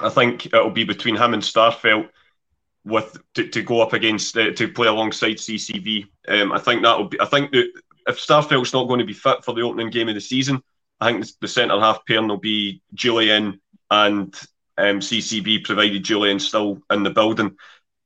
I 0.00 0.10
think 0.10 0.44
it'll 0.44 0.68
be 0.68 0.84
between 0.84 1.16
him 1.16 1.32
and 1.32 1.42
Starfelt 1.42 2.10
with 2.84 3.16
to, 3.34 3.46
to 3.48 3.62
go 3.62 3.80
up 3.80 3.92
against 3.92 4.36
uh, 4.36 4.52
to 4.52 4.68
play 4.68 4.88
alongside 4.88 5.36
CCV. 5.36 6.06
Um, 6.28 6.52
I 6.52 6.58
think 6.58 6.82
that'll 6.82 7.08
be. 7.08 7.20
I 7.20 7.26
think 7.26 7.52
that 7.52 7.70
if 8.06 8.18
Starfelt's 8.18 8.72
not 8.72 8.88
going 8.88 9.00
to 9.00 9.06
be 9.06 9.12
fit 9.12 9.44
for 9.44 9.54
the 9.54 9.62
opening 9.62 9.90
game 9.90 10.08
of 10.08 10.14
the 10.14 10.20
season, 10.20 10.62
I 11.00 11.12
think 11.12 11.26
the 11.40 11.48
centre 11.48 11.78
half 11.78 12.04
pair 12.06 12.22
will 12.22 12.36
be 12.36 12.82
Jullien 12.94 13.58
and 13.90 14.34
um, 14.78 15.00
provided 15.00 16.04
Jullien's 16.04 16.48
still 16.48 16.80
in 16.90 17.02
the 17.02 17.10
building. 17.10 17.56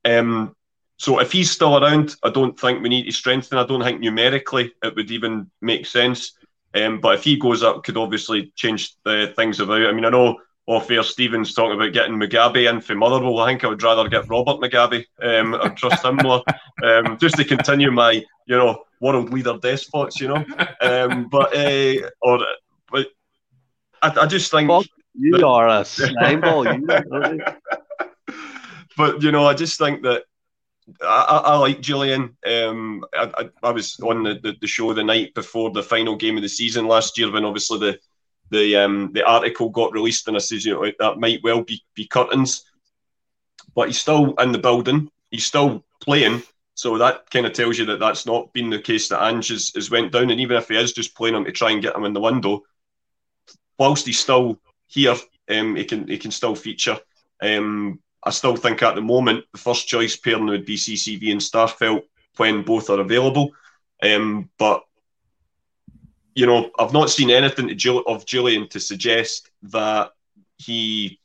Um, 0.05 0.55
so 0.97 1.18
if 1.18 1.33
he's 1.33 1.51
still 1.51 1.77
around, 1.77 2.16
I 2.22 2.31
don't 2.31 2.59
think 2.59 2.83
we 2.83 2.89
need 2.89 3.05
to 3.05 3.12
strengthen. 3.12 3.59
I 3.59 3.66
don't 3.66 3.83
think 3.83 4.01
numerically 4.01 4.72
it 4.83 4.95
would 4.95 5.11
even 5.11 5.51
make 5.61 5.87
sense. 5.87 6.33
Um, 6.75 7.01
but 7.01 7.16
if 7.16 7.25
he 7.25 7.37
goes 7.37 7.62
up, 7.62 7.85
could 7.85 7.97
obviously 7.97 8.53
change 8.57 8.95
the 9.05 9.33
things 9.37 9.61
about. 9.61 9.87
I 9.87 9.93
mean, 9.93 10.05
I 10.05 10.11
know 10.11 10.39
off 10.67 10.91
air 10.91 11.03
Stevens 11.03 11.55
talking 11.55 11.77
about 11.77 11.93
getting 11.93 12.15
Mugabi 12.19 12.71
in 12.71 12.81
for 12.81 12.95
Motherwell. 12.95 13.41
I 13.41 13.49
think 13.49 13.65
I 13.65 13.69
would 13.69 13.83
rather 13.83 14.09
get 14.09 14.29
Robert 14.29 14.61
Mugabi. 14.61 15.05
Um, 15.23 15.55
I 15.55 15.69
trust 15.69 16.05
him 16.05 16.17
more, 16.17 16.43
um, 16.83 17.19
just 17.19 17.37
to 17.37 17.45
continue 17.45 17.91
my, 17.91 18.12
you 18.47 18.57
know, 18.57 18.85
world 19.01 19.33
leader 19.33 19.59
despots, 19.59 20.21
you 20.21 20.29
know. 20.29 20.45
Um, 20.81 21.29
but 21.29 21.55
uh, 21.55 22.09
or 22.23 22.41
but 22.91 23.09
I, 24.03 24.21
I 24.21 24.27
just 24.27 24.51
think 24.51 24.71
Fuck, 24.71 24.87
you 25.15 25.33
that, 25.33 25.45
are 25.45 25.69
a 25.69 25.85
slime 25.85 26.41
ball. 26.41 26.65
You, 26.67 26.87
but 28.97 29.23
you 29.23 29.33
know, 29.33 29.47
I 29.47 29.55
just 29.55 29.79
think 29.79 30.03
that 30.03 30.25
I, 31.03 31.43
I, 31.45 31.57
like 31.59 31.81
Jullien. 31.81 32.35
Um, 32.47 33.05
I, 33.15 33.31
I, 33.39 33.49
I, 33.62 33.71
was 33.71 33.99
on 34.01 34.23
the, 34.23 34.35
the, 34.43 34.55
the, 34.61 34.67
show 34.67 34.93
the 34.93 35.05
night 35.05 35.35
before 35.35 35.71
the 35.71 35.83
final 35.83 36.17
game 36.17 36.37
of 36.37 36.43
the 36.43 36.49
season 36.49 36.87
last 36.87 37.17
year 37.19 37.31
when 37.31 37.45
obviously 37.45 37.79
the 37.79 37.99
the 38.51 38.77
um, 38.77 39.11
the 39.13 39.25
article 39.25 39.69
got 39.69 39.93
released 39.93 40.29
and 40.29 40.37
I 40.37 40.41
says 40.41 40.65
you 40.65 40.75
know 40.75 40.91
that 40.99 41.19
might 41.19 41.43
well 41.43 41.63
be, 41.63 41.83
be 41.95 42.07
curtains, 42.07 42.65
but 43.75 43.89
he's 43.89 44.01
still 44.01 44.35
in 44.35 44.53
the 44.53 44.59
building. 44.59 45.11
He's 45.31 45.47
still 45.47 45.85
playing, 46.01 46.43
so 46.75 46.99
that 46.99 47.31
kind 47.31 47.47
of 47.47 47.53
tells 47.53 47.79
you 47.79 47.87
that 47.87 48.01
that's 48.01 48.27
not 48.27 48.53
been 48.53 48.71
the 48.71 48.79
case 48.79 49.09
that 49.09 49.23
Ange 49.23 49.49
has, 49.49 49.73
has 49.75 49.91
went 49.91 50.13
down. 50.13 50.31
And 50.31 50.41
even 50.41 50.57
if 50.57 50.69
he 50.69 50.77
is 50.77 50.93
just 50.93 51.15
playing 51.15 51.35
him 51.35 51.45
to 51.45 51.53
try 51.53 51.71
and 51.71 51.83
get 51.83 51.97
him 51.97 52.05
in 52.05 52.13
the 52.13 52.21
window, 52.21 52.63
whilst 53.79 54.07
he's 54.07 54.21
still 54.21 54.61
here, 54.87 55.17
um, 55.51 55.77
he 55.77 55.85
can 55.85 56.07
he 56.07 56.19
can 56.19 56.31
still 56.31 56.55
feature. 56.55 56.99
Um, 57.43 58.01
I 58.23 58.31
still 58.31 58.57
think 58.57 58.83
at 58.83 58.95
the 58.95 59.03
moment 59.03 59.45
the 59.53 59.59
first 59.59 59.87
choice 59.87 60.17
pairing 60.17 60.47
would 60.47 60.65
be 60.65 60.77
CCV 60.77 61.33
and 61.33 61.41
Starfelt 61.41 62.03
when 62.37 62.63
both 62.63 62.91
are 62.91 63.01
available. 63.01 63.53
Um, 64.03 64.51
but 64.59 64.85
you 66.35 66.47
know, 66.47 66.70
I've 66.78 66.93
not 66.93 67.11
seen 67.11 67.30
anything 67.30 67.70
of 67.70 67.76
Jullien 68.26 68.68
to 68.70 68.80
suggest 68.80 69.51
that 69.64 70.11
he 70.59 71.20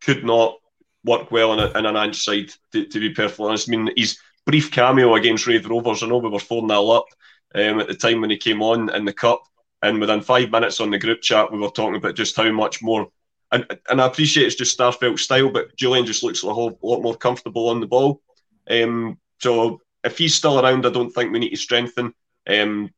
could 0.00 0.24
not 0.24 0.56
work 1.04 1.30
well 1.30 1.52
in, 1.52 1.60
a, 1.60 1.78
in 1.78 1.86
an 1.86 1.96
Ange 1.96 2.20
side. 2.22 2.50
To, 2.72 2.84
to, 2.84 3.00
be 3.00 3.10
perfectly 3.10 3.46
honest, 3.46 3.68
I 3.68 3.76
mean, 3.76 3.90
his 3.96 4.18
brief 4.46 4.70
cameo 4.70 5.14
against 5.14 5.46
Raith 5.46 5.66
Rovers. 5.66 6.02
I 6.02 6.06
know 6.06 6.18
we 6.18 6.28
were 6.28 6.38
four 6.38 6.66
0 6.66 6.90
up 6.90 7.06
um, 7.54 7.80
at 7.80 7.88
the 7.88 7.94
time 7.94 8.20
when 8.20 8.30
he 8.30 8.36
came 8.36 8.62
on 8.62 8.94
in 8.94 9.04
the 9.04 9.12
cup, 9.12 9.42
and 9.82 10.00
within 10.00 10.20
five 10.20 10.50
minutes 10.50 10.80
on 10.80 10.90
the 10.90 10.98
group 10.98 11.22
chat, 11.22 11.52
we 11.52 11.58
were 11.58 11.70
talking 11.70 11.96
about 11.96 12.16
just 12.16 12.36
how 12.36 12.50
much 12.50 12.82
more 12.82 13.08
and 13.50 13.78
and 13.88 14.00
I 14.00 14.06
appreciate 14.06 14.46
it's 14.46 14.56
just 14.56 14.78
Starfelt 14.78 15.18
style, 15.18 15.50
but 15.50 15.74
Jullien 15.76 16.04
just 16.04 16.22
looks 16.22 16.44
a 16.44 16.52
whole 16.52 16.78
lot 16.82 17.02
more 17.02 17.16
comfortable 17.16 17.68
on 17.68 17.80
the 17.80 17.86
ball. 17.86 18.20
Um, 18.68 19.18
so 19.38 19.80
if 20.04 20.18
he's 20.18 20.34
still 20.34 20.60
around, 20.60 20.86
I 20.86 20.90
don't 20.90 21.10
think 21.10 21.32
we 21.32 21.38
need 21.38 21.50
to 21.50 21.56
strengthen. 21.56 22.12
Um, 22.46 22.90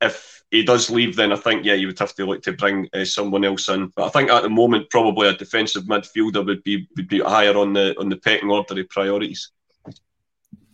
if 0.00 0.42
he 0.50 0.64
does 0.64 0.90
leave, 0.90 1.16
then 1.16 1.32
I 1.32 1.36
think 1.36 1.64
yeah, 1.64 1.74
you 1.74 1.86
would 1.86 1.98
have 1.98 2.14
to 2.14 2.26
look 2.26 2.42
to 2.42 2.52
bring 2.52 2.88
uh, 2.92 3.04
someone 3.04 3.44
else 3.44 3.68
in. 3.68 3.92
But 3.94 4.06
I 4.06 4.08
think 4.08 4.30
at 4.30 4.42
the 4.42 4.48
moment, 4.48 4.90
probably 4.90 5.28
a 5.28 5.34
defensive 5.34 5.84
midfielder 5.84 6.44
would 6.44 6.62
be 6.64 6.88
would 6.96 7.08
be 7.08 7.20
higher 7.20 7.56
on 7.56 7.72
the 7.72 7.98
on 7.98 8.08
the 8.08 8.16
pecking 8.16 8.50
order 8.50 8.80
of 8.80 8.88
priorities. 8.88 9.50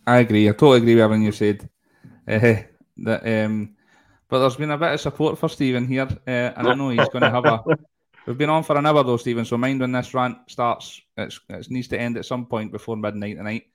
I 0.05 0.19
agree. 0.19 0.49
I 0.49 0.53
totally 0.53 0.77
agree 0.77 0.95
with 0.95 1.03
everything 1.03 1.25
you 1.25 1.31
said. 1.31 1.69
Uh, 2.27 2.63
that 2.97 3.45
um, 3.45 3.75
but 4.29 4.39
there's 4.39 4.55
been 4.55 4.71
a 4.71 4.77
bit 4.77 4.93
of 4.93 5.01
support 5.01 5.37
for 5.37 5.49
Stephen 5.49 5.87
here, 5.87 6.07
uh, 6.27 6.29
and 6.55 6.67
I 6.67 6.73
know 6.73 6.89
he's 6.89 7.09
going 7.09 7.21
to 7.21 7.29
have 7.29 7.45
a 7.45 7.63
We've 8.27 8.37
been 8.37 8.49
on 8.49 8.63
for 8.63 8.77
an 8.77 8.85
hour 8.85 9.03
though, 9.05 9.15
Stephen. 9.15 9.45
So 9.45 9.57
mind 9.57 9.79
when 9.79 9.93
this 9.93 10.13
rant 10.13 10.37
starts. 10.47 11.01
It's, 11.15 11.39
it 11.47 11.71
needs 11.71 11.87
to 11.87 11.99
end 11.99 12.17
at 12.17 12.25
some 12.25 12.45
point 12.45 12.73
before 12.73 12.97
midnight 12.97 13.37
tonight. 13.37 13.67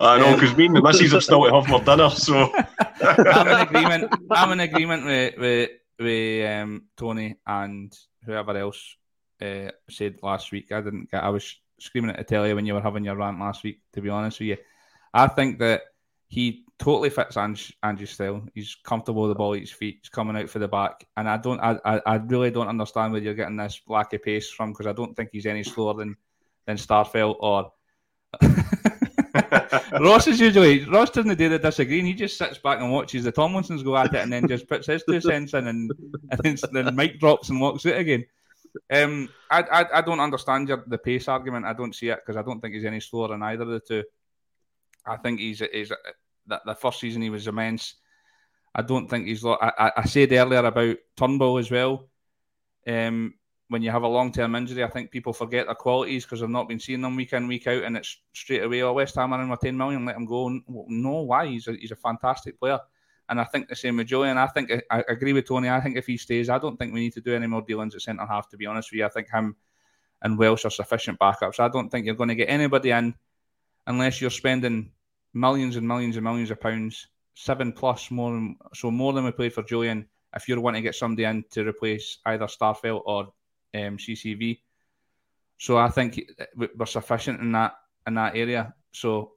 I 0.00 0.18
know 0.18 0.34
because 0.34 0.52
um, 0.52 0.56
me 0.56 0.66
and 0.66 0.76
the 0.76 0.82
missus 0.82 1.12
have 1.12 1.24
still 1.24 1.44
to 1.44 1.54
have 1.54 1.68
more 1.68 1.82
dinner. 1.82 2.10
So 2.10 2.52
I'm 3.00 3.48
in 3.48 3.60
agreement. 3.60 4.14
I'm 4.30 4.52
in 4.52 4.60
agreement 4.60 5.04
with 5.04 5.38
with, 5.38 5.70
with 5.98 6.50
um, 6.50 6.82
Tony 6.96 7.36
and 7.46 7.96
whoever 8.24 8.56
else 8.56 8.96
uh, 9.42 9.70
said 9.90 10.20
last 10.22 10.52
week. 10.52 10.70
I 10.70 10.80
didn't 10.80 11.10
get. 11.10 11.24
I 11.24 11.30
was 11.30 11.56
screaming 11.80 12.14
at 12.14 12.28
telly 12.28 12.54
when 12.54 12.64
you 12.64 12.74
were 12.74 12.80
having 12.80 13.04
your 13.04 13.16
rant 13.16 13.40
last 13.40 13.64
week. 13.64 13.80
To 13.94 14.00
be 14.00 14.08
honest 14.08 14.38
with 14.38 14.48
you, 14.48 14.56
I 15.12 15.26
think 15.26 15.58
that 15.58 15.82
he 16.28 16.64
totally 16.78 17.10
fits 17.10 17.36
Ange, 17.36 17.76
Ange's 17.82 18.10
style. 18.10 18.46
He's 18.54 18.76
comfortable 18.84 19.22
with 19.22 19.32
the 19.32 19.34
ball 19.34 19.54
at 19.54 19.60
his 19.60 19.72
feet. 19.72 19.98
He's 20.02 20.10
coming 20.10 20.36
out 20.36 20.48
for 20.48 20.60
the 20.60 20.68
back, 20.68 21.04
and 21.16 21.28
I 21.28 21.38
don't, 21.38 21.58
I, 21.58 21.76
I, 21.84 22.00
I 22.06 22.16
really 22.16 22.52
don't 22.52 22.68
understand 22.68 23.12
where 23.12 23.22
you're 23.22 23.34
getting 23.34 23.56
this 23.56 23.80
lack 23.88 24.12
of 24.12 24.22
pace 24.22 24.48
from 24.48 24.70
because 24.70 24.86
I 24.86 24.92
don't 24.92 25.16
think 25.16 25.30
he's 25.32 25.46
any 25.46 25.64
slower 25.64 25.94
than 25.94 26.16
than 26.66 26.76
Starfelt 26.76 27.36
or. 27.40 27.72
Ross 30.00 30.26
is 30.26 30.40
usually 30.40 30.84
Ross 30.84 31.10
doesn't 31.10 31.38
do 31.38 31.48
the 31.48 31.58
disagreeing. 31.58 32.06
He 32.06 32.14
just 32.14 32.38
sits 32.38 32.58
back 32.58 32.80
and 32.80 32.90
watches 32.90 33.24
the 33.24 33.32
Tomlinsons 33.32 33.84
go 33.84 33.96
at 33.96 34.14
it, 34.14 34.20
and 34.20 34.32
then 34.32 34.48
just 34.48 34.68
puts 34.68 34.86
his 34.86 35.04
two 35.04 35.20
cents 35.20 35.54
in, 35.54 35.66
and, 35.66 35.92
and 36.44 36.58
then, 36.72 36.94
Mike 36.96 37.18
drops 37.18 37.48
and 37.48 37.60
walks 37.60 37.86
out 37.86 37.96
again. 37.96 38.24
Um, 38.92 39.28
I, 39.50 39.62
I, 39.62 39.98
I 39.98 40.00
don't 40.02 40.20
understand 40.20 40.68
your, 40.68 40.84
the 40.86 40.98
pace 40.98 41.28
argument. 41.28 41.66
I 41.66 41.72
don't 41.72 41.94
see 41.94 42.08
it 42.08 42.20
because 42.24 42.36
I 42.36 42.42
don't 42.42 42.60
think 42.60 42.74
he's 42.74 42.84
any 42.84 43.00
slower 43.00 43.28
than 43.28 43.42
either 43.42 43.62
of 43.62 43.68
the 43.68 43.80
two. 43.80 44.04
I 45.06 45.16
think 45.16 45.40
he's 45.40 45.62
he's 45.72 45.92
that 46.46 46.62
the 46.64 46.74
first 46.74 47.00
season 47.00 47.22
he 47.22 47.30
was 47.30 47.46
immense. 47.46 47.94
I 48.74 48.82
don't 48.82 49.08
think 49.08 49.26
he's. 49.26 49.44
I, 49.44 49.92
I 49.96 50.04
said 50.04 50.32
earlier 50.32 50.64
about 50.64 50.96
Turnbull 51.16 51.58
as 51.58 51.70
well. 51.70 52.08
Um, 52.86 53.34
when 53.68 53.82
you 53.82 53.90
have 53.90 54.02
a 54.02 54.08
long 54.08 54.32
term 54.32 54.54
injury, 54.54 54.82
I 54.82 54.88
think 54.88 55.10
people 55.10 55.32
forget 55.32 55.66
their 55.66 55.74
qualities 55.74 56.24
because 56.24 56.40
they've 56.40 56.48
not 56.48 56.68
been 56.68 56.80
seeing 56.80 57.02
them 57.02 57.16
week 57.16 57.32
in 57.32 57.46
week 57.46 57.66
out, 57.66 57.84
and 57.84 57.96
it's 57.96 58.16
straight 58.32 58.62
away. 58.62 58.82
Oh, 58.82 58.94
West 58.94 59.14
Ham 59.16 59.32
are 59.32 59.42
in 59.42 59.48
with 59.48 59.60
ten 59.60 59.76
million, 59.76 60.04
let 60.04 60.16
him 60.16 60.24
go. 60.24 60.48
No, 60.68 61.22
why? 61.22 61.46
He's 61.46 61.68
a, 61.68 61.72
he's 61.72 61.90
a 61.90 61.96
fantastic 61.96 62.58
player, 62.58 62.80
and 63.28 63.40
I 63.40 63.44
think 63.44 63.68
the 63.68 63.76
same 63.76 63.98
with 63.98 64.08
Jullien. 64.08 64.36
I 64.36 64.46
think 64.46 64.72
I 64.90 65.04
agree 65.08 65.34
with 65.34 65.46
Tony. 65.46 65.68
I 65.68 65.80
think 65.80 65.96
if 65.96 66.06
he 66.06 66.16
stays, 66.16 66.48
I 66.48 66.58
don't 66.58 66.78
think 66.78 66.94
we 66.94 67.00
need 67.00 67.12
to 67.14 67.20
do 67.20 67.34
any 67.34 67.46
more 67.46 67.62
dealings 67.62 67.94
at 67.94 68.02
centre 68.02 68.26
half. 68.26 68.48
To 68.50 68.56
be 68.56 68.66
honest 68.66 68.90
with 68.90 68.98
you, 68.98 69.06
I 69.06 69.10
think 69.10 69.30
him 69.30 69.54
and 70.22 70.38
Welsh 70.38 70.64
are 70.64 70.70
sufficient 70.70 71.18
backups. 71.18 71.60
I 71.60 71.68
don't 71.68 71.90
think 71.90 72.06
you're 72.06 72.14
going 72.14 72.30
to 72.30 72.34
get 72.34 72.48
anybody 72.48 72.90
in 72.90 73.14
unless 73.86 74.20
you're 74.20 74.30
spending 74.30 74.90
millions 75.34 75.76
and 75.76 75.86
millions 75.86 76.16
and 76.16 76.24
millions 76.24 76.50
of 76.50 76.60
pounds, 76.60 77.08
seven 77.34 77.72
plus 77.72 78.10
more, 78.10 78.54
so 78.74 78.90
more 78.90 79.12
than 79.12 79.24
we 79.24 79.30
paid 79.30 79.52
for 79.52 79.62
Jullien. 79.62 80.06
If 80.34 80.48
you're 80.48 80.60
wanting 80.60 80.82
to 80.82 80.88
get 80.88 80.94
somebody 80.94 81.24
in 81.24 81.44
to 81.50 81.66
replace 81.66 82.18
either 82.26 82.46
Starfelt 82.46 83.02
or 83.06 83.32
um, 83.74 83.98
CCV, 83.98 84.60
so 85.58 85.76
I 85.76 85.88
think 85.88 86.20
we're 86.56 86.86
sufficient 86.86 87.40
in 87.40 87.52
that 87.52 87.74
in 88.06 88.14
that 88.14 88.36
area. 88.36 88.74
So 88.92 89.32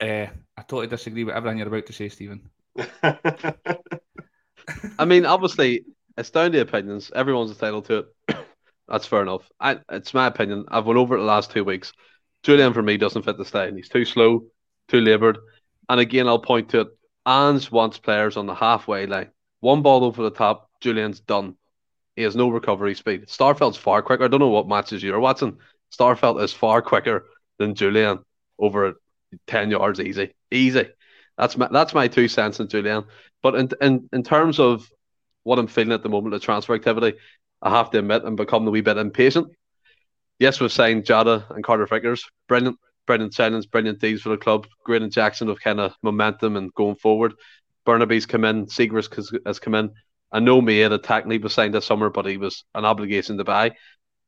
uh, 0.00 0.26
I 0.56 0.62
totally 0.62 0.86
disagree 0.86 1.24
with 1.24 1.34
everything 1.34 1.58
you're 1.58 1.68
about 1.68 1.86
to 1.86 1.92
say, 1.92 2.08
Stephen. 2.08 2.50
I 4.98 5.04
mean, 5.06 5.26
obviously, 5.26 5.84
it's 6.16 6.30
down 6.30 6.52
to 6.52 6.60
opinions. 6.60 7.10
Everyone's 7.14 7.50
entitled 7.50 7.86
to 7.86 7.98
it. 7.98 8.06
That's 8.88 9.06
fair 9.06 9.22
enough. 9.22 9.50
I, 9.58 9.78
it's 9.90 10.14
my 10.14 10.26
opinion. 10.26 10.66
I've 10.68 10.86
went 10.86 10.98
over 10.98 11.16
it 11.16 11.20
the 11.20 11.24
last 11.24 11.50
two 11.50 11.64
weeks. 11.64 11.92
Jullien 12.44 12.74
for 12.74 12.82
me 12.82 12.96
doesn't 12.98 13.22
fit 13.22 13.38
the 13.38 13.44
style. 13.44 13.74
He's 13.74 13.88
too 13.88 14.04
slow 14.04 14.44
too 14.88 15.00
laboured. 15.00 15.38
And 15.88 16.00
again, 16.00 16.28
I'll 16.28 16.38
point 16.38 16.70
to 16.70 16.80
it. 16.80 16.88
Ange 17.26 17.70
wants 17.70 17.98
players 17.98 18.36
on 18.36 18.46
the 18.46 18.54
halfway 18.54 19.06
line. 19.06 19.30
One 19.60 19.82
ball 19.82 20.04
over 20.04 20.22
the 20.22 20.30
top, 20.30 20.70
Jullien's 20.82 21.20
done. 21.20 21.56
He 22.16 22.22
has 22.22 22.36
no 22.36 22.48
recovery 22.48 22.94
speed. 22.94 23.26
Starfelt's 23.26 23.76
far 23.76 24.02
quicker. 24.02 24.24
I 24.24 24.28
don't 24.28 24.40
know 24.40 24.48
what 24.48 24.68
matches 24.68 25.02
you're 25.02 25.20
watching. 25.20 25.58
Starfelt 25.92 26.42
is 26.42 26.52
far 26.52 26.82
quicker 26.82 27.26
than 27.58 27.74
Jullien 27.74 28.22
over 28.58 29.00
10 29.46 29.70
yards 29.70 30.00
easy. 30.00 30.34
Easy. 30.50 30.88
That's 31.36 31.56
my 31.56 31.68
that's 31.70 31.94
my 31.94 32.06
two 32.06 32.28
cents 32.28 32.60
in 32.60 32.68
Jullien. 32.68 33.06
But 33.42 33.56
in, 33.56 33.68
in 33.80 34.08
in 34.12 34.22
terms 34.22 34.60
of 34.60 34.88
what 35.42 35.58
I'm 35.58 35.66
feeling 35.66 35.92
at 35.92 36.02
the 36.02 36.08
moment, 36.08 36.32
the 36.32 36.38
transfer 36.38 36.74
activity, 36.74 37.18
I 37.60 37.70
have 37.70 37.90
to 37.90 37.98
admit 37.98 38.22
I'm 38.24 38.36
becoming 38.36 38.68
a 38.68 38.70
wee 38.70 38.80
bit 38.80 38.96
impatient. 38.96 39.48
Yes, 40.38 40.60
we've 40.60 40.72
signed 40.72 41.04
Jota 41.04 41.44
and 41.50 41.64
Carter 41.64 41.86
Vickers. 41.86 42.24
Brilliant. 42.48 42.78
Brendan 43.06 43.30
signings, 43.30 43.70
brilliant 43.70 44.00
deals 44.00 44.22
for 44.22 44.30
the 44.30 44.36
club. 44.36 44.66
Graydon 44.84 45.10
Jackson 45.10 45.48
of 45.48 45.60
kind 45.60 45.80
of 45.80 45.94
momentum 46.02 46.56
and 46.56 46.72
going 46.74 46.96
forward. 46.96 47.34
Bernabei's 47.84 48.26
come 48.26 48.44
in, 48.44 48.66
has, 48.66 49.32
has 49.44 49.58
come 49.58 49.74
in. 49.74 49.90
I 50.34 50.40
know 50.40 50.60
Mia 50.60 50.90
had 50.90 51.06
Hackney 51.06 51.38
was 51.38 51.54
signed 51.54 51.74
this 51.74 51.86
summer, 51.86 52.10
but 52.10 52.26
he 52.26 52.36
was 52.36 52.64
an 52.74 52.84
obligation 52.84 53.38
to 53.38 53.44
buy. 53.44 53.76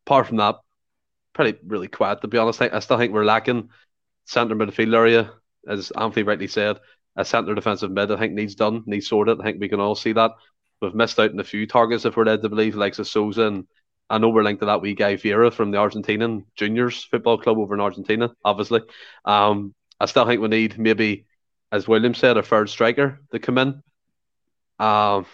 Apart 0.07 0.29
from 0.29 0.37
that, 0.39 0.55
pretty 1.35 1.59
really 1.67 1.89
quiet 1.89 2.21
to 2.23 2.29
be 2.29 2.39
honest. 2.39 2.63
I, 2.63 2.71
I 2.73 2.79
still 2.79 2.97
think 2.97 3.13
we're 3.13 3.25
lacking 3.25 3.69
centre 4.25 4.55
midfield 4.55 4.95
area, 4.95 5.33
as 5.69 5.91
Anthony 5.91 6.23
rightly 6.23 6.47
said. 6.47 6.79
a 7.17 7.25
centre 7.25 7.55
defensive 7.55 7.91
mid. 7.91 8.11
I 8.11 8.17
think 8.17 8.35
needs 8.35 8.55
done, 8.55 8.85
needs 8.87 9.09
sorted. 9.09 9.41
I 9.41 9.45
think 9.45 9.61
we 9.61 9.69
can 9.69 9.81
all 9.81 9.95
see 9.95 10.13
that. 10.13 10.33
We've 10.81 10.95
missed 10.95 11.19
out 11.19 11.33
on 11.33 11.41
a 11.41 11.45
few 11.45 11.67
targets 11.67 12.05
if 12.05 12.17
we're 12.17 12.25
led 12.25 12.43
to 12.43 12.49
believe, 12.49 12.77
like 12.77 12.95
Sousa 12.95 13.47
and 13.47 13.67
I 14.09 14.19
know 14.19 14.29
we're 14.29 14.45
linked 14.45 14.61
to 14.61 14.67
that 14.67 14.83
wee 14.83 14.95
guy 14.95 15.17
Vieira 15.17 15.53
from 15.53 15.73
the 15.73 15.79
Argentinian 15.79 16.45
juniors 16.55 17.03
football 17.05 17.39
club 17.39 17.59
over 17.59 17.75
in 17.75 17.81
Argentina, 17.81 18.31
obviously. 18.45 18.83
Um, 19.25 19.75
I 19.99 20.07
still 20.07 20.27
think 20.27 20.41
we 20.41 20.49
need 20.49 20.79
maybe, 20.79 21.27
as 21.73 21.89
William 21.89 22.15
said, 22.15 22.37
a 22.37 22.43
third 22.43 22.69
striker 22.69 23.21
to 23.33 23.39
come 23.41 23.59
in. 23.59 23.83
Um, 24.79 25.27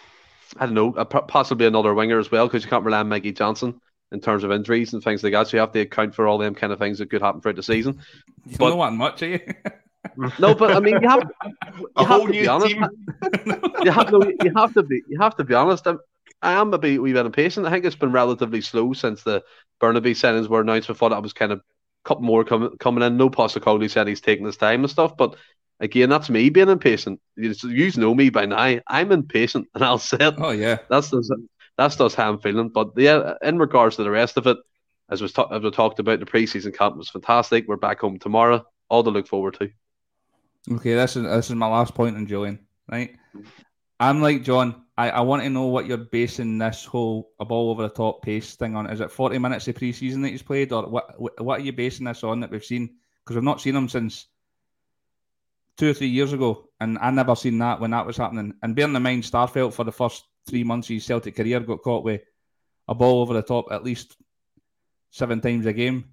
I 0.59 0.67
don't 0.67 0.75
know, 0.75 0.95
uh, 0.95 1.05
possibly 1.05 1.67
another 1.67 1.95
winger 1.95 2.19
as 2.19 2.31
well, 2.31 2.47
because 2.47 2.65
you 2.65 2.71
can't 2.71 2.85
rely 2.85 3.01
on 3.01 3.09
Mikey 3.09 3.33
Johnston 3.33 3.81
in 4.13 4.21
terms 4.21 4.45
of 4.45 4.53
injuries 4.53 4.93
and 4.93 5.03
things 5.03 5.23
like 5.23 5.33
that. 5.33 5.49
So 5.49 5.57
you 5.57 5.61
have 5.61 5.73
to 5.73 5.81
account 5.81 6.15
for 6.15 6.27
all 6.27 6.39
them 6.39 6.55
kind 6.55 6.73
of 6.73 6.79
things 6.79 6.99
that 6.99 7.11
could 7.11 7.23
happen 7.23 7.41
throughout 7.41 7.57
the 7.57 7.63
season. 7.63 8.01
You 8.47 8.59
but, 8.59 8.69
don't 8.69 8.79
want 8.79 8.97
much, 8.97 9.23
eh? 9.23 9.39
are 9.39 9.73
you? 10.17 10.33
no, 10.39 10.55
but 10.55 10.73
I 10.73 10.81
mean, 10.81 11.01
you 11.01 11.09
have, 11.09 11.31
you 11.77 11.87
a 11.97 12.05
have 12.05 12.23
to 12.23 12.31
be 12.31 12.47
honest. 12.49 12.75
you 12.75 13.91
have 13.91 14.13
no, 14.13 14.33
you 14.43 14.53
have 14.55 14.75
to 14.75 14.83
be, 14.83 15.03
you 15.09 15.19
have 15.19 15.37
to 15.37 15.45
be 15.45 15.55
honest. 15.55 15.87
I'm, 15.87 15.99
I 16.43 16.53
am 16.53 16.75
a 16.75 16.79
bit, 16.79 17.01
wee 17.01 17.13
bit 17.13 17.25
impatient. 17.25 17.67
I 17.67 17.71
think 17.71 17.85
it's 17.85 17.97
been 17.97 18.13
relatively 18.13 18.61
slow 18.61 18.93
since 18.93 19.23
the 19.23 19.43
Bernabei 19.81 20.11
signings 20.11 20.49
were 20.49 20.61
announced. 20.61 20.91
I 20.91 20.95
thought 20.95 21.11
that 21.11 21.23
was 21.23 21.33
kind 21.33 21.53
of 21.53 21.59
a 21.59 21.63
couple 22.09 22.25
more 22.25 22.45
coming 22.45 22.77
coming 22.79 23.05
in. 23.05 23.17
No 23.17 23.31
Postecoglou 23.31 23.89
said 23.89 24.09
he's 24.09 24.21
taking 24.21 24.45
his 24.45 24.57
time 24.57 24.81
and 24.81 24.91
stuff, 24.91 25.17
but 25.17 25.37
again, 25.83 26.09
that's 26.09 26.31
me 26.31 26.49
being 26.49 26.69
impatient. 26.69 27.21
You, 27.37 27.55
you 27.65 27.93
know 27.97 28.15
me 28.15 28.31
by 28.31 28.47
now. 28.47 28.79
I'm 28.87 29.13
impatient, 29.13 29.69
and 29.75 29.85
I'll 29.85 29.99
say 29.99 30.19
it. 30.21 30.35
Oh 30.39 30.51
yeah, 30.51 30.79
that's 30.89 31.11
the, 31.11 31.47
that's 31.77 31.97
just 31.97 32.17
how 32.17 32.31
I'm 32.31 32.39
feeling. 32.39 32.71
But 32.71 32.93
yeah, 32.97 33.35
in 33.43 33.59
regards 33.59 33.97
to 33.97 34.05
the 34.05 34.11
rest 34.11 34.39
of 34.39 34.47
it, 34.47 34.57
as 35.11 35.21
was 35.21 35.33
ta- 35.33 35.49
as 35.49 35.63
we 35.63 35.71
talked 35.71 35.99
about, 35.99 36.21
the 36.21 36.27
preseason 36.27 36.75
camp 36.75 36.97
was 36.97 37.11
fantastic. 37.11 37.67
We're 37.69 37.77
back 37.77 38.01
home 38.01 38.19
tomorrow. 38.19 38.65
All 38.89 39.05
to 39.05 39.11
look 39.11 39.27
forward 39.27 39.59
to. 39.59 39.71
Okay, 40.71 40.95
this 40.95 41.17
is 41.17 41.25
this 41.25 41.51
is 41.51 41.57
my 41.57 41.67
last 41.67 41.95
point 41.95 42.17
on 42.17 42.27
Jullien. 42.27 42.61
Right, 42.91 43.17
I'm 44.01 44.23
like 44.23 44.45
John. 44.45 44.79
I, 44.99 45.09
I 45.09 45.21
want 45.23 45.43
to 45.43 45.49
know 45.49 45.67
what 45.67 45.87
you're 45.87 45.97
basing 45.97 46.59
this 46.59 46.85
whole 46.85 47.31
a 47.41 47.47
ball 47.47 47.71
over 47.71 47.83
the 47.83 47.89
top 47.89 48.23
pace 48.23 48.55
thing 48.57 48.77
on. 48.77 48.87
Is 48.91 49.01
it 49.01 49.11
40 49.11 49.39
minutes 49.39 49.67
of 49.67 49.75
preseason 49.75 50.21
that 50.23 50.29
he's 50.29 50.43
played, 50.43 50.71
or 50.71 50.87
what? 50.87 51.43
What 51.43 51.61
are 51.61 51.63
you 51.63 51.73
basing 51.73 52.05
this 52.05 52.23
on 52.23 52.41
that 52.41 52.51
we've 52.51 52.65
seen? 52.65 52.97
Because 53.25 53.37
we've 53.37 53.45
not 53.45 53.61
seen 53.61 53.75
him 53.75 53.89
since 53.89 54.27
two 55.83 55.91
or 55.91 55.95
three 55.95 56.07
years 56.07 56.33
ago, 56.33 56.69
and 56.79 56.97
I 57.01 57.11
never 57.11 57.35
seen 57.35 57.59
that 57.59 57.81
when 57.81 57.91
that 57.91 58.07
was 58.07 58.17
happening. 58.17 58.55
And 58.63 58.77
bearing 58.77 58.95
in 58.95 59.03
mind, 59.03 59.25
Starfelt 59.25 59.75
for 59.75 59.83
the 59.83 59.91
first 59.91 60.23
three 60.49 60.63
months 60.63 60.89
of 60.89 60.95
his 60.95 61.05
Celtic 61.05 61.35
career 61.35 61.59
got 61.59 61.83
caught 61.83 62.05
with 62.05 62.23
a 62.87 62.95
ball 62.95 63.21
over 63.21 63.35
the 63.35 63.43
top 63.43 63.67
at 63.73 63.83
least 63.83 64.17
seven 65.11 65.41
times 65.41 65.67
a 65.67 65.73
game, 65.73 66.05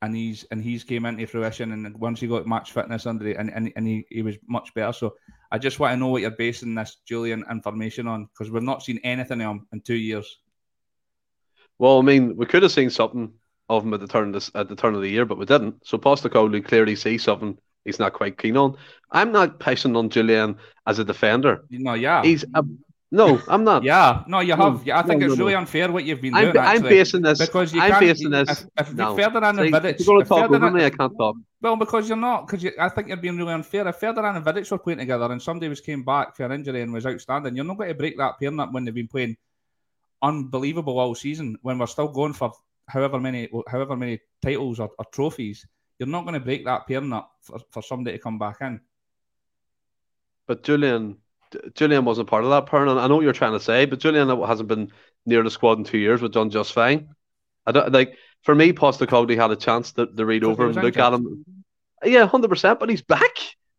and 0.00 0.16
he's 0.16 0.42
and 0.50 0.60
he's 0.60 0.82
came 0.82 1.06
into 1.06 1.24
fruition. 1.28 1.70
And 1.70 1.96
once 1.98 2.18
he 2.18 2.26
got 2.26 2.48
match 2.48 2.72
fitness 2.72 3.06
under 3.06 3.28
it, 3.28 3.36
and, 3.36 3.48
and, 3.54 3.72
and 3.76 3.86
he, 3.86 4.04
he 4.10 4.22
was 4.22 4.38
much 4.48 4.74
better. 4.74 4.92
So 4.92 5.14
I 5.52 5.58
just 5.58 5.78
want 5.78 5.92
to 5.92 5.96
know 5.98 6.08
what 6.08 6.22
you're 6.22 6.32
basing 6.32 6.74
this 6.74 6.96
Jullien 7.08 7.48
information 7.48 8.08
on 8.08 8.24
because 8.24 8.50
we've 8.50 8.60
not 8.60 8.82
seen 8.82 8.98
anything 9.04 9.40
of 9.40 9.50
him 9.52 9.68
in 9.72 9.82
two 9.82 9.94
years. 9.94 10.38
Well, 11.78 12.00
I 12.00 12.02
mean, 12.02 12.36
we 12.36 12.46
could 12.46 12.64
have 12.64 12.72
seen 12.72 12.90
something 12.90 13.34
of 13.68 13.84
him 13.84 13.94
at 13.94 14.00
the 14.00 14.08
turn 14.08 14.26
of 14.26 14.32
this, 14.34 14.50
at 14.56 14.68
the 14.68 14.74
turn 14.74 14.96
of 14.96 15.00
the 15.00 15.08
year, 15.08 15.26
but 15.26 15.38
we 15.38 15.46
didn't. 15.46 15.86
So 15.86 15.96
Postecoglou 15.96 16.64
clearly 16.64 16.96
sees 16.96 17.22
something 17.22 17.56
he's 17.84 17.98
not 17.98 18.12
quite 18.12 18.38
keen 18.38 18.56
on. 18.56 18.76
I'm 19.10 19.32
not 19.32 19.58
pissing 19.58 19.96
on 19.96 20.10
Jullien 20.10 20.56
as 20.86 20.98
a 20.98 21.04
defender. 21.04 21.64
No, 21.70 21.94
yeah, 21.94 22.22
he's 22.22 22.44
a, 22.54 22.64
no, 23.14 23.42
I'm 23.46 23.62
not. 23.62 23.84
yeah, 23.92 24.24
no, 24.26 24.40
you 24.40 24.56
have. 24.56 24.86
Yeah, 24.86 24.98
I 24.98 25.02
think 25.02 25.20
no, 25.20 25.26
it's 25.26 25.36
no, 25.36 25.44
really 25.44 25.52
no. 25.52 25.60
unfair 25.60 25.92
what 25.92 26.04
you've 26.04 26.22
been 26.22 26.34
I'm, 26.34 26.52
doing. 26.52 26.64
I'm 26.64 26.82
basing 26.82 27.20
this 27.20 27.38
because 27.38 27.74
you 27.74 27.82
I'm 27.82 28.00
basing 28.00 28.30
this. 28.30 28.48
If, 28.48 28.88
if 28.88 28.94
no. 28.94 29.14
Ferdinand 29.14 29.58
and 29.58 29.70
Vidic, 29.72 29.98
you're 29.98 30.06
going 30.06 30.22
to 30.22 30.28
talk 30.28 30.50
over 30.50 30.70
me. 30.70 30.86
I 30.86 30.90
can't 30.90 31.12
talk. 31.16 31.36
Well, 31.60 31.76
because 31.76 32.08
you're 32.08 32.16
not, 32.16 32.46
because 32.46 32.64
you, 32.64 32.72
I 32.80 32.88
think 32.88 33.08
you're 33.08 33.18
being 33.18 33.36
really 33.36 33.52
unfair. 33.52 33.86
If 33.86 33.96
Ferdinand 33.96 34.36
and 34.36 34.44
Vidic 34.44 34.70
were 34.70 34.78
playing 34.78 35.00
together 35.00 35.30
and 35.30 35.42
somebody 35.42 35.68
was 35.68 35.82
came 35.82 36.02
back 36.02 36.34
for 36.34 36.44
an 36.44 36.52
injury 36.52 36.80
and 36.80 36.90
was 36.90 37.04
outstanding, 37.04 37.54
you're 37.54 37.66
not 37.66 37.76
going 37.76 37.90
to 37.90 37.94
break 37.94 38.16
that 38.16 38.38
pairing 38.40 38.58
up 38.58 38.72
when 38.72 38.86
they've 38.86 38.94
been 38.94 39.08
playing 39.08 39.36
unbelievable 40.22 40.98
all 40.98 41.14
season. 41.14 41.58
When 41.60 41.78
we're 41.78 41.86
still 41.88 42.08
going 42.08 42.32
for 42.32 42.50
however 42.88 43.20
many, 43.20 43.50
however 43.68 43.94
many 43.94 44.20
titles 44.40 44.80
or, 44.80 44.90
or 44.98 45.04
trophies, 45.12 45.66
you're 45.98 46.08
not 46.08 46.22
going 46.22 46.34
to 46.34 46.40
break 46.40 46.64
that 46.64 46.86
pairing 46.86 47.12
up 47.12 47.32
for, 47.42 47.58
for 47.70 47.82
somebody 47.82 48.16
to 48.16 48.22
come 48.22 48.38
back 48.38 48.56
in. 48.60 48.80
But 50.46 50.62
Jullien, 50.64 51.16
Jullien 51.52 52.04
wasn't 52.04 52.28
part 52.28 52.44
of 52.44 52.50
that 52.50 52.66
pairing. 52.66 52.90
I 52.90 53.06
know 53.06 53.16
what 53.16 53.24
you're 53.24 53.32
trying 53.32 53.52
to 53.52 53.60
say, 53.60 53.84
but 53.84 54.00
Jullien 54.00 54.46
hasn't 54.46 54.68
been 54.68 54.90
near 55.26 55.42
the 55.42 55.50
squad 55.50 55.78
in 55.78 55.84
two 55.84 55.98
years. 55.98 56.20
We've 56.20 56.30
done 56.30 56.50
just 56.50 56.72
fine. 56.72 57.08
I 57.66 57.72
don't 57.72 57.92
like 57.92 58.16
for 58.42 58.54
me, 58.54 58.72
Postecoglou 58.72 59.36
had 59.36 59.50
a 59.50 59.56
chance 59.56 59.92
to, 59.92 60.06
to 60.06 60.26
read 60.26 60.44
over 60.44 60.66
him, 60.66 60.72
look 60.72 60.96
at 60.96 61.12
him. 61.12 61.44
Yeah, 62.04 62.26
hundred 62.26 62.48
percent. 62.48 62.80
But 62.80 62.90
he's 62.90 63.02
back. 63.02 63.36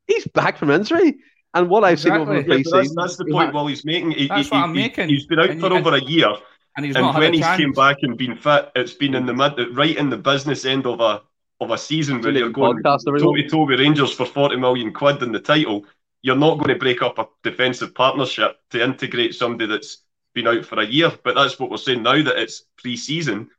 He's 0.07 0.25
back 0.27 0.57
from 0.57 0.71
injury. 0.71 1.17
And 1.53 1.69
what 1.69 1.83
I've 1.83 1.93
exactly. 1.93 2.19
seen 2.19 2.29
over 2.29 2.41
the 2.41 2.57
yeah, 2.57 2.63
that's, 2.71 2.95
that's, 2.95 3.17
the 3.17 3.25
point. 3.25 3.53
Well, 3.53 3.67
he's 3.67 3.85
making. 3.85 4.11
He, 4.11 4.27
that's 4.27 4.47
he, 4.47 4.55
what 4.55 4.63
I'm 4.63 4.73
making. 4.73 5.09
He's 5.09 5.27
been 5.27 5.39
out 5.39 5.49
and 5.49 5.59
for 5.59 5.69
you, 5.69 5.75
over 5.75 5.95
a 5.95 6.01
year, 6.01 6.33
and, 6.77 6.85
he's 6.85 6.95
and 6.95 7.13
when 7.15 7.33
he's 7.33 7.43
chance. 7.43 7.61
came 7.61 7.73
back 7.73 7.97
and 8.01 8.17
been 8.17 8.35
fit, 8.35 8.71
it's 8.75 8.93
been 8.93 9.13
in 9.13 9.25
the 9.25 9.33
mid, 9.33 9.53
right 9.75 9.95
in 9.95 10.09
the 10.09 10.17
business 10.17 10.65
end 10.65 10.87
of 10.87 10.99
a 10.99 11.21
of 11.63 11.71
a 11.71 11.77
season 11.77 12.21
where 12.21 12.31
you're 12.31 12.49
going 12.49 12.81
Toby 12.83 13.47
Toby 13.47 13.75
Rangers 13.75 14.13
for 14.13 14.25
forty 14.25 14.55
million 14.55 14.93
quid 14.93 15.21
in 15.23 15.31
the 15.31 15.39
title. 15.39 15.85
You're 16.21 16.35
not 16.35 16.57
going 16.57 16.69
to 16.69 16.75
break 16.75 17.01
up 17.01 17.19
a 17.19 17.27
defensive 17.43 17.93
partnership 17.93 18.57
to 18.69 18.81
integrate 18.81 19.35
somebody 19.35 19.65
that's 19.65 20.03
been 20.33 20.47
out 20.47 20.63
for 20.63 20.79
a 20.79 20.85
year. 20.85 21.11
But 21.23 21.35
that's 21.35 21.59
what 21.59 21.69
we're 21.69 21.77
saying 21.77 22.03
now 22.03 22.23
that 22.23 22.41
it's 22.41 22.63
pre-season 22.77 23.49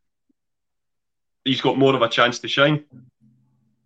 he's 1.44 1.60
got 1.60 1.78
more 1.78 1.94
of 1.94 2.02
a 2.02 2.08
chance 2.08 2.38
to 2.40 2.48
shine. 2.48 2.84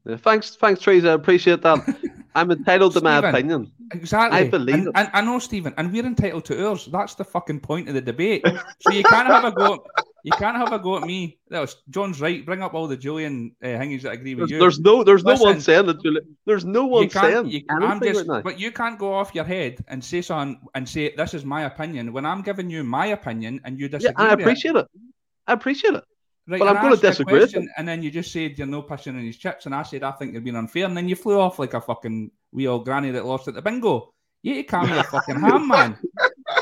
Yeah, 0.07 0.16
thanks, 0.16 0.57
thanks, 0.57 0.81
Teresa. 0.81 1.11
I 1.11 1.12
appreciate 1.12 1.62
that. 1.62 1.78
I'm 2.35 2.51
entitled 2.51 2.93
to 2.95 3.01
my 3.01 3.19
opinion. 3.19 3.73
Exactly. 3.93 4.39
I 4.39 4.49
believe 4.49 4.74
and, 4.74 4.90
and, 4.95 5.11
I 5.12 5.20
know, 5.23 5.39
Stephen, 5.39 5.74
and 5.77 5.93
we're 5.93 6.07
entitled 6.07 6.45
to 6.47 6.69
ours. 6.69 6.86
That's 6.86 7.15
the 7.15 7.24
fucking 7.24 7.61
point 7.61 7.89
of 7.89 7.95
the 7.95 8.01
debate. 8.01 8.47
So 8.81 8.93
you 8.93 9.03
can't 9.03 9.27
have 9.27 9.45
a 9.45 9.51
go. 9.51 9.85
You 10.24 10.32
can't 10.32 10.57
have 10.57 10.73
a 10.73 10.78
go 10.78 10.97
at 10.97 11.05
me. 11.05 11.39
That 11.49 11.61
was 11.61 11.77
John's 11.90 12.20
right. 12.20 12.45
Bring 12.45 12.62
up 12.62 12.74
all 12.74 12.89
the 12.89 12.97
Jullien 12.97 13.53
uh, 13.62 13.69
hangings 13.69 14.03
that 14.03 14.12
agree 14.12 14.35
with 14.35 14.49
there's, 14.49 14.51
you. 14.51 14.59
There's 14.59 14.81
no, 14.81 15.05
there's 15.05 15.24
Listen, 15.24 15.45
no 15.45 15.53
one 15.53 15.61
saying 15.61 15.86
that. 15.86 16.03
Jullien, 16.03 16.27
there's 16.45 16.65
no 16.65 16.86
one 16.86 17.09
saying 17.09 17.47
you, 17.47 17.62
anything 17.70 18.15
just, 18.15 18.28
right 18.28 18.43
But 18.43 18.59
you 18.59 18.73
can't 18.73 18.99
go 18.99 19.15
off 19.15 19.35
your 19.35 19.45
head 19.45 19.85
and 19.86 20.05
say 20.05 20.23
something 20.23 20.61
and 20.74 20.89
say 20.89 21.15
this 21.15 21.35
is 21.35 21.45
my 21.45 21.65
opinion 21.65 22.12
when 22.12 22.27
I'm 22.27 22.43
giving 22.43 22.69
you 22.69 22.82
my 22.82 23.07
opinion 23.07 23.61
and 23.65 23.78
you 23.78 23.89
disagree. 23.89 24.24
Yeah, 24.24 24.31
I 24.31 24.35
appreciate 24.35 24.77
it. 24.77 24.86
it. 24.95 25.01
I 25.47 25.53
appreciate 25.53 25.95
it. 25.95 26.05
Right, 26.49 26.61
but 26.61 26.69
I'm 26.69 26.82
going 26.82 26.95
to 26.95 27.01
disagree. 27.01 27.40
Question, 27.40 27.69
and 27.77 27.86
then 27.86 28.03
you 28.03 28.11
just 28.11 28.32
said 28.32 28.57
you're 28.57 28.66
no 28.66 28.81
pushing 28.81 29.19
in 29.19 29.24
his 29.24 29.36
chips, 29.36 29.66
and 29.66 29.74
I 29.74 29.82
said 29.82 30.03
I 30.03 30.12
think 30.12 30.32
you're 30.32 30.40
being 30.40 30.57
unfair, 30.57 30.86
and 30.86 30.97
then 30.97 31.07
you 31.07 31.15
flew 31.15 31.39
off 31.39 31.59
like 31.59 31.74
a 31.74 31.81
fucking 31.81 32.31
wee 32.53 32.66
old 32.66 32.86
granny 32.86 33.11
that 33.11 33.27
lost 33.27 33.49
at 33.49 33.55
the 33.55 33.61
bingo. 33.61 34.15
You 34.43 34.65
calm 34.65 34.89
your 34.89 35.03
fucking 35.05 35.40
ham, 35.40 35.69
man. 35.69 35.99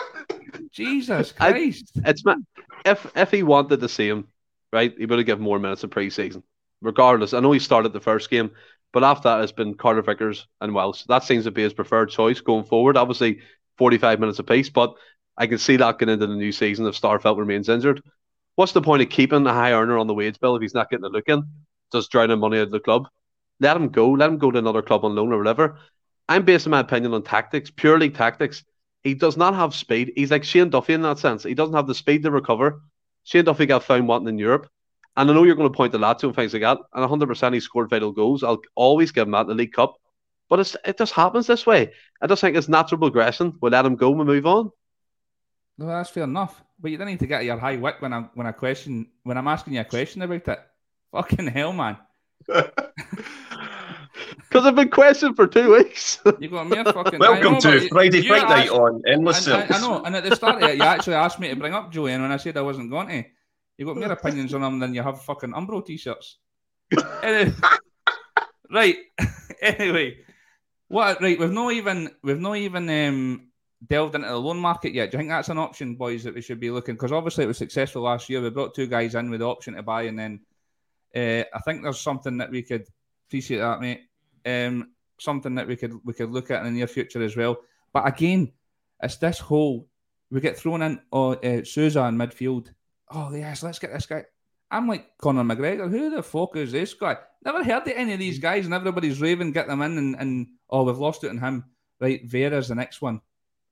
Jesus 0.73 1.31
Christ! 1.31 1.93
I, 2.05 2.11
it's 2.11 2.24
my, 2.24 2.35
if 2.87 3.11
if 3.17 3.31
he 3.31 3.43
wanted 3.43 3.81
to 3.81 3.89
see 3.89 4.09
him, 4.09 4.29
right, 4.73 4.95
he 4.97 5.07
would 5.07 5.19
have 5.19 5.27
given 5.27 5.45
more 5.45 5.59
minutes 5.59 5.85
in 5.85 5.91
pre-season. 5.91 6.43
Regardless, 6.81 7.35
I 7.35 7.41
know 7.41 7.53
he 7.53 7.59
started 7.59 7.93
the 7.93 8.01
first 8.01 8.31
game, 8.31 8.51
but 8.93 9.05
after 9.05 9.29
that, 9.29 9.43
it's 9.43 9.53
been 9.53 9.75
Carter 9.75 10.03
Vickers 10.03 10.47
and 10.61 10.75
Welsh. 10.75 11.05
That 11.05 11.25
seems 11.25 11.45
to 11.45 11.51
be 11.51 11.63
his 11.63 11.75
preferred 11.75 12.11
choice 12.11 12.41
going 12.41 12.65
forward. 12.65 12.97
Obviously, 12.97 13.41
45 13.79 14.21
minutes 14.21 14.39
apiece, 14.39 14.71
but 14.71 14.95
I 15.37 15.47
can 15.47 15.59
see 15.59 15.77
that 15.77 15.99
going 15.99 16.11
into 16.11 16.27
the 16.27 16.35
new 16.35 16.53
season 16.53 16.87
if 16.87 17.01
Starfelt 17.01 17.39
remains 17.39 17.69
injured 17.69 18.03
what's 18.57 18.73
the 18.73 18.83
point 18.83 19.03
of 19.03 19.09
keeping 19.09 19.47
a 19.47 19.53
high 19.53 19.73
earner 19.73 19.97
on 19.97 20.09
the 20.09 20.15
wage 20.15 20.41
bill 20.41 20.57
if 20.57 20.63
he's 20.63 20.75
not 20.75 20.91
getting 20.91 21.05
a 21.05 21.09
look 21.09 21.29
in? 21.29 21.45
Just 21.93 22.11
drowning 22.11 22.41
money 22.41 22.59
out 22.59 22.65
of 22.65 22.71
the 22.73 22.81
club. 22.81 23.07
Let 23.61 23.77
him 23.77 23.89
go. 23.89 24.11
Let 24.11 24.29
him 24.29 24.39
go 24.39 24.51
to 24.51 24.59
another 24.59 24.83
club 24.83 25.05
on 25.05 25.15
loan 25.15 25.33
or 25.33 25.39
whatever. 25.39 25.79
I'm 26.29 26.45
basing 26.45 26.71
my 26.71 26.81
opinion 26.81 27.15
on 27.15 27.23
tactics, 27.23 27.71
purely 27.71 28.11
tactics. 28.11 28.65
He 29.07 29.15
does 29.15 29.37
not 29.37 29.55
have 29.55 29.73
speed. 29.73 30.12
He's 30.16 30.33
like 30.33 30.43
Shane 30.43 30.69
Duffy 30.69 30.93
in 30.93 31.03
that 31.03 31.20
sense. 31.20 31.45
He 31.45 31.55
doesn't 31.55 31.77
have 31.77 31.87
the 31.87 31.95
speed 31.95 32.24
to 32.24 32.31
recover. 32.33 32.83
Shane 33.23 33.45
Duffy 33.45 33.65
got 33.65 33.85
found 33.85 34.09
wanting 34.09 34.27
in 34.27 34.37
Europe. 34.37 34.69
And 35.16 35.31
I 35.31 35.33
know 35.33 35.45
you're 35.45 35.55
going 35.55 35.70
to 35.70 35.77
point 35.77 35.93
the 35.93 35.99
that 35.99 36.19
to 36.19 36.27
and 36.27 36.35
things 36.35 36.53
like 36.53 36.62
that. 36.62 36.78
And 36.93 37.09
100% 37.09 37.55
he 37.55 37.61
scored 37.61 37.89
vital 37.89 38.11
goals. 38.11 38.43
I'll 38.43 38.61
always 38.74 39.12
give 39.12 39.28
him 39.28 39.31
that 39.31 39.43
in 39.43 39.47
the 39.47 39.55
League 39.55 39.74
Cup. 39.74 39.95
But 40.49 40.59
it's, 40.59 40.77
it 40.85 40.99
just 40.99 41.12
happens 41.12 41.47
this 41.47 41.65
way. 41.65 41.93
I 42.20 42.27
just 42.27 42.41
think 42.41 42.57
it's 42.57 42.69
natural 42.69 42.99
progression. 42.99 43.57
We'll 43.61 43.70
let 43.70 43.87
him 43.87 43.95
go 43.95 44.12
and 44.12 44.27
move 44.27 44.45
on. 44.45 44.73
No, 45.78 45.87
that's 45.87 46.11
fair 46.11 46.24
enough. 46.24 46.61
But 46.81 46.91
you 46.91 46.99
don't 46.99 47.07
need 47.07 47.20
to 47.20 47.28
get 47.28 47.45
your 47.45 47.59
high 47.59 47.77
wit 47.77 47.97
when 48.01 48.12
I 48.12 48.23
when 48.35 48.49
I 48.49 48.53
question 48.53 49.07
when 49.23 49.39
I'm 49.39 49.47
asking 49.47 49.74
you 49.74 49.83
a 49.83 49.85
question 49.85 50.23
about 50.23 50.49
it. 50.49 50.61
Fucking 51.12 51.47
hell, 51.47 51.73
man. 51.73 51.97
Because 54.48 54.66
I've 54.66 54.74
been 54.77 54.90
questioned 54.90 55.36
for 55.36 55.47
two 55.47 55.73
weeks. 55.73 56.20
you 56.39 56.48
got 56.48 56.68
me 56.68 56.78
a 56.78 56.85
fucking. 56.85 57.18
Welcome 57.18 57.55
know, 57.55 57.60
to 57.60 57.89
Friday 57.89 58.23
Fight 58.23 58.48
Night 58.48 58.70
on 58.70 59.02
Endless 59.06 59.48
I, 59.48 59.66
I, 59.66 59.81
know, 59.81 60.02
and 60.05 60.14
at 60.14 60.24
the 60.24 60.36
start 60.36 60.62
of 60.62 60.70
it, 60.70 60.77
you 60.77 60.82
actually 60.82 61.14
asked 61.14 61.40
me 61.40 61.48
to 61.48 61.56
bring 61.56 61.74
up 61.74 61.93
Jullien 61.93 62.20
when 62.20 62.32
I 62.32 62.36
said 62.36 62.56
I 62.56 62.62
wasn't 62.62 62.90
going 62.90 63.09
to. 63.09 63.24
You 63.77 63.86
got 63.86 63.97
more 63.97 64.12
opinions 64.12 64.55
on 64.55 64.62
him 64.62 64.78
than 64.78 64.94
you 64.94 65.02
have 65.02 65.20
fucking 65.23 65.52
Umbro 65.52 65.85
t-shirts. 65.85 66.39
anyway, 67.23 67.52
right. 68.70 68.97
anyway, 69.60 70.18
what? 70.89 71.20
Right, 71.20 71.39
we've 71.39 71.51
not 71.51 71.73
even 71.73 72.10
we've 72.23 72.40
no 72.40 72.55
even 72.55 72.89
um 72.89 73.48
delved 73.86 74.14
into 74.14 74.28
the 74.28 74.36
loan 74.36 74.59
market 74.59 74.94
yet. 74.94 75.10
Do 75.10 75.16
you 75.16 75.20
think 75.20 75.31
that's 75.31 75.48
an 75.48 75.59
option, 75.59 75.97
boys, 75.97 76.24
that 76.24 76.35
we 76.35 76.40
should 76.40 76.60
be 76.60 76.70
looking? 76.70 76.94
Because 76.94 77.12
obviously 77.12 77.44
it 77.44 77.48
was 77.48 77.59
successful 77.59 78.02
last 78.02 78.31
year. 78.31 78.40
We 78.40 78.51
brought 78.51 78.74
two 78.74 78.86
guys 78.86 79.14
in 79.14 79.28
with 79.28 79.40
the 79.40 79.48
option 79.48 79.74
to 79.74 79.82
buy, 79.82 80.02
and 80.02 80.18
then 80.18 80.40
uh, 81.14 81.44
I 81.52 81.60
think 81.64 81.82
there's 81.82 82.01
something 82.01 82.39
that 82.39 82.51
we 82.51 82.62
could 82.62 82.86
appreciate 83.28 83.59
that, 83.59 83.81
mate. 83.81 84.02
Um, 84.47 84.90
something 85.18 85.55
that 85.56 85.66
we 85.66 85.77
could 85.77 85.94
we 86.05 86.12
could 86.12 86.31
look 86.31 86.51
at 86.51 86.60
in 86.60 86.73
the 86.73 86.78
near 86.78 86.86
future 86.86 87.23
as 87.23 87.36
well. 87.36 87.56
But 87.93 88.06
again, 88.06 88.52
it's 89.02 89.16
this 89.16 89.39
whole 89.39 89.89
we 90.31 90.40
get 90.40 90.56
thrown 90.56 90.82
in 90.82 91.01
oh, 91.12 91.35
uh, 91.35 91.64
Souza 91.64 92.05
in 92.05 92.16
midfield. 92.16 92.73
Oh 93.10 93.35
yes, 93.35 93.62
let's 93.62 93.78
get 93.78 93.93
this 93.93 94.06
guy. 94.06 94.24
I'm 94.70 94.89
like 94.89 95.16
Conor 95.18 95.44
McGregor. 95.44 95.89
Who 95.89 96.10
the 96.10 96.23
fuck 96.23 96.56
is 96.56 96.73
this 96.73 96.94
guy? 96.94 97.16
Never 97.44 97.62
heard 97.62 97.86
of 97.86 97.93
any 97.94 98.12
of 98.14 98.18
these 98.18 98.39
guys, 98.39 98.64
and 98.64 98.74
everybody's 98.74 99.20
raving, 99.20 99.52
get 99.52 99.68
them 99.68 99.82
in, 99.82 99.97
and, 99.97 100.16
and 100.18 100.47
oh, 100.68 100.82
we've 100.82 100.98
lost 100.98 101.23
it 101.23 101.31
on 101.31 101.39
him. 101.39 101.64
Right, 102.01 102.27
Vera's 102.27 102.68
the 102.68 102.74
next 102.74 103.01
one. 103.01 103.20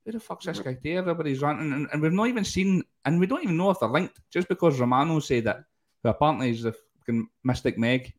Who 0.05 0.13
the 0.13 0.21
fuck's 0.21 0.47
this 0.47 0.61
guy? 0.61 0.79
There, 0.83 0.99
everybody's 0.99 1.43
ranting, 1.43 1.73
and, 1.73 1.89
and, 1.93 2.01
we've 2.01 2.13
not 2.13 2.29
even 2.29 2.45
seen, 2.45 2.85
and 3.05 3.19
we 3.19 3.27
don't 3.27 3.43
even 3.43 3.57
know 3.57 3.71
if 3.71 3.81
they're 3.81 3.89
linked. 3.89 4.21
Just 4.31 4.49
because 4.49 4.79
Romano 4.79 5.19
said 5.19 5.45
that, 5.45 5.65
who 6.03 6.11
apparently 6.11 6.51
is 6.51 6.63
the 6.63 6.75
fucking 6.99 7.29
mystic 7.43 7.77
Meg, 7.77 8.13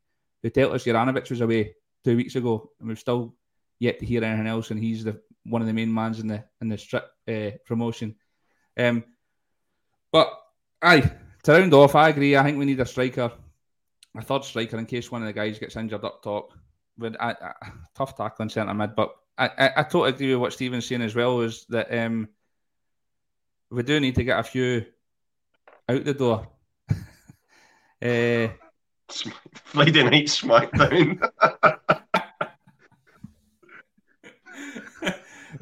who 0.43 0.49
told 0.49 0.73
us 0.73 0.83
Juranovic 0.83 1.29
was 1.29 1.41
away 1.41 1.75
two 2.05 2.15
weeks 2.15 2.35
ago, 2.35 2.71
and 2.79 2.87
we've 2.87 2.99
still 2.99 3.35
yet 3.79 3.99
to 3.99 4.05
hear 4.05 4.23
anything 4.23 4.47
else, 4.47 4.71
and 4.71 4.79
he's 4.79 5.03
the 5.03 5.19
one 5.43 5.61
of 5.61 5.67
the 5.67 5.73
main 5.73 5.93
mans 5.93 6.19
in 6.19 6.27
the 6.27 6.43
in 6.61 6.69
the 6.69 6.77
strip 6.77 7.09
uh, 7.27 7.51
promotion. 7.65 8.15
Um, 8.77 9.03
but 10.11 10.31
aye, 10.81 11.11
to 11.43 11.51
round 11.51 11.73
off, 11.73 11.95
I 11.95 12.09
agree. 12.09 12.37
I 12.37 12.43
think 12.43 12.57
we 12.57 12.65
need 12.65 12.79
a 12.79 12.85
striker, 12.85 13.31
a 14.17 14.21
third 14.21 14.45
striker 14.45 14.77
in 14.77 14.85
case 14.85 15.11
one 15.11 15.23
of 15.23 15.27
the 15.27 15.33
guys 15.33 15.59
gets 15.59 15.75
injured 15.75 16.05
up 16.05 16.23
top. 16.23 16.53
With 16.97 17.17
I, 17.19 17.35
tough 17.93 18.15
tackling 18.15 18.47
centre 18.47 18.73
mid, 18.73 18.95
but 18.95 19.13
I, 19.37 19.47
I, 19.47 19.71
I, 19.77 19.83
totally 19.83 20.11
agree 20.11 20.31
with 20.31 20.39
what 20.39 20.53
Stephen's 20.53 20.85
saying 20.85 21.01
as 21.01 21.13
well. 21.13 21.41
Is 21.41 21.65
that 21.67 21.93
um, 21.93 22.29
we 23.69 23.83
do 23.83 23.99
need 23.99 24.15
to 24.15 24.23
get 24.23 24.39
a 24.39 24.43
few 24.43 24.85
out 25.89 26.05
the 26.05 26.13
door. 26.13 26.47
uh, 28.01 28.47
Friday 29.09 30.03
night 30.03 30.27
SmackDown. 30.27 31.19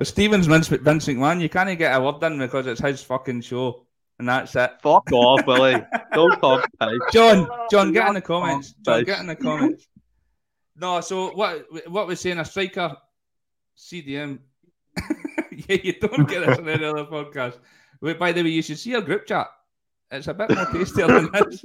Stephen's 0.03 0.47
Vince, 0.47 0.67
Vince 0.67 1.07
McMahon. 1.07 1.41
You 1.41 1.49
can't 1.49 1.77
get 1.77 1.95
a 1.95 2.01
word 2.01 2.23
in 2.23 2.39
because 2.39 2.67
it's 2.67 2.81
his 2.81 3.03
fucking 3.03 3.41
show, 3.41 3.85
and 4.19 4.27
that's 4.27 4.55
it. 4.55 4.71
Fuck 4.81 5.11
off, 5.11 5.45
Billy. 5.45 5.75
Don't 6.13 6.39
talk. 6.39 6.67
John, 7.11 7.47
John, 7.69 7.91
get 7.91 8.07
in 8.07 8.15
the 8.15 8.21
comments. 8.21 8.73
John, 8.83 9.03
get 9.03 9.19
in 9.19 9.27
the 9.27 9.35
comments. 9.35 9.87
No, 10.75 11.01
so 11.01 11.31
what? 11.31 11.65
What 11.87 12.07
we're 12.07 12.15
saying? 12.15 12.39
A 12.39 12.45
striker, 12.45 12.95
CDM. 13.77 14.39
yeah, 15.51 15.77
you 15.83 15.93
don't 15.99 16.27
get 16.27 16.45
this 16.45 16.57
on 16.57 16.69
any 16.69 16.85
other 16.85 17.05
podcast. 17.05 17.57
Wait, 18.01 18.17
by 18.17 18.31
the 18.31 18.43
way, 18.43 18.49
you 18.49 18.61
should 18.61 18.79
see 18.79 18.95
our 18.95 19.01
group 19.01 19.25
chat. 19.25 19.47
It's 20.11 20.27
a 20.27 20.33
bit 20.33 20.49
more 20.49 20.65
tastier 20.65 21.07
than 21.07 21.29
this. 21.33 21.63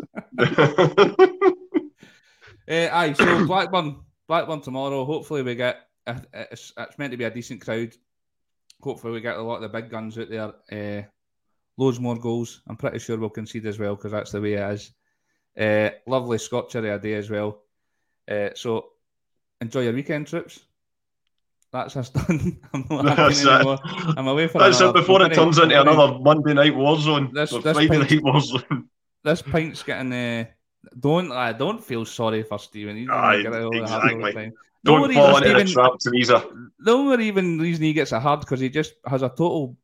uh, 2.69 2.89
aye, 2.93 3.13
so 3.13 3.47
Blackburn, 3.47 3.97
Blackburn 4.27 4.61
tomorrow. 4.61 5.05
Hopefully, 5.05 5.43
we 5.43 5.55
get. 5.55 5.81
Uh, 6.07 6.21
it's, 6.33 6.73
it's 6.77 6.99
meant 6.99 7.11
to 7.11 7.17
be 7.17 7.25
a 7.25 7.31
decent 7.31 7.61
crowd 7.61 7.95
hopefully 8.81 9.13
we 9.13 9.21
get 9.21 9.37
a 9.37 9.43
lot 9.43 9.57
of 9.57 9.63
the 9.63 9.69
big 9.69 9.91
guns 9.91 10.19
out 10.19 10.31
there. 10.31 10.53
Uh, 10.71 11.03
loads 11.77 12.01
more 12.01 12.19
goals. 12.19 12.63
I'm 12.69 12.77
pretty 12.77 12.99
sure 12.99 13.17
we'll 13.17 13.31
concede 13.31 13.67
as 13.67 13.79
well 13.79 13.97
because 13.97 14.13
that's 14.13 14.33
the 14.33 14.41
way 14.41 14.55
it 14.55 14.73
is. 14.73 14.93
Uh, 15.59 15.91
lovely 16.07 16.39
Scotchery 16.39 16.99
day 16.99 17.15
as 17.15 17.31
well. 17.31 17.63
Uh, 18.31 18.51
so 18.55 18.91
enjoy 19.61 19.81
your 19.81 19.93
weekend 19.93 20.27
trips. 20.27 20.61
That's 21.73 21.97
us 21.97 22.11
done. 22.11 22.61
I'm 22.73 22.85
not 22.91 23.17
that's 23.17 23.45
anymore. 23.45 23.79
I'm 24.17 24.27
away 24.27 24.49
for 24.49 24.59
That's 24.59 24.81
another, 24.81 24.99
it 24.99 25.03
before 25.03 25.23
it 25.23 25.35
turns 25.35 25.59
into 25.59 25.81
another 25.81 26.19
Monday 26.19 26.55
night 26.55 26.75
war 26.75 26.99
zone. 26.99 27.31
This, 27.33 27.51
this 27.51 27.63
Friday 27.63 27.99
night 27.99 28.23
war 28.23 28.41
zone. 28.41 28.89
This 29.25 29.43
pint's 29.43 29.83
getting. 29.83 30.13
Uh, 30.13 30.45
don't 30.99 31.33
I 31.33 31.53
don't 31.53 31.85
feel 31.85 32.05
sorry 32.05 32.45
for 32.45 32.59
Stephen. 32.59 32.97
He's 32.97 33.09
Aye, 33.11 33.43
exactly. 33.45 34.53
Don't 34.85 35.13
fall 35.13 35.37
into 35.37 35.49
Stephen, 35.49 35.67
the 35.67 35.73
trap, 35.73 35.93
Teresa. 36.01 36.49
The 36.79 36.93
only 36.93 37.27
even 37.27 37.59
reason 37.59 37.85
he 37.85 37.93
gets 37.93 38.13
a 38.13 38.21
hard 38.21 38.41
because 38.41 38.61
he 38.61 38.69
just 38.69 38.95
has 39.05 39.23
a 39.23 39.29
total 39.29 39.77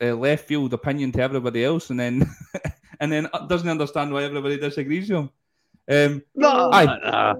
uh, 0.00 0.14
left 0.14 0.46
field 0.46 0.72
opinion 0.74 1.12
to 1.12 1.22
everybody 1.22 1.64
else, 1.64 1.90
and 1.90 2.00
then 2.00 2.28
and 3.00 3.12
then 3.12 3.28
doesn't 3.48 3.68
understand 3.68 4.12
why 4.12 4.24
everybody 4.24 4.58
disagrees 4.58 5.08
with 5.08 5.20
him. 5.20 5.30
Um, 5.88 6.22
no, 6.34 6.70
I, 6.72 7.34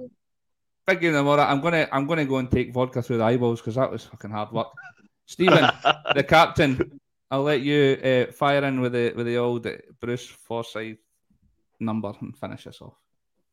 big 0.87 1.01
game 1.01 1.13
tomorrow. 1.13 1.43
I'm 1.43 1.61
gonna 1.61 1.87
I'm 1.91 2.07
gonna 2.07 2.25
go 2.25 2.37
and 2.37 2.49
take 2.49 2.73
vodka 2.73 3.01
through 3.01 3.17
the 3.17 3.23
eyeballs 3.23 3.59
because 3.61 3.75
that 3.75 3.91
was 3.91 4.05
fucking 4.05 4.31
hard 4.31 4.51
work. 4.51 4.67
Stephen, 5.25 5.69
the 6.15 6.23
captain. 6.23 6.99
I'll 7.31 7.43
let 7.43 7.61
you 7.61 7.97
uh, 8.03 8.31
fire 8.31 8.63
in 8.63 8.79
with 8.79 8.93
the 8.93 9.13
with 9.15 9.25
the 9.25 9.37
old 9.37 9.67
Bruce 9.99 10.27
Forsyth 10.27 10.99
number 11.79 12.13
and 12.21 12.37
finish 12.37 12.67
us 12.67 12.81
off. 12.81 12.93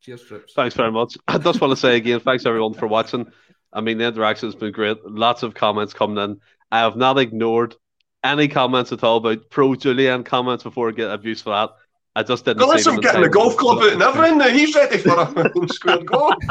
Cheers, 0.01 0.23
Trips. 0.23 0.55
Thanks 0.55 0.75
very 0.75 0.91
much. 0.91 1.17
I 1.29 1.39
just 1.39 1.61
want 1.61 1.73
to 1.73 1.77
say 1.77 1.97
again, 1.97 2.21
thanks 2.21 2.47
everyone 2.47 2.75
for 2.75 2.87
watching. 2.87 3.31
I 3.73 3.81
mean, 3.81 3.99
the 3.99 4.07
interaction 4.07 4.49
has 4.49 4.55
been 4.57 4.73
great. 4.73 5.05
Lots 5.05 5.43
of 5.43 5.55
comments 5.55 5.93
coming 5.93 6.23
in. 6.23 6.41
I 6.73 6.81
have 6.81 6.97
not 6.97 7.19
ignored 7.19 7.77
any 8.25 8.49
comments 8.49 8.93
at 8.93 9.05
all 9.05 9.19
about 9.19 9.51
pro 9.51 9.71
Jullien 9.71 10.25
comments 10.25 10.63
before 10.65 10.89
I 10.89 10.93
get 10.93 11.11
abuse 11.11 11.43
for 11.43 11.51
that. 11.51 11.71
I 12.17 12.23
just 12.25 12.45
didn't. 12.45 12.63
Unless 12.63 12.87
I'm 12.87 12.97
getting 12.97 13.23
the 13.23 13.29
golf 13.29 13.57
club 13.57 13.79
out 13.79 13.93
and 13.93 14.03
everything, 14.03 14.41
he's 14.55 14.75
ready 14.75 14.99
for 14.99 15.21
a 15.21 15.69
square 15.69 16.03
goal. 16.03 16.35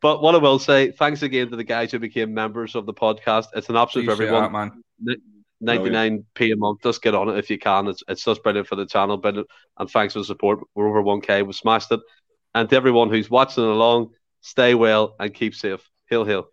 but 0.00 0.22
what 0.22 0.36
I 0.36 0.38
will 0.38 0.60
say, 0.60 0.92
thanks 0.92 1.22
again 1.22 1.50
to 1.50 1.56
the 1.56 1.64
guys 1.64 1.90
who 1.90 1.98
became 1.98 2.32
members 2.32 2.76
of 2.76 2.86
the 2.86 2.94
podcast. 2.94 3.46
It's 3.56 3.68
an 3.68 3.76
option 3.76 4.04
for 4.04 4.12
everyone. 4.12 4.44
That, 4.44 4.52
man. 4.52 4.82
99 5.62 6.24
p 6.34 6.50
a 6.52 6.56
month. 6.56 6.82
Just 6.82 7.02
get 7.02 7.14
on 7.14 7.28
it 7.28 7.38
if 7.38 7.50
you 7.50 7.58
can. 7.58 7.88
It's, 7.88 8.02
it's 8.08 8.24
just 8.24 8.42
brilliant 8.42 8.68
for 8.68 8.76
the 8.76 8.86
channel. 8.86 9.16
Brilliant. 9.16 9.48
And 9.78 9.90
thanks 9.90 10.12
for 10.12 10.20
the 10.20 10.24
support. 10.24 10.60
We're 10.74 10.88
over 10.88 11.02
1K. 11.02 11.46
We 11.46 11.52
smashed 11.52 11.92
it. 11.92 12.00
And 12.54 12.68
to 12.68 12.76
everyone 12.76 13.10
who's 13.10 13.30
watching 13.30 13.64
along, 13.64 14.10
stay 14.40 14.74
well 14.74 15.16
and 15.18 15.32
keep 15.32 15.54
safe. 15.54 15.88
Hill, 16.08 16.24
hill. 16.24 16.51